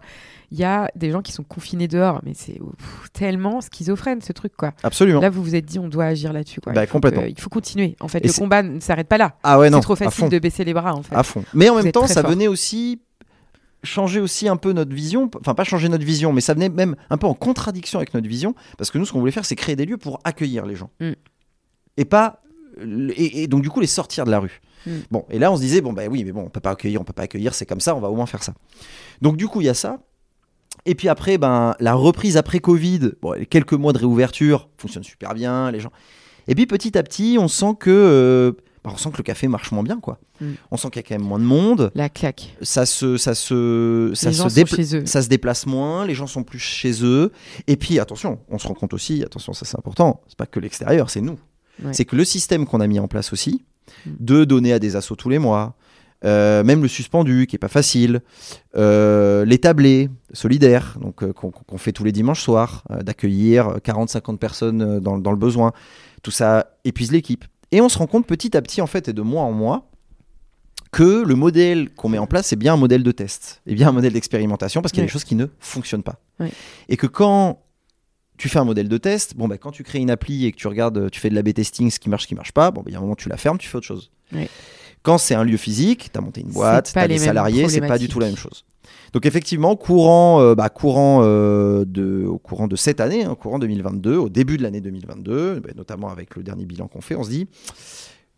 il 0.52 0.60
y 0.60 0.64
a 0.64 0.92
des 0.96 1.10
gens 1.10 1.24
qui 1.24 1.32
sont 1.32 1.42
confinés 1.44 1.88
dehors. 1.88 2.22
Mais 2.24 2.34
c'est 2.36 2.60
pff, 2.60 3.12
tellement 3.12 3.60
schizophrène 3.60 4.22
ce 4.22 4.34
truc, 4.34 4.54
quoi. 4.56 4.74
Absolument. 4.84 5.20
Là, 5.20 5.32
vous 5.32 5.42
vous 5.42 5.56
êtes 5.56 5.66
dit, 5.66 5.80
on 5.80 5.88
doit 5.88 6.06
agir 6.06 6.32
là-dessus, 6.32 6.62
quoi. 6.62 6.74
Bah, 6.74 6.84
il, 6.84 6.88
faut 6.88 6.94
complètement. 6.94 7.24
que- 7.24 7.30
il 7.30 7.40
faut 7.42 7.50
continuer. 7.50 7.96
En 8.00 8.08
fait, 8.08 8.24
Et 8.24 8.28
le 8.28 8.34
combat 8.34 8.62
ne 8.62 8.80
s'arrête 8.80 9.08
pas 9.08 9.18
là. 9.18 9.36
Ah 9.42 9.58
ouais 9.58 9.72
non. 9.72 9.80
C'est 9.80 9.84
trop 9.86 9.96
facile 9.96 10.30
de 10.30 10.38
baisser 10.38 10.64
les 10.64 10.76
bras, 10.76 10.94
en 10.94 11.02
fait. 11.02 11.16
À 11.16 11.24
fond. 11.24 11.44
Mais 11.56 11.70
en 11.70 11.78
Vous 11.78 11.82
même 11.84 11.92
temps, 11.92 12.06
ça 12.06 12.22
venait 12.22 12.48
aussi 12.48 13.02
changer 13.84 14.20
aussi 14.20 14.48
un 14.48 14.58
peu 14.58 14.72
notre 14.74 14.94
vision, 14.94 15.30
enfin 15.40 15.54
pas 15.54 15.64
changer 15.64 15.90
notre 15.90 16.06
vision, 16.06 16.34
mais 16.34 16.42
ça 16.42 16.54
venait 16.54 16.70
même 16.70 16.96
un 17.10 17.18
peu 17.18 17.28
en 17.28 17.34
contradiction 17.34 18.00
avec 18.00 18.14
notre 18.14 18.28
vision, 18.28 18.56
parce 18.78 18.92
que 18.92 18.98
nous, 18.98 19.06
ce 19.06 19.12
qu'on 19.12 19.20
voulait 19.20 19.32
faire, 19.32 19.46
c'est 19.46 19.56
créer 19.56 19.76
des 19.76 19.86
lieux 19.86 19.98
pour 19.98 20.20
accueillir 20.24 20.66
les 20.66 20.76
gens, 20.76 20.90
Mm. 21.00 21.12
et 21.98 22.06
pas 22.06 22.40
et, 22.82 23.44
et 23.44 23.48
donc 23.48 23.62
du 23.62 23.70
coup 23.70 23.80
les 23.80 23.88
sortir 23.88 24.26
de 24.26 24.32
la 24.32 24.40
rue. 24.40 24.62
Mm. 24.88 24.92
Bon, 25.12 25.26
et 25.30 25.38
là 25.38 25.52
on 25.52 25.56
se 25.56 25.62
disait 25.62 25.82
bon 25.82 25.94
bah 25.94 26.04
oui, 26.10 26.24
mais 26.24 26.32
bon, 26.32 26.42
on 26.42 26.50
peut 26.50 26.60
pas 26.60 26.72
accueillir, 26.72 27.02
on 27.02 27.04
peut 27.04 27.14
pas 27.14 27.24
accueillir, 27.24 27.54
c'est 27.54 27.66
comme 27.66 27.82
ça, 27.82 27.96
on 27.96 28.00
va 28.00 28.10
au 28.10 28.16
moins 28.16 28.26
faire 28.26 28.44
ça. 28.44 28.54
Donc 29.22 29.38
du 29.38 29.48
coup 29.48 29.62
il 29.62 29.66
y 29.66 29.70
a 29.70 29.74
ça. 29.74 30.00
Et 30.86 30.96
puis 30.96 31.08
après, 31.08 31.38
ben 31.38 31.76
la 31.80 31.94
reprise 31.94 32.36
après 32.36 32.60
Covid, 32.60 33.12
bon, 33.22 33.36
quelques 33.50 33.74
mois 33.74 33.94
de 33.94 34.00
réouverture 34.00 34.70
fonctionne 34.78 35.04
super 35.04 35.34
bien, 35.34 35.72
les 35.72 35.80
gens. 35.80 35.92
Et 36.48 36.56
puis 36.56 36.66
petit 36.66 36.98
à 36.98 37.04
petit, 37.04 37.38
on 37.40 37.48
sent 37.48 37.76
que 37.80 37.90
euh, 37.90 38.52
bah, 38.84 38.92
on 38.94 38.98
sent 38.98 39.12
que 39.12 39.18
le 39.18 39.24
café 39.24 39.48
marche 39.48 39.72
moins 39.72 39.84
bien, 39.84 40.00
quoi. 40.00 40.20
Mm. 40.42 40.46
On 40.72 40.78
sent 40.78 40.90
qu'il 40.90 41.02
y 41.02 41.06
a 41.06 41.08
quand 41.08 41.16
même 41.18 41.28
moins 41.28 41.40
de 41.40 41.46
monde 41.46 41.92
La 41.96 42.10
claque. 42.10 42.56
ça 42.62 42.86
se 42.86 43.18
ça 43.18 43.34
se 43.36 44.12
ça 44.14 44.30
les 44.30 44.36
se 44.36 44.48
dépla- 44.48 45.06
ça 45.06 45.22
se 45.22 45.30
déplace 45.30 45.66
moins, 45.66 46.06
les 46.06 46.16
gens 46.16 46.28
sont 46.28 46.44
plus 46.44 46.60
chez 46.60 47.04
eux. 47.04 47.32
Et 47.68 47.78
puis 47.78 48.00
attention, 48.00 48.40
on 48.50 48.58
se 48.58 48.68
rend 48.68 48.74
compte 48.74 48.94
aussi, 48.94 49.24
attention, 49.24 49.54
ça 49.54 49.66
c'est 49.66 49.78
important, 49.78 50.22
c'est 50.28 50.38
pas 50.38 50.46
que 50.48 50.60
l'extérieur, 50.60 51.10
c'est 51.10 51.22
nous. 51.22 51.38
Ouais. 51.84 51.94
C'est 51.94 52.06
que 52.06 52.16
le 52.16 52.26
système 52.26 52.66
qu'on 52.66 52.82
a 52.82 52.88
mis 52.88 53.00
en 53.00 53.08
place 53.08 53.34
aussi, 53.34 53.64
Mm. 54.06 54.12
de 54.20 54.44
donner 54.46 54.74
à 54.74 54.80
des 54.80 54.96
assos 54.96 55.16
tous 55.18 55.28
les 55.30 55.40
mois, 55.40 55.76
euh, 56.26 56.64
même 56.64 56.82
le 56.82 56.88
suspendu 56.88 57.48
qui 57.48 57.58
est 57.58 57.60
pas 57.60 57.68
facile, 57.68 58.22
euh, 58.76 59.46
les 59.46 59.58
tablés 59.58 60.10
solidaires, 60.32 60.98
donc 61.02 61.22
euh, 61.24 61.34
qu'on 61.34 61.52
qu'on 61.52 61.78
fait 61.78 61.92
tous 61.92 62.04
les 62.04 62.12
dimanches 62.14 62.42
soirs, 62.42 62.84
euh, 62.92 63.02
d'accueillir 63.04 63.78
40-50 63.84 64.38
personnes 64.38 65.00
dans, 65.00 65.18
dans 65.18 65.32
le 65.32 65.38
besoin, 65.38 65.74
tout 66.22 66.32
ça 66.32 66.68
épuise 66.86 67.12
l'équipe. 67.12 67.44
Et 67.74 67.82
on 67.82 67.90
se 67.90 67.98
rend 67.98 68.06
compte 68.06 68.28
petit 68.28 68.56
à 68.56 68.62
petit, 68.62 68.82
en 68.82 68.88
fait, 68.88 69.08
et 69.08 69.14
de 69.14 69.22
mois 69.24 69.42
en 69.42 69.52
mois, 69.52 69.90
que 70.92 71.24
le 71.26 71.34
modèle 71.34 71.90
qu'on 71.90 72.08
met 72.08 72.20
en 72.20 72.28
place, 72.28 72.46
c'est 72.46 72.56
bien 72.56 72.76
un 72.76 72.78
modèle 72.78 73.02
de 73.02 73.12
test, 73.12 73.62
et 73.66 73.74
bien 73.74 73.90
un 73.90 73.92
modèle 73.92 74.14
d'expérimentation, 74.14 74.84
parce 74.84 74.92
qu'il 74.92 75.00
y 75.00 75.04
a 75.04 75.08
des 75.08 75.12
choses 75.12 75.24
qui 75.24 75.34
ne 75.34 75.48
fonctionnent 75.60 76.04
pas. 76.04 76.20
Et 76.88 76.98
que 76.98 77.08
quand 77.08 77.64
tu 78.38 78.48
fais 78.48 78.60
un 78.60 78.64
modèle 78.64 78.90
de 78.90 78.98
test, 79.00 79.36
bon, 79.36 79.48
bah, 79.48 79.58
quand 79.58 79.72
tu 79.72 79.84
crées 79.84 79.98
une 79.98 80.12
appli 80.12 80.46
et 80.46 80.52
que 80.52 80.58
tu 80.58 80.68
regardes, 80.68 81.10
tu 81.10 81.20
fais 81.20 81.32
de 81.32 81.36
l'A-B 81.36 81.52
testing, 81.54 81.90
ce 81.90 82.00
qui 82.00 82.10
marche, 82.10 82.24
ce 82.24 82.28
qui 82.28 82.36
marche 82.36 82.52
pas, 82.52 82.70
bon, 82.70 82.82
bah, 82.82 82.90
il 82.90 82.94
y 82.94 82.96
a 82.96 83.00
un 83.00 83.02
moment, 83.02 83.16
tu 83.16 83.28
la 83.28 83.38
fermes, 83.38 83.58
tu 83.58 83.68
fais 83.68 83.78
autre 83.78 83.88
chose. 83.88 84.12
Quand 85.02 85.18
c'est 85.18 85.34
un 85.34 85.44
lieu 85.44 85.58
physique, 85.58 86.12
tu 86.14 86.18
as 86.18 86.22
monté 86.22 86.42
une 86.42 86.52
boîte, 86.52 86.92
tu 86.94 87.00
as 87.00 87.08
des 87.08 87.18
salariés, 87.26 87.68
c'est 87.70 87.82
pas 87.82 87.98
du 87.98 88.08
tout 88.08 88.20
la 88.20 88.28
même 88.28 88.38
chose. 88.38 88.64
Donc 89.14 89.28
effectivement, 89.28 89.76
courant, 89.76 90.42
euh, 90.42 90.56
bah, 90.56 90.70
courant, 90.70 91.20
euh, 91.22 91.86
de, 91.86 92.26
au 92.26 92.40
courant 92.40 92.68
de 92.68 92.76
cette 92.76 93.00
année, 93.00 93.24
hein, 93.24 93.36
courant 93.36 93.60
2022, 93.60 94.18
au 94.18 94.28
début 94.28 94.58
de 94.58 94.64
l'année 94.64 94.82
2022, 94.82 95.60
bah, 95.60 95.70
notamment 95.76 96.10
avec 96.10 96.36
le 96.36 96.42
dernier 96.42 96.66
bilan 96.66 96.88
qu'on 96.88 97.02
fait, 97.02 97.16
on 97.16 97.24
se 97.24 97.30
dit, 97.30 97.48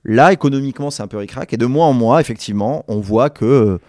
là, 0.03 0.34
économiquement, 0.34 0.91
c'est 0.91 1.01
un 1.01 1.07
peu 1.07 1.17
ric-rac, 1.17 1.53
et 1.53 1.57
de 1.57 1.65
mois 1.65 1.86
en 1.86 1.93
mois, 1.93 2.19
effectivement, 2.19 2.84
on 2.89 2.99
voit 2.99 3.30
que, 3.30 3.80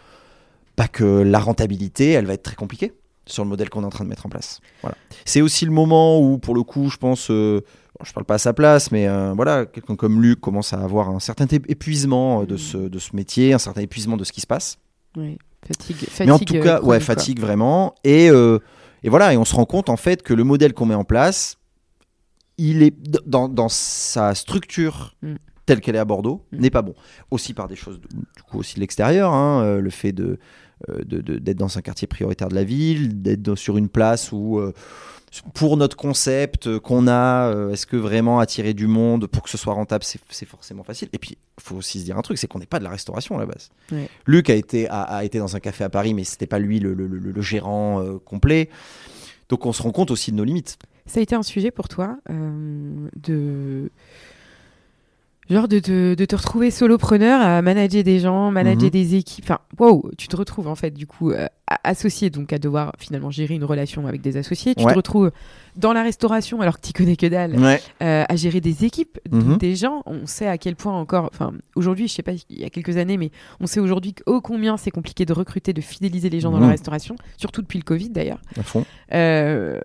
bah, 0.76 0.86
que 0.86 1.04
la 1.04 1.40
rentabilité, 1.40 2.12
elle 2.12 2.26
va 2.26 2.34
être 2.34 2.44
très 2.44 2.56
compliquée 2.56 2.92
sur 3.26 3.42
le 3.42 3.50
modèle 3.50 3.68
qu'on 3.68 3.82
est 3.82 3.86
en 3.86 3.90
train 3.90 4.04
de 4.04 4.08
mettre 4.08 4.26
en 4.26 4.28
place. 4.28 4.60
Voilà. 4.82 4.96
C'est 5.24 5.40
aussi 5.40 5.64
le 5.64 5.72
moment 5.72 6.20
où, 6.20 6.38
pour 6.38 6.54
le 6.54 6.62
coup, 6.62 6.88
je 6.88 6.98
pense, 6.98 7.32
euh, 7.32 7.62
bon, 7.98 8.04
je 8.04 8.12
parle 8.12 8.26
pas 8.26 8.34
à 8.34 8.38
sa 8.38 8.52
place, 8.52 8.92
mais 8.92 9.08
euh, 9.08 9.32
voilà, 9.34 9.66
quelqu'un 9.66 9.96
comme 9.96 10.22
Luc 10.22 10.40
commence 10.40 10.72
à 10.72 10.78
avoir 10.78 11.10
un 11.10 11.18
certain 11.18 11.46
épuisement 11.50 12.44
de, 12.44 12.56
ce, 12.56 12.76
de 12.76 12.98
ce 13.00 13.16
métier, 13.16 13.52
un 13.52 13.58
certain 13.58 13.80
épuisement 13.80 14.16
de 14.16 14.22
ce 14.22 14.30
qui 14.30 14.40
se 14.40 14.46
passe. 14.46 14.78
Ouais. 15.16 15.36
Fatigue, 15.66 15.96
mais 16.20 16.30
en 16.30 16.38
fatigue, 16.38 16.48
tout 16.48 16.56
euh, 16.56 16.62
cas, 16.62 16.80
ouais, 16.80 16.98
quoi. 16.98 17.00
fatigue 17.00 17.40
vraiment. 17.40 17.94
Et, 18.04 18.30
euh, 18.30 18.58
et 19.02 19.08
voilà, 19.08 19.32
et 19.32 19.36
on 19.36 19.44
se 19.44 19.54
rend 19.54 19.64
compte 19.64 19.88
en 19.88 19.96
fait 19.96 20.22
que 20.22 20.32
le 20.34 20.44
modèle 20.44 20.72
qu'on 20.74 20.86
met 20.86 20.94
en 20.94 21.04
place, 21.04 21.56
il 22.58 22.82
est 22.82 22.94
dans, 23.26 23.48
dans 23.48 23.68
sa 23.68 24.34
structure 24.34 25.14
Mm. 25.22 25.34
telle 25.66 25.80
qu'elle 25.80 25.96
est 25.96 25.98
à 26.00 26.04
Bordeaux 26.04 26.44
Mm. 26.52 26.58
n'est 26.60 26.70
pas 26.70 26.82
bon. 26.82 26.94
Aussi 27.30 27.52
par 27.52 27.66
des 27.68 27.76
choses 27.76 28.00
de- 28.00 28.08
du 28.08 28.42
coup 28.48 28.58
aussi 28.60 28.76
de 28.76 28.80
l'extérieur, 28.80 29.32
hein, 29.32 29.62
euh, 29.64 29.80
le 29.80 29.90
fait 29.90 30.12
de 30.12 30.38
d'être 31.08 31.56
dans 31.56 31.78
un 31.78 31.80
quartier 31.80 32.06
prioritaire 32.06 32.48
de 32.50 32.54
la 32.54 32.62
ville, 32.62 33.22
d'être 33.22 33.54
sur 33.56 33.78
une 33.78 33.88
place 33.88 34.30
où 34.30 34.60
pour 35.54 35.76
notre 35.76 35.96
concept 35.96 36.66
euh, 36.66 36.78
qu'on 36.80 37.06
a, 37.08 37.50
euh, 37.52 37.72
est-ce 37.72 37.86
que 37.86 37.96
vraiment 37.96 38.38
attirer 38.40 38.74
du 38.74 38.86
monde 38.86 39.26
pour 39.26 39.42
que 39.42 39.50
ce 39.50 39.58
soit 39.58 39.72
rentable, 39.74 40.04
c'est 40.04 40.46
forcément 40.46 40.82
facile. 40.84 41.08
Et 41.12 41.18
puis, 41.18 41.36
il 41.58 41.62
faut 41.62 41.76
aussi 41.76 42.00
se 42.00 42.04
dire 42.04 42.16
un 42.18 42.22
truc, 42.22 42.38
c'est 42.38 42.46
qu'on 42.46 42.58
n'est 42.58 42.66
pas 42.66 42.78
de 42.78 42.84
la 42.84 42.90
restauration 42.90 43.36
à 43.36 43.40
la 43.40 43.46
base. 43.46 43.70
Ouais. 43.92 44.08
Luc 44.26 44.50
a 44.50 44.54
été, 44.54 44.88
a, 44.88 45.02
a 45.02 45.24
été 45.24 45.38
dans 45.38 45.56
un 45.56 45.60
café 45.60 45.84
à 45.84 45.88
Paris, 45.88 46.14
mais 46.14 46.24
c'était 46.24 46.46
pas 46.46 46.58
lui 46.58 46.78
le, 46.80 46.94
le- 46.94 47.06
le- 47.06 47.18
le 47.32 47.42
gérant 47.42 48.00
euh, 48.02 48.18
complet. 48.18 48.68
Donc 49.48 49.64
on 49.66 49.72
se 49.72 49.82
rend 49.82 49.92
compte 49.92 50.10
aussi 50.10 50.32
de 50.32 50.36
nos 50.36 50.44
limites. 50.44 50.78
Ça 51.06 51.20
a 51.20 51.22
été 51.22 51.34
un 51.36 51.42
sujet 51.44 51.70
pour 51.70 51.88
toi 51.88 52.16
euh, 52.30 53.08
de. 53.16 53.90
Genre 55.48 55.68
de 55.68 55.78
te, 55.78 56.14
de 56.14 56.24
te 56.24 56.34
retrouver 56.34 56.72
solopreneur 56.72 57.40
à 57.40 57.62
manager 57.62 58.02
des 58.02 58.18
gens, 58.18 58.50
manager 58.50 58.86
Mhm. 58.86 58.90
des 58.90 59.14
équipes. 59.14 59.44
Enfin, 59.44 59.60
wow, 59.78 60.10
tu 60.18 60.26
te 60.26 60.34
retrouves 60.34 60.66
en 60.66 60.74
fait 60.74 60.90
du 60.90 61.06
coup 61.06 61.30
associé, 61.84 62.30
donc 62.30 62.52
à 62.52 62.58
devoir 62.58 62.92
finalement 62.98 63.30
gérer 63.30 63.54
une 63.54 63.64
relation 63.64 64.06
avec 64.06 64.20
des 64.20 64.36
associés. 64.36 64.74
Tu 64.74 64.84
Ouais. 64.84 64.92
te 64.92 64.96
retrouves 64.96 65.32
dans 65.74 65.92
la 65.92 66.02
restauration 66.02 66.60
alors 66.60 66.80
que 66.80 66.86
tu 66.86 66.92
connais 66.92 67.16
que 67.16 67.26
dalle, 67.26 67.58
Ouais. 67.58 67.80
euh, 68.02 68.24
à 68.28 68.36
gérer 68.36 68.60
des 68.60 68.84
équipes, 68.84 69.18
Mhm. 69.30 69.58
des 69.58 69.74
gens. 69.74 70.02
On 70.06 70.26
sait 70.26 70.46
à 70.46 70.58
quel 70.58 70.76
point 70.76 70.92
encore, 70.98 71.28
enfin 71.32 71.52
aujourd'hui, 71.74 72.06
je 72.08 72.14
sais 72.14 72.22
pas 72.22 72.32
il 72.32 72.60
y 72.60 72.64
a 72.64 72.70
quelques 72.70 72.96
années, 72.98 73.16
mais 73.16 73.30
on 73.60 73.66
sait 73.66 73.80
aujourd'hui 73.80 74.14
ô 74.26 74.40
combien 74.40 74.76
c'est 74.76 74.90
compliqué 74.92 75.24
de 75.26 75.32
recruter, 75.32 75.72
de 75.72 75.80
fidéliser 75.80 76.30
les 76.30 76.38
gens 76.40 76.50
dans 76.52 76.60
la 76.60 76.66
Mhm. 76.66 76.72
restauration, 76.72 77.16
surtout 77.36 77.62
depuis 77.62 77.78
le 77.78 77.84
Covid 77.84 78.10
d'ailleurs. 78.10 78.40
Euh, 79.12 79.80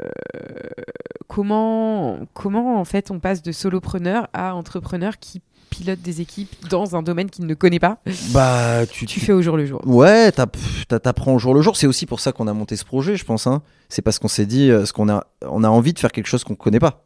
comment, 1.27 2.19
comment 2.33 2.79
en 2.79 2.85
fait 2.85 3.11
on 3.11 3.19
passe 3.19 3.41
de 3.41 3.51
solopreneur 3.51 4.27
à 4.33 4.55
entrepreneur 4.55 5.17
qui 5.19 5.41
pilote 5.71 5.99
des 6.01 6.21
équipes 6.21 6.53
dans 6.69 6.95
un 6.95 7.01
domaine 7.01 7.29
qu'il 7.31 7.47
ne 7.47 7.53
connaît 7.55 7.79
pas 7.79 7.97
Bah, 8.31 8.85
tu, 8.85 9.07
Tu 9.07 9.19
fais 9.19 9.33
au 9.33 9.41
jour 9.41 9.57
le 9.57 9.65
jour. 9.65 9.81
Ouais, 9.87 10.31
t'app- 10.31 10.57
t'a- 10.87 10.99
t'apprends 10.99 11.33
au 11.33 11.39
jour 11.39 11.53
le 11.55 11.61
jour. 11.63 11.75
C'est 11.75 11.87
aussi 11.87 12.05
pour 12.05 12.19
ça 12.19 12.31
qu'on 12.31 12.47
a 12.47 12.53
monté 12.53 12.75
ce 12.75 12.85
projet, 12.85 13.15
je 13.15 13.25
pense. 13.25 13.47
hein. 13.47 13.63
C'est 13.89 14.01
parce 14.03 14.19
qu'on 14.19 14.27
s'est 14.27 14.45
dit, 14.45 14.69
euh, 14.69 14.85
ce 14.85 14.93
qu'on 14.93 15.09
a, 15.09 15.25
on 15.47 15.63
a 15.63 15.69
envie 15.69 15.93
de 15.93 15.99
faire 15.99 16.11
quelque 16.11 16.27
chose 16.27 16.43
qu'on 16.43 16.55
connaît 16.55 16.79
pas. 16.79 17.05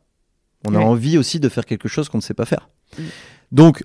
On 0.67 0.73
a 0.75 0.79
envie 0.79 1.17
aussi 1.17 1.39
de 1.39 1.47
faire 1.47 1.65
quelque 1.65 1.87
chose 1.87 2.09
qu'on 2.09 2.17
ne 2.17 2.23
sait 2.23 2.33
pas 2.33 2.45
faire. 2.45 2.69
Mm. 2.97 3.03
Donc, 3.51 3.83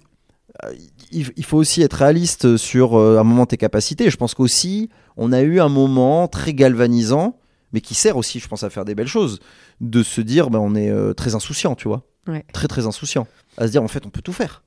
euh, 0.64 0.72
il, 1.12 1.44
faut 1.44 1.58
aussi 1.58 1.82
être 1.82 1.94
réaliste 1.94 2.56
sur 2.56 2.98
euh, 2.98 3.18
un 3.20 3.24
moment 3.24 3.44
tes 3.46 3.56
capacités. 3.58 4.08
Je 4.10 4.16
pense 4.16 4.34
qu'aussi, 4.34 4.88
on 5.16 5.30
a 5.32 5.40
eu 5.42 5.60
un 5.60 5.68
moment 5.68 6.26
très 6.26 6.54
galvanisant, 6.54 7.38
mais 7.72 7.80
qui 7.82 7.94
sert 7.94 8.16
aussi, 8.16 8.40
je 8.40 8.48
pense, 8.48 8.62
à 8.64 8.70
faire 8.70 8.84
des 8.86 8.94
belles 8.94 9.06
choses, 9.06 9.40
de 9.80 10.02
se 10.02 10.20
dire, 10.22 10.48
ben, 10.50 10.58
on 10.58 10.74
est 10.74 10.90
euh, 10.90 11.12
très 11.12 11.34
insouciant, 11.34 11.74
tu 11.74 11.86
vois. 11.88 12.02
Ouais. 12.26 12.44
Très 12.52 12.66
très 12.68 12.86
insouciant. 12.86 13.26
À 13.58 13.66
se 13.66 13.72
dire, 13.72 13.82
en 13.82 13.88
fait, 13.88 14.06
on 14.06 14.10
peut 14.10 14.22
tout 14.22 14.32
faire. 14.32 14.62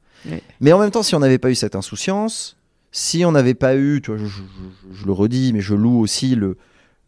Mais 0.62 0.72
en 0.74 0.80
même 0.80 0.92
temps, 0.92 1.04
si 1.04 1.16
on 1.16 1.20
n'avait 1.20 1.38
pas 1.38 1.50
eu 1.52 1.56
cette 1.56 1.76
insouciance, 1.76 2.58
si 2.92 3.26
on 3.26 3.32
n'avait 3.32 3.54
pas 3.56 3.76
eu, 3.76 4.02
tu 4.02 4.12
vois, 4.12 4.20
je, 4.20 4.26
je- 4.26 4.42
je- 4.92 5.00
je 5.02 5.06
le 5.06 5.12
redis, 5.12 5.52
mais 5.54 5.62
je 5.62 5.74
loue 5.76 6.00
aussi 6.00 6.36
le, 6.36 6.58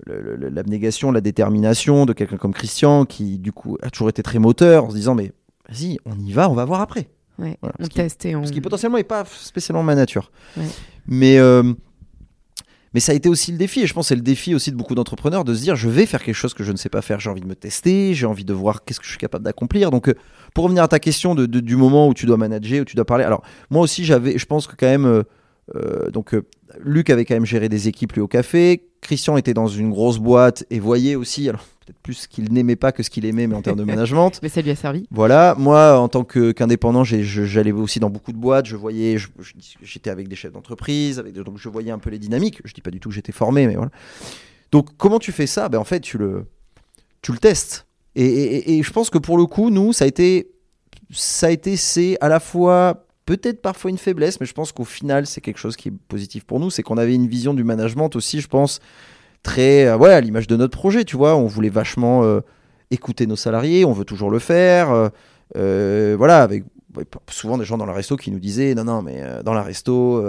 l'abnégation, 0.07 1.11
la 1.11 1.21
détermination 1.21 2.05
de 2.05 2.13
quelqu'un 2.13 2.37
comme 2.37 2.53
Christian, 2.53 3.05
qui 3.05 3.37
du 3.37 3.51
coup 3.51 3.77
a 3.81 3.89
toujours 3.89 4.09
été 4.09 4.21
très 4.23 4.39
moteur, 4.39 4.85
en 4.85 4.89
se 4.89 4.95
disant 4.95 5.15
mais 5.15 5.31
vas-y, 5.69 5.97
on 6.05 6.17
y 6.19 6.31
va, 6.33 6.49
on 6.49 6.53
va 6.53 6.65
voir 6.65 6.81
après. 6.81 7.07
Ouais, 7.39 7.57
Voilà, 7.61 7.75
on 7.79 7.83
ce 7.85 7.89
qui- 7.89 7.95
teste 7.97 8.25
et 8.25 8.35
on. 8.35 8.45
Ce 8.45 8.51
qui 8.51 8.61
potentiellement 8.61 8.97
n'est 8.97 9.03
pas 9.03 9.25
spécialement 9.25 9.83
ma 9.83 9.95
nature. 9.95 10.31
Ouais. 10.57 10.65
Mais, 11.07 11.37
euh, 11.37 11.73
mais 12.93 12.99
ça 13.01 13.11
a 13.11 13.15
été 13.15 13.27
aussi 13.29 13.51
le 13.51 13.57
défi, 13.57 13.81
et 13.81 13.87
je 13.87 13.93
pense 13.93 14.05
que 14.05 14.09
c'est 14.09 14.15
le 14.15 14.21
défi 14.21 14.55
aussi 14.55 14.71
de 14.71 14.77
beaucoup 14.77 14.95
d'entrepreneurs 14.95 15.43
de 15.43 15.53
se 15.53 15.61
dire 15.61 15.75
je 15.75 15.89
vais 15.89 16.05
faire 16.05 16.23
quelque 16.23 16.35
chose 16.35 16.53
que 16.53 16.63
je 16.63 16.71
ne 16.71 16.77
sais 16.77 16.87
pas 16.89 17.01
faire, 17.01 17.19
j'ai 17.19 17.29
envie 17.29 17.41
de 17.41 17.47
me 17.47 17.55
tester, 17.55 18.13
j'ai 18.13 18.25
envie 18.25 18.45
de 18.45 18.53
voir 18.53 18.83
qu'est-ce 18.85 18.99
que 18.99 19.05
je 19.05 19.09
suis 19.11 19.17
capable 19.19 19.43
d'accomplir. 19.43 19.91
Donc, 19.91 20.07
euh, 20.09 20.13
pour 20.55 20.63
revenir 20.63 20.81
à 20.81 20.87
ta 20.87 20.97
question 20.97 21.35
de, 21.35 21.45
de- 21.45 21.59
du 21.59 21.75
moment 21.75 22.07
où 22.07 22.15
tu 22.15 22.25
dois 22.25 22.37
manager, 22.37 22.81
où 22.81 22.85
tu 22.85 22.95
dois 22.95 23.05
parler, 23.05 23.23
alors 23.23 23.43
moi 23.69 23.83
aussi 23.83 24.03
j'avais, 24.03 24.39
je 24.39 24.45
pense 24.47 24.65
que 24.65 24.75
quand 24.75 24.87
même, 24.87 25.05
euh, 25.05 25.21
euh, 25.75 26.09
donc 26.09 26.33
euh, 26.33 26.43
Luc 26.83 27.09
avait 27.11 27.25
quand 27.25 27.35
même 27.35 27.45
géré 27.45 27.69
des 27.69 27.87
équipes 27.87 28.13
lui 28.13 28.21
au 28.21 28.27
café, 28.27 28.87
Christian 29.01 29.37
était 29.37 29.53
dans 29.53 29.67
une 29.67 29.91
grosse 29.91 30.17
boîte 30.17 30.65
et 30.71 30.79
voyait 30.79 31.13
aussi, 31.15 31.47
alors 31.49 31.61
peut-être 31.85 31.99
plus 31.99 32.13
ce 32.15 32.27
qu'il 32.27 32.51
n'aimait 32.51 32.75
pas 32.75 32.91
que 32.91 33.03
ce 33.03 33.09
qu'il 33.11 33.25
aimait, 33.25 33.45
mais 33.47 33.55
en 33.55 33.61
termes 33.61 33.77
de 33.77 33.83
management. 33.95 34.31
Mais 34.41 34.49
ça 34.49 34.61
lui 34.61 34.71
a 34.71 34.75
servi. 34.75 35.05
Voilà, 35.11 35.55
moi 35.59 35.99
en 35.99 36.07
tant 36.07 36.23
que- 36.23 36.51
qu'indépendant, 36.51 37.03
j'allais 37.03 37.71
aussi 37.71 37.99
dans 37.99 38.09
beaucoup 38.09 38.31
de 38.31 38.37
boîtes, 38.37 38.65
je 38.65 38.75
voyais, 38.75 39.17
j'étais 39.83 40.09
avec 40.09 40.27
des 40.27 40.35
chefs 40.35 40.51
d'entreprise, 40.53 41.19
avec 41.19 41.33
des- 41.33 41.43
donc 41.43 41.57
je 41.59 41.69
voyais 41.69 41.91
un 41.91 41.99
peu 41.99 42.09
les 42.09 42.17
dynamiques. 42.19 42.61
Je 42.65 42.73
dis 42.73 42.81
pas 42.81 42.91
du 42.91 42.99
tout 42.99 43.09
que 43.09 43.15
j'étais 43.15 43.31
formé, 43.33 43.67
mais 43.67 43.75
voilà. 43.75 43.91
Donc 44.71 44.89
comment 44.97 45.19
tu 45.19 45.31
fais 45.31 45.47
ça? 45.47 45.69
Ben 45.69 45.77
en 45.79 45.83
fait, 45.83 45.99
tu 45.99 46.17
le, 46.17 46.45
tu 47.21 47.31
le 47.31 47.37
testes. 47.37 47.85
Et, 48.15 48.81
je 48.81 48.91
pense 48.91 49.09
que 49.09 49.17
pour 49.17 49.37
le 49.37 49.45
coup, 49.45 49.69
nous, 49.69 49.91
ça 49.91 50.05
a 50.05 50.07
été, 50.07 50.51
ça 51.11 51.47
a 51.47 51.49
été, 51.49 51.75
c'est 51.75 52.17
à 52.21 52.29
la 52.29 52.39
fois 52.39 53.05
peut-être 53.25 53.61
parfois 53.61 53.89
une 53.89 53.97
faiblesse, 53.97 54.39
mais 54.39 54.45
je 54.45 54.53
pense 54.53 54.71
qu'au 54.71 54.85
final, 54.85 55.25
c'est 55.25 55.41
quelque 55.41 55.57
chose 55.57 55.75
qui 55.75 55.89
est 55.89 55.93
positif 56.07 56.45
pour 56.45 56.59
nous, 56.59 56.69
c'est 56.69 56.83
qu'on 56.83 56.97
avait 56.97 57.15
une 57.15 57.27
vision 57.27 57.53
du 57.53 57.63
management 57.63 58.15
aussi, 58.15 58.39
je 58.39 58.47
pense, 58.47 58.79
très, 59.43 59.85
euh, 59.85 59.97
ouais, 59.97 60.13
à 60.13 60.21
l'image 60.21 60.47
de 60.47 60.55
notre 60.55 60.77
projet, 60.77 61.03
tu 61.03 61.17
vois, 61.17 61.35
on 61.35 61.47
voulait 61.47 61.69
vachement 61.69 62.23
euh, 62.23 62.41
écouter 62.91 63.27
nos 63.27 63.35
salariés, 63.35 63.83
on 63.83 63.93
veut 63.93 64.05
toujours 64.05 64.29
le 64.29 64.39
faire, 64.39 65.09
euh, 65.57 66.15
voilà, 66.17 66.43
avec 66.43 66.63
souvent 67.29 67.57
des 67.57 67.65
gens 67.65 67.77
dans 67.77 67.85
la 67.85 67.93
resto 67.93 68.15
qui 68.15 68.31
nous 68.31 68.39
disaient, 68.39 68.75
non, 68.75 68.85
non, 68.85 69.01
mais 69.01 69.21
dans 69.43 69.53
la 69.53 69.63
resto, 69.63 70.23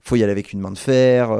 faut 0.00 0.16
y 0.16 0.22
aller 0.22 0.32
avec 0.32 0.54
une 0.54 0.60
main 0.60 0.70
de 0.70 0.78
fer. 0.78 1.30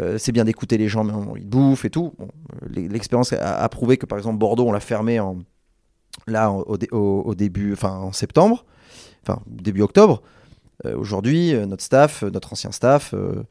Euh, 0.00 0.18
c'est 0.18 0.32
bien 0.32 0.44
d'écouter 0.44 0.78
les 0.78 0.88
gens, 0.88 1.04
mais 1.04 1.12
on- 1.12 1.36
ils 1.36 1.46
bouffent 1.46 1.84
et 1.84 1.90
tout. 1.90 2.12
Bon, 2.18 2.28
euh, 2.62 2.66
l'e- 2.74 2.88
L'expérience 2.88 3.32
a, 3.32 3.62
a 3.62 3.68
prouvé 3.68 3.96
que 3.96 4.06
par 4.06 4.18
exemple 4.18 4.38
Bordeaux, 4.38 4.66
on 4.66 4.72
l'a 4.72 4.80
fermé 4.80 5.20
en, 5.20 5.38
là 6.26 6.50
au, 6.50 6.76
dé- 6.76 6.88
au- 6.92 7.22
au 7.24 7.34
début, 7.34 7.72
enfin 7.72 7.92
en 7.98 8.12
septembre, 8.12 8.64
enfin 9.22 9.40
début 9.46 9.82
octobre. 9.82 10.22
Euh, 10.86 10.96
Aujourd'hui, 10.96 11.54
notre 11.66 11.82
staff, 11.84 12.22
notre 12.24 12.52
ancien 12.52 12.72
staff, 12.72 13.14
euh, 13.14 13.42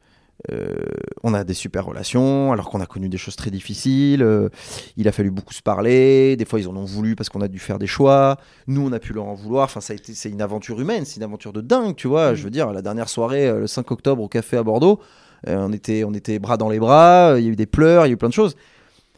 on 1.22 1.32
a 1.32 1.44
des 1.44 1.54
super 1.54 1.86
relations, 1.86 2.52
alors 2.52 2.68
qu'on 2.68 2.80
a 2.80 2.86
connu 2.86 3.08
des 3.08 3.16
choses 3.16 3.36
très 3.36 3.50
difficiles. 3.50 4.22
euh, 4.22 4.48
il 4.96 5.08
a 5.08 5.12
fallu 5.12 5.30
beaucoup 5.30 5.54
se 5.54 5.62
parler. 5.62 6.36
Des 6.36 6.44
fois, 6.44 6.60
ils 6.60 6.68
en 6.68 6.76
ont 6.76 6.84
voulu 6.84 7.16
parce 7.16 7.28
qu'on 7.30 7.40
a 7.40 7.48
dû 7.48 7.58
faire 7.58 7.78
des 7.78 7.86
choix. 7.86 8.36
Nous, 8.66 8.86
on 8.86 8.92
a 8.92 8.98
pu 8.98 9.12
leur 9.12 9.24
en 9.26 9.34
vouloir. 9.34 9.64
Enfin, 9.64 9.80
ça 9.80 9.92
a 9.92 9.96
été, 9.96 10.12
c'est 10.14 10.28
une 10.30 10.42
aventure 10.42 10.78
humaine, 10.80 11.04
c'est 11.06 11.16
une 11.16 11.22
aventure 11.22 11.52
de 11.52 11.60
dingue, 11.60 11.96
tu 11.96 12.08
vois. 12.08 12.32
Mm. 12.32 12.34
Je 12.34 12.44
veux 12.44 12.50
dire, 12.50 12.72
la 12.72 12.82
dernière 12.82 13.08
soirée, 13.08 13.50
le 13.50 13.66
5 13.66 13.90
octobre 13.90 14.22
au 14.22 14.28
café 14.28 14.56
à 14.56 14.62
Bordeaux, 14.62 15.00
on 15.46 15.72
était, 15.72 16.04
on 16.04 16.14
était 16.14 16.38
bras 16.38 16.56
dans 16.56 16.68
les 16.68 16.78
bras. 16.78 17.32
euh, 17.32 17.40
Il 17.40 17.44
y 17.44 17.48
a 17.48 17.52
eu 17.52 17.56
des 17.56 17.66
pleurs, 17.66 18.06
il 18.06 18.10
y 18.10 18.12
a 18.12 18.14
eu 18.14 18.16
plein 18.16 18.28
de 18.28 18.34
choses. 18.34 18.56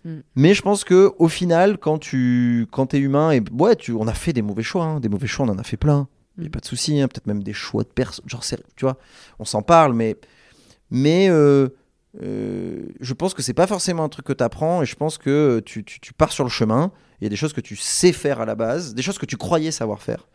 Mm. 0.05 0.19
Mais 0.37 0.55
je 0.55 0.63
pense 0.63 0.85
que 0.85 1.13
au 1.19 1.29
final, 1.29 1.79
quand 1.79 1.99
tu, 1.99 2.67
quand 2.71 2.95
es 2.95 2.99
humain, 2.99 3.31
et 3.33 3.43
ouais, 3.59 3.77
tu, 3.77 3.93
on 3.93 4.07
a 4.07 4.15
fait 4.15 4.33
des 4.33 4.43
mauvais 4.43 4.63
choix. 4.63 4.85
hein. 4.85 5.01
Des 5.01 5.09
mauvais 5.09 5.27
choix, 5.27 5.47
on 5.47 5.51
en 5.51 5.59
a 5.59 5.63
fait 5.65 5.77
plein. 5.77 6.09
Il 6.39 6.43
n'y 6.43 6.47
a 6.47 6.49
Mm. 6.49 6.53
pas 6.53 6.61
de 6.61 6.67
souci. 6.67 7.01
hein. 7.01 7.09
Peut-être 7.09 7.27
même 7.27 7.43
des 7.43 7.53
choix 7.53 7.83
de 7.83 7.89
personnes. 7.89 8.25
Genre, 8.29 8.43
tu 8.77 8.85
vois, 8.85 8.97
on 9.39 9.45
s'en 9.45 9.63
parle, 9.63 9.93
mais, 9.95 10.17
mais 10.91 11.29
euh, 11.31 11.69
euh, 12.23 12.83
je 13.01 13.15
pense 13.15 13.35
que 13.35 13.43
c'est 13.43 13.55
pas 13.55 13.67
forcément 13.67 14.05
un 14.05 14.09
truc 14.09 14.27
que 14.27 14.33
tu 14.33 14.45
apprends. 14.45 14.83
Et 14.83 14.87
je 14.87 14.97
pense 14.97 15.19
que 15.19 15.61
tu, 15.65 15.85
tu- 15.85 16.01
tu 16.01 16.13
pars 16.13 16.33
sur 16.33 16.45
le 16.45 16.51
chemin. 16.51 16.93
Il 17.21 17.25
y 17.25 17.27
a 17.27 17.31
des 17.31 17.37
choses 17.37 17.53
que 17.53 17.61
tu 17.61 17.77
sais 17.77 18.13
faire 18.13 18.41
à 18.41 18.45
la 18.47 18.55
base, 18.55 18.95
des 18.95 19.03
choses 19.03 19.19
que 19.19 19.27
tu 19.27 19.37
croyais 19.37 19.71
savoir 19.71 20.03
faire. 20.03 20.27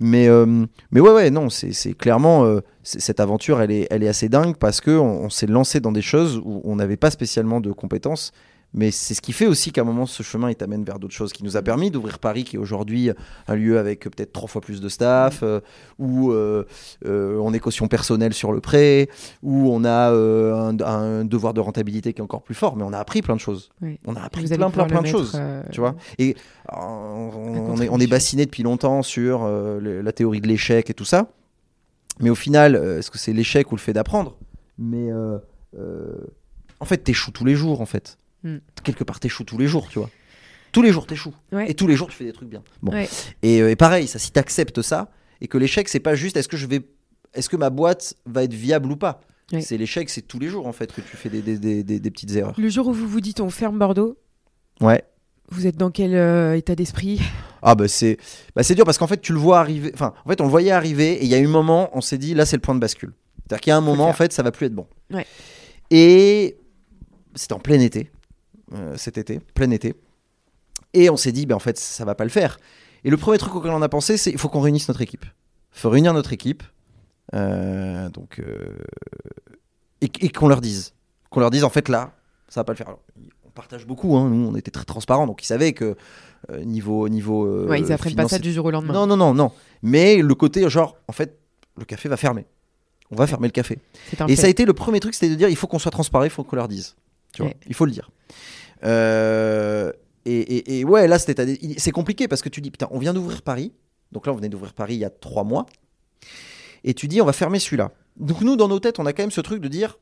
Mais, 0.00 0.28
euh, 0.28 0.66
mais 0.90 1.00
ouais, 1.00 1.12
ouais, 1.12 1.30
non, 1.30 1.48
c'est 1.50 1.94
clairement 1.94 2.44
euh, 2.44 2.60
cette 2.82 3.20
aventure, 3.20 3.60
elle 3.60 3.70
est, 3.70 3.86
elle 3.90 4.02
est 4.02 4.08
assez 4.08 4.28
dingue 4.28 4.56
parce 4.56 4.80
que 4.80 4.90
on, 4.90 5.24
on 5.24 5.30
s'est 5.30 5.46
lancé 5.46 5.80
dans 5.80 5.92
des 5.92 6.02
choses 6.02 6.40
où 6.44 6.60
on 6.64 6.76
n'avait 6.76 6.96
pas 6.96 7.10
spécialement 7.10 7.60
de 7.60 7.72
compétences. 7.72 8.32
Mais 8.76 8.90
c'est 8.90 9.14
ce 9.14 9.20
qui 9.22 9.32
fait 9.32 9.46
aussi 9.46 9.70
qu'à 9.70 9.82
un 9.82 9.84
moment, 9.84 10.04
ce 10.04 10.24
chemin, 10.24 10.50
il 10.50 10.56
t'amène 10.56 10.82
vers 10.84 10.98
d'autres 10.98 11.14
choses, 11.14 11.32
qui 11.32 11.44
nous 11.44 11.56
a 11.56 11.62
permis 11.62 11.92
d'ouvrir 11.92 12.18
Paris, 12.18 12.42
qui 12.42 12.56
est 12.56 12.58
aujourd'hui 12.58 13.08
un 13.46 13.54
lieu 13.54 13.78
avec 13.78 14.00
peut-être 14.00 14.32
trois 14.32 14.48
fois 14.48 14.60
plus 14.60 14.80
de 14.80 14.88
staff, 14.88 15.40
euh, 15.44 15.60
où 16.00 16.32
euh, 16.32 16.64
euh, 17.06 17.38
on 17.40 17.52
est 17.54 17.60
caution 17.60 17.86
personnelle 17.86 18.34
sur 18.34 18.52
le 18.52 18.60
prêt, 18.60 19.08
où 19.44 19.70
on 19.72 19.84
a 19.84 20.10
euh, 20.10 20.54
un, 20.54 20.80
un 20.80 21.24
devoir 21.24 21.54
de 21.54 21.60
rentabilité 21.60 22.12
qui 22.12 22.20
est 22.20 22.24
encore 22.24 22.42
plus 22.42 22.56
fort. 22.56 22.76
Mais 22.76 22.82
on 22.82 22.92
a 22.92 22.98
appris 22.98 23.22
plein 23.22 23.36
de 23.36 23.40
choses. 23.40 23.70
On 24.06 24.16
a 24.16 24.20
appris 24.22 24.44
plein, 24.46 24.70
plein, 24.70 24.86
plein 24.86 24.98
le 24.98 25.02
de 25.04 25.08
choses 25.08 25.32
euh, 25.36 25.62
tu 25.70 25.78
vois 25.80 25.94
et 26.18 26.34
on, 26.72 26.76
on 26.76 27.54
est, 27.54 27.58
on 27.60 27.74
est 27.74 27.86
contribution. 27.86 28.08
bassiné 28.10 28.44
depuis 28.46 28.62
longtemps 28.64 29.02
sur 29.02 29.44
euh, 29.44 29.78
le- 29.80 30.00
la 30.02 30.12
théorie 30.12 30.40
de 30.40 30.48
l'échec 30.48 30.90
et 30.90 30.94
tout 30.94 31.04
ça 31.04 31.28
mais 32.20 32.30
au 32.30 32.34
final 32.34 32.74
est-ce 32.76 33.10
que 33.10 33.18
c'est 33.18 33.32
l'échec 33.32 33.70
ou 33.72 33.76
le 33.76 33.80
fait 33.80 33.92
d'apprendre? 33.92 34.36
Mais 34.78 35.10
en 36.80 36.84
fait 36.84 36.98
t'échoues 36.98 37.32
tous 37.32 37.44
les 37.44 37.54
jours 37.54 37.80
en 37.80 37.86
fait 37.86 38.18
Mm. 38.44 38.58
quelque 38.84 39.02
part 39.04 39.18
t'échoues 39.20 39.44
tous 39.44 39.56
les 39.58 39.66
jours 39.66 39.88
tu 39.88 39.98
vois 39.98 40.10
tous 40.72 40.82
les 40.82 40.92
jours 40.92 41.06
t'échoues 41.06 41.34
Ouais. 41.52 41.70
et 41.70 41.74
tous 41.74 41.86
les 41.86 41.96
jours 41.96 42.08
tu 42.08 42.16
fais 42.16 42.24
des 42.24 42.32
trucs 42.32 42.48
bien 42.50 42.62
bon 42.82 42.92
Ouais. 42.92 43.08
et, 43.42 43.62
euh, 43.62 43.70
et 43.70 43.76
pareil 43.76 44.06
ça 44.06 44.18
si 44.18 44.30
t'acceptes 44.32 44.82
ça 44.82 45.10
et 45.40 45.48
que 45.48 45.56
l'échec 45.58 45.88
c'est 45.88 45.98
pas 46.00 46.14
juste 46.14 46.36
est-ce 46.36 46.48
que 46.48 46.56
je 46.58 46.66
vais 46.66 46.82
est-ce 47.32 47.48
que 47.48 47.56
ma 47.56 47.70
boîte 47.70 48.14
va 48.26 48.44
être 48.44 48.54
viable 48.54 48.92
ou 48.92 48.96
pas? 48.96 49.20
C'est 49.60 49.76
l'échec 49.76 50.08
c'est 50.10 50.22
tous 50.22 50.38
les 50.38 50.48
jours 50.48 50.66
en 50.66 50.72
fait 50.72 50.92
que 50.92 51.00
tu 51.00 51.16
fais 51.16 51.28
des, 51.28 51.42
des- 51.42 51.58
des- 51.82 52.00
des- 52.00 52.10
petites 52.10 52.34
erreurs 52.34 52.54
Le 52.58 52.68
jour 52.68 52.86
où 52.88 52.92
vous 52.92 53.06
vous 53.08 53.20
dites 53.20 53.40
on 53.40 53.50
ferme 53.50 53.78
Bordeaux, 53.78 54.16
ouais 54.80 55.02
vous 55.50 55.66
êtes 55.66 55.76
dans 55.76 55.90
quel 55.90 56.14
euh, 56.14 56.56
état 56.56 56.74
d'esprit? 56.74 57.20
Ah 57.62 57.74
bah 57.74 57.86
c'est 57.88 58.16
bah 58.56 58.62
c'est 58.62 58.74
dur 58.74 58.84
parce 58.84 58.98
qu'en 58.98 59.06
fait 59.06 59.20
tu 59.20 59.32
le 59.32 59.38
vois 59.38 59.60
arriver 59.60 59.90
enfin 59.94 60.12
en 60.24 60.28
fait 60.30 60.40
on 60.40 60.44
le 60.44 60.50
voyait 60.50 60.70
arriver 60.70 61.12
et 61.14 61.22
il 61.24 61.28
y 61.28 61.34
a 61.34 61.38
eu 61.38 61.46
un 61.46 61.50
moment 61.50 61.90
on 61.92 62.00
s'est 62.00 62.18
dit 62.18 62.34
là 62.34 62.46
c'est 62.46 62.56
le 62.56 62.62
point 62.62 62.74
de 62.74 62.80
bascule. 62.80 63.12
C'est-à-dire 63.46 63.60
qu'il 63.60 63.70
y 63.70 63.72
a 63.72 63.76
un 63.76 63.80
moment 63.82 64.06
en 64.08 64.12
fait 64.14 64.32
ça 64.32 64.42
va 64.42 64.50
plus 64.52 64.66
être 64.66 64.74
bon. 64.74 64.86
Ouais. 65.12 65.26
Et 65.90 66.56
c'était 67.34 67.52
en 67.54 67.58
plein 67.58 67.80
été 67.80 68.10
cet 68.96 69.18
été, 69.18 69.40
plein 69.54 69.70
été. 69.70 69.94
Et 70.92 71.10
on 71.10 71.16
s'est 71.16 71.32
dit 71.32 71.46
ben 71.46 71.54
en 71.56 71.60
fait 71.60 71.78
ça 71.78 72.04
va 72.04 72.14
pas 72.14 72.24
le 72.24 72.30
faire. 72.30 72.58
Et 73.04 73.10
le 73.10 73.16
premier 73.16 73.38
truc 73.38 73.54
auquel 73.54 73.70
on 73.72 73.82
a 73.82 73.88
pensé 73.88 74.16
c'est 74.16 74.30
il 74.30 74.38
faut 74.38 74.48
qu'on 74.48 74.60
réunisse 74.60 74.88
notre 74.88 75.02
équipe. 75.02 75.24
faut 75.72 75.90
réunir 75.90 76.12
notre 76.14 76.32
équipe, 76.32 76.62
euh, 77.34 78.08
donc, 78.10 78.38
euh, 78.38 78.76
et, 80.00 80.10
et 80.20 80.28
qu'on 80.28 80.48
leur 80.48 80.60
dise, 80.60 80.94
qu'on 81.30 81.40
leur 81.40 81.50
dise 81.50 81.64
en 81.64 81.70
fait 81.70 81.88
là, 81.88 82.12
ça 82.48 82.60
va 82.60 82.64
pas 82.64 82.72
le 82.72 82.76
faire. 82.76 82.88
Alors, 82.88 83.00
on 83.46 83.50
partage 83.50 83.86
beaucoup, 83.86 84.16
hein, 84.16 84.28
nous 84.30 84.46
on 84.48 84.54
était 84.56 84.70
très 84.70 84.84
transparents, 84.84 85.26
donc 85.26 85.42
ils 85.42 85.46
savaient 85.46 85.72
que 85.72 85.96
euh, 86.50 86.64
niveau 86.64 87.08
niveau. 87.08 87.46
euh, 87.46 87.66
Ouais, 87.68 87.80
ils 87.80 87.92
apprennent 87.92 88.14
pas 88.14 88.28
ça 88.28 88.38
du 88.38 88.52
jour 88.52 88.66
au 88.66 88.70
lendemain. 88.70 88.92
Non 88.94 89.06
non 89.06 89.16
non 89.16 89.34
non. 89.34 89.52
Mais 89.82 90.16
le 90.18 90.34
côté 90.34 90.68
genre 90.68 90.96
en 91.08 91.12
fait 91.12 91.38
le 91.76 91.84
café 91.84 92.08
va 92.08 92.16
fermer. 92.16 92.46
On 93.10 93.16
va 93.16 93.26
fermer 93.26 93.48
le 93.48 93.52
café. 93.52 93.78
Et 94.12 94.16
fait. 94.16 94.36
ça 94.36 94.46
a 94.46 94.50
été 94.50 94.64
le 94.64 94.72
premier 94.72 94.98
truc, 95.00 95.14
c'était 95.14 95.28
de 95.30 95.34
dire 95.34 95.48
il 95.48 95.56
faut 95.56 95.66
qu'on 95.66 95.78
soit 95.78 95.90
transparent, 95.90 96.24
il 96.24 96.30
faut 96.30 96.42
qu'on 96.44 96.56
leur 96.56 96.68
dise. 96.68 96.94
Tu 97.32 97.42
vois, 97.42 97.48
Ouais. 97.50 97.56
il 97.66 97.74
faut 97.74 97.84
le 97.84 97.90
dire. 97.92 98.10
Euh, 98.84 99.92
et, 100.26 100.38
et- 100.38 100.78
et 100.80 100.84
ouais, 100.84 101.06
là, 101.08 101.18
c'est 101.18 101.90
compliqué 101.90 102.28
parce 102.28 102.42
que 102.42 102.48
tu 102.48 102.60
dis 102.60 102.70
putain, 102.70 102.88
on 102.90 102.98
vient 102.98 103.12
d'ouvrir 103.14 103.42
Paris. 103.42 103.72
Donc 104.12 104.26
là, 104.26 104.32
on 104.32 104.36
venait 104.36 104.48
d'ouvrir 104.48 104.72
Paris 104.74 104.94
il 104.94 105.00
y 105.00 105.04
a 105.04 105.10
trois 105.10 105.44
mois. 105.44 105.66
Et 106.84 106.94
tu 106.94 107.08
dis 107.08 107.20
on 107.20 107.24
va 107.26 107.32
fermer 107.32 107.58
celui-là. 107.58 107.90
Donc 108.16 108.40
nous, 108.42 108.56
dans 108.56 108.68
nos 108.68 108.78
têtes, 108.80 108.98
on 108.98 109.06
a 109.06 109.12
quand 109.12 109.22
même 109.22 109.30
ce 109.30 109.40
truc 109.40 109.60
de 109.60 109.68
dire 109.68 109.98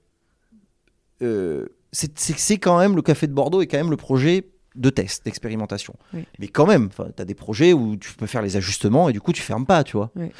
euh, 1.22 1.66
c'est- 1.92 2.56
quand 2.58 2.78
même 2.78 2.96
le 2.96 3.02
café 3.02 3.26
de 3.26 3.32
Bordeaux 3.32 3.62
et 3.62 3.66
quand 3.66 3.76
même 3.78 3.90
le 3.90 3.96
projet 3.96 4.48
de 4.74 4.90
test, 4.90 5.24
d'expérimentation. 5.24 5.94
Oui. 6.14 6.24
Mais 6.38 6.48
quand 6.48 6.66
même, 6.66 6.88
tu 6.88 7.22
as 7.22 7.24
des 7.24 7.34
projets 7.34 7.72
où 7.72 7.96
tu 7.96 8.14
peux 8.14 8.26
faire 8.26 8.42
les 8.42 8.56
ajustements 8.56 9.08
et 9.08 9.12
du 9.12 9.20
coup, 9.20 9.32
tu 9.32 9.42
fermes 9.42 9.66
pas, 9.66 9.84
tu 9.84 9.96
vois. 9.96 10.10
Oui. 10.16 10.30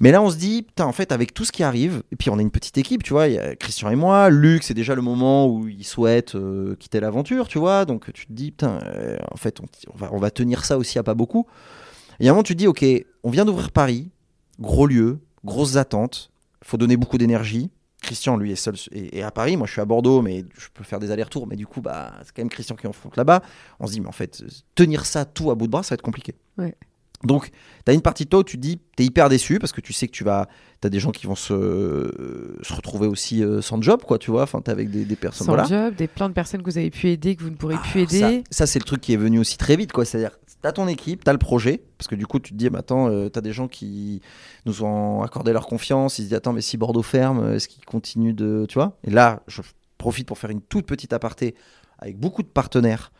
Mais 0.00 0.10
là, 0.10 0.20
on 0.20 0.30
se 0.30 0.36
dit, 0.36 0.62
putain, 0.62 0.84
en 0.84 0.92
fait, 0.92 1.10
avec 1.10 1.32
tout 1.32 1.44
ce 1.44 1.52
qui 1.52 1.62
arrive, 1.62 2.02
et 2.12 2.16
puis 2.16 2.28
on 2.28 2.38
est 2.38 2.42
une 2.42 2.50
petite 2.50 2.76
équipe, 2.76 3.02
tu 3.02 3.12
vois, 3.12 3.28
il 3.28 3.34
y 3.34 3.38
a 3.38 3.56
Christian 3.56 3.90
et 3.90 3.96
moi, 3.96 4.28
Luc, 4.28 4.62
c'est 4.62 4.74
déjà 4.74 4.94
le 4.94 5.02
moment 5.02 5.48
où 5.48 5.68
il 5.68 5.84
souhaite 5.84 6.34
euh, 6.34 6.76
quitter 6.76 7.00
l'aventure, 7.00 7.48
tu 7.48 7.58
vois, 7.58 7.84
donc 7.84 8.12
tu 8.12 8.26
te 8.26 8.32
dis, 8.32 8.50
putain, 8.50 8.78
euh, 8.84 9.16
en 9.30 9.36
fait, 9.36 9.60
on, 10.10 10.18
va, 10.18 10.30
tenir 10.30 10.64
ça 10.64 10.76
aussi 10.76 10.98
à 10.98 11.02
pas 11.02 11.14
beaucoup. 11.14 11.46
Et 12.20 12.28
à 12.28 12.30
un 12.30 12.34
moment, 12.34 12.42
tu 12.42 12.54
te 12.54 12.58
dis, 12.58 12.66
ok, 12.66 12.84
on 13.24 13.30
vient 13.30 13.44
d'ouvrir 13.44 13.70
Paris, 13.70 14.10
gros 14.60 14.86
lieu, 14.86 15.18
grosses 15.44 15.76
attentes, 15.76 16.30
faut 16.62 16.76
donner 16.76 16.96
beaucoup 16.96 17.18
d'énergie. 17.18 17.70
Christian, 18.02 18.36
lui, 18.36 18.52
est 18.52 18.56
seul 18.56 18.74
et, 18.92 19.22
à 19.22 19.30
Paris. 19.30 19.56
Moi, 19.56 19.66
je 19.66 19.72
suis 19.72 19.80
à 19.80 19.84
Bordeaux, 19.84 20.22
mais 20.22 20.44
je 20.56 20.68
peux 20.72 20.84
faire 20.84 21.00
des 21.00 21.10
allers-retours. 21.10 21.46
Mais 21.46 21.56
du 21.56 21.66
coup, 21.66 21.80
bah, 21.80 22.12
c'est 22.22 22.34
quand 22.34 22.42
même 22.42 22.50
Christian 22.50 22.76
qui 22.76 22.86
en 22.86 22.92
fout 22.92 23.16
là-bas. 23.16 23.42
On 23.80 23.86
se 23.86 23.92
dit, 23.92 24.00
mais 24.00 24.08
en 24.08 24.12
fait, 24.12 24.44
tenir 24.74 25.06
ça 25.06 25.24
tout 25.24 25.50
à 25.50 25.54
bout 25.54 25.66
de 25.66 25.72
bras, 25.72 25.82
ça 25.82 25.90
va 25.90 25.94
être 25.94 26.02
compliqué. 26.02 26.34
Ouais. 26.58 26.76
Donc, 27.24 27.50
tu 27.84 27.90
as 27.90 27.94
une 27.94 28.02
partie 28.02 28.24
de 28.24 28.28
toi 28.28 28.40
où 28.40 28.44
tu 28.44 28.56
te 28.56 28.62
dis, 28.62 28.78
tu 28.96 29.02
es 29.02 29.06
hyper 29.06 29.28
déçu 29.28 29.58
parce 29.58 29.72
que 29.72 29.80
tu 29.80 29.92
sais 29.92 30.06
que 30.06 30.12
tu 30.12 30.24
vas. 30.24 30.48
Tu 30.80 30.86
as 30.86 30.90
des 30.90 31.00
gens 31.00 31.10
qui 31.10 31.26
vont 31.26 31.34
se, 31.34 31.54
euh, 31.54 32.58
se 32.62 32.74
retrouver 32.74 33.06
aussi 33.06 33.42
euh, 33.42 33.62
sans 33.62 33.80
job, 33.80 34.02
quoi, 34.04 34.18
tu 34.18 34.30
vois. 34.30 34.42
Enfin, 34.42 34.60
tu 34.62 34.70
avec 34.70 34.90
des, 34.90 35.04
des 35.04 35.16
personnes. 35.16 35.46
Sans 35.46 35.54
voilà. 35.54 35.68
job, 35.68 35.94
des 35.94 36.08
plein 36.08 36.28
de 36.28 36.34
personnes 36.34 36.62
que 36.62 36.70
vous 36.70 36.78
avez 36.78 36.90
pu 36.90 37.08
aider, 37.08 37.36
que 37.36 37.42
vous 37.42 37.50
ne 37.50 37.56
pourrez 37.56 37.76
plus 37.76 38.00
Alors, 38.00 38.12
aider. 38.12 38.44
Ça, 38.50 38.58
ça, 38.58 38.66
c'est 38.66 38.78
le 38.78 38.84
truc 38.84 39.00
qui 39.00 39.14
est 39.14 39.18
venu 39.18 39.38
aussi 39.38 39.56
très 39.56 39.76
vite, 39.76 39.92
quoi. 39.92 40.04
C'est-à-dire, 40.04 40.38
t'as 40.60 40.72
ton 40.72 40.88
équipe, 40.88 41.24
t'as 41.24 41.32
le 41.32 41.38
projet, 41.38 41.82
parce 41.96 42.08
que 42.08 42.14
du 42.14 42.26
coup, 42.26 42.38
tu 42.38 42.52
te 42.52 42.56
dis, 42.56 42.68
bah, 42.68 42.80
attends, 42.80 43.08
euh, 43.08 43.28
t'as 43.30 43.40
des 43.40 43.52
gens 43.52 43.68
qui 43.68 44.20
nous 44.66 44.82
ont 44.84 45.22
accordé 45.22 45.52
leur 45.52 45.66
confiance. 45.66 46.18
Ils 46.18 46.22
se 46.22 46.26
disent, 46.28 46.36
attends, 46.36 46.52
mais 46.52 46.60
si 46.60 46.76
Bordeaux 46.76 47.02
ferme, 47.02 47.40
euh, 47.40 47.54
est-ce 47.56 47.68
qu'ils 47.68 47.84
continuent 47.84 48.34
de, 48.34 48.66
tu 48.68 48.74
vois 48.74 48.98
Et 49.04 49.10
là, 49.10 49.42
je 49.48 49.62
profite 49.96 50.28
pour 50.28 50.38
faire 50.38 50.50
une 50.50 50.60
toute 50.60 50.86
petite 50.86 51.14
aparté 51.14 51.54
avec 51.98 52.18
beaucoup 52.18 52.42
de 52.42 52.48
partenaires, 52.48 53.10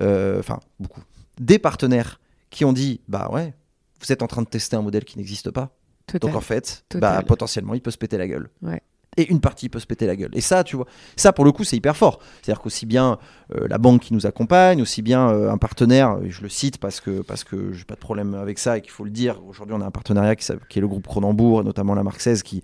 enfin 0.00 0.58
beaucoup, 0.80 1.00
des 1.38 1.60
partenaires 1.60 2.18
qui 2.54 2.64
ont 2.64 2.72
dit, 2.72 3.00
bah 3.08 3.28
ouais, 3.32 3.52
vous 4.00 4.12
êtes 4.12 4.22
en 4.22 4.26
train 4.26 4.42
de 4.42 4.48
tester 4.48 4.76
un 4.76 4.82
modèle 4.82 5.04
qui 5.04 5.18
n'existe 5.18 5.50
pas. 5.50 5.76
Total. 6.06 6.30
Donc 6.30 6.36
en 6.38 6.40
fait, 6.40 6.84
Total. 6.88 7.00
bah, 7.00 7.22
potentiellement, 7.26 7.74
il 7.74 7.80
peut 7.80 7.90
se 7.90 7.98
péter 7.98 8.16
la 8.16 8.28
gueule. 8.28 8.48
Ouais. 8.62 8.80
Et 9.16 9.30
une 9.30 9.40
partie 9.40 9.68
peut 9.68 9.78
se 9.78 9.86
péter 9.86 10.06
la 10.06 10.16
gueule. 10.16 10.30
Et 10.34 10.40
ça, 10.40 10.64
tu 10.64 10.76
vois, 10.76 10.86
ça 11.16 11.32
pour 11.32 11.44
le 11.44 11.52
coup, 11.52 11.64
c'est 11.64 11.76
hyper 11.76 11.96
fort. 11.96 12.18
C'est-à-dire 12.42 12.60
qu'aussi 12.60 12.84
bien 12.84 13.18
euh, 13.54 13.66
la 13.68 13.78
banque 13.78 14.02
qui 14.02 14.12
nous 14.12 14.26
accompagne, 14.26 14.82
aussi 14.82 15.02
bien 15.02 15.28
euh, 15.30 15.50
un 15.50 15.58
partenaire, 15.58 16.18
je 16.28 16.42
le 16.42 16.48
cite 16.48 16.78
parce 16.78 17.00
que 17.00 17.22
parce 17.22 17.44
que 17.44 17.72
j'ai 17.72 17.84
pas 17.84 17.94
de 17.94 18.00
problème 18.00 18.34
avec 18.34 18.58
ça 18.58 18.78
et 18.78 18.80
qu'il 18.80 18.90
faut 18.90 19.04
le 19.04 19.10
dire. 19.10 19.40
Aujourd'hui, 19.46 19.74
on 19.76 19.80
a 19.80 19.86
un 19.86 19.92
partenariat 19.92 20.34
qui, 20.36 20.50
est 20.52 20.80
le 20.80 20.88
groupe 20.88 21.06
Cronenbourg, 21.06 21.60
et 21.60 21.64
notamment 21.64 21.94
la 21.94 22.04
16, 22.16 22.42
qui 22.42 22.62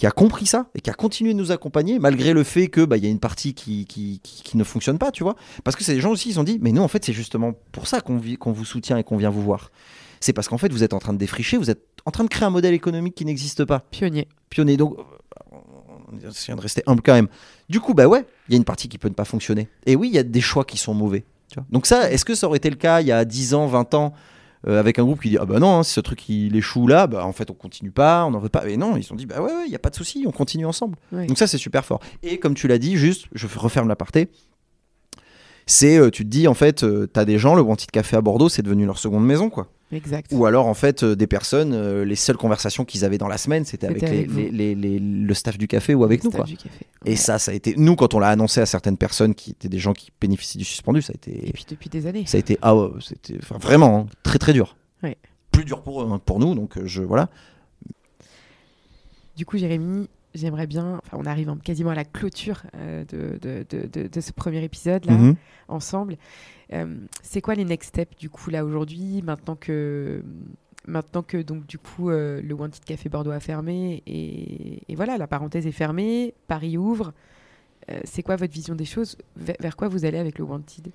qui 0.00 0.06
a 0.06 0.10
compris 0.10 0.46
ça 0.46 0.66
et 0.74 0.80
qui 0.80 0.88
a 0.88 0.94
continué 0.94 1.34
de 1.34 1.38
nous 1.38 1.52
accompagner 1.52 1.98
malgré 1.98 2.32
le 2.32 2.42
fait 2.42 2.68
que 2.68 2.82
bah, 2.86 2.96
il 2.96 3.04
y 3.04 3.06
a 3.06 3.10
une 3.10 3.20
partie 3.20 3.52
qui, 3.52 3.84
qui, 3.84 4.18
qui- 4.22 4.42
qui 4.42 4.56
ne 4.56 4.64
fonctionne 4.64 4.96
pas, 4.96 5.10
tu 5.12 5.22
vois. 5.22 5.36
Parce 5.62 5.76
que 5.76 5.84
des 5.84 6.00
gens 6.00 6.10
aussi, 6.10 6.30
ils 6.30 6.40
ont 6.40 6.42
dit, 6.44 6.58
mais 6.62 6.72
nous 6.72 6.80
en 6.80 6.88
fait 6.88 7.04
c'est 7.04 7.12
justement 7.12 7.52
pour 7.70 7.86
ça 7.86 8.00
qu'on 8.00 8.18
qu'on 8.38 8.52
vous 8.52 8.64
soutient 8.64 8.96
et 8.96 9.04
qu'on 9.04 9.18
vient 9.18 9.28
vous 9.28 9.42
voir. 9.42 9.70
C'est 10.18 10.32
parce 10.32 10.48
qu'en 10.48 10.56
fait 10.56 10.72
vous 10.72 10.82
êtes 10.84 10.94
en 10.94 11.00
train 11.00 11.12
de 11.12 11.18
défricher, 11.18 11.58
vous 11.58 11.68
êtes 11.70 11.82
en 12.06 12.10
train 12.12 12.24
de 12.24 12.30
créer 12.30 12.46
un 12.46 12.50
modèle 12.50 12.72
économique 12.72 13.14
qui 13.14 13.26
n'existe 13.26 13.66
pas 13.66 13.80
Pionnier. 13.90 14.26
pionnier. 14.48 14.78
Donc, 14.78 14.96
on 15.52 16.28
essaie 16.28 16.54
de 16.54 16.60
rester 16.60 16.82
humble 16.86 17.02
quand 17.02 17.12
même. 17.14 17.28
Du 17.68 17.78
coup, 17.80 17.94
bah 17.94 18.06
ouais, 18.06 18.24
il 18.48 18.52
y 18.52 18.54
a 18.54 18.56
une 18.56 18.64
partie 18.64 18.88
qui 18.88 18.98
peut 18.98 19.08
ne 19.08 19.14
pas 19.14 19.24
fonctionner. 19.24 19.68
Et 19.86 19.96
oui, 19.96 20.08
il 20.08 20.14
y 20.14 20.18
a 20.18 20.22
des 20.22 20.40
choix 20.40 20.64
qui 20.64 20.76
sont 20.78 20.94
mauvais. 20.94 21.24
tu 21.48 21.56
vois. 21.56 21.66
Donc 21.70 21.86
ça, 21.86 22.10
est-ce 22.10 22.24
que 22.24 22.34
ça 22.34 22.46
aurait 22.46 22.56
été 22.56 22.70
le 22.70 22.76
cas 22.76 23.00
il 23.00 23.06
y 23.06 23.12
a 23.12 23.24
10 23.24 23.54
ans, 23.54 23.66
20 23.66 23.94
ans 23.94 24.12
euh, 24.66 24.78
avec 24.78 24.98
un 24.98 25.04
groupe 25.04 25.20
qui 25.22 25.30
dit 25.30 25.38
ah 25.38 25.46
bah 25.46 25.58
non 25.58 25.78
hein, 25.78 25.82
si 25.82 25.92
ce 25.92 26.00
truc 26.00 26.28
il 26.28 26.54
échoue 26.54 26.86
là 26.86 27.06
bah 27.06 27.24
en 27.24 27.32
fait 27.32 27.50
on 27.50 27.54
continue 27.54 27.90
pas 27.90 28.24
on 28.26 28.30
n'en 28.30 28.38
veut 28.38 28.48
pas. 28.48 28.62
Mais 28.64 28.76
non 28.76 28.96
ils 28.96 29.02
se 29.02 29.08
sont 29.08 29.14
dit 29.14 29.26
bah 29.26 29.40
ouais 29.40 29.52
ouais, 29.52 29.64
il 29.66 29.72
y 29.72 29.76
a 29.76 29.78
pas 29.78 29.90
de 29.90 29.94
souci 29.96 30.24
on 30.26 30.32
continue 30.32 30.66
ensemble. 30.66 30.96
Ouais. 31.12 31.26
donc 31.26 31.38
ça 31.38 31.46
c'est 31.46 31.58
super 31.58 31.84
fort. 31.84 32.00
Et 32.22 32.38
comme 32.38 32.54
tu 32.54 32.68
l'as 32.68 32.78
dit 32.78 32.96
juste 32.96 33.26
je 33.32 33.46
referme 33.46 33.88
l'aparté 33.88 34.28
c'est 35.66 35.98
euh, 35.98 36.10
tu 36.10 36.24
te 36.24 36.28
dis 36.28 36.48
en 36.48 36.54
fait 36.54 36.82
euh, 36.82 37.06
t'as 37.06 37.24
des 37.24 37.38
gens 37.38 37.54
le 37.54 37.62
Wanted 37.62 37.90
Café 37.90 38.16
à 38.16 38.20
Bordeaux 38.20 38.48
c'est 38.48 38.62
devenu 38.62 38.86
leur 38.86 38.98
seconde 38.98 39.24
maison 39.24 39.50
quoi 39.50 39.68
Exact. 39.92 40.30
ou 40.32 40.46
alors, 40.46 40.66
en 40.66 40.74
fait, 40.74 41.02
euh, 41.02 41.16
des 41.16 41.26
personnes, 41.26 41.72
euh, 41.72 42.04
les 42.04 42.14
seules 42.16 42.36
conversations 42.36 42.84
qu'ils 42.84 43.04
avaient 43.04 43.18
dans 43.18 43.26
la 43.28 43.38
semaine, 43.38 43.64
c'était 43.64 43.86
avec, 43.86 44.00
C'était 44.00 44.12
les- 44.12 44.18
avec 44.18 44.30
vous. 44.30 44.38
les- 44.38 44.50
les- 44.50 44.74
les- 44.74 44.98
le 45.00 45.34
staff 45.34 45.58
du 45.58 45.66
café 45.68 45.94
ou 45.94 46.04
avec 46.04 46.22
nous. 46.24 46.30
Quoi. 46.30 46.44
du 46.44 46.56
café. 46.56 46.86
Et 47.04 47.10
Ouais. 47.10 47.16
ça, 47.16 47.38
ça 47.38 47.50
a 47.50 47.54
été. 47.54 47.74
Nous, 47.76 47.96
quand 47.96 48.14
on 48.14 48.18
l'a 48.20 48.28
annoncé 48.28 48.60
à 48.60 48.66
certaines 48.66 48.96
personnes 48.96 49.34
qui 49.34 49.50
étaient 49.50 49.68
des 49.68 49.78
gens 49.78 49.92
qui 49.92 50.10
bénéficient 50.20 50.58
du 50.58 50.64
suspendu, 50.64 51.02
ça 51.02 51.12
a 51.12 51.30
Et 51.30 51.38
été. 51.38 51.52
puis 51.52 51.64
depuis 51.68 51.88
des 51.90 52.06
années. 52.06 52.24
Ça 52.26 52.36
a 52.36 52.40
été. 52.40 52.56
Ah 52.62 52.76
ouais, 52.76 52.88
c'était 53.00 53.36
enfin, 53.42 53.58
vraiment 53.58 54.00
hein, 54.00 54.06
très 54.22 54.38
très 54.38 54.52
dur. 54.52 54.76
Ouais. 55.02 55.16
Plus 55.50 55.64
dur 55.64 55.82
pour 55.82 56.02
eux, 56.02 56.08
hein, 56.10 56.20
pour 56.24 56.38
nous. 56.38 56.54
Donc, 56.54 56.76
euh, 56.78 56.82
je. 56.86 57.02
Voilà. 57.02 57.28
Du 59.36 59.46
coup, 59.46 59.56
Jérémy, 59.58 60.08
j'aimerais 60.34 60.66
bien. 60.66 61.00
Enfin, 61.04 61.16
on 61.20 61.24
arrive 61.26 61.48
en- 61.50 61.56
quasiment 61.56 61.90
à 61.90 61.94
la 61.94 62.04
clôture 62.04 62.62
euh, 62.76 63.04
de, 63.04 63.38
de, 63.40 64.08
de, 64.08 64.20
ce 64.20 64.32
premier 64.32 64.62
épisode 64.64 65.04
là, 65.06 65.12
Mhm. 65.12 65.34
ensemble. 65.68 66.16
Euh, 66.72 66.96
c'est 67.22 67.40
quoi 67.40 67.54
les 67.54 67.64
next 67.64 67.88
steps 67.90 68.16
du 68.16 68.30
coup 68.30 68.50
là 68.50 68.64
aujourd'hui, 68.64 69.22
maintenant 69.22 69.56
que 69.56 70.22
maintenant 70.86 71.22
que 71.22 71.36
donc 71.42 71.66
du 71.66 71.78
coup 71.78 72.10
euh, 72.10 72.40
le 72.42 72.54
Wanted 72.54 72.84
Café 72.84 73.08
Bordeaux 73.08 73.32
a 73.32 73.40
fermé 73.40 74.02
et, 74.06 74.80
et 74.90 74.94
voilà 74.94 75.18
la 75.18 75.26
parenthèse 75.26 75.66
est 75.66 75.72
fermée, 75.72 76.34
Paris 76.46 76.76
ouvre. 76.78 77.12
C'est 78.04 78.22
quoi 78.22 78.36
votre 78.36 78.52
vision 78.52 78.76
des 78.76 78.84
choses? 78.84 79.16
Vers, 79.36 79.56
vers 79.58 79.74
quoi 79.76 79.88
vous 79.88 80.04
allez 80.04 80.18
avec 80.18 80.38
le 80.38 80.44
Wanted? 80.44 80.92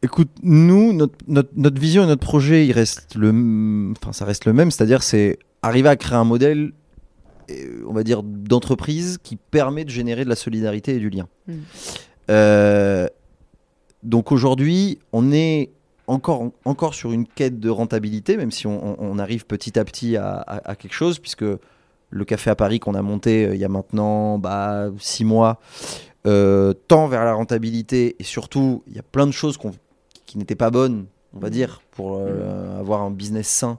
Écoute, 0.00 0.30
nous, 0.44 0.92
notre, 0.92 1.14
notre, 1.26 1.48
notre 1.56 1.80
vision 1.80 2.04
et 2.04 2.06
notre 2.06 2.20
projet, 2.24 2.64
il 2.64 2.70
reste 2.70 3.16
le, 3.16 3.92
enfin, 4.00 4.12
ça 4.12 4.24
reste 4.24 4.44
le 4.44 4.52
même, 4.52 4.70
c'est-à-dire 4.70 5.02
c'est 5.02 5.40
arriver 5.60 5.88
à 5.88 5.96
créer 5.96 6.16
un 6.16 6.22
modèle, 6.22 6.70
on 7.86 7.92
va 7.92 8.02
dire, 8.02 8.22
d'entreprise 8.22 9.18
qui 9.22 9.36
permet 9.36 9.84
de 9.84 9.90
générer 9.90 10.24
de 10.24 10.28
la 10.28 10.36
solidarité 10.36 10.96
et 10.96 10.98
du 10.98 11.10
lien. 11.10 11.28
Mm. 11.46 11.52
Euh, 12.30 13.08
donc 14.02 14.32
aujourd'hui, 14.32 14.98
on 15.12 15.32
est 15.32 15.70
encore, 16.06 16.50
encore 16.64 16.94
sur 16.94 17.12
une 17.12 17.26
quête 17.26 17.58
de 17.60 17.68
rentabilité, 17.68 18.36
même 18.36 18.50
si 18.50 18.66
on, 18.66 19.18
arrive 19.18 19.44
petit 19.46 19.78
à 19.78 19.84
petit 19.84 20.16
à, 20.16 20.36
à- 20.36 20.70
à 20.70 20.76
quelque 20.76 20.94
chose, 20.94 21.18
puisque 21.18 21.44
le 22.10 22.24
café 22.24 22.50
à 22.50 22.54
Paris 22.54 22.80
qu'on 22.80 22.94
a 22.94 23.02
monté 23.02 23.44
euh, 23.46 23.54
il 23.54 23.60
y 23.60 23.64
a 23.64 23.68
maintenant 23.68 24.38
bah, 24.38 24.88
six 24.98 25.24
mois 25.26 25.60
euh, 26.26 26.72
tend 26.88 27.06
vers 27.06 27.24
la 27.24 27.34
rentabilité 27.34 28.16
et 28.18 28.24
surtout, 28.24 28.82
il 28.86 28.96
y 28.96 28.98
a 28.98 29.02
plein 29.02 29.26
de 29.26 29.32
choses 29.32 29.58
qui 30.26 30.38
n'étaient 30.38 30.54
pas 30.54 30.70
bonnes, 30.70 31.06
on 31.34 31.38
va 31.38 31.50
dire, 31.50 31.82
pour 31.92 32.16
euh, 32.18 32.78
avoir 32.80 33.02
un 33.02 33.10
business 33.10 33.48
sain. 33.48 33.78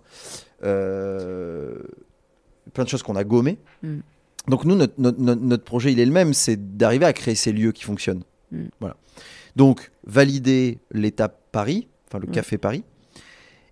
Plein 2.74 2.84
de 2.84 2.90
choses 2.90 3.04
qu'on 3.04 3.16
a 3.16 3.24
gommées. 3.24 3.58
Mm. 3.84 4.00
Donc 4.48 4.66
nous, 4.66 4.76
notre, 4.76 4.94
notre- 4.98 5.20
notre- 5.20 5.42
notre 5.42 5.64
projet, 5.64 5.92
il 5.92 6.00
est 6.00 6.06
le 6.06 6.12
même, 6.12 6.34
c'est 6.34 6.78
d'arriver 6.78 7.06
à 7.06 7.14
créer 7.14 7.36
ces 7.36 7.52
lieux 7.52 7.72
qui 7.72 7.84
fonctionnent. 7.84 8.24
Mm. 8.52 8.66
Voilà. 8.80 8.96
Donc, 9.56 9.92
valider 10.06 10.80
l'étape 10.92 11.40
Paris, 11.52 11.88
enfin 12.08 12.20
le 12.20 12.28
Mm. 12.28 12.32
café 12.32 12.58
Paris. 12.58 12.84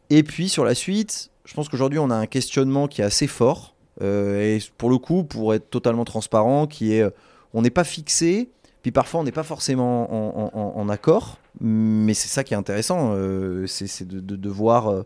Et 0.09 0.23
puis 0.23 0.49
sur 0.49 0.63
la 0.65 0.75
suite, 0.75 1.29
je 1.45 1.53
pense 1.53 1.69
qu'aujourd'hui, 1.69 1.99
on 1.99 2.09
a 2.09 2.15
un 2.15 2.25
questionnement 2.27 2.87
qui 2.87 3.01
est 3.01 3.05
assez 3.05 3.27
fort. 3.27 3.73
euh, 4.03 4.57
et 4.57 4.59
pour 4.77 4.91
le 4.91 4.99
coup, 4.99 5.23
pour 5.23 5.55
être 5.55 5.71
totalement 5.71 6.05
transparent, 6.05 6.67
qui 6.67 6.93
est, 6.93 7.01
euh, 7.01 7.09
on 7.55 7.63
n'est 7.63 7.71
pas 7.71 7.83
fixé, 7.83 8.47
puis 8.83 8.91
parfois 8.91 9.21
on 9.21 9.23
n'est 9.23 9.31
pas 9.31 9.41
forcément 9.41 10.03
en, 10.13 10.39
en- 10.53 10.59
en- 10.59 10.73
en 10.79 10.89
accord, 10.89 11.39
mais 11.59 12.13
c'est 12.13 12.27
ça 12.27 12.43
qui 12.43 12.53
est 12.53 12.57
intéressant, 12.57 13.13
euh, 13.15 13.65
c'est 13.65 14.07
de, 14.07 14.19
de- 14.19 14.35
de 14.35 14.49
voir 14.49 15.03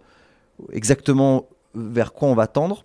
exactement 0.74 1.48
vers 1.74 2.12
quoi 2.14 2.28
on 2.28 2.36
va 2.36 2.48
tendre. 2.48 2.84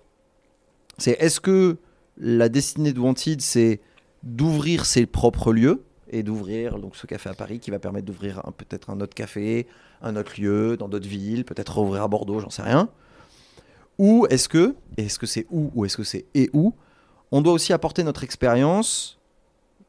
C'est 0.99 1.13
est-ce 1.21 1.41
que 1.41 1.77
la 2.19 2.49
destinée 2.49 2.93
de 2.93 3.01
Wanted, 3.01 3.41
c'est 3.41 3.81
d'ouvrir 4.23 4.87
ses 4.87 5.07
propres 5.07 5.53
lieux 5.53 5.85
et 6.11 6.23
d'ouvrir 6.23 6.79
donc 6.79 6.97
ce 6.97 7.07
café 7.07 7.29
à 7.29 7.35
Paris 7.35 7.59
qui 7.59 7.71
va 7.71 7.79
permettre 7.79 8.07
d'ouvrir 8.07 8.43
peut-être 8.57 8.91
un 8.91 9.01
autre 9.01 9.15
café, 9.15 9.67
un 10.03 10.17
autre 10.17 10.41
lieu 10.41 10.77
dans 10.77 10.89
d'autres 10.89 11.09
villes, 11.09 11.45
peut-être 11.45 11.79
rouvrir 11.79 12.03
à 12.03 12.09
Bordeaux, 12.09 12.41
j'en 12.41 12.51
sais 12.51 12.63
rien. 12.63 12.89
Ou 13.99 14.27
est-ce 14.31 14.49
que, 14.49 14.75
et 14.97 15.05
est-ce 15.05 15.19
que 15.19 15.27
c'est 15.27 15.47
où 15.51 15.71
ou 15.75 15.85
est-ce 15.85 15.97
que 15.97 16.05
c'est 16.05 16.27
et 16.35 16.49
où, 16.53 16.75
on 17.33 17.41
doit 17.41 17.53
aussi 17.53 17.73
apporter 17.73 18.03
notre 18.05 18.25
expérience, 18.25 19.19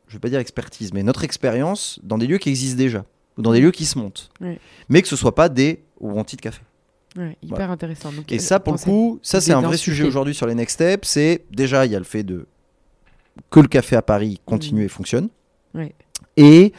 je 0.08 0.14
vais 0.14 0.20
pas 0.20 0.30
dire 0.30 0.39
expertise, 0.39 0.93
mais 0.93 1.03
notre 1.03 1.24
expérience 1.24 1.99
dans 2.03 2.18
des 2.18 2.28
lieux 2.28 2.38
qui 2.38 2.49
existent 2.49 2.78
déjà 2.78 3.05
ou 3.38 3.41
dans 3.43 3.51
des 3.53 3.60
lieux 3.62 3.72
qui 3.72 3.86
se 3.86 3.97
montent, 3.99 4.30
Oui. 4.41 4.58
mais 4.89 5.01
que 5.01 5.08
ce 5.08 5.16
soit 5.16 5.36
pas 5.36 5.47
des 5.49 5.84
wanted 5.99 6.41
café. 6.41 6.62
Ouais, 7.18 7.38
hyper 7.41 7.72
intéressant. 7.72 8.11
Donc, 8.11 8.32
Et 8.32 8.36
euh, 8.36 8.39
ça, 8.39 8.59
pour 8.59 8.74
le 8.74 8.80
coup, 8.80 9.20
ça 9.24 9.41
c'est 9.41 9.53
un 9.53 9.61
vrai 9.61 9.78
sujet 9.78 10.03
aujourd'hui 10.05 10.36
sur 10.36 10.45
les 10.47 10.55
next 10.55 10.76
steps. 10.76 11.07
C'est 11.07 11.43
déjà, 11.51 11.86
il 11.86 11.91
y 11.91 11.95
a 11.95 11.99
le 11.99 12.05
fait 12.05 12.24
de 12.24 12.45
que 13.49 13.59
le 13.59 13.68
café 13.68 13.95
à 13.95 14.01
Paris 14.01 14.39
continue 14.45 14.82
Mm. 14.82 14.86
et 14.86 14.88
fonctionne. 14.88 15.30
Ouais. 15.74 15.93
Et 16.38 16.74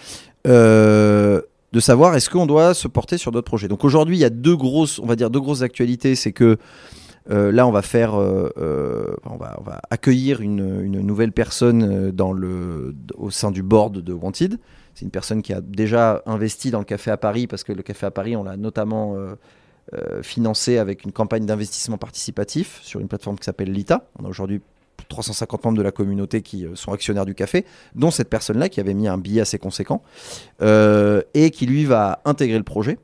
euh, 0.47 1.41
de 1.73 1.81
savoir 1.81 2.15
est-ce 2.17 2.31
qu'on 2.31 2.47
doit 2.47 2.73
se 2.75 2.89
porter 2.89 3.19
sur 3.19 3.33
d'autres 3.33 3.47
projets. 3.47 3.69
Donc 3.69 3.85
aujourd'hui, 3.85 4.17
il 4.17 4.21
y 4.21 4.25
a 4.25 4.31
deux 4.31 4.57
grosses, 4.57 4.99
on 4.99 5.07
va 5.07 5.17
dire 5.17 5.31
deux 5.31 5.41
grosses 5.41 5.63
actualités. 5.63 6.15
C'est 6.15 6.33
que 6.33 6.57
euh, 7.31 7.53
là, 7.53 7.67
on 7.67 7.71
va 7.71 7.83
faire, 7.83 8.15
euh, 8.15 8.49
euh, 8.57 9.15
on, 9.25 9.37
va, 9.37 9.57
on 9.59 9.63
va 9.63 9.81
accueillir 9.91 10.41
une, 10.41 10.83
une 10.83 11.01
nouvelle 11.01 11.33
personne 11.33 12.11
dans 12.11 12.33
le, 12.33 12.95
au 13.17 13.31
sein 13.31 13.51
du 13.51 13.63
board 13.63 13.99
de 13.99 14.13
Wanted. 14.13 14.59
C'est 14.95 15.05
une 15.05 15.11
personne 15.11 15.43
qui 15.43 15.53
a 15.53 15.61
déjà 15.61 16.23
investi 16.27 16.71
dans 16.71 16.79
le 16.79 16.85
café 16.85 17.11
à 17.11 17.17
Paris 17.19 17.47
parce 17.47 17.65
que 17.65 17.73
le 17.73 17.83
café 17.83 18.07
à 18.07 18.11
Paris, 18.11 18.35
on 18.35 18.45
l'a 18.45 18.57
notamment 18.57 19.15
financé 20.23 20.77
avec 20.79 21.05
une 21.05 21.13
campagne 21.13 21.47
d'investissement 21.47 21.97
participatif 21.99 22.81
sur 22.83 23.01
une 23.01 23.09
plateforme 23.09 23.39
qui 23.39 23.45
s'appelle 23.45 23.73
Lita. 23.73 24.09
On 24.19 24.25
a 24.27 24.29
aujourd'hui 24.29 24.61
350 25.09 25.65
membres 25.65 25.79
de 25.79 25.83
la 25.83 25.93
communauté 25.93 26.43
qui 26.43 26.67
euh, 26.67 26.75
sont 26.75 26.93
actionnaires 26.93 27.27
du 27.27 27.35
café, 27.35 27.65
dont 27.95 28.11
cette 28.11 28.29
personne-là 28.29 28.69
qui 28.69 28.81
avait 28.81 28.95
mis 28.95 29.09
un 29.09 29.19
billet 29.19 29.41
assez 29.41 29.59
conséquent 29.59 30.03
euh, 30.63 31.23
et 31.35 31.51
qui 31.51 31.67
lui 31.67 31.85
va 31.85 32.21
intégrer 32.25 32.59
le 32.59 32.65
projet. 32.65 32.99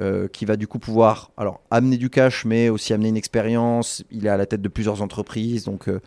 euh, 0.00 0.26
qui 0.26 0.46
va 0.46 0.56
du 0.56 0.66
coup 0.66 0.78
pouvoir 0.78 1.32
alors 1.36 1.60
amener 1.70 1.98
du 1.98 2.08
cash 2.08 2.46
mais 2.46 2.70
aussi 2.70 2.94
amener 2.94 3.10
une 3.10 3.18
expérience 3.18 4.02
il 4.10 4.24
est 4.24 4.30
à 4.30 4.38
la 4.38 4.46
tête 4.46 4.62
de 4.62 4.68
plusieurs 4.70 5.02
entreprises 5.02 5.64
donc 5.64 5.86
euh, 5.86 6.00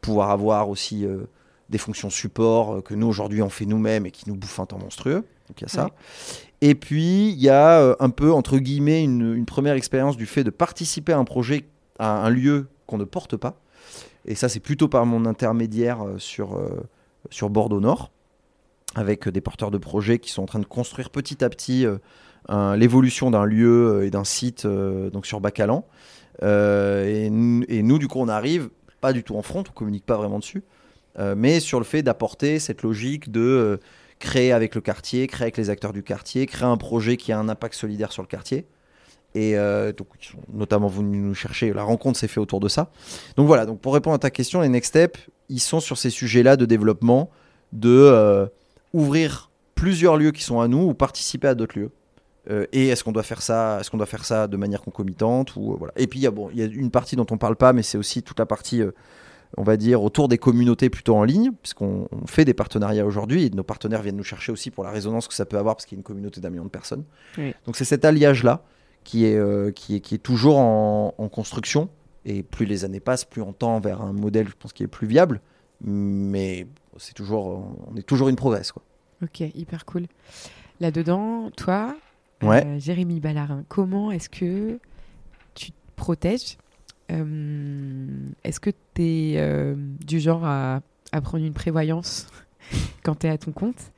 pouvoir 0.00 0.30
avoir 0.30 0.68
aussi 0.68 1.04
euh, 1.04 1.24
des 1.68 1.78
fonctions 1.78 2.08
support 2.08 2.74
euh, 2.74 2.80
que 2.82 2.94
nous 2.94 3.08
aujourd'hui 3.08 3.42
on 3.42 3.48
fait 3.48 3.66
nous-mêmes 3.66 4.06
et 4.06 4.12
qui 4.12 4.28
nous 4.28 4.36
bouffent 4.36 4.60
un 4.60 4.66
temps 4.66 4.78
monstrueux 4.78 5.24
donc 5.48 5.60
il 5.60 5.62
y 5.62 5.64
a 5.64 5.68
ça. 5.68 5.90
Et 6.62 6.76
puis 6.76 7.30
il 7.30 7.42
y 7.42 7.50
a 7.50 7.80
euh, 7.80 7.96
un 7.98 8.08
peu 8.08 8.32
entre 8.32 8.56
guillemets 8.56 9.02
une, 9.02 9.44
première 9.44 9.74
expérience 9.74 10.16
du 10.16 10.24
fait 10.24 10.44
de 10.44 10.50
participer 10.50 11.12
à 11.12 11.18
un 11.18 11.24
projet 11.24 11.66
à 11.98 12.24
un 12.24 12.30
lieu 12.30 12.68
qu'on 12.86 12.96
ne 12.96 13.04
porte 13.04 13.36
pas 13.36 13.60
et 14.24 14.34
ça 14.34 14.48
c'est 14.48 14.60
plutôt 14.60 14.88
par 14.88 15.04
mon 15.04 15.26
intermédiaire 15.26 16.06
euh, 16.06 16.18
sur, 16.18 16.56
euh, 16.56 16.80
sur 17.28 17.50
Bordeaux 17.50 17.80
Nord 17.80 18.12
avec 18.94 19.28
des 19.28 19.40
porteurs 19.40 19.70
de 19.72 19.78
projets 19.78 20.18
qui 20.18 20.30
sont 20.30 20.44
en 20.44 20.46
train 20.46 20.60
de 20.60 20.66
construire 20.66 21.10
petit 21.10 21.44
à 21.44 21.50
petit 21.50 21.86
l'évolution 22.76 23.30
d'un 23.30 23.46
lieu 23.46 24.04
et 24.04 24.10
d'un 24.10 24.24
site 24.24 24.66
donc 24.66 25.24
sur 25.24 25.40
Bacalan. 25.40 25.86
Et, 26.42 27.30
nous- 27.30 27.98
du 27.98 28.08
coup, 28.08 28.18
on 28.18 28.28
arrive 28.28 28.68
pas 29.00 29.14
du 29.14 29.24
tout 29.24 29.34
en 29.36 29.40
front, 29.40 29.60
on 29.60 29.72
communique 29.72 30.04
pas 30.04 30.18
vraiment 30.18 30.40
dessus, 30.40 30.62
mais 31.18 31.58
sur 31.60 31.78
le 31.78 31.86
fait 31.86 32.02
d'apporter 32.02 32.58
cette 32.58 32.82
logique 32.82 33.32
de 33.32 33.80
créer 34.22 34.52
avec 34.52 34.76
le 34.76 34.80
quartier, 34.80 35.26
créer 35.26 35.46
avec 35.46 35.56
les 35.56 35.68
acteurs 35.68 35.92
du 35.92 36.04
quartier, 36.04 36.46
créer 36.46 36.68
un 36.68 36.76
projet 36.76 37.16
qui 37.16 37.32
a 37.32 37.38
un 37.38 37.48
impact 37.48 37.74
solidaire 37.74 38.12
sur 38.12 38.22
le 38.22 38.28
quartier. 38.28 38.66
Et 39.34 39.58
euh, 39.58 39.92
donc, 39.92 40.06
notamment 40.52 40.86
venus 40.86 41.22
nous 41.22 41.34
chercher. 41.34 41.72
La 41.72 41.82
rencontre 41.82 42.18
s'est 42.18 42.28
faite 42.28 42.38
autour 42.38 42.60
de 42.60 42.68
ça. 42.68 42.92
Donc 43.36 43.48
voilà. 43.48 43.66
Donc 43.66 43.80
pour 43.80 43.94
répondre 43.94 44.14
à 44.14 44.18
ta 44.18 44.30
question, 44.30 44.60
les 44.60 44.68
next 44.68 44.90
steps, 44.90 45.18
ils 45.48 45.60
sont 45.60 45.80
sur 45.80 45.98
ces 45.98 46.10
sujets-là 46.10 46.56
de 46.56 46.66
développement, 46.66 47.30
de 47.72 47.90
euh, 47.90 48.46
ouvrir 48.92 49.50
plusieurs 49.74 50.16
lieux 50.16 50.30
qui 50.30 50.44
sont 50.44 50.60
à 50.60 50.68
nous 50.68 50.82
ou 50.82 50.94
participer 50.94 51.48
à 51.48 51.54
d'autres 51.56 51.78
lieux. 51.78 51.90
Euh, 52.48 52.66
et 52.72 52.88
est-ce 52.88 53.02
qu'on 53.02 53.12
doit 53.12 53.24
faire 53.24 53.42
ça 53.42 53.78
Est-ce 53.80 53.90
qu'on 53.90 53.96
doit 53.96 54.06
faire 54.06 54.24
ça 54.24 54.46
de 54.46 54.56
manière 54.56 54.82
concomitante 54.82 55.56
ou 55.56 55.76
voilà. 55.76 55.92
Et 55.96 56.06
puis 56.06 56.20
il 56.20 56.22
y 56.22 56.28
a 56.28 56.30
bon, 56.30 56.48
y 56.54 56.62
a 56.62 56.66
une 56.66 56.90
partie 56.90 57.16
dont 57.16 57.26
on 57.30 57.38
parle 57.38 57.56
pas, 57.56 57.72
mais 57.72 57.82
c'est 57.82 57.98
aussi 57.98 58.22
toute 58.22 58.38
la 58.38 58.46
partie, 58.46 58.82
on 59.56 59.62
va 59.62 59.76
dire, 59.76 60.02
autour 60.02 60.28
des 60.28 60.38
communautés 60.38 60.88
plutôt 60.90 61.14
en 61.16 61.24
ligne, 61.24 61.52
puisqu'on 61.62 62.08
on 62.10 62.26
fait 62.26 62.44
des 62.44 62.54
partenariats 62.54 63.04
aujourd'hui 63.06 63.44
et 63.44 63.50
nos 63.50 63.62
partenaires 63.62 64.02
viennent 64.02 64.16
nous 64.16 64.22
chercher 64.24 64.50
aussi 64.52 64.70
pour 64.70 64.84
la 64.84 64.90
résonance 64.90 65.28
que 65.28 65.34
ça 65.34 65.44
peut 65.44 65.58
avoir 65.58 65.76
parce 65.76 65.84
qu'il 65.86 65.96
y 65.96 65.98
a 65.98 66.00
une 66.00 66.04
communauté 66.04 66.40
d'un 66.40 66.50
million 66.50 66.64
de 66.64 66.70
personnes. 66.70 67.04
Oui. 67.38 67.54
Donc 67.66 67.76
c'est 67.76 67.84
cet 67.84 68.04
alliage 68.04 68.42
là 68.44 68.62
qui 69.04 69.24
est 69.26 69.36
euh, 69.36 69.70
qui 69.72 69.96
est 69.96 70.00
qui 70.00 70.14
est 70.14 70.18
toujours 70.18 70.58
en, 70.58 71.14
en 71.18 71.28
construction. 71.28 71.88
Et 72.24 72.42
plus 72.44 72.66
les 72.66 72.84
années 72.84 73.00
passent, 73.00 73.24
plus 73.24 73.42
on 73.42 73.52
tend 73.52 73.80
vers 73.80 74.00
un 74.00 74.12
modèle, 74.12 74.46
je 74.48 74.54
pense, 74.58 74.72
qui 74.72 74.84
est 74.84 74.88
plus 74.88 75.08
viable. 75.08 75.40
Mais 75.84 76.68
c'est 76.96 77.14
toujours, 77.14 77.74
on 77.92 77.96
est 77.96 78.02
toujours 78.06 78.28
une 78.28 78.36
progresse, 78.36 78.70
quoi. 78.70 78.82
Ok, 79.24 79.40
hyper 79.40 79.84
cool. 79.84 80.06
Là-dedans, 80.80 81.50
toi, 81.56 81.96
Ouais. 82.42 82.64
euh, 82.64 82.78
Jérémy 82.78 83.18
Ballarin, 83.20 83.64
comment 83.68 84.12
est-ce 84.12 84.28
que 84.28 84.78
tu 85.54 85.70
te 85.72 85.76
protèges 85.96 86.56
Est-ce 88.44 88.60
que 88.60 88.70
tu 88.94 89.02
es 89.02 89.74
du 90.04 90.20
genre 90.20 90.44
à, 90.44 90.80
à 91.12 91.20
prendre 91.20 91.44
une 91.44 91.52
prévoyance 91.52 92.26
quand 93.04 93.16
tu 93.20 93.26
es 93.26 93.30
à 93.30 93.38
ton 93.38 93.52
compte? 93.52 93.92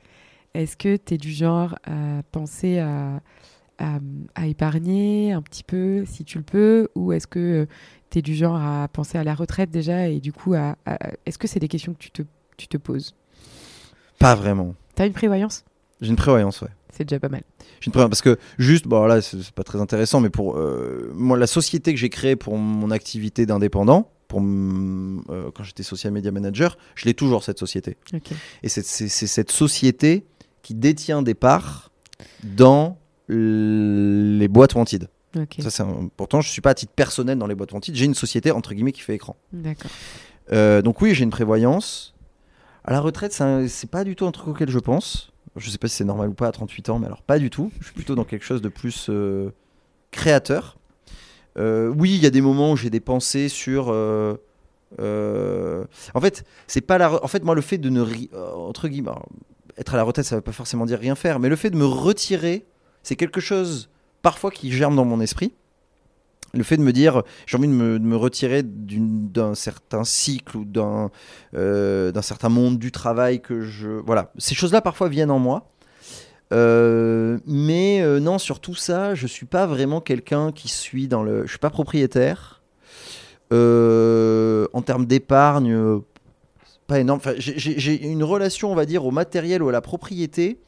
Est-ce 0.53 0.77
que 0.77 0.95
tu 0.97 1.15
es 1.15 1.17
du 1.17 1.31
genre 1.31 1.75
à 1.85 2.21
penser 2.31 2.79
à, 2.79 3.21
à, 3.77 3.99
à 4.35 4.47
épargner 4.47 5.33
un 5.33 5.41
petit 5.41 5.63
peu 5.63 6.05
si 6.05 6.23
tu 6.23 6.37
le 6.37 6.43
peux? 6.43 6.87
Ou 6.95 7.11
est-ce 7.11 7.27
que 7.27 7.67
tu 8.09 8.19
es 8.19 8.21
du 8.21 8.35
genre 8.35 8.55
à 8.55 8.87
penser 8.87 9.17
à 9.17 9.23
la 9.23 9.35
retraite 9.35 9.69
déjà 9.71 10.07
Et 10.09 10.19
du 10.19 10.31
coup, 10.31 10.53
à, 10.53 10.77
à- 10.85 10.97
est-ce 11.25 11.37
que 11.37 11.47
c'est 11.47 11.59
des 11.59 11.67
questions 11.67 11.93
que 11.93 11.99
tu 11.99 12.11
te, 12.11 12.21
tu 12.57 12.67
te 12.67 12.77
poses? 12.77 13.15
Pas 14.19 14.33
vraiment. 14.35 14.75
Tu 14.95 15.01
as 15.01 15.05
une 15.07 15.13
prévoyance? 15.13 15.65
J'ai 15.99 16.09
une 16.09 16.15
prévoyance, 16.15 16.61
ouais. 16.61 16.69
C'est 16.95 17.03
déjà 17.03 17.19
pas 17.19 17.29
mal. 17.29 17.43
Une 17.85 17.91
prévoyance 17.91 18.09
parce 18.09 18.21
que 18.21 18.37
juste, 18.57 18.87
bon 18.87 19.05
là, 19.05 19.21
c'est 19.21 19.51
pas 19.51 19.63
très 19.63 19.81
intéressant, 19.81 20.21
mais 20.21 20.29
pour 20.29 20.57
euh, 20.57 21.11
moi, 21.13 21.37
la 21.37 21.47
société 21.47 21.93
que 21.93 21.99
j'ai 21.99 22.09
créée 22.09 22.35
pour 22.35 22.57
mon 22.57 22.89
activité 22.91 23.45
d'indépendant, 23.45 24.11
pour 24.27 24.41
euh, 24.41 25.51
quand 25.53 25.63
j'étais 25.63 25.83
social 25.83 26.13
media 26.13 26.31
manager, 26.31 26.77
je 26.95 27.05
l'ai 27.05 27.13
toujours 27.13 27.43
cette 27.43 27.59
société. 27.59 27.97
Et 28.63 28.69
c'est 28.69 28.81
cette 28.83 29.51
société 29.51 30.25
qui 30.61 30.73
détient 30.73 31.21
des 31.21 31.33
parts 31.35 31.91
dans 32.43 32.97
les 33.29 34.47
boîtes 34.47 34.73
Wanted. 34.75 35.09
Ça, 35.61 35.83
un- 35.83 36.09
Pourtant, 36.15 36.41
je 36.41 36.49
suis 36.49 36.61
pas 36.61 36.69
à 36.71 36.73
titre 36.73 36.93
personnel 36.95 37.37
dans 37.37 37.47
les 37.47 37.55
boîtes 37.55 37.71
Wanted. 37.73 37.93
J'ai 37.95 38.05
une 38.05 38.15
société 38.15 38.51
entre 38.51 38.73
guillemets 38.73 38.93
qui 38.93 39.01
fait 39.01 39.15
écran. 39.15 39.35
Euh, 40.51 40.81
donc 40.81 41.01
oui, 41.01 41.13
j'ai 41.13 41.23
une 41.23 41.29
prévoyance. 41.31 42.13
À 42.83 42.91
la 42.93 42.99
retraite, 43.01 43.33
c'est 43.33 43.43
un- 43.43 43.65
pas 43.91 44.03
du 44.03 44.15
tout 44.15 44.25
un 44.25 44.31
truc 44.31 44.47
auquel 44.47 44.69
je 44.69 44.79
pense. 44.79 45.31
Je 45.57 45.69
sais 45.69 45.77
pas 45.77 45.87
si 45.87 45.95
c'est 45.95 46.03
normal 46.03 46.29
ou 46.29 46.33
pas 46.33 46.47
à 46.47 46.51
38 46.51 46.89
ans, 46.89 46.99
mais 46.99 47.05
alors 47.07 47.21
pas 47.21 47.39
du 47.39 47.49
tout. 47.49 47.71
Je 47.79 47.85
suis 47.85 47.93
plutôt 47.93 48.15
dans 48.15 48.25
quelque 48.25 48.43
chose 48.45 48.61
de 48.61 48.69
plus 48.69 49.07
euh, 49.09 49.51
créateur. 50.11 50.77
Euh, 51.57 51.87
oui, 51.97 52.13
il 52.15 52.21
y 52.21 52.25
a 52.25 52.29
des 52.29 52.41
moments 52.41 52.73
où 52.73 52.75
j'ai 52.77 52.89
des 52.89 52.99
pensées 52.99 53.47
sur. 53.49 53.87
euh, 53.89 54.35
En 56.13 56.21
fait, 56.21 56.43
c'est 56.67 56.81
pas 56.81 56.97
la. 56.97 57.23
En 57.23 57.27
fait, 57.27 57.43
moi, 57.43 57.55
le 57.55 57.61
fait 57.61 57.77
de 57.77 57.89
ne 57.89 58.01
ri- 58.01 58.29
entre 58.55 58.87
guillemets, 58.87 59.11
être 59.77 59.93
à 59.93 59.97
la 59.97 60.03
retraite, 60.03 60.25
ça 60.25 60.35
veut 60.35 60.41
pas 60.41 60.51
forcément 60.51 60.85
dire 60.85 60.99
rien 60.99 61.15
faire, 61.15 61.39
mais 61.39 61.49
le 61.49 61.55
fait 61.55 61.69
de 61.69 61.77
me 61.77 61.85
retirer, 61.85 62.65
c'est 63.03 63.15
quelque 63.15 63.41
chose 63.41 63.89
parfois 64.21 64.51
qui 64.51 64.71
germe 64.71 64.95
dans 64.95 65.05
mon 65.05 65.21
esprit. 65.21 65.53
Le 66.55 66.63
fait 66.63 66.77
de 66.77 66.81
me 66.81 66.93
dire, 66.93 67.23
j'ai 67.45 67.57
envie 67.57 67.67
de 67.67 67.73
me, 67.73 68.15
retirer 68.15 68.63
d'un 68.63 69.55
certain 69.55 70.03
cycle 70.03 70.57
ou 70.57 70.65
d'un 70.65 71.11
euh, 71.53 72.11
d'un 72.11 72.21
certain 72.21 72.49
monde 72.49 72.79
du 72.79 72.91
travail 72.91 73.41
que 73.41 73.61
je. 73.61 73.89
Voilà, 73.89 74.31
ces 74.37 74.55
choses-là 74.55 74.81
parfois 74.81 75.09
viennent 75.09 75.31
en 75.31 75.39
moi. 75.39 75.69
Euh, 76.53 77.39
mais 77.45 78.01
euh, 78.01 78.19
non, 78.19 78.37
sur 78.37 78.59
tout 78.59 78.75
ça, 78.75 79.15
je 79.15 79.27
suis 79.27 79.45
pas 79.45 79.65
vraiment 79.65 79.99
quelqu'un 79.99 80.51
qui 80.51 80.67
suis 80.67 81.07
dans 81.07 81.23
le. 81.23 81.45
Je 81.45 81.49
suis 81.49 81.59
pas 81.59 81.69
propriétaire. 81.69 82.61
En 83.51 84.81
termes 84.81 85.05
d'épargne, 85.05 86.01
pas 86.87 86.99
énorme. 86.99 87.21
J'ai 87.37 88.05
une 88.05 88.23
relation, 88.23 88.71
on 88.71 88.75
va 88.75 88.85
dire, 88.85 89.05
au 89.05 89.11
matériel 89.11 89.63
ou 89.63 89.69
à 89.69 89.71
la 89.71 89.81
propriété 89.81 90.59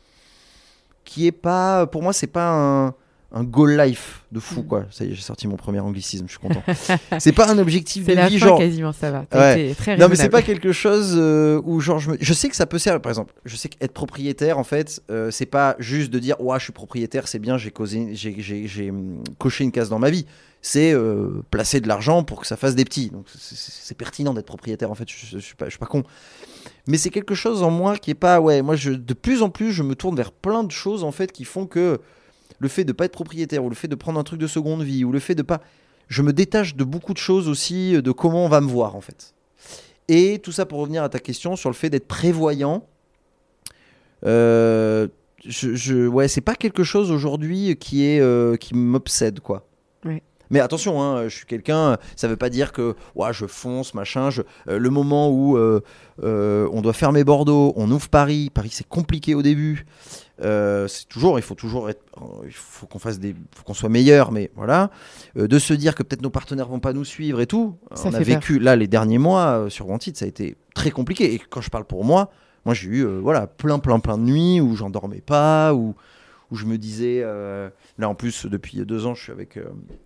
qui 1.08 1.28
est 1.28 1.32
pas. 1.32 1.88
Pour 1.88 2.04
moi, 2.04 2.14
c'est 2.14 2.28
pas 2.28 2.52
un, 2.52 2.94
un 3.34 3.44
goal 3.44 3.78
life 3.78 4.24
de 4.32 4.40
fou, 4.40 4.62
Mm. 4.62 4.66
quoi. 4.68 4.86
Ça 4.90 5.04
y 5.04 5.12
est, 5.12 5.14
j'ai 5.14 5.22
sorti 5.22 5.48
mon 5.48 5.58
premier 5.58 5.80
anglicisme, 5.82 6.26
je 6.28 6.32
suis 6.32 6.40
content. 6.40 6.64
c'est 7.20 7.34
pas 7.34 7.50
un 7.52 7.58
objectif 7.58 8.06
de 8.06 8.14
la 8.14 8.28
vie, 8.30 8.40
fin 8.40 8.48
genre. 8.48 8.58
quasiment, 8.60 8.94
ça 8.94 9.12
va. 9.12 9.26
Ouais. 9.34 9.74
très 9.76 9.98
Non, 9.98 10.08
mais 10.10 10.16
c'est 10.16 10.30
pas 10.30 10.42
quelque 10.42 10.72
chose 10.72 11.16
euh, 11.18 11.62
où 11.66 11.80
genre 11.82 12.00
je, 12.00 12.12
me- 12.12 12.18
je 12.20 12.34
sais 12.34 12.48
que 12.48 12.56
ça 12.56 12.66
peut 12.66 12.80
servir. 12.80 13.02
Par 13.02 13.12
exemple, 13.12 13.34
je 13.46 13.56
sais 13.58 13.68
qu'être 13.68 13.92
propriétaire, 13.94 14.58
en 14.58 14.64
fait, 14.64 15.02
euh, 15.12 15.30
c'est 15.30 15.46
pas 15.46 15.76
juste 15.80 16.10
de 16.12 16.20
dire 16.20 16.40
ouais, 16.40 16.58
je 16.60 16.64
suis 16.66 16.74
propriétaire, 16.74 17.28
c'est 17.28 17.40
bien, 17.40 17.58
j'ai 17.58 17.72
causé, 17.72 18.12
j'ai, 18.14 18.90
hum, 18.90 19.22
coché 19.38 19.64
une 19.66 19.72
case 19.74 19.90
dans 19.90 20.00
ma 20.00 20.10
vie. 20.10 20.26
C'est 20.62 20.92
euh, 20.94 21.44
placer 21.52 21.82
de 21.82 21.88
l'argent 21.88 22.24
pour 22.24 22.42
que 22.42 22.48
ça 22.48 22.56
fasse 22.58 22.76
des 22.76 22.84
petits. 22.86 23.10
Donc 23.10 23.26
c'est, 23.38 23.96
pertinent 23.98 24.34
d'être 24.34 24.48
propriétaire. 24.48 24.90
En 24.90 24.96
fait, 24.96 25.08
je, 25.10 25.26
je, 25.26 25.38
je 25.40 25.46
suis 25.46 25.56
pas, 25.56 25.66
je 25.66 25.72
suis 25.72 25.80
pas 25.80 25.86
con. 25.86 26.04
Mais 26.88 26.98
c'est 26.98 27.10
quelque 27.10 27.36
chose 27.36 27.62
en 27.62 27.70
moi 27.72 27.98
qui 27.98 28.12
est 28.12 28.16
pas 28.16 28.40
ouais. 28.40 28.62
Moi, 28.62 28.76
je, 28.76 28.92
de 28.92 29.14
plus 29.14 29.44
en 29.44 29.50
plus, 29.50 29.72
je 29.74 29.84
me 29.84 29.96
tourne 29.96 30.16
vers 30.16 30.32
plein 30.32 30.64
de 30.64 30.72
choses 30.72 31.04
en 31.04 31.12
fait 31.12 31.32
qui 31.32 31.44
font 31.44 31.66
que 31.68 32.00
le 32.60 32.68
fait 32.68 32.84
de 32.84 32.92
pas 32.94 33.06
être 33.06 33.12
propriétaire 33.12 33.64
ou 33.64 33.70
le 33.70 33.76
fait 33.76 33.88
de 33.88 33.96
prendre 33.96 34.20
un 34.20 34.24
truc 34.24 34.40
de 34.40 34.48
seconde 34.48 34.84
vie 34.84 35.04
ou 35.04 35.12
le 35.12 35.20
fait 35.20 35.36
de 35.36 35.42
pas 35.44 35.62
je 36.08 36.22
me 36.22 36.32
détache 36.34 36.76
de 36.76 36.84
beaucoup 36.84 37.14
de 37.14 37.18
choses 37.18 37.48
aussi 37.50 37.96
euh, 37.96 38.02
de 38.02 38.12
comment 38.12 38.46
on 38.46 38.50
va 38.50 38.62
me 38.62 38.68
voir 38.68 38.96
en 38.96 39.02
fait 39.02 39.34
et 40.08 40.40
tout 40.40 40.52
ça 40.52 40.66
pour 40.66 40.80
revenir 40.80 41.04
à 41.04 41.10
ta 41.10 41.20
question 41.20 41.56
sur 41.56 41.70
le 41.70 41.76
fait 41.76 41.90
d'être 41.90 42.08
prévoyant 42.08 42.86
euh, 44.26 45.08
je, 45.46 45.76
je- 45.76 46.08
ouais 46.08 46.28
c'est 46.28 46.42
pas 46.42 46.56
quelque 46.56 46.84
chose 46.84 47.12
aujourd'hui 47.12 47.76
qui 47.78 48.06
est 48.06 48.20
euh, 48.20 48.56
qui 48.58 48.74
m'obsède 48.74 49.40
quoi. 49.40 49.68
Mais 50.50 50.62
attention, 50.62 51.02
hein, 51.04 51.28
je 51.28 51.36
suis 51.36 51.46
quelqu'un, 51.46 51.98
ça 52.16 52.30
veut 52.30 52.38
pas 52.38 52.50
dire 52.50 52.72
que 52.72 52.96
ouais, 53.16 53.34
je 53.34 53.46
fonce, 53.48 53.94
machin. 53.94 54.30
Je, 54.30 54.44
euh, 54.70 54.80
le 54.80 54.90
moment 54.90 55.30
où 55.30 55.58
on 56.24 56.82
doit 56.82 56.94
fermer 56.94 57.26
Bordeaux, 57.26 57.74
on 57.76 57.92
ouvre 57.92 58.08
Paris. 58.08 58.50
Paris, 58.54 58.70
c'est 58.72 58.88
compliqué 58.88 59.36
au 59.36 59.42
début. 59.42 59.86
Euh, 60.42 60.88
c'est 60.88 61.08
toujours, 61.08 61.40
il 61.40 61.42
faut 61.42 61.56
toujours 61.56 61.90
être, 61.90 62.04
il 62.46 62.52
faut 62.54 62.86
qu'on 62.86 63.00
fasse 63.00 63.20
des, 63.20 63.36
faut 63.56 63.64
qu'on 63.64 63.74
soit 63.74 63.90
meilleur, 63.90 64.32
mais 64.32 64.52
voilà. 64.56 64.92
Euh, 65.38 65.48
de 65.48 65.58
se 65.60 65.74
dire 65.74 65.96
que 65.96 66.04
peut-être 66.04 66.22
nos 66.22 66.30
partenaires 66.30 66.68
vont 66.68 66.80
pas 66.80 66.94
nous 66.94 67.06
suivre 67.06 67.42
et 67.42 67.48
tout. 67.48 67.76
Ça 67.96 68.10
on 68.10 68.14
a 68.14 68.20
vécu 68.36 68.60
là 68.60 68.76
les 68.76 68.88
derniers 68.88 69.18
mois 69.18 69.46
euh, 69.48 69.70
sur 69.70 69.90
Wanted, 69.90 70.16
ça 70.16 70.26
a 70.26 70.28
été 70.28 70.56
très 70.76 70.92
compliqué. 70.92 71.34
Et 71.34 71.40
quand 71.40 71.62
je 71.62 71.70
parle 71.72 71.86
pour 71.86 72.06
moi, 72.06 72.30
moi 72.66 72.74
j'ai 72.76 72.88
eu 72.90 73.06
euh, 73.06 73.20
voilà 73.20 73.48
plein, 73.48 73.80
plein, 73.80 74.00
plein 74.00 74.18
de 74.18 74.24
nuits 74.24 74.62
où 74.62 74.76
j'en 74.76 74.90
dormais 74.92 75.22
pas, 75.22 75.74
où 75.74 75.96
où 76.50 76.56
je 76.56 76.66
me 76.66 76.78
disais, 76.78 77.22
euh, 77.26 77.70
là 77.98 78.08
en 78.08 78.16
plus 78.16 78.46
depuis 78.46 78.78
deux 78.86 79.06
ans, 79.06 79.14
je 79.16 79.22
suis 79.24 79.32
avec 79.34 79.58
euh, 79.58 79.66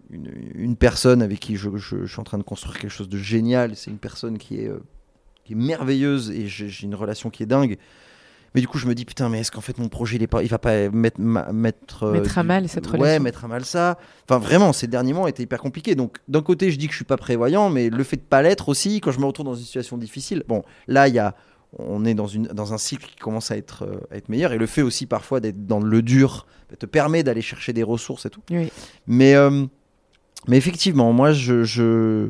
une, 0.10 0.32
une 0.56 0.76
personne 0.76 1.22
avec 1.22 1.40
qui 1.40 1.56
je, 1.56 1.70
je- 1.76 2.04
je 2.06 2.12
suis 2.12 2.20
en 2.20 2.24
train 2.24 2.40
de 2.40 2.44
construire 2.44 2.80
quelque 2.80 2.90
chose 2.90 3.10
de 3.10 3.18
génial. 3.20 3.76
C'est 3.76 3.92
une 3.92 4.00
personne 4.00 4.40
qui 4.40 4.60
est, 4.62 4.68
euh, 4.68 4.80
qui 5.46 5.54
est 5.54 5.56
merveilleuse 5.56 6.32
et 6.32 6.48
j'ai 6.48 6.72
une 6.84 6.96
relation 6.96 7.30
qui 7.30 7.44
est 7.44 7.46
dingue. 7.46 7.78
Mais 8.54 8.60
du 8.62 8.68
coup, 8.68 8.78
je 8.78 8.86
me 8.88 8.94
dis 8.94 9.06
putain, 9.06 9.30
mais 9.30 9.40
est-ce 9.40 9.52
qu'en 9.52 9.62
fait 9.62 9.78
mon 9.78 9.88
projet, 9.88 10.18
il, 10.18 10.24
est 10.24 10.28
pas, 10.28 10.44
il 10.44 10.50
va 10.50 10.60
pas 10.60 10.90
mettre, 10.90 11.22
ma- 11.22 11.52
mettre, 11.54 12.04
euh, 12.04 12.12
Mettre 12.12 12.38
à 12.38 12.42
du- 12.42 12.48
mal 12.50 12.68
cette 12.68 12.86
Ouais, 12.92 12.98
relation. 12.98 13.24
mettre 13.24 13.46
à 13.46 13.48
mal 13.48 13.64
ça. 13.64 13.98
Enfin, 14.30 14.40
vraiment, 14.40 14.74
ces 14.74 14.88
derniers 14.88 15.14
mois 15.14 15.30
étaient 15.30 15.44
hyper 15.44 15.60
compliqués. 15.62 15.96
Donc, 15.96 16.18
d'un 16.28 16.42
côté, 16.42 16.70
je 16.72 16.78
dis 16.78 16.88
que 16.88 16.92
je 16.92 16.98
suis 16.98 17.06
pas 17.06 17.16
prévoyant, 17.18 17.70
mais 17.70 17.90
le 17.90 18.04
fait 18.04 18.18
de 18.18 18.22
pas 18.24 18.42
l'être 18.42 18.68
aussi, 18.68 19.00
quand 19.00 19.12
je 19.12 19.20
me 19.20 19.26
retrouve 19.26 19.46
dans 19.46 19.56
une 19.56 19.64
situation 19.64 19.98
difficile. 19.98 20.44
Bon, 20.50 20.64
là, 20.88 21.08
il 21.08 21.14
y 21.16 21.20
a, 21.20 21.34
on 21.80 22.04
est 22.04 22.14
dans, 22.14 22.28
une, 22.28 22.48
dans 22.48 22.74
un 22.74 22.78
cycle 22.78 23.08
qui 23.08 23.16
commence 23.16 23.52
à 23.52 23.56
être, 23.58 23.84
euh, 23.86 24.00
à 24.12 24.18
être 24.18 24.28
meilleur. 24.28 24.52
Et 24.52 24.58
le 24.58 24.66
fait 24.66 24.82
aussi 24.82 25.06
parfois 25.06 25.40
d'être 25.40 25.66
dans 25.66 25.80
le 25.80 26.02
dur 26.02 26.46
bah, 26.70 26.76
te 26.78 26.86
permet 26.86 27.24
d'aller 27.24 27.42
chercher 27.42 27.72
des 27.72 27.84
ressources 27.84 28.26
et 28.26 28.30
tout. 28.30 28.42
Oui. 28.52 28.70
Mais, 29.08 29.34
euh, 29.36 29.66
mais 30.50 30.58
effectivement, 30.58 31.14
moi, 31.14 31.32
je, 31.32 31.64
je, 31.64 32.30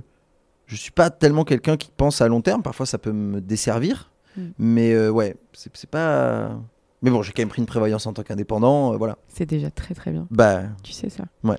je 0.67 0.75
suis 0.75 0.91
pas 0.91 1.09
tellement 1.09 1.45
quelqu'un 1.45 1.77
qui 1.77 1.89
pense 1.97 2.21
à 2.21 2.27
long 2.27 2.41
terme. 2.41 2.61
Parfois, 2.61 2.85
ça 2.85 2.99
peut 2.99 3.11
me 3.11 3.41
desservir. 3.41 4.10
Mm. 4.37 4.41
Mais 4.59 4.93
euh, 4.93 5.09
ouais, 5.09 5.35
c'est 5.53 5.89
pas. 5.89 6.57
Mais 7.01 7.09
bon, 7.09 7.21
j'ai 7.21 7.31
quand 7.33 7.41
même 7.41 7.49
pris 7.49 7.61
une 7.61 7.65
prévoyance 7.65 8.05
en 8.05 8.13
tant 8.13 8.23
qu'indépendant. 8.23 8.93
euh, 8.93 8.97
voilà. 8.97 9.17
C'est 9.27 9.45
déjà 9.45 9.71
très 9.71 9.93
très 9.95 10.11
bien. 10.11 10.27
Bah, 10.29 10.63
Tu 10.83 10.91
sais 10.93 11.09
ça. 11.09 11.25
Ouais. 11.43 11.57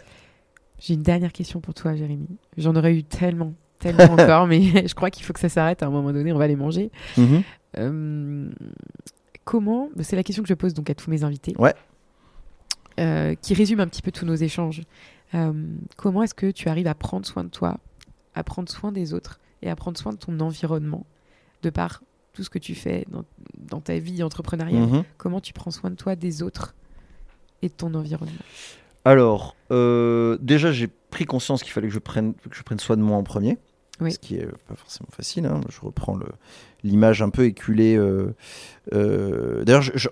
J'ai 0.78 0.94
une 0.94 1.02
dernière 1.02 1.32
question 1.32 1.60
pour 1.60 1.74
toi, 1.74 1.94
Jérémy. 1.94 2.28
J'en 2.56 2.74
aurais 2.76 2.94
eu 2.94 3.04
tellement, 3.04 3.54
tellement 3.78 4.04
encore, 4.12 4.46
mais 4.46 4.62
je 4.88 4.94
crois 4.94 5.10
qu'il 5.10 5.24
faut 5.24 5.32
que 5.32 5.40
ça 5.40 5.48
s'arrête 5.48 5.82
à 5.82 5.86
un 5.86 5.90
moment 5.90 6.12
donné. 6.12 6.32
On 6.32 6.38
va 6.38 6.46
les 6.46 6.56
manger. 6.56 6.90
Euh, 7.78 8.50
comment 9.44 9.88
C'est 10.00 10.16
la 10.16 10.22
question 10.22 10.42
que 10.42 10.48
je 10.48 10.54
pose 10.54 10.74
donc 10.74 10.90
à 10.90 10.94
tous 10.94 11.10
mes 11.10 11.24
invités. 11.24 11.54
Ouais. 11.58 11.74
Qui 13.42 13.54
résume 13.54 13.80
un 13.80 13.88
petit 13.88 14.02
peu 14.02 14.12
tous 14.12 14.24
nos 14.26 14.34
échanges. 14.34 14.82
Comment 15.96 16.22
est-ce 16.22 16.34
que 16.34 16.50
tu 16.50 16.68
arrives 16.68 16.86
à 16.86 16.94
prendre 16.94 17.26
soin 17.26 17.42
de 17.42 17.48
toi, 17.48 17.78
à 18.34 18.44
prendre 18.44 18.68
soin 18.68 18.92
des 18.92 19.12
autres 19.14 19.40
et 19.62 19.70
à 19.70 19.74
prendre 19.76 19.98
soin 19.98 20.12
de 20.12 20.18
ton 20.18 20.38
environnement 20.40 21.04
de 21.62 21.70
par 21.70 22.02
tout 22.32 22.42
ce 22.44 22.50
que 22.50 22.58
tu 22.58 22.74
fais 22.74 23.04
dans, 23.10 23.24
dans 23.58 23.80
ta 23.80 23.98
vie 23.98 24.22
entrepreneuriale 24.22 24.82
Mhm. 24.82 25.04
Comment 25.18 25.40
tu 25.40 25.52
prends 25.52 25.70
soin 25.70 25.90
de 25.90 25.96
toi, 25.96 26.16
des 26.16 26.42
autres 26.42 26.74
et 27.62 27.68
de 27.68 27.74
ton 27.74 27.94
environnement? 27.94 28.32
Alors, 29.04 29.56
euh, 29.70 30.38
déjà, 30.40 30.72
j'ai 30.72 30.88
pris 30.88 31.24
conscience 31.24 31.62
qu'il 31.62 31.72
fallait 31.72 31.88
que 31.88 31.94
je, 31.94 31.98
prenne, 31.98 32.34
que 32.34 32.54
je 32.54 32.62
prenne 32.62 32.78
soin 32.78 32.96
de 32.96 33.02
moi 33.02 33.16
en 33.16 33.22
premier. 33.22 33.58
Oui. 34.02 34.12
Ce 34.12 34.18
qui 34.18 34.36
est 34.36 34.46
pas 34.66 34.74
forcément 34.76 35.08
facile. 35.12 35.46
hein. 35.46 35.60
Je 35.68 35.80
reprends 35.80 36.18
l'image 36.84 37.22
un 37.22 37.30
peu 37.30 37.44
éculée. 37.44 37.96
euh, 37.96 38.34
euh, 38.92 39.64
D'ailleurs, 39.64 39.82
je- 39.82 39.92
je- 39.96 40.08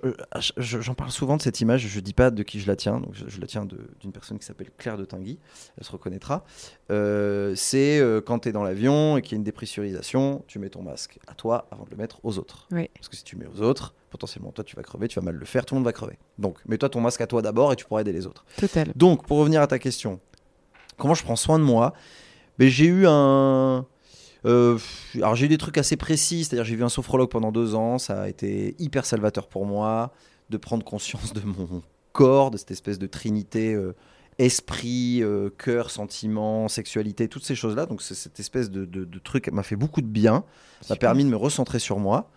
je- 0.57 0.81
j'en 0.81 0.95
parle 0.95 1.11
souvent 1.11 1.37
de 1.37 1.43
cette 1.43 1.61
image. 1.61 1.87
Je 1.87 2.01
dis 2.01 2.13
pas 2.13 2.31
de 2.31 2.43
qui 2.43 2.61
je 2.61 2.67
la 2.67 2.77
tiens. 2.77 3.01
Donc 3.01 3.15
je, 3.15 3.25
je 3.29 3.41
la 3.41 3.47
tiens 3.47 3.67
d'une 3.67 4.13
personne 4.13 4.39
qui 4.39 4.47
s'appelle 4.47 4.71
Claire 4.79 4.97
de 4.97 5.05
Tinguy. 5.05 5.39
Elle 5.79 5.85
se 5.85 5.93
reconnaîtra. 5.93 6.45
Euh, 6.91 7.55
C'est 7.57 8.01
quand 8.27 8.41
tu 8.41 8.49
es 8.49 8.53
dans 8.53 8.63
l'avion 8.63 9.17
et 9.17 9.23
qu'il 9.23 9.33
y 9.33 9.35
a 9.35 9.39
une 9.39 9.45
dépressurisation, 9.45 10.45
tu 10.47 10.59
mets 10.59 10.71
ton 10.71 10.83
masque 10.83 11.19
à 11.27 11.35
toi 11.35 11.67
avant 11.71 11.85
de 11.85 11.91
le 11.91 11.97
mettre 11.97 12.21
aux 12.25 12.39
autres. 12.39 12.67
Oui. 12.73 12.89
Parce 12.95 13.09
que 13.09 13.17
si 13.17 13.25
tu 13.25 13.37
le 13.37 13.45
mets 13.45 13.51
aux 13.53 13.63
autres, 13.63 13.95
potentiellement 14.11 14.51
toi 14.53 14.65
tu 14.65 14.77
vas 14.77 14.83
crever, 14.83 15.09
tu 15.09 15.19
vas 15.21 15.25
mal 15.25 15.35
le 15.37 15.45
faire, 15.47 15.65
tout 15.65 15.75
le 15.75 15.79
monde 15.81 15.85
va 15.87 15.93
crever. 15.93 16.19
Donc 16.39 16.59
mets-toi 16.67 16.89
ton 16.89 17.01
masque 17.01 17.21
à 17.21 17.27
toi 17.27 17.43
d'abord 17.43 17.73
et 17.73 17.77
tu 17.77 17.85
pourras 17.85 18.01
aider 18.03 18.13
les 18.13 18.27
autres. 18.27 18.45
Total. 18.57 18.93
Donc, 18.97 19.27
pour 19.27 19.39
revenir 19.39 19.61
à 19.63 19.67
ta 19.67 19.79
question, 19.79 20.21
comment 20.97 21.15
je 21.15 21.23
prends 21.23 21.37
soin 21.37 21.59
de 21.59 21.65
moi 21.65 21.93
Ben, 22.61 22.69
J'ai 22.69 22.85
eu 22.87 23.07
un. 23.07 23.87
euh, 24.45 24.79
alors, 25.17 25.35
j'ai 25.35 25.47
eu 25.47 25.49
des 25.49 25.59
trucs 25.59 25.79
assez 25.79 25.97
précis, 25.97 26.45
c'est-à-dire 26.45 26.65
j'ai 26.65 26.77
vu 26.77 26.85
un 26.85 26.89
sophrologue 26.91 27.31
pendant 27.31 27.51
deux 27.53 27.75
ans, 27.75 27.99
ça 27.99 28.23
a 28.23 28.29
été 28.29 28.77
hyper 28.79 29.07
salvateur 29.07 29.49
pour 29.49 29.65
moi 29.67 30.13
de 30.51 30.57
prendre 30.59 30.85
conscience 30.85 31.33
de 31.33 31.41
mon 31.41 31.83
corps, 32.13 32.51
de 32.51 32.59
cette 32.59 32.71
espèce 32.71 32.99
de 32.99 33.07
trinité 33.07 33.73
euh, 33.73 33.95
esprit, 34.39 35.23
euh, 35.23 35.49
cœur, 35.57 35.91
sentiment, 35.91 36.69
sexualité, 36.69 37.29
toutes 37.29 37.45
ces 37.45 37.55
choses-là. 37.55 37.87
Donc, 37.87 38.03
cette 38.03 38.39
espèce 38.41 38.71
de, 38.71 38.85
de- 38.85 39.05
de 39.05 39.19
truc 39.19 39.51
m'a 39.53 39.63
fait 39.63 39.77
beaucoup 39.77 40.03
de 40.03 40.07
bien, 40.07 40.45
m'a 40.91 40.97
permis 40.97 41.25
de 41.25 41.31
me 41.31 41.37
recentrer 41.37 41.79
sur 41.79 41.99
moi 41.99 42.31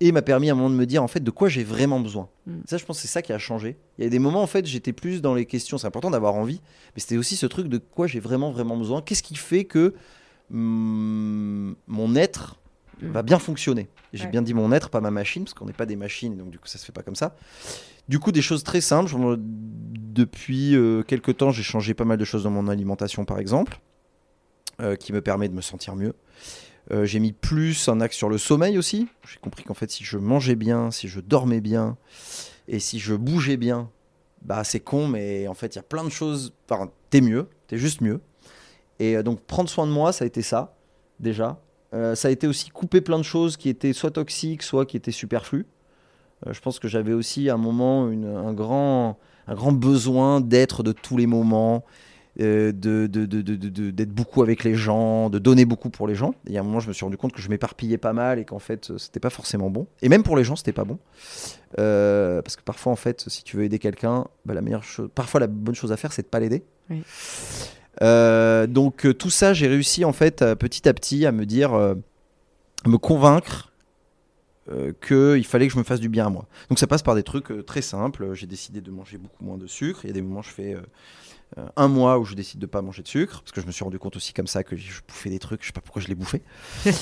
et 0.00 0.12
m'a 0.12 0.22
permis 0.22 0.48
à 0.50 0.52
un 0.52 0.56
moment 0.56 0.70
de 0.70 0.74
me 0.74 0.86
dire 0.86 1.02
en 1.02 1.08
fait 1.08 1.20
de 1.20 1.30
quoi 1.30 1.48
j'ai 1.48 1.64
vraiment 1.64 2.00
besoin. 2.00 2.28
Mm. 2.46 2.52
Ça, 2.66 2.76
je 2.76 2.84
pense 2.84 2.96
que 2.98 3.02
c'est 3.02 3.08
ça 3.08 3.22
qui 3.22 3.32
a 3.32 3.38
changé. 3.38 3.76
Il 3.98 4.04
y 4.04 4.06
a 4.06 4.10
des 4.10 4.18
moments 4.18 4.42
en 4.42 4.46
fait, 4.46 4.66
j'étais 4.66 4.92
plus 4.92 5.22
dans 5.22 5.34
les 5.34 5.46
questions. 5.46 5.78
C'est 5.78 5.86
important 5.86 6.10
d'avoir 6.10 6.34
envie, 6.34 6.60
mais 6.94 7.00
c'était 7.00 7.16
aussi 7.16 7.36
ce 7.36 7.46
truc 7.46 7.68
de 7.68 7.78
quoi 7.78 8.06
j'ai 8.06 8.20
vraiment 8.20 8.50
vraiment 8.50 8.76
besoin. 8.76 9.02
Qu'est-ce 9.02 9.22
qui 9.22 9.36
fait 9.36 9.64
que 9.64 9.94
mm, 10.50 11.72
mon 11.86 12.14
être 12.16 12.56
Mm. 13.02 13.08
va 13.10 13.22
bien 13.22 13.38
fonctionner? 13.38 13.88
J'ai 14.14 14.24
Ouais. 14.24 14.30
bien 14.30 14.40
dit 14.40 14.54
mon 14.54 14.72
être, 14.72 14.88
pas 14.88 15.02
ma 15.02 15.10
machine, 15.10 15.44
parce 15.44 15.52
qu'on 15.52 15.66
n'est 15.66 15.74
pas 15.74 15.84
des 15.84 15.96
machines, 15.96 16.34
donc 16.36 16.48
du 16.50 16.58
coup 16.58 16.66
ça 16.66 16.78
se 16.78 16.86
fait 16.86 16.92
pas 16.92 17.02
comme 17.02 17.14
ça. 17.16 17.36
Du 18.08 18.18
coup, 18.18 18.32
des 18.32 18.40
choses 18.40 18.62
très 18.64 18.80
simples. 18.80 19.12
Depuis 19.38 20.74
euh, 20.76 21.02
quelques 21.02 21.36
temps, 21.36 21.50
j'ai 21.50 21.62
changé 21.64 21.92
pas 21.92 22.04
mal 22.04 22.16
de 22.16 22.24
choses 22.24 22.44
dans 22.44 22.50
mon 22.50 22.68
alimentation, 22.68 23.24
par 23.24 23.38
exemple, 23.38 23.80
euh, 24.80 24.96
qui 24.96 25.12
me 25.12 25.20
permet 25.20 25.48
de 25.48 25.54
me 25.54 25.60
sentir 25.60 25.94
mieux. 25.96 26.14
Euh, 26.92 27.04
j'ai 27.04 27.18
mis 27.18 27.32
plus 27.32 27.88
un 27.88 28.00
axe 28.00 28.16
sur 28.16 28.28
le 28.28 28.38
sommeil 28.38 28.78
aussi. 28.78 29.08
J'ai 29.28 29.38
compris 29.40 29.64
qu'en 29.64 29.74
fait, 29.74 29.90
si 29.90 30.04
je 30.04 30.18
mangeais 30.18 30.54
bien, 30.54 30.90
si 30.90 31.08
je 31.08 31.20
dormais 31.20 31.60
bien 31.60 31.96
et 32.68 32.78
si 32.78 32.98
je 32.98 33.14
bougeais 33.14 33.56
bien, 33.56 33.90
bah 34.42 34.62
c'est 34.64 34.80
con, 34.80 35.08
mais 35.08 35.48
en 35.48 35.54
fait, 35.54 35.74
il 35.74 35.76
y 35.76 35.80
a 35.80 35.84
plein 35.84 36.04
de 36.04 36.10
choses. 36.10 36.52
Enfin, 36.70 36.90
t'es 37.10 37.20
mieux, 37.20 37.48
t'es 37.66 37.78
juste 37.78 38.00
mieux. 38.00 38.20
Et 38.98 39.16
euh, 39.16 39.22
donc, 39.22 39.40
prendre 39.42 39.68
soin 39.68 39.86
de 39.86 39.92
moi, 39.92 40.12
ça 40.12 40.24
a 40.24 40.26
été 40.26 40.42
ça, 40.42 40.76
déjà. 41.18 41.60
Euh, 41.94 42.14
ça 42.14 42.28
a 42.28 42.30
été 42.30 42.46
aussi 42.46 42.70
couper 42.70 43.00
plein 43.00 43.18
de 43.18 43.24
choses 43.24 43.56
qui 43.56 43.68
étaient 43.68 43.92
soit 43.92 44.10
toxiques, 44.12 44.62
soit 44.62 44.86
qui 44.86 44.96
étaient 44.96 45.12
superflues. 45.12 45.66
Je 46.50 46.60
pense 46.60 46.78
que 46.78 46.86
j'avais 46.86 47.14
aussi 47.14 47.48
à 47.48 47.54
un 47.54 47.58
moment 47.58 48.10
une- 48.10 48.26
un, 48.26 48.52
grand, 48.52 49.18
un 49.46 49.54
grand 49.54 49.72
besoin 49.72 50.40
d'être 50.42 50.82
de 50.82 50.92
tous 50.92 51.16
les 51.16 51.26
moments, 51.26 51.82
euh, 52.40 52.70
de, 52.72 53.06
de- 53.06 53.24
de- 53.26 53.42
de- 53.42 53.56
de- 53.56 53.68
de- 53.68 53.90
d'être 53.90 54.10
beaucoup 54.12 54.42
avec 54.42 54.62
les 54.64 54.74
gens, 54.74 55.30
de 55.30 55.38
donner 55.38 55.64
beaucoup 55.64 55.88
pour 55.90 56.06
les 56.06 56.14
gens. 56.14 56.30
Et 56.46 56.50
il 56.50 56.52
y 56.52 56.58
a 56.58 56.60
un 56.60 56.64
moment, 56.64 56.80
je 56.80 56.88
me 56.88 56.92
suis 56.92 57.04
rendu 57.04 57.16
compte 57.16 57.32
que 57.32 57.40
je 57.40 57.48
m'éparpillais 57.48 57.98
pas 57.98 58.12
mal 58.12 58.38
et 58.38 58.44
qu'en 58.44 58.58
fait, 58.58 58.90
euh, 58.90 58.98
c'était 58.98 59.20
pas 59.20 59.30
forcément 59.30 59.70
bon. 59.70 59.86
Et 60.02 60.08
même 60.08 60.22
pour 60.22 60.36
les 60.36 60.44
gens, 60.44 60.56
c'était 60.56 60.72
pas 60.72 60.84
bon. 60.84 60.98
Euh, 61.78 62.42
parce 62.42 62.56
que 62.56 62.62
parfois, 62.62 62.92
en 62.92 62.96
fait, 62.96 63.24
si 63.28 63.42
tu 63.42 63.56
veux 63.56 63.64
aider 63.64 63.78
quelqu'un, 63.78 64.26
bah, 64.44 64.54
la 64.54 64.60
meilleure 64.60 64.84
chose, 64.84 65.08
parfois 65.14 65.40
la 65.40 65.46
bonne 65.46 65.74
chose 65.74 65.92
à 65.92 65.96
faire, 65.96 66.12
c'est 66.12 66.22
de 66.22 66.28
pas 66.28 66.40
l'aider. 66.40 66.62
Oui. 66.90 67.02
Euh, 68.02 68.66
donc 68.66 69.06
tout 69.18 69.30
ça, 69.30 69.54
j'ai 69.54 69.66
réussi 69.68 70.04
en 70.04 70.12
fait 70.12 70.44
petit 70.56 70.86
à 70.88 70.92
petit 70.92 71.24
à 71.24 71.32
me 71.32 71.46
dire, 71.46 71.72
euh, 71.72 71.94
à 72.84 72.88
me 72.90 72.98
convaincre 72.98 73.72
euh, 74.70 74.92
qu'il 75.00 75.46
fallait 75.46 75.66
que 75.68 75.72
je 75.72 75.78
me 75.78 75.84
fasse 75.84 76.00
du 76.00 76.08
bien 76.10 76.26
à 76.26 76.28
moi. 76.28 76.46
Donc 76.68 76.78
ça 76.78 76.86
passe 76.86 77.02
par 77.02 77.14
des 77.14 77.22
trucs 77.22 77.50
euh, 77.50 77.62
très 77.62 77.82
simples. 77.82 78.34
J'ai 78.34 78.46
décidé 78.46 78.80
de 78.82 78.90
manger 78.90 79.16
beaucoup 79.16 79.44
moins 79.44 79.56
de 79.56 79.66
sucre. 79.66 80.00
Il 80.04 80.08
y 80.08 80.10
a 80.10 80.12
des 80.12 80.22
moments, 80.22 80.42
je 80.42 80.50
fais 80.50 80.74
euh, 80.74 80.80
un 81.76 81.88
mois 81.88 82.18
où 82.18 82.24
je 82.24 82.34
décide 82.34 82.60
de 82.60 82.66
pas 82.66 82.82
manger 82.82 83.02
de 83.02 83.08
sucre 83.08 83.40
parce 83.40 83.52
que 83.52 83.60
je 83.60 83.66
me 83.66 83.72
suis 83.72 83.84
rendu 83.84 83.98
compte 83.98 84.16
aussi 84.16 84.32
comme 84.32 84.46
ça 84.46 84.64
que 84.64 84.76
je 84.76 85.00
bouffais 85.06 85.30
des 85.30 85.38
trucs. 85.38 85.62
Je 85.62 85.68
sais 85.68 85.72
pas 85.72 85.80
pourquoi 85.80 86.02
je 86.02 86.08
les 86.08 86.14
bouffais. 86.14 86.42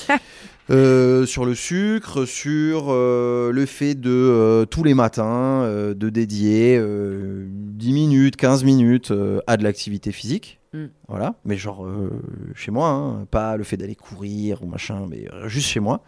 Euh, 0.71 1.27
sur 1.27 1.45
le 1.45 1.53
sucre, 1.53 2.25
sur 2.25 2.87
euh, 2.89 3.51
le 3.51 3.67
fait 3.67 3.93
de 3.93 4.09
euh, 4.09 4.65
tous 4.65 4.83
les 4.83 4.95
matins 4.95 5.61
euh, 5.61 5.93
de 5.93 6.09
dédier 6.09 6.75
euh, 6.79 7.45
10 7.51 7.93
minutes, 7.93 8.35
15 8.35 8.63
minutes 8.63 9.11
euh, 9.11 9.41
à 9.45 9.57
de 9.57 9.63
l'activité 9.63 10.11
physique. 10.11 10.59
Mm. 10.73 10.85
Voilà, 11.07 11.35
mais 11.45 11.55
genre 11.55 11.85
euh, 11.85 12.09
chez 12.55 12.71
moi, 12.71 12.89
hein, 12.89 13.27
pas 13.29 13.57
le 13.57 13.63
fait 13.63 13.77
d'aller 13.77 13.93
courir 13.93 14.63
ou 14.63 14.65
machin, 14.65 15.05
mais 15.07 15.27
euh, 15.31 15.47
juste 15.47 15.67
chez 15.67 15.79
moi, 15.79 16.01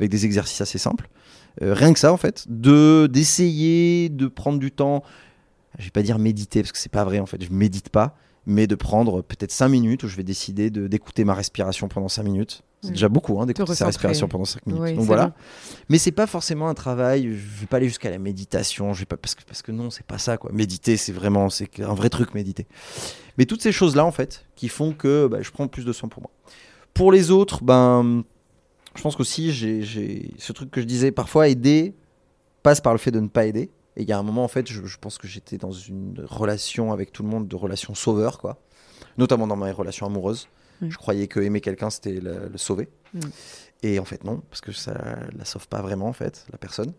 avec 0.00 0.10
des 0.10 0.24
exercices 0.24 0.60
assez 0.60 0.78
simples. 0.78 1.08
Euh, 1.62 1.72
rien 1.72 1.92
que 1.92 1.98
ça 2.00 2.12
en 2.12 2.16
fait, 2.16 2.46
de 2.48 3.08
d'essayer 3.08 4.08
de 4.08 4.26
prendre 4.26 4.58
du 4.58 4.72
temps. 4.72 5.04
Je 5.80 5.86
vais 5.86 5.90
pas 5.90 6.02
dire 6.02 6.18
méditer 6.18 6.62
parce 6.62 6.72
que 6.72 6.78
c'est 6.78 6.92
pas 6.92 7.04
vrai 7.04 7.18
en 7.18 7.26
fait, 7.26 7.42
je 7.42 7.50
médite 7.50 7.88
pas, 7.88 8.14
mais 8.46 8.66
de 8.66 8.74
prendre 8.74 9.22
peut-être 9.22 9.50
5 9.52 9.68
minutes 9.68 10.04
où 10.04 10.08
je 10.08 10.16
vais 10.16 10.22
décider 10.22 10.70
de 10.70 10.86
d'écouter 10.86 11.24
ma 11.24 11.34
respiration 11.34 11.88
pendant 11.88 12.08
5 12.08 12.22
minutes. 12.22 12.62
C'est 12.82 12.92
déjà 12.92 13.10
beaucoup 13.10 13.38
hein, 13.40 13.46
d'écouter 13.46 13.74
sa 13.74 13.86
respiration 13.86 14.26
pendant 14.28 14.46
5 14.46 14.66
minutes. 14.66 14.82
Oui, 14.82 14.94
Donc 14.94 15.04
voilà. 15.04 15.26
bon. 15.26 15.32
Mais 15.90 15.98
c'est 15.98 16.12
pas 16.12 16.26
forcément 16.26 16.68
un 16.68 16.74
travail. 16.74 17.24
Je 17.24 17.60
vais 17.60 17.66
pas 17.66 17.76
aller 17.76 17.88
jusqu'à 17.88 18.08
la 18.08 18.18
méditation. 18.18 18.94
Je 18.94 19.00
vais 19.00 19.06
pas 19.06 19.18
parce 19.18 19.34
que 19.34 19.42
parce 19.44 19.60
que 19.60 19.70
non, 19.72 19.90
c'est 19.90 20.06
pas 20.06 20.18
ça 20.18 20.38
quoi. 20.38 20.50
Méditer, 20.52 20.96
c'est 20.96 21.12
vraiment 21.12 21.50
c'est 21.50 21.80
un 21.80 21.94
vrai 21.94 22.08
truc 22.08 22.34
méditer. 22.34 22.66
Mais 23.36 23.44
toutes 23.44 23.62
ces 23.62 23.72
choses 23.72 23.96
là 23.96 24.04
en 24.04 24.12
fait, 24.12 24.46
qui 24.56 24.68
font 24.68 24.92
que 24.92 25.26
bah, 25.26 25.42
je 25.42 25.50
prends 25.50 25.68
plus 25.68 25.84
de 25.84 25.92
soin 25.92 26.08
pour 26.08 26.22
moi. 26.22 26.30
Pour 26.94 27.12
les 27.12 27.30
autres, 27.30 27.62
ben, 27.62 28.24
je 28.96 29.02
pense 29.02 29.14
qu'aussi 29.14 29.52
j'ai 29.52 30.30
ce 30.38 30.52
truc 30.52 30.70
que 30.70 30.80
je 30.80 30.86
disais 30.86 31.12
parfois 31.12 31.48
aider 31.48 31.94
passe 32.62 32.80
par 32.80 32.92
le 32.92 32.98
fait 32.98 33.10
de 33.10 33.20
ne 33.20 33.28
pas 33.28 33.46
aider. 33.46 33.70
Et 34.00 34.02
il 34.02 34.08
y 34.08 34.12
a 34.12 34.18
un 34.18 34.22
moment 34.22 34.44
en 34.44 34.48
fait, 34.48 34.66
je, 34.66 34.86
je 34.86 34.96
pense 34.96 35.18
que 35.18 35.28
j'étais 35.28 35.58
dans 35.58 35.72
une 35.72 36.24
relation 36.26 36.90
avec 36.90 37.12
tout 37.12 37.22
le 37.22 37.28
monde 37.28 37.46
de 37.46 37.54
relation 37.54 37.94
sauveur 37.94 38.38
quoi. 38.38 38.58
notamment 39.18 39.46
dans 39.46 39.56
mes 39.56 39.70
relations 39.72 40.06
amoureuses. 40.06 40.48
Ouais. 40.80 40.88
Je 40.90 40.96
croyais 40.96 41.28
que 41.28 41.38
aimer 41.40 41.60
quelqu'un, 41.60 41.90
c'était 41.90 42.18
le, 42.18 42.48
le 42.48 42.56
sauver. 42.56 42.88
Mm. 43.12 43.20
Et 43.82 43.98
en 43.98 44.06
fait, 44.06 44.24
non, 44.24 44.42
parce 44.48 44.62
que 44.62 44.72
ça 44.72 45.18
la 45.36 45.44
sauve 45.44 45.68
pas 45.68 45.82
vraiment, 45.82 46.06
en 46.06 46.14
fait, 46.14 46.46
la 46.50 46.56
personne. 46.56 46.94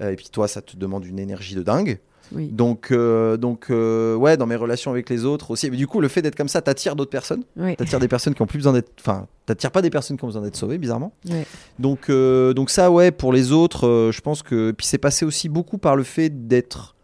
Euh, 0.00 0.10
et 0.10 0.16
puis 0.16 0.28
toi, 0.32 0.48
ça 0.48 0.62
te 0.62 0.76
demande 0.76 1.04
une 1.04 1.20
énergie 1.20 1.54
de 1.54 1.62
dingue. 1.62 2.00
Oui. 2.34 2.48
Donc, 2.48 2.90
euh, 2.90 3.36
donc 3.36 3.66
euh, 3.70 4.14
ouais, 4.14 4.36
dans 4.36 4.46
mes 4.46 4.56
relations 4.56 4.90
avec 4.90 5.08
les 5.08 5.24
autres 5.24 5.50
aussi. 5.50 5.70
Mais 5.70 5.76
du 5.76 5.86
coup, 5.86 6.00
le 6.00 6.08
fait 6.08 6.22
d'être 6.22 6.36
comme 6.36 6.48
ça, 6.48 6.62
t'attires 6.62 6.96
d'autres 6.96 7.10
personnes. 7.10 7.44
Ouais. 7.56 7.76
T'attires 7.76 8.00
des 8.00 8.08
personnes 8.08 8.34
qui 8.34 8.42
ont 8.42 8.46
plus 8.46 8.58
besoin 8.58 8.72
d'être. 8.72 8.92
Enfin, 9.00 9.26
t'attires 9.46 9.70
pas 9.70 9.82
des 9.82 9.90
personnes 9.90 10.16
qui 10.16 10.24
ont 10.24 10.28
besoin 10.28 10.42
d'être 10.42 10.56
sauvées, 10.56 10.78
bizarrement. 10.78 11.12
Donc, 11.78 12.08
euh, 12.08 12.52
donc 12.54 12.70
ça, 12.70 12.90
ouais, 12.90 13.10
pour 13.10 13.32
les 13.32 13.52
autres, 13.52 14.10
je 14.12 14.20
pense 14.20 14.42
que. 14.42 14.72
Puis 14.72 14.86
c'est 14.86 14.98
passé 14.98 15.24
aussi 15.24 15.48
beaucoup 15.48 15.78
par 15.78 15.96
le 15.96 16.02
fait 16.02 16.46
d'être 16.46 16.94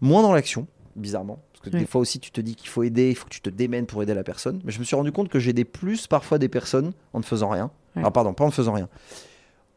moins 0.00 0.22
dans 0.22 0.32
l'action, 0.32 0.66
bizarrement. 0.96 1.38
Parce 1.52 1.70
que 1.70 1.78
des 1.78 1.86
fois 1.86 2.00
aussi, 2.00 2.18
tu 2.18 2.32
te 2.32 2.40
dis 2.40 2.56
qu'il 2.56 2.68
faut 2.68 2.82
aider, 2.82 3.10
il 3.10 3.14
faut 3.14 3.26
que 3.26 3.30
tu 3.30 3.40
te 3.40 3.50
démènes 3.50 3.86
pour 3.86 4.02
aider 4.02 4.14
la 4.14 4.24
personne. 4.24 4.60
Mais 4.64 4.72
je 4.72 4.80
me 4.80 4.84
suis 4.84 4.96
rendu 4.96 5.12
compte 5.12 5.28
que 5.28 5.38
j'aidais 5.38 5.64
plus 5.64 6.08
parfois 6.08 6.38
des 6.38 6.48
personnes 6.48 6.92
en 7.12 7.20
ne 7.20 7.24
faisant 7.24 7.50
rien. 7.50 7.70
Ah, 7.96 8.10
pardon, 8.10 8.34
pas 8.34 8.44
en 8.44 8.48
ne 8.48 8.52
faisant 8.52 8.72
rien. 8.72 8.88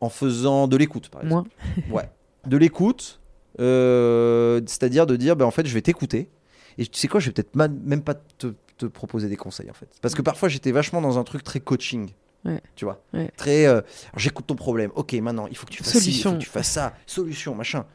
En 0.02 0.10
faisant 0.10 0.68
de 0.68 0.78
l'écoute, 0.78 1.10
par 1.10 1.24
exemple. 1.24 1.50
Moi. 1.88 2.02
Ouais. 2.02 2.10
De 2.48 2.58
l'écoute, 2.58 3.20
euh, 3.60 4.62
c'est-à-dire 4.66 5.06
de 5.06 5.16
dire, 5.16 5.36
ben, 5.36 5.46
en 5.46 5.52
fait, 5.52 5.66
je 5.66 5.74
vais 5.74 5.82
t'écouter. 5.82 6.30
Et 6.78 6.86
tu 6.86 7.00
sais 7.00 7.08
quoi, 7.08 7.20
je 7.20 7.28
vais 7.28 7.32
peut-être 7.32 7.56
même 7.56 8.02
pas 8.02 8.16
te, 8.16 8.48
te 8.78 8.86
proposer 8.86 9.30
des 9.30 9.38
conseils, 9.38 9.70
en 9.70 9.74
fait. 9.74 9.88
Parce 10.02 10.14
que 10.14 10.22
parfois, 10.22 10.50
j'étais 10.50 10.72
vachement 10.72 11.02
dans 11.02 11.18
un 11.18 11.24
truc 11.24 11.44
très 11.44 11.60
coaching. 11.62 12.10
Ouais. 12.44 12.62
Tu 12.76 12.86
vois? 12.86 13.02
Ouais. 13.14 13.32
Très. 13.38 13.66
euh, 13.66 13.82
j'écoute 14.18 14.46
ton 14.48 14.56
problème. 14.56 14.92
Ok, 14.96 15.14
maintenant, 15.14 15.48
il 15.48 15.56
faut 15.58 15.66
que 15.66 15.72
tu 15.72 15.84
fasses 15.84 15.98
ci, 16.00 16.12
il 16.12 16.22
faut 16.22 16.34
que 16.34 16.38
tu 16.38 16.50
fasses 16.50 16.70
ça. 16.70 16.94
Solution, 17.06 17.56
machin. 17.56 17.86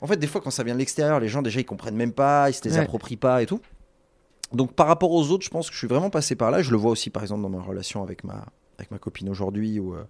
En 0.00 0.06
fait, 0.06 0.16
des 0.16 0.26
fois, 0.26 0.40
quand 0.40 0.50
ça 0.50 0.62
vient 0.62 0.74
de 0.74 0.78
l'extérieur, 0.78 1.20
les 1.20 1.28
gens, 1.28 1.42
déjà, 1.42 1.60
ils 1.60 1.64
comprennent 1.64 1.96
même 1.96 2.12
pas, 2.12 2.50
ils 2.50 2.54
se 2.54 2.62
les 2.64 2.74
Ouais. 2.74 2.80
approprient 2.80 3.16
pas 3.16 3.42
et 3.42 3.46
tout. 3.46 3.60
Donc, 4.52 4.72
par 4.74 4.86
rapport 4.88 5.10
aux 5.12 5.30
autres, 5.30 5.44
je 5.44 5.50
pense 5.50 5.68
que 5.68 5.74
je 5.74 5.78
suis 5.78 5.86
vraiment 5.88 6.10
passé 6.10 6.34
par 6.34 6.50
là. 6.50 6.60
Je 6.62 6.70
le 6.70 6.76
vois 6.76 6.90
aussi, 6.90 7.10
par 7.10 7.22
exemple, 7.22 7.42
dans 7.42 7.48
ma 7.48 7.60
relation 7.62 8.02
avec 8.02 8.24
ma, 8.24 8.44
avec 8.78 8.90
ma 8.90 8.98
copine 8.98 9.28
aujourd'hui, 9.28 9.78
où, 9.78 9.94
euh, 9.94 10.04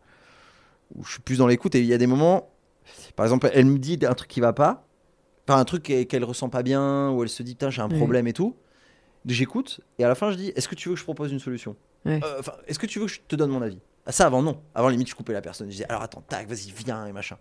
où 0.94 1.05
je 1.05 1.12
suis 1.12 1.20
plus 1.20 1.39
dans 1.39 1.47
l'écoute. 1.47 1.74
Et 1.74 1.81
il 1.81 1.86
y 1.86 1.94
a 1.94 1.98
des 1.98 2.06
moments, 2.06 2.51
par 3.16 3.27
exemple, 3.27 3.51
elle 3.52 3.66
me 3.66 3.78
dit 3.78 3.98
un 4.06 4.15
truc 4.15 4.28
qui 4.28 4.40
va 4.40 4.52
pas, 4.52 4.86
enfin, 5.48 5.59
un 5.60 5.65
truc 5.65 5.82
qu'elle 5.82 6.24
ressent 6.24 6.48
pas 6.48 6.62
bien, 6.62 7.10
où 7.10 7.23
elle 7.23 7.28
se 7.28 7.43
dit, 7.43 7.55
putain, 7.55 7.70
j'ai 7.70 7.82
un 7.82 7.89
Ouais. 7.89 7.97
problème 7.97 8.27
et 8.27 8.32
tout. 8.32 8.56
J'écoute, 9.27 9.81
et 9.98 10.05
à 10.05 10.09
la 10.09 10.15
fin, 10.15 10.31
je 10.31 10.36
dis, 10.36 10.52
est-ce 10.56 10.69
que 10.69 10.74
tu 10.74 10.89
veux 10.89 10.94
que 10.94 10.98
je 11.01 11.05
propose 11.05 11.32
une 11.32 11.40
solution. 11.40 11.77
Euh, 12.06 12.20
est-ce 12.66 12.78
que 12.78 12.86
tu 12.86 12.98
veux 12.98 13.06
que 13.06 13.12
je 13.12 13.20
te 13.27 13.36
donne 13.36 13.51
mon 13.51 13.60
avis? 13.60 13.78
Ah, 14.06 14.12
Ça, 14.12 14.27
avant, 14.27 14.43
non. 14.43 14.62
Avant, 14.74 14.89
limite, 14.89 15.09
je 15.10 15.15
coupais 15.15 15.32
la 15.35 15.43
personne. 15.43 15.66
Je 15.66 15.73
disais, 15.73 15.86
alors 15.89 16.02
attends, 16.02 16.23
tac, 16.27 16.48
vas-y, 16.48 16.73
viens, 16.85 17.05
et 17.06 17.12
machin. 17.12 17.36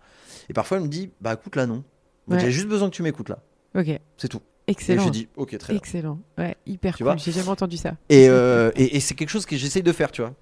Et 0.50 0.52
parfois, 0.52 0.76
elle 0.76 0.82
me 0.82 0.88
dit, 0.88 1.10
bah 1.20 1.32
écoute, 1.34 1.56
là, 1.56 1.66
non. 1.66 1.82
Ouais. 2.26 2.38
J'ai 2.40 2.50
juste 2.50 2.68
besoin 2.68 2.90
que 2.90 2.94
tu 2.94 3.02
m'écoutes 3.02 3.30
là. 3.30 3.38
Ok. 3.74 3.98
C'est 4.18 4.28
tout. 4.28 4.42
Et 4.66 4.72
Excellent. 4.72 5.02
j'ai 5.04 5.10
dit, 5.10 5.28
ok, 5.36 5.56
très 5.56 5.72
bien. 5.72 5.78
Excellent. 5.78 6.20
Ouais, 6.36 6.56
hyper 6.66 6.94
Tu 6.96 7.04
cool. 7.04 7.18
J'ai 7.18 7.32
jamais 7.32 7.48
entendu 7.48 7.78
ça. 7.78 7.94
Et, 8.10 8.28
euh, 8.28 8.70
et, 8.76 8.96
et 8.96 9.00
c'est 9.00 9.14
quelque 9.14 9.30
chose 9.30 9.46
que 9.46 9.56
j'essaye 9.56 9.82
de 9.82 9.92
faire, 9.92 10.12
tu 10.12 10.20
vois. 10.20 10.34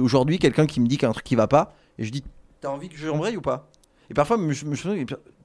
Aujourd'hui, 0.00 0.38
quelqu'un 0.38 0.66
qui 0.66 0.80
me 0.80 0.86
dit 0.86 0.96
qu'il 0.96 1.02
y 1.02 1.06
a 1.06 1.08
un 1.08 1.12
truc 1.12 1.24
qui 1.24 1.34
va 1.34 1.48
pas, 1.48 1.74
et 1.98 2.04
je 2.04 2.12
dis, 2.12 2.22
t'as 2.60 2.68
envie 2.68 2.88
que 2.88 2.96
je 2.96 3.08
ou 3.08 3.40
pas? 3.40 3.68
Et 4.10 4.14
parfois, 4.14 4.36
je 4.50 4.64
me 4.64 4.74
souviens 4.74 5.04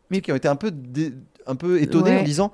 Mais- 0.10 0.22
qui 0.22 0.32
ont 0.32 0.36
été 0.36 0.48
un 0.48 0.56
peu, 0.56 0.72
dé- 0.72 1.14
un 1.48 1.56
peu 1.56 1.82
étonnés 1.82 2.12
Ouais. 2.12 2.20
en 2.20 2.24
disant, 2.24 2.52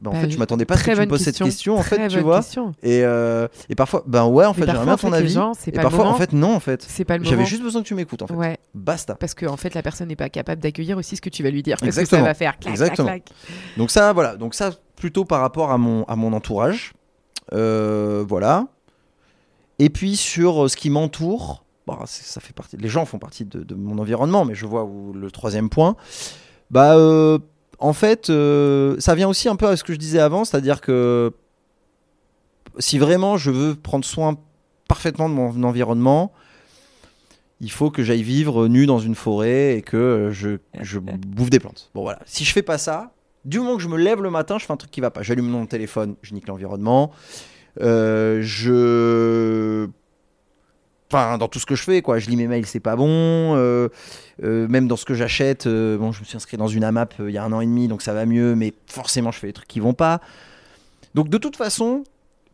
bah, 0.00 0.10
en 0.10 0.12
Bah, 0.14 0.20
fait, 0.20 0.30
je- 0.30 0.38
m'attendais 0.38 0.64
pas 0.64 0.74
à 0.74 0.76
ce 0.78 0.84
que 0.84 0.90
tu 0.92 1.00
me 1.00 1.06
poses 1.06 1.20
cette 1.22 1.36
question, 1.38 1.76
en 1.76 1.82
fait, 1.82 2.08
tu 2.08 2.20
vois. 2.20 2.38
question. 2.38 2.74
Et, 2.82 3.02
euh, 3.04 3.48
et 3.68 3.74
parfois, 3.74 4.02
ben 4.06 4.24
ouais, 4.26 4.46
en 4.46 4.54
fait, 4.54 4.64
j'aimerais 4.64 4.84
bien 4.84 4.94
en 4.94 4.96
ton 4.96 5.12
avis. 5.12 5.28
gens, 5.30 5.52
Et 5.66 5.72
parfois, 5.72 6.06
en 6.06 6.14
fait, 6.14 6.32
non, 6.32 6.54
en 6.54 6.60
fait. 6.60 6.82
C'est 6.88 7.04
pas 7.04 7.18
le. 7.18 7.24
J'avais 7.24 7.44
juste 7.44 7.62
besoin 7.62 7.82
que 7.82 7.86
tu 7.88 7.94
m'écoutes, 7.94 8.22
en 8.22 8.26
fait. 8.26 8.34
Ouais, 8.34 8.58
Basta. 8.74 9.14
parce 9.14 9.34
que 9.34 9.44
en 9.46 9.56
fait, 9.58 9.74
la 9.74 9.82
personne 9.82 10.08
n'est 10.08 10.16
pas 10.16 10.28
capable 10.30 10.62
d'accueillir 10.62 10.96
aussi 10.96 11.16
ce 11.16 11.20
que 11.20 11.28
tu 11.28 11.42
vas 11.42 11.50
lui 11.50 11.62
dire. 11.62 11.76
Parce 11.76 11.82
que 11.82 12.00
Exactement. 12.00 12.22
ça 12.22 12.28
va 12.28 12.34
faire 12.34 12.58
clac, 12.58 12.72
Exactement. 12.72 13.08
clac, 13.08 13.24
clac. 13.26 13.38
Donc 13.76 13.90
ça, 13.90 14.12
voilà. 14.12 14.36
Donc 14.36 14.54
ça, 14.54 14.70
plutôt 14.96 15.24
par 15.26 15.40
rapport 15.40 15.70
à 15.70 15.76
mon, 15.78 16.04
à 16.04 16.16
mon 16.16 16.32
entourage. 16.32 16.92
Euh, 17.52 18.24
voilà. 18.26 18.68
Et 19.78 19.90
puis 19.90 20.16
sur 20.16 20.64
euh, 20.64 20.68
ce 20.68 20.76
qui 20.76 20.88
m'entoure, 20.90 21.64
bon, 21.98 22.06
ça 22.06 22.40
fait 22.40 22.52
partie. 22.52 22.76
Les 22.76 22.88
gens 22.88 23.04
font 23.04 23.18
partie 23.18 23.44
de, 23.44 23.62
de 23.62 23.74
mon 23.74 23.98
environnement, 23.98 24.44
mais 24.44 24.54
je 24.54 24.66
vois 24.66 24.84
où 24.84 25.12
le 25.12 25.30
troisième 25.30 25.68
point. 25.68 25.96
Bah, 26.70 26.94
euh, 26.96 27.38
en 27.78 27.92
fait, 27.92 28.30
euh, 28.30 28.96
ça 28.98 29.14
vient 29.14 29.28
aussi 29.28 29.48
un 29.48 29.56
peu 29.56 29.66
à 29.66 29.76
ce 29.76 29.84
que 29.84 29.92
je 29.92 29.98
disais 29.98 30.20
avant, 30.20 30.44
c'est-à-dire 30.44 30.80
que 30.80 31.32
si 32.78 32.98
vraiment 32.98 33.36
je 33.36 33.50
veux 33.50 33.74
prendre 33.74 34.04
soin 34.04 34.36
parfaitement 34.88 35.28
de 35.28 35.34
mon 35.34 35.62
environnement, 35.64 36.32
il 37.60 37.70
faut 37.70 37.90
que 37.90 38.02
j'aille 38.02 38.22
vivre 38.22 38.68
nu 38.68 38.86
dans 38.86 38.98
une 38.98 39.14
forêt 39.14 39.76
et 39.76 39.82
que 39.82 40.30
je, 40.32 40.58
je 40.80 40.98
bouffe 41.26 41.50
des 41.50 41.58
plantes. 41.58 41.90
Bon 41.94 42.02
voilà, 42.02 42.20
si 42.24 42.44
je 42.44 42.52
fais 42.52 42.62
pas 42.62 42.78
ça, 42.78 43.12
du 43.44 43.58
moment 43.58 43.76
que 43.76 43.82
je 43.82 43.88
me 43.88 43.96
lève 43.96 44.22
le 44.22 44.30
matin, 44.30 44.58
je 44.58 44.66
fais 44.66 44.72
un 44.72 44.76
truc 44.76 44.90
qui 44.90 45.00
va 45.00 45.10
pas. 45.10 45.22
J'allume 45.22 45.48
mon 45.48 45.66
téléphone, 45.66 46.16
je 46.22 46.34
nique 46.34 46.46
l'environnement. 46.46 47.10
Euh, 47.80 48.40
je 48.42 49.88
enfin 51.12 51.38
dans 51.38 51.48
tout 51.48 51.58
ce 51.58 51.66
que 51.66 51.74
je 51.74 51.82
fais 51.82 52.02
quoi. 52.02 52.18
Je 52.18 52.28
lis 52.28 52.36
mes 52.36 52.46
mails 52.46 52.66
c'est 52.66 52.80
pas 52.80 52.96
bon. 52.96 53.08
Euh, 53.56 53.88
euh, 54.42 54.68
même 54.68 54.88
dans 54.88 54.96
ce 54.96 55.04
que 55.04 55.14
j'achète 55.14 55.66
euh, 55.66 55.98
bon 55.98 56.12
je 56.12 56.20
me 56.20 56.24
suis 56.24 56.36
inscrit 56.36 56.56
dans 56.56 56.68
une 56.68 56.84
AMAP 56.84 57.14
il 57.20 57.30
y 57.30 57.38
a 57.38 57.44
un 57.44 57.52
an 57.52 57.60
et 57.60 57.66
demi 57.66 57.88
donc 57.88 58.02
ça 58.02 58.14
va 58.14 58.26
mieux 58.26 58.54
mais 58.54 58.72
forcément 58.86 59.30
je 59.30 59.38
fais 59.38 59.48
des 59.48 59.52
trucs 59.52 59.68
qui 59.68 59.80
vont 59.80 59.94
pas. 59.94 60.20
Donc 61.14 61.28
de 61.28 61.38
toute 61.38 61.56
façon 61.56 62.04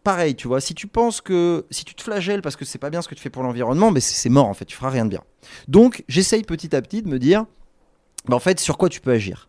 pareil 0.03 0.35
tu 0.35 0.49
vois 0.49 0.61
si 0.61 0.75
tu 0.75 0.87
penses 0.87 1.21
que 1.21 1.67
si 1.71 1.85
tu 1.85 1.95
te 1.95 2.03
flagelles 2.03 2.43
parce 2.43 2.57
que 2.57 2.65
c'est 2.65 2.79
pas 2.79 2.91
bien 2.91 3.03
ce 3.03 3.09
que 3.09 3.15
tu 3.15 3.21
fais 3.21 3.31
pour 3.31 3.43
l'environnement 3.43 3.91
mais 3.91 4.01
c'est 4.01 4.29
mort 4.31 4.47
en 4.47 4.55
fait 4.55 4.65
tu 4.65 4.77
feras 4.77 4.91
rien 4.91 5.05
de 5.05 5.11
bien. 5.11 5.23
Donc 5.69 6.05
j'essaye 6.09 6.43
petit 6.43 6.75
à 6.75 6.83
petit 6.83 7.03
de 7.03 7.09
me 7.09 7.19
dire 7.19 7.45
bah, 8.27 8.37
en 8.37 8.41
fait 8.41 8.59
sur 8.59 8.79
quoi 8.79 8.89
tu 8.89 9.01
peux 9.01 9.13
agir? 9.13 9.49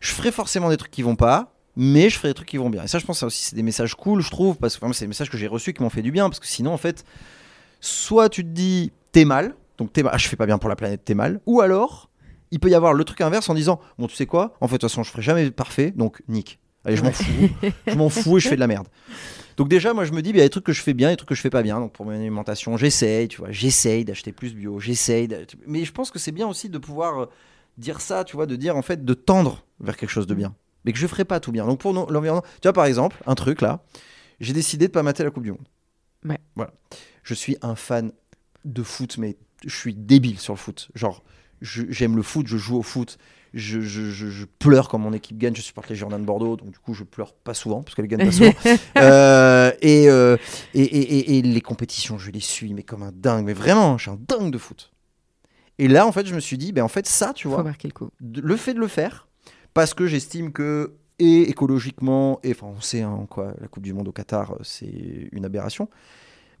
Je 0.00 0.12
ferai 0.12 0.30
forcément 0.32 0.70
des 0.70 0.76
trucs 0.76 0.92
qui 0.92 1.02
vont 1.02 1.16
pas 1.16 1.52
mais 1.76 2.10
je 2.10 2.18
ferai 2.18 2.28
des 2.28 2.34
trucs 2.34 2.48
qui 2.48 2.56
vont 2.56 2.70
bien. 2.70 2.82
Et 2.82 2.88
ça 2.88 2.98
je 2.98 3.06
pense 3.06 3.20
ça 3.20 3.26
aussi 3.26 3.44
c'est 3.44 3.56
des 3.56 3.62
messages 3.62 3.94
cool 3.94 4.20
je 4.20 4.30
trouve 4.30 4.56
parce 4.56 4.74
que 4.74 4.80
vraiment, 4.80 4.94
c'est 4.94 5.04
des 5.04 5.08
messages 5.08 5.30
que 5.30 5.36
j'ai 5.36 5.46
reçus 5.46 5.74
qui 5.74 5.82
m'ont 5.82 5.90
fait 5.90 6.02
du 6.02 6.10
bien 6.10 6.28
parce 6.28 6.40
que 6.40 6.46
sinon 6.46 6.72
en 6.72 6.78
fait 6.78 7.04
soit 7.80 8.28
tu 8.28 8.42
te 8.42 8.48
dis 8.48 8.92
t'es 9.12 9.24
mal, 9.24 9.54
donc 9.78 9.92
t'es 9.92 10.02
mal, 10.02 10.12
ah, 10.14 10.18
je 10.18 10.28
fais 10.28 10.36
pas 10.36 10.46
bien 10.46 10.58
pour 10.58 10.68
la 10.68 10.76
planète, 10.76 11.04
t'es 11.04 11.14
mal, 11.14 11.40
ou 11.46 11.60
alors 11.60 12.10
il 12.50 12.60
peut 12.60 12.70
y 12.70 12.74
avoir 12.74 12.94
le 12.94 13.04
truc 13.04 13.20
inverse 13.20 13.48
en 13.48 13.54
disant 13.54 13.80
bon 13.98 14.06
tu 14.06 14.16
sais 14.16 14.26
quoi, 14.26 14.54
en 14.60 14.68
fait 14.68 14.74
de 14.74 14.78
toute 14.78 14.90
façon 14.90 15.02
je 15.02 15.10
ferai 15.10 15.22
jamais 15.22 15.50
parfait, 15.50 15.90
donc 15.90 16.22
nique. 16.28 16.58
Allez 16.84 16.96
je 16.96 17.02
m'en 17.02 17.12
fous, 17.12 17.50
je 17.86 17.94
m'en 17.94 18.08
fous 18.08 18.38
et 18.38 18.40
je 18.40 18.48
fais 18.48 18.54
de 18.54 18.60
la 18.60 18.66
merde. 18.66 18.88
Donc 19.56 19.68
déjà 19.68 19.92
moi 19.92 20.04
je 20.04 20.12
me 20.12 20.22
dis 20.22 20.32
bah, 20.32 20.36
il 20.36 20.40
y 20.40 20.42
a 20.42 20.46
des 20.46 20.50
trucs 20.50 20.64
que 20.64 20.72
je 20.72 20.82
fais 20.82 20.94
bien, 20.94 21.10
des 21.10 21.16
trucs 21.16 21.28
que 21.28 21.34
je 21.34 21.40
fais 21.40 21.50
pas 21.50 21.62
bien. 21.62 21.80
Donc 21.80 21.92
pour 21.92 22.06
mon 22.06 22.12
alimentation 22.12 22.76
j'essaye, 22.76 23.28
tu 23.28 23.38
vois, 23.38 23.50
j'essaye 23.50 24.04
d'acheter 24.04 24.32
plus 24.32 24.54
bio, 24.54 24.78
j'essaye. 24.78 25.28
Mais 25.66 25.84
je 25.84 25.92
pense 25.92 26.10
que 26.10 26.18
c'est 26.18 26.32
bien 26.32 26.46
aussi 26.46 26.68
de 26.68 26.78
pouvoir 26.78 27.22
euh, 27.22 27.26
dire 27.76 28.00
ça, 28.00 28.24
tu 28.24 28.36
vois, 28.36 28.46
de 28.46 28.56
dire 28.56 28.76
en 28.76 28.82
fait 28.82 29.04
de 29.04 29.14
tendre 29.14 29.64
vers 29.80 29.96
quelque 29.96 30.10
chose 30.10 30.26
de 30.26 30.34
bien, 30.34 30.54
mais 30.84 30.92
que 30.92 30.98
je 30.98 31.06
ferai 31.06 31.24
pas 31.24 31.40
tout 31.40 31.52
bien. 31.52 31.66
Donc 31.66 31.80
pour 31.80 31.92
l'environnement, 31.92 32.44
tu 32.60 32.62
vois 32.62 32.72
par 32.72 32.84
exemple 32.84 33.16
un 33.26 33.34
truc 33.34 33.60
là, 33.60 33.82
j'ai 34.40 34.52
décidé 34.52 34.86
de 34.86 34.92
pas 34.92 35.02
mater 35.02 35.24
la 35.24 35.30
Coupe 35.30 35.42
du 35.42 35.52
Monde. 35.52 35.66
Ouais. 36.24 36.38
Voilà. 36.54 36.72
Je 37.28 37.34
suis 37.34 37.58
un 37.60 37.74
fan 37.74 38.10
de 38.64 38.82
foot, 38.82 39.18
mais 39.18 39.36
je 39.66 39.76
suis 39.76 39.92
débile 39.94 40.38
sur 40.38 40.54
le 40.54 40.58
foot. 40.58 40.88
Genre, 40.94 41.22
j'aime 41.60 42.16
le 42.16 42.22
foot, 42.22 42.46
je 42.46 42.56
joue 42.56 42.78
au 42.78 42.82
foot, 42.82 43.18
je, 43.52 43.80
je- 43.82 44.10
je- 44.10 44.30
je 44.30 44.46
pleure 44.46 44.88
quand 44.88 44.98
mon 44.98 45.12
équipe 45.12 45.36
gagne. 45.36 45.54
Je 45.54 45.60
supporte 45.60 45.90
les 45.90 45.94
Girondins 45.94 46.18
de 46.18 46.24
Bordeaux, 46.24 46.56
donc 46.56 46.70
du 46.70 46.78
coup, 46.78 46.94
je 46.94 47.04
pleure 47.04 47.34
pas 47.34 47.52
souvent 47.52 47.82
parce 47.82 47.94
qu'elles 47.94 48.06
gagnent 48.06 48.24
pas 48.24 48.32
souvent. 48.32 48.52
Euh, 48.96 49.70
et, 49.82 50.08
euh, 50.08 50.38
et, 50.72 50.80
et- 50.82 51.18
et- 51.34 51.38
et 51.38 51.42
les 51.42 51.60
compétitions, 51.60 52.16
je 52.16 52.30
les 52.30 52.40
suis, 52.40 52.72
mais 52.72 52.82
comme 52.82 53.02
un 53.02 53.12
dingue. 53.12 53.44
Mais 53.44 53.52
vraiment, 53.52 53.98
je 53.98 54.04
suis 54.04 54.10
un 54.10 54.18
dingue 54.26 54.50
de 54.50 54.58
foot. 54.58 54.90
Et 55.78 55.86
là, 55.86 56.06
en 56.06 56.12
fait, 56.12 56.24
je 56.26 56.34
me 56.34 56.40
suis 56.40 56.56
dit, 56.56 56.72
ben 56.72 56.82
en 56.82 56.88
fait, 56.88 57.06
ça, 57.06 57.34
tu 57.34 57.44
Faut 57.44 57.50
vois, 57.50 57.62
marquer 57.62 57.88
le 57.88 57.92
coup. 57.92 58.08
de- 58.22 58.40
le 58.40 58.56
fait 58.56 58.72
de 58.72 58.80
le 58.80 58.88
faire, 58.88 59.28
parce 59.74 59.92
que 59.92 60.06
j'estime 60.06 60.50
que, 60.50 60.94
et 61.18 61.42
écologiquement, 61.50 62.40
et 62.42 62.52
enfin, 62.52 62.68
on 62.74 62.80
sait 62.80 63.02
hein, 63.02 63.26
quoi, 63.28 63.52
la 63.60 63.68
Coupe 63.68 63.82
du 63.84 63.92
Monde 63.92 64.08
au 64.08 64.12
Qatar, 64.12 64.52
euh, 64.52 64.58
c'est 64.62 65.28
une 65.32 65.44
aberration. 65.44 65.88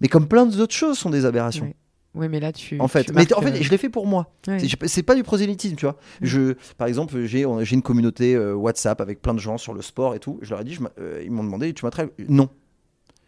Mais 0.00 0.08
comme 0.08 0.28
plein 0.28 0.46
d'autres 0.46 0.74
choses 0.74 0.98
sont 0.98 1.10
des 1.10 1.24
aberrations. 1.24 1.72
Oui, 2.14 2.28
mais 2.28 2.40
là, 2.40 2.52
tu. 2.52 2.80
En 2.80 2.88
fait, 2.88 3.04
tu 3.04 3.12
mais 3.12 3.32
en 3.34 3.40
fait, 3.42 3.50
euh, 3.52 3.58
je 3.62 3.70
l'ai 3.70 3.78
fait 3.78 3.90
pour 3.90 4.06
moi. 4.06 4.32
ouais. 4.48 4.58
C'est- 4.86 5.02
pas 5.02 5.14
du 5.14 5.22
prosélytisme, 5.22 5.76
tu 5.76 5.84
vois. 5.86 5.96
Je, 6.22 6.54
par 6.76 6.88
exemple, 6.88 7.22
j'ai 7.24 7.42
une 7.42 7.82
communauté 7.82 8.34
euh, 8.34 8.54
WhatsApp 8.54 9.00
avec 9.00 9.20
plein 9.20 9.34
de 9.34 9.38
gens 9.38 9.58
sur 9.58 9.74
le 9.74 9.82
sport 9.82 10.14
et 10.14 10.18
tout. 10.18 10.38
Je 10.42 10.50
leur 10.50 10.60
ai 10.60 10.64
dit, 10.64 10.74
je 10.74 10.80
euh, 10.98 11.22
ils 11.24 11.30
m'ont 11.30 11.44
demandé, 11.44 11.72
tu 11.74 11.84
m'attrapes 11.84 12.10
Non, 12.28 12.48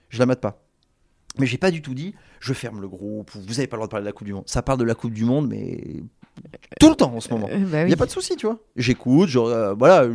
je 0.09 0.19
la 0.19 0.27
mate 0.27 0.41
pas. 0.41 0.65
Mais 1.39 1.47
j'ai 1.47 1.59
pas 1.59 1.71
du 1.71 1.83
tout 1.83 1.95
dit, 1.95 2.15
je 2.41 2.53
ferme 2.53 2.81
le 2.81 2.89
groupe. 2.89 3.31
Vous 3.47 3.61
avez 3.61 3.69
pas 3.69 3.77
le 3.77 3.81
droit 3.81 3.87
de 3.87 3.91
parler 3.91 4.05
de 4.05 4.09
la 4.09 4.13
Coupe 4.13 4.27
du 4.27 4.33
Monde. 4.33 4.45
Ça 4.47 4.63
parle 4.63 4.79
de 4.81 4.85
la 4.85 4.95
Coupe 4.97 5.13
du 5.13 5.25
Monde, 5.25 5.47
mais 5.49 6.03
tout 6.81 6.89
le 6.89 6.97
temps 6.97 7.15
en 7.15 7.21
ce 7.21 7.31
moment. 7.33 7.47
Bah 7.49 7.57
Il 7.57 7.65
oui. 7.83 7.85
n'y 7.87 7.93
a 7.93 7.97
pas 7.97 8.07
de 8.07 8.11
souci, 8.11 8.35
tu 8.35 8.47
vois. 8.47 8.59
J'écoute, 8.77 9.29
je, 9.29 9.39
voilà, 9.75 10.09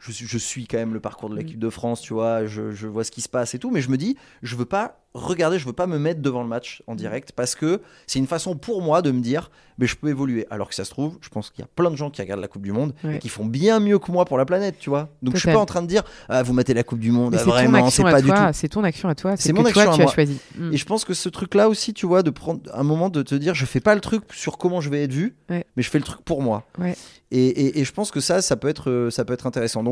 je, 0.00 0.12
suis- 0.12 0.26
je 0.26 0.38
suis 0.38 0.66
quand 0.66 0.78
même 0.78 0.94
le 0.94 1.00
parcours 1.00 1.28
de 1.28 1.34
Mm. 1.34 1.38
l'équipe 1.38 1.58
de 1.58 1.70
France, 1.70 2.00
tu 2.00 2.12
vois, 2.14 2.46
je, 2.46 2.70
je 2.72 2.86
vois 2.86 3.04
ce 3.04 3.10
qui 3.10 3.20
se 3.20 3.28
passe 3.28 3.54
et 3.54 3.58
tout, 3.58 3.70
mais 3.70 3.80
je 3.80 3.90
me 3.90 3.96
dis, 3.96 4.16
je 4.42 4.56
veux 4.56 4.64
pas 4.64 5.00
regarder, 5.14 5.58
je 5.58 5.64
veux 5.66 5.72
pas 5.72 5.86
me 5.86 5.98
mettre 5.98 6.20
devant 6.20 6.42
le 6.42 6.48
match 6.48 6.82
Mm. 6.86 6.90
en 6.90 6.94
direct 6.94 7.32
parce 7.32 7.54
que 7.54 7.80
c'est 8.06 8.18
une 8.18 8.26
façon 8.26 8.56
pour 8.56 8.82
moi 8.82 9.02
de 9.02 9.10
me 9.10 9.20
dire, 9.20 9.50
mais 9.78 9.86
je 9.86 9.96
peux 9.96 10.08
évoluer. 10.08 10.46
Alors 10.50 10.68
que 10.68 10.74
ça 10.74 10.84
se 10.84 10.90
trouve, 10.90 11.18
je 11.20 11.28
pense 11.28 11.50
qu'il 11.50 11.60
y 11.60 11.64
a 11.64 11.68
plein 11.74 11.90
de 11.90 11.96
gens 11.96 12.10
qui 12.10 12.20
regardent 12.20 12.40
la 12.40 12.48
Coupe 12.48 12.62
du 12.62 12.72
Monde 12.72 12.94
Ouais. 13.04 13.16
et 13.16 13.18
qui 13.18 13.28
font 13.28 13.44
bien 13.46 13.80
mieux 13.80 13.98
que 13.98 14.10
moi 14.12 14.24
pour 14.24 14.36
la 14.38 14.44
planète, 14.44 14.76
tu 14.78 14.90
vois. 14.90 15.08
Donc 15.22 15.34
je 15.34 15.40
suis 15.40 15.50
pas 15.52 15.58
en 15.58 15.66
train 15.66 15.82
de 15.82 15.86
dire, 15.86 16.02
ah, 16.28 16.42
vous 16.42 16.52
matez 16.52 16.74
la 16.74 16.82
Coupe 16.84 16.98
du 17.00 17.10
Monde, 17.10 17.34
ah, 17.38 17.44
vraiment, 17.44 17.88
c'est 17.90 18.02
pas 18.02 18.20
du 18.22 18.28
tout. 18.28 18.34
C'est 18.52 18.68
ton 18.68 18.84
action 18.84 19.08
à 19.08 19.14
toi. 19.14 19.36
C'est 19.36 19.52
mon 19.52 19.64
action 19.64 19.82
toi, 19.84 19.92
à 19.92 19.96
tu 19.96 20.00
as 20.02 20.04
moi. 20.04 20.12
choisi. 20.12 20.38
Mm. 20.56 20.72
Et 20.72 20.76
je 20.76 20.84
pense 20.84 21.04
que 21.04 21.14
ce 21.14 21.28
truc-là 21.28 21.68
aussi, 21.68 21.94
tu 21.94 22.06
vois, 22.06 22.22
de 22.22 22.30
prendre 22.30 22.60
un 22.74 22.82
moment 22.82 23.08
de 23.08 23.22
te 23.22 23.34
dire, 23.34 23.54
je 23.54 23.64
fais 23.66 23.80
pas 23.80 23.94
le 23.94 24.00
truc 24.00 24.22
sur 24.32 24.58
comment 24.58 24.80
je 24.80 24.90
vais 24.90 25.02
être 25.04 25.12
vu, 25.12 25.36
Ouais. 25.48 25.64
mais 25.76 25.82
je 25.82 25.90
fais 25.90 25.98
le 25.98 26.04
truc 26.04 26.20
pour 26.22 26.42
moi. 26.42 26.64
Ouais. 26.78 26.94
Et, 27.30 27.46
et- 27.46 27.80
et 27.80 27.84
je 27.84 27.92
pense 27.92 28.10
que 28.10 28.20
ça, 28.20 28.40
ça 28.40 28.56
peut 28.56 28.68
être, 28.68 28.90
euh, 28.90 29.10
ça 29.10 29.24
peut 29.24 29.34
être 29.34 29.46
intéressant. 29.46 29.82
Donc 29.82 29.87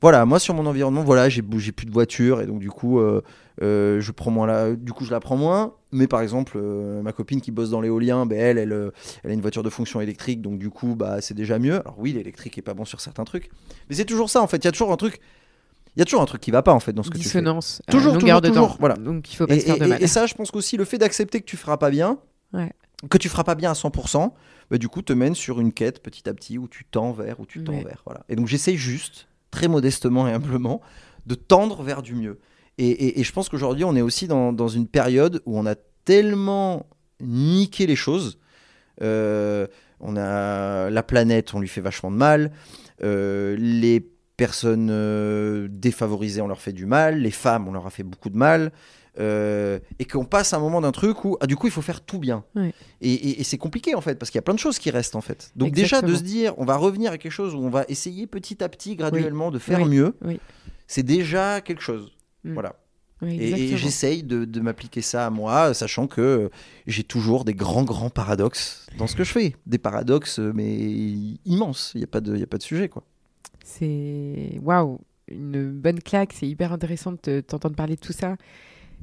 voilà, 0.00 0.24
moi 0.26 0.38
sur 0.40 0.52
mon 0.54 0.66
environnement, 0.66 1.04
voilà, 1.04 1.28
j'ai 1.28 1.42
plus 1.42 1.86
de 1.86 1.92
voiture 1.92 2.40
et 2.40 2.46
donc 2.46 2.58
du 2.58 2.70
coup, 2.70 2.98
euh, 2.98 3.22
euh, 3.62 4.00
je 4.00 4.10
prends 4.10 4.32
moins 4.32 4.46
la, 4.48 4.74
du 4.74 4.92
coup, 4.92 5.04
je 5.04 5.12
la 5.12 5.20
prends 5.20 5.36
moins. 5.36 5.74
Mais 5.92 6.06
par 6.08 6.22
exemple, 6.22 6.54
euh, 6.56 7.02
ma 7.02 7.12
copine 7.12 7.40
qui 7.40 7.50
bosse 7.52 7.70
dans 7.70 7.80
l'éolien, 7.80 8.26
ben 8.26 8.38
elle, 8.38 8.58
elle, 8.58 8.90
elle 9.22 9.30
a 9.30 9.34
une 9.34 9.40
voiture 9.42 9.62
de 9.62 9.70
fonction 9.70 10.00
électrique, 10.00 10.40
donc 10.42 10.58
du 10.58 10.70
coup, 10.70 10.96
bah 10.96 11.20
c'est 11.20 11.34
déjà 11.34 11.58
mieux. 11.60 11.74
Alors 11.80 11.94
oui, 11.98 12.12
l'électrique 12.12 12.58
est 12.58 12.62
pas 12.62 12.74
bon 12.74 12.84
sur 12.84 13.00
certains 13.00 13.24
trucs, 13.24 13.50
mais 13.88 13.94
c'est 13.94 14.04
toujours 14.06 14.28
ça 14.30 14.42
en 14.42 14.46
fait. 14.48 14.56
Il 14.56 14.64
y 14.64 14.68
a 14.68 14.72
toujours 14.72 14.90
un 14.90 14.96
truc, 14.96 15.20
il 15.94 16.00
y 16.00 16.02
a 16.02 16.04
toujours 16.04 16.22
un 16.22 16.26
truc 16.26 16.40
qui 16.40 16.50
va 16.50 16.62
pas 16.62 16.72
en 16.72 16.80
fait 16.80 16.92
dans 16.94 17.02
ce 17.04 17.10
que 17.10 17.18
tu 17.18 17.22
fais. 17.24 17.40
Dissonance. 17.40 17.82
Toujours, 17.90 18.14
toujours, 18.18 18.40
de 18.40 18.48
toujours, 18.48 18.68
temps. 18.70 18.76
voilà. 18.80 18.94
Donc 18.96 19.32
il 19.32 19.36
faut 19.36 19.46
pas 19.46 19.54
Et, 19.54 19.60
se 19.60 19.66
faire 19.66 19.78
de 19.78 19.84
et- 19.84 19.88
mal. 19.88 20.02
et 20.02 20.06
ça, 20.08 20.26
je 20.26 20.34
pense 20.34 20.50
qu'aussi 20.50 20.76
le 20.78 20.84
fait 20.86 20.98
d'accepter 20.98 21.40
que 21.40 21.46
tu 21.46 21.56
feras 21.56 21.76
pas 21.76 21.90
bien, 21.90 22.18
Ouais. 22.54 22.72
Que 23.10 23.18
tu 23.18 23.28
feras 23.28 23.44
pas 23.44 23.54
bien 23.54 23.70
à 23.70 23.74
100%, 23.74 24.32
bah, 24.70 24.78
du 24.78 24.88
coup 24.88 25.02
te 25.02 25.12
mène 25.12 25.34
sur 25.34 25.60
une 25.60 25.72
quête 25.72 26.02
petit 26.02 26.28
à 26.28 26.34
petit 26.34 26.58
où 26.58 26.68
tu 26.68 26.84
tends 26.84 27.12
vers, 27.12 27.40
où 27.40 27.46
tu 27.46 27.62
tends 27.64 27.72
Ouais. 27.74 27.84
vers. 27.84 28.02
Voilà. 28.06 28.24
Et 28.28 28.36
donc 28.36 28.46
j'essaye 28.46 28.76
juste, 28.76 29.26
très 29.50 29.68
modestement 29.68 30.28
et 30.28 30.32
humblement, 30.32 30.80
de 31.26 31.34
tendre 31.34 31.82
vers 31.82 32.02
du 32.02 32.14
mieux. 32.14 32.38
Et, 32.78 32.88
et- 32.88 33.20
et 33.20 33.24
je 33.24 33.32
pense 33.32 33.48
qu'aujourd'hui, 33.48 33.84
on 33.84 33.94
est 33.96 34.00
aussi 34.02 34.26
dans, 34.28 34.52
dans 34.52 34.68
une 34.68 34.86
période 34.86 35.42
où 35.46 35.58
on 35.58 35.66
a 35.66 35.74
tellement 36.04 36.86
niqué 37.20 37.86
les 37.86 37.96
choses. 37.96 38.38
Euh, 39.02 39.66
on 40.00 40.16
a 40.16 40.90
la 40.90 41.02
planète, 41.02 41.54
on 41.54 41.60
lui 41.60 41.68
fait 41.68 41.80
vachement 41.80 42.10
de 42.10 42.16
mal. 42.16 42.50
Euh, 43.02 43.56
les 43.58 44.00
personnes 44.36 44.88
euh, 44.90 45.68
défavorisées, 45.70 46.40
on 46.40 46.48
leur 46.48 46.60
fait 46.60 46.72
du 46.72 46.86
mal. 46.86 47.20
Les 47.20 47.30
femmes, 47.30 47.68
on 47.68 47.72
leur 47.72 47.86
a 47.86 47.90
fait 47.90 48.02
beaucoup 48.02 48.30
de 48.30 48.36
mal. 48.36 48.72
Euh, 49.18 49.78
et 49.98 50.06
qu'on 50.06 50.24
passe 50.24 50.54
un 50.54 50.58
moment 50.58 50.80
d'un 50.80 50.90
truc 50.92 51.24
où, 51.26 51.36
ah, 51.40 51.46
du 51.46 51.54
coup, 51.56 51.66
il 51.66 51.70
faut 51.72 51.82
faire 51.82 52.00
tout 52.00 52.18
bien. 52.18 52.44
Ouais. 52.54 52.72
Et, 53.02 53.12
et- 53.12 53.40
et 53.40 53.44
c'est 53.44 53.58
compliqué, 53.58 53.94
en 53.94 54.00
fait, 54.00 54.18
parce 54.18 54.30
qu'il 54.30 54.38
y 54.38 54.40
a 54.40 54.42
plein 54.42 54.54
de 54.54 54.58
choses 54.58 54.78
qui 54.78 54.90
restent, 54.90 55.16
en 55.16 55.20
fait. 55.20 55.52
Donc, 55.54 55.72
déjà, 55.72 56.00
de 56.00 56.14
se 56.14 56.22
dire, 56.22 56.54
on 56.56 56.64
va 56.64 56.76
revenir 56.76 57.12
à 57.12 57.18
quelque 57.18 57.30
chose 57.32 57.54
où 57.54 57.58
on 57.58 57.68
va 57.68 57.84
essayer 57.88 58.26
petit 58.26 58.64
à 58.64 58.68
petit, 58.70 58.96
graduellement, 58.96 59.50
de 59.50 59.58
faire 59.58 59.80
Oui. 59.82 59.88
mieux, 59.88 60.16
Oui. 60.24 60.40
c'est 60.86 61.02
déjà 61.02 61.60
quelque 61.60 61.82
chose. 61.82 62.12
Mm. 62.44 62.54
Voilà. 62.54 62.76
Oui, 63.20 63.36
Et- 63.40 63.76
j'essaye 63.76 64.22
de, 64.24 64.44
de 64.46 64.60
m'appliquer 64.60 65.00
ça 65.02 65.26
à 65.26 65.30
moi, 65.30 65.74
sachant 65.74 66.06
que 66.08 66.50
j'ai 66.88 67.04
toujours 67.04 67.44
des 67.44 67.54
grands, 67.54 67.84
grands 67.84 68.10
paradoxes 68.10 68.86
dans 68.98 69.06
ce 69.06 69.14
que 69.14 69.22
je 69.24 69.30
fais. 69.30 69.54
Des 69.66 69.78
paradoxes, 69.78 70.40
euh, 70.40 70.52
mais 70.54 70.74
immenses. 71.44 71.92
Il 71.94 71.98
n'y 71.98 72.04
a, 72.04 72.08
pas 72.08 72.20
de- 72.20 72.36
y 72.36 72.42
a 72.42 72.46
pas 72.48 72.58
de 72.58 72.62
sujet, 72.64 72.88
quoi. 72.88 73.04
C'est 73.64 74.58
waouh, 74.62 74.98
une 75.28 75.70
bonne 75.70 76.00
claque. 76.00 76.32
C'est 76.32 76.48
hyper 76.48 76.72
intéressant 76.72 77.12
de 77.12 77.16
te- 77.18 77.40
t'entendre 77.40 77.76
parler 77.76 77.94
de 77.96 78.00
tout 78.00 78.12
ça. 78.12 78.36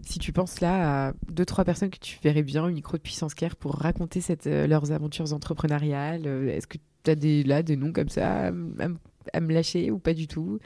Si 0.05 0.19
tu 0.19 0.31
penses 0.31 0.61
là 0.61 1.07
à 1.07 1.13
deux 1.29 1.45
trois 1.45 1.63
personnes 1.63 1.89
que 1.89 1.99
tu 1.99 2.17
verrais 2.23 2.43
bien 2.43 2.63
au 2.65 2.69
micro 2.69 2.97
de 2.97 3.01
Puissance 3.01 3.33
Care 3.33 3.55
pour 3.55 3.75
raconter 3.75 4.21
cette, 4.21 4.47
euh, 4.47 4.67
leurs 4.67 4.91
aventures 4.91 5.33
entrepreneuriales, 5.33 6.23
euh, 6.25 6.49
est-ce 6.49 6.67
que 6.67 6.77
tu 7.03 7.11
as 7.11 7.15
des, 7.15 7.43
là 7.43 7.63
des 7.63 7.75
noms 7.75 7.91
comme 7.91 8.09
ça 8.09 8.47
à, 8.47 8.51
me 8.51 9.53
lâcher 9.53 9.91
ou 9.91 9.99
pas 9.99 10.13
du 10.13 10.27
tout? 10.27 10.59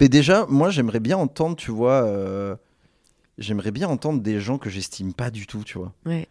Mais 0.00 0.08
déjà, 0.08 0.46
moi, 0.48 0.70
j'aimerais 0.70 1.00
bien 1.00 1.16
entendre, 1.16 1.56
tu 1.56 1.70
vois, 1.70 2.04
euh, 2.04 2.56
j'aimerais 3.38 3.70
bien 3.70 3.88
entendre 3.88 4.20
des 4.22 4.40
gens 4.40 4.58
que 4.58 4.70
j'estime 4.70 5.14
pas 5.14 5.30
du 5.30 5.46
tout, 5.46 5.64
tu 5.64 5.78
vois. 5.78 5.92
Ouais. 6.06 6.28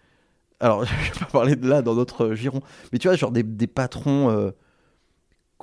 Alors, 0.59 0.85
je 0.85 0.91
vais 0.93 1.19
pas 1.19 1.25
parler 1.25 1.55
de 1.55 1.67
là 1.67 1.81
dans 1.81 1.95
notre 1.95 2.33
giron, 2.33 2.61
mais 2.91 2.99
tu 2.99 3.07
vois, 3.07 3.17
genre 3.17 3.31
des, 3.31 3.43
des 3.43 3.67
patrons 3.67 4.29
euh, 4.29 4.51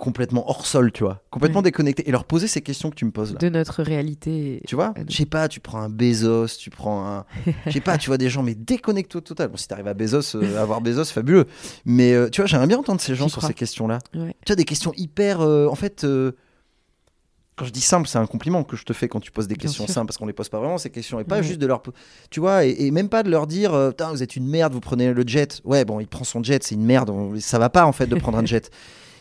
complètement 0.01 0.48
hors 0.48 0.66
sol, 0.66 0.90
tu 0.93 1.05
vois, 1.05 1.22
complètement 1.31 1.59
Ouais. 1.60 1.64
déconnectés, 1.64 2.09
et 2.09 2.10
leur 2.10 2.24
poser 2.24 2.48
ces 2.48 2.62
questions 2.62 2.90
que 2.90 2.94
tu 2.97 3.05
me 3.05 3.10
poses 3.10 3.32
là. 3.35 3.39
de 3.39 3.48
notre 3.51 3.82
réalité. 3.82 4.62
Tu 4.66 4.74
vois. 4.74 4.94
Je 5.09 5.14
sais 5.16 5.27
pas, 5.27 5.47
tu 5.48 5.60
prends 5.60 5.81
un 5.81 5.89
Bezos, 5.90 6.47
tu 6.59 6.70
prends 6.70 7.06
un. 7.06 7.24
Je 7.66 7.70
sais 7.72 7.81
pas, 7.81 7.98
tu 7.98 8.09
vois 8.09 8.18
des 8.18 8.31
gens, 8.31 8.43
mais 8.43 8.55
déconnectés 8.55 9.18
au 9.18 9.20
total. 9.20 9.48
Bon, 9.48 9.56
si 9.56 9.68
t'arrives 9.68 9.86
à 9.89 9.94
Bezos, 9.94 10.35
euh, 10.36 10.60
avoir 10.60 10.81
Bezos, 10.81 11.05
fabuleux. 11.05 11.44
Mais 11.85 12.14
euh, 12.14 12.28
tu 12.31 12.40
vois, 12.40 12.47
j'aimerais 12.47 12.66
bien 12.66 12.78
entendre 12.78 13.01
ces 13.01 13.14
gens 13.14 13.28
sur 13.28 13.39
crois. 13.39 13.48
ces 13.48 13.55
questions-là. 13.55 13.98
Ouais. 14.14 14.35
Tu 14.44 14.51
vois, 14.51 14.56
des 14.56 14.64
questions 14.64 14.93
hyper. 14.97 15.40
euh, 15.43 15.66
en 15.68 15.74
fait, 15.77 16.05
quand 17.56 17.66
je 17.66 17.70
dis 17.72 17.82
simple, 17.82 18.09
c'est 18.09 18.16
un 18.18 18.27
compliment 18.27 18.64
que 18.64 18.74
je 18.77 18.85
te 18.85 18.94
fais 18.94 19.06
quand 19.09 19.20
tu 19.20 19.31
poses 19.31 19.47
des 19.47 19.55
Bien 19.55 19.64
questions 19.64 19.85
sûr. 19.85 19.93
simples, 19.93 20.06
parce 20.06 20.16
qu'on 20.16 20.24
les 20.27 20.32
pose 20.32 20.48
pas 20.48 20.59
vraiment, 20.59 20.78
ces 20.78 20.89
questions. 20.89 21.20
Et 21.20 21.24
pas 21.24 21.36
Ouais. 21.36 21.43
juste 21.43 21.59
de 21.60 21.66
leur. 21.66 21.82
Tu 22.31 22.40
vois, 22.40 22.64
et, 22.64 22.74
et 22.86 22.90
même 22.90 23.10
pas 23.10 23.22
de 23.22 23.28
leur 23.31 23.47
dire, 23.47 23.72
Putain, 23.90 24.10
vous 24.12 24.22
êtes 24.22 24.35
une 24.35 24.48
merde, 24.48 24.72
vous 24.72 24.81
prenez 24.81 25.12
le 25.12 25.22
jet. 25.27 25.60
Ouais, 25.64 25.85
bon, 25.85 26.01
il 26.01 26.06
prend 26.06 26.24
son 26.24 26.43
jet, 26.43 26.62
c'est 26.62 26.74
une 26.74 26.85
merde. 26.86 27.10
on- 27.10 27.39
Ça 27.39 27.59
va 27.59 27.68
pas, 27.68 27.85
en 27.85 27.93
fait, 27.93 28.06
de 28.06 28.14
prendre 28.16 28.39
un 28.39 28.44
jet. 28.47 28.70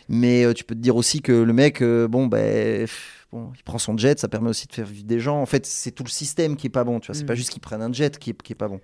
Mais 0.09 0.43
euh, 0.43 0.53
tu 0.53 0.63
peux 0.65 0.75
te 0.75 0.79
dire 0.81 0.95
aussi 0.95 1.21
que 1.21 1.31
le 1.31 1.53
mec, 1.53 1.81
euh, 1.81 2.07
bon, 2.07 2.27
ben. 2.27 2.85
Bon, 3.31 3.51
il 3.55 3.61
prend 3.63 3.77
son 3.77 3.95
jet, 3.95 4.19
ça 4.19 4.27
permet 4.27 4.49
aussi 4.49 4.65
de 4.65 4.73
faire 4.73 4.87
vivre 4.87 5.05
des 5.05 5.19
gens. 5.19 5.39
En 5.39 5.45
fait, 5.45 5.63
c'est 5.67 5.91
tout 5.91 6.03
le 6.03 6.09
système 6.09 6.55
qui 6.55 6.65
est 6.65 6.71
pas 6.71 6.83
bon. 6.83 6.99
Tu 6.99 7.05
vois, 7.07 7.15
c'est 7.15 7.23
Mm. 7.23 7.27
pas 7.27 7.35
juste 7.35 7.51
qu'ils 7.51 7.61
prennent 7.61 7.83
un 7.83 7.93
jet 7.93 8.17
qui 8.17 8.31
est, 8.31 8.41
qui 8.41 8.53
est 8.53 8.55
pas 8.55 8.67
bon. 8.67 8.81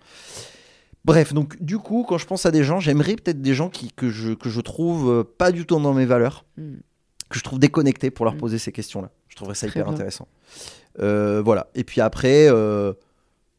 Bref, 1.04 1.34
donc 1.34 1.62
du 1.62 1.78
coup, 1.80 2.06
quand 2.08 2.20
je 2.20 2.28
pense 2.28 2.46
à 2.46 2.52
des 2.52 2.64
gens, 2.64 2.80
j'aimerais 2.80 3.16
peut-être 3.16 3.42
des 3.42 3.54
gens 3.56 3.70
qui, 3.70 3.92
que, 3.92 4.10
je, 4.10 4.34
que 4.34 4.50
je 4.50 4.62
trouve 4.62 5.10
euh, 5.10 5.24
pas 5.24 5.52
du 5.52 5.66
tout 5.66 5.80
dans 5.80 5.94
mes 5.96 6.06
valeurs, 6.06 6.46
Mm. 6.58 6.76
que 7.30 7.40
je 7.40 7.44
trouve 7.44 7.58
déconnectés 7.60 8.12
pour 8.12 8.26
leur 8.26 8.36
Mm. 8.36 8.40
poser 8.40 8.58
ces 8.60 8.72
questions-là. 8.72 9.10
Je 9.30 9.36
trouverais 9.36 9.56
ça 9.56 9.66
Très 9.68 9.80
hyper 9.80 9.86
bien. 9.86 9.94
intéressant. 9.96 10.28
Euh, 11.00 11.42
voilà. 11.44 11.68
Et 11.76 11.84
puis 11.84 12.02
après, 12.02 12.48
euh, 12.48 12.94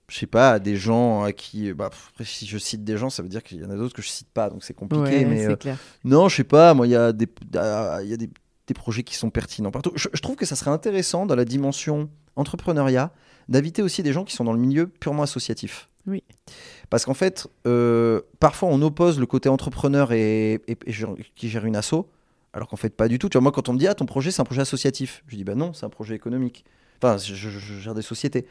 je 0.08 0.18
sais 0.18 0.26
pas, 0.26 0.58
des 0.58 0.76
gens 0.76 1.22
à 1.24 1.32
qui. 1.32 1.72
Bah, 1.72 1.90
pff, 1.90 2.08
après, 2.12 2.24
si 2.24 2.46
je 2.46 2.58
cite 2.58 2.84
des 2.84 2.96
gens, 2.96 3.10
ça 3.10 3.22
veut 3.22 3.28
dire 3.28 3.42
qu'il 3.42 3.60
y 3.60 3.64
en 3.64 3.70
a 3.70 3.76
d'autres 3.76 3.94
que 3.94 4.02
je 4.02 4.08
cite 4.08 4.28
pas, 4.32 4.50
donc 4.50 4.62
c'est 4.64 4.74
compliqué. 4.74 5.02
Ouais, 5.04 5.24
mais 5.24 5.38
c'est 5.40 5.50
euh, 5.52 5.56
clair. 5.56 5.78
non, 6.04 6.28
je 6.28 6.36
sais 6.36 6.44
pas, 6.44 6.74
moi, 6.74 6.86
il 6.86 6.90
y 6.90 6.96
a 6.96 7.12
des, 7.12 7.28
ah, 7.56 7.98
il 8.02 8.08
y 8.08 8.12
a 8.12 8.16
des, 8.16 8.30
des 8.66 8.74
projets 8.74 9.02
qui 9.02 9.14
sont 9.14 9.30
pertinents 9.30 9.70
partout. 9.70 9.92
Je, 9.94 10.08
je 10.12 10.20
trouve 10.22 10.36
que 10.36 10.46
ça 10.46 10.54
serait 10.56 10.70
intéressant 10.70 11.26
dans 11.26 11.34
la 11.36 11.44
dimension 11.44 12.08
entrepreneuriat 12.36 13.12
d'inviter 13.48 13.82
aussi 13.82 14.02
des 14.02 14.12
gens 14.12 14.24
qui 14.24 14.34
sont 14.34 14.44
dans 14.44 14.52
le 14.52 14.58
milieu 14.58 14.86
purement 14.88 15.22
associatif. 15.22 15.88
Oui. 16.06 16.22
Parce 16.90 17.04
qu'en 17.04 17.14
fait, 17.14 17.46
euh, 17.66 18.20
parfois 18.38 18.68
on 18.70 18.80
oppose 18.82 19.18
le 19.18 19.26
côté 19.26 19.48
entrepreneur 19.48 20.12
et, 20.12 20.54
et- 20.68 20.76
et 20.86 20.92
gère- 20.92 21.14
qui 21.34 21.48
gère 21.48 21.64
une 21.64 21.74
asso, 21.76 21.94
alors 22.52 22.68
qu'en 22.68 22.76
fait 22.76 22.90
pas 22.90 23.08
du 23.08 23.18
tout. 23.18 23.28
Tu 23.28 23.34
vois, 23.38 23.42
moi 23.42 23.52
quand 23.52 23.68
on 23.68 23.72
me 23.72 23.78
dit 23.78 23.86
ah 23.88 23.94
ton 23.94 24.06
projet 24.06 24.30
c'est 24.30 24.40
un 24.40 24.44
projet 24.44 24.60
associatif, 24.62 25.22
je 25.26 25.36
dis 25.36 25.44
bah 25.44 25.54
non 25.56 25.72
c'est 25.72 25.84
un 25.86 25.88
projet 25.90 26.14
économique. 26.14 26.64
Enfin 27.02 27.16
je, 27.18 27.34
je- 27.34 27.50
je 27.50 27.74
gère 27.80 27.94
des 27.94 28.02
sociétés. 28.02 28.46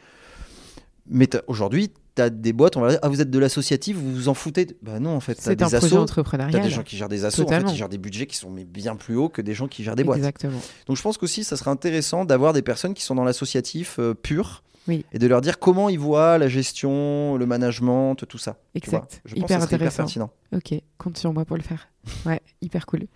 Mais 1.08 1.28
aujourd'hui 1.46 1.90
tu 2.16 2.22
as 2.22 2.30
des 2.30 2.54
boîtes 2.54 2.76
on 2.78 2.80
va 2.80 2.88
dire 2.90 2.98
ah 3.02 3.08
vous 3.10 3.20
êtes 3.20 3.30
de 3.30 3.38
l'associatif 3.38 3.96
vous 3.96 4.14
vous 4.14 4.28
en 4.28 4.34
foutez. 4.34 4.66
Bah 4.82 4.98
non 5.00 5.10
en 5.10 5.20
fait 5.20 5.38
C'est 5.40 5.50
un 5.62 5.66
des 5.66 5.74
assos. 5.74 5.88
T'as 5.96 6.00
entrepreneurial. 6.00 6.62
des 6.62 6.70
gens 6.70 6.82
qui 6.82 6.96
gèrent 6.96 7.08
des 7.10 7.24
assos, 7.26 7.44
en 7.44 7.48
fait, 7.48 7.62
ils 7.68 7.76
gèrent 7.76 7.88
des 7.90 7.98
budgets 7.98 8.26
qui 8.26 8.36
sont 8.36 8.50
mais 8.50 8.64
bien 8.64 8.96
plus 8.96 9.16
hauts 9.16 9.28
que 9.28 9.42
des 9.42 9.52
gens 9.54 9.68
qui 9.68 9.84
gèrent 9.84 9.96
des 9.96 10.04
boîtes. 10.04 10.18
Exactement. 10.18 10.58
Donc 10.86 10.96
je 10.96 11.02
pense 11.02 11.18
qu'aussi, 11.18 11.44
ça 11.44 11.56
serait 11.56 11.70
intéressant 11.70 12.24
d'avoir 12.24 12.52
des 12.54 12.62
personnes 12.62 12.94
qui 12.94 13.02
sont 13.02 13.14
dans 13.14 13.24
l'associatif 13.24 13.98
euh, 13.98 14.14
pur 14.14 14.62
Oui. 14.88 15.04
et 15.12 15.18
de 15.18 15.26
leur 15.26 15.42
dire 15.42 15.58
comment 15.58 15.88
ils 15.90 15.98
voient 15.98 16.38
la 16.38 16.48
gestion, 16.48 17.36
le 17.36 17.44
management, 17.46 18.14
tout 18.14 18.38
ça. 18.38 18.56
tu 18.80 18.88
vois. 18.90 19.00
Exact. 19.00 19.20
Je 19.26 19.34
pense 19.34 19.38
Hyper 19.44 19.46
que 19.46 19.52
ça 19.52 19.66
serait 19.66 19.76
hyper 19.76 19.86
intéressant. 19.88 20.02
pertinent. 20.04 20.30
Ok, 20.54 20.80
compte 20.96 21.18
sur 21.18 21.32
moi 21.34 21.44
pour 21.44 21.56
le 21.58 21.62
faire. 21.62 21.88
Ouais, 22.24 22.40
hyper 22.62 22.86
cool. 22.86 23.06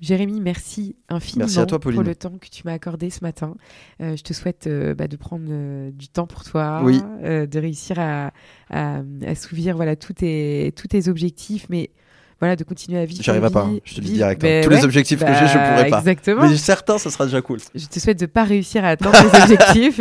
Jérémy, 0.00 0.40
merci 0.40 0.96
infiniment 1.08 1.44
Merci 1.44 1.58
à 1.60 1.66
toi, 1.66 1.78
Pauline. 1.78 2.00
pour 2.00 2.08
le 2.08 2.14
temps 2.14 2.38
que 2.40 2.48
tu 2.48 2.62
m'as 2.64 2.72
accordé 2.72 3.10
ce 3.10 3.20
matin. 3.22 3.54
Euh, 4.00 4.16
je 4.16 4.22
te 4.22 4.32
souhaite 4.32 4.66
euh, 4.66 4.94
bah, 4.94 5.08
de 5.08 5.16
prendre 5.16 5.46
euh, 5.50 5.90
du 5.90 6.08
temps 6.08 6.26
pour 6.26 6.42
toi, 6.44 6.80
Oui. 6.84 7.00
de 7.22 7.58
réussir 7.58 7.98
à, 7.98 8.32
à, 8.70 9.02
assouvir 9.26 9.76
voilà, 9.76 9.96
tous, 9.96 10.14
tes, 10.14 10.72
tous 10.76 10.88
tes 10.88 11.08
objectifs, 11.08 11.66
mais 11.68 11.90
voilà, 12.38 12.56
de 12.56 12.64
continuer 12.64 12.98
à 12.98 13.04
vivre. 13.04 13.22
J'arriverai 13.22 13.50
pas, 13.50 13.64
hein, 13.64 13.78
je 13.84 13.94
te 13.96 14.00
le 14.00 14.06
dis 14.06 14.12
direct. 14.14 14.42
hein. 14.42 14.46
Ben 14.48 14.64
Tous 14.64 14.70
ouais, 14.70 14.76
les 14.76 14.84
objectifs 14.84 15.20
que 15.20 15.26
j'ai, 15.26 15.46
je 15.46 15.54
bah, 15.54 15.68
pourrais 15.72 15.90
pas. 15.90 15.98
Exactement. 15.98 16.48
Mais 16.48 16.56
certains, 16.56 16.96
ça 16.96 17.10
sera 17.10 17.26
déjà 17.26 17.42
cool. 17.42 17.58
Je 17.74 17.86
te 17.86 17.98
souhaite 18.00 18.18
de 18.18 18.24
pas 18.24 18.44
réussir 18.44 18.82
à 18.82 18.88
atteindre 18.88 19.18
tes 19.30 19.42
objectifs 19.42 20.00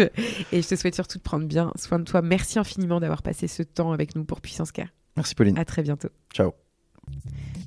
et 0.54 0.62
je 0.62 0.68
te 0.68 0.76
souhaite 0.76 0.96
surtout 0.96 1.18
de 1.18 1.24
prendre 1.24 1.46
bien 1.46 1.74
soin 1.76 2.00
de 2.00 2.06
toi. 2.06 2.22
Merci 2.22 2.58
infiniment 2.58 3.02
d'avoir 3.02 3.22
passé 3.24 3.50
ce 3.50 3.62
temps 3.64 3.92
avec 3.92 4.16
nous 4.16 4.24
pour 4.24 4.40
Puissance 4.40 4.72
Care. 4.72 4.88
Merci 5.18 5.36
Pauline. 5.36 5.58
À 5.60 5.66
très 5.66 5.84
bientôt. 5.84 6.08
Ciao. 6.34 6.54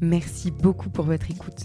Merci 0.01 0.51
beaucoup 0.51 0.89
pour 0.89 1.05
votre 1.05 1.31
écoute. 1.31 1.65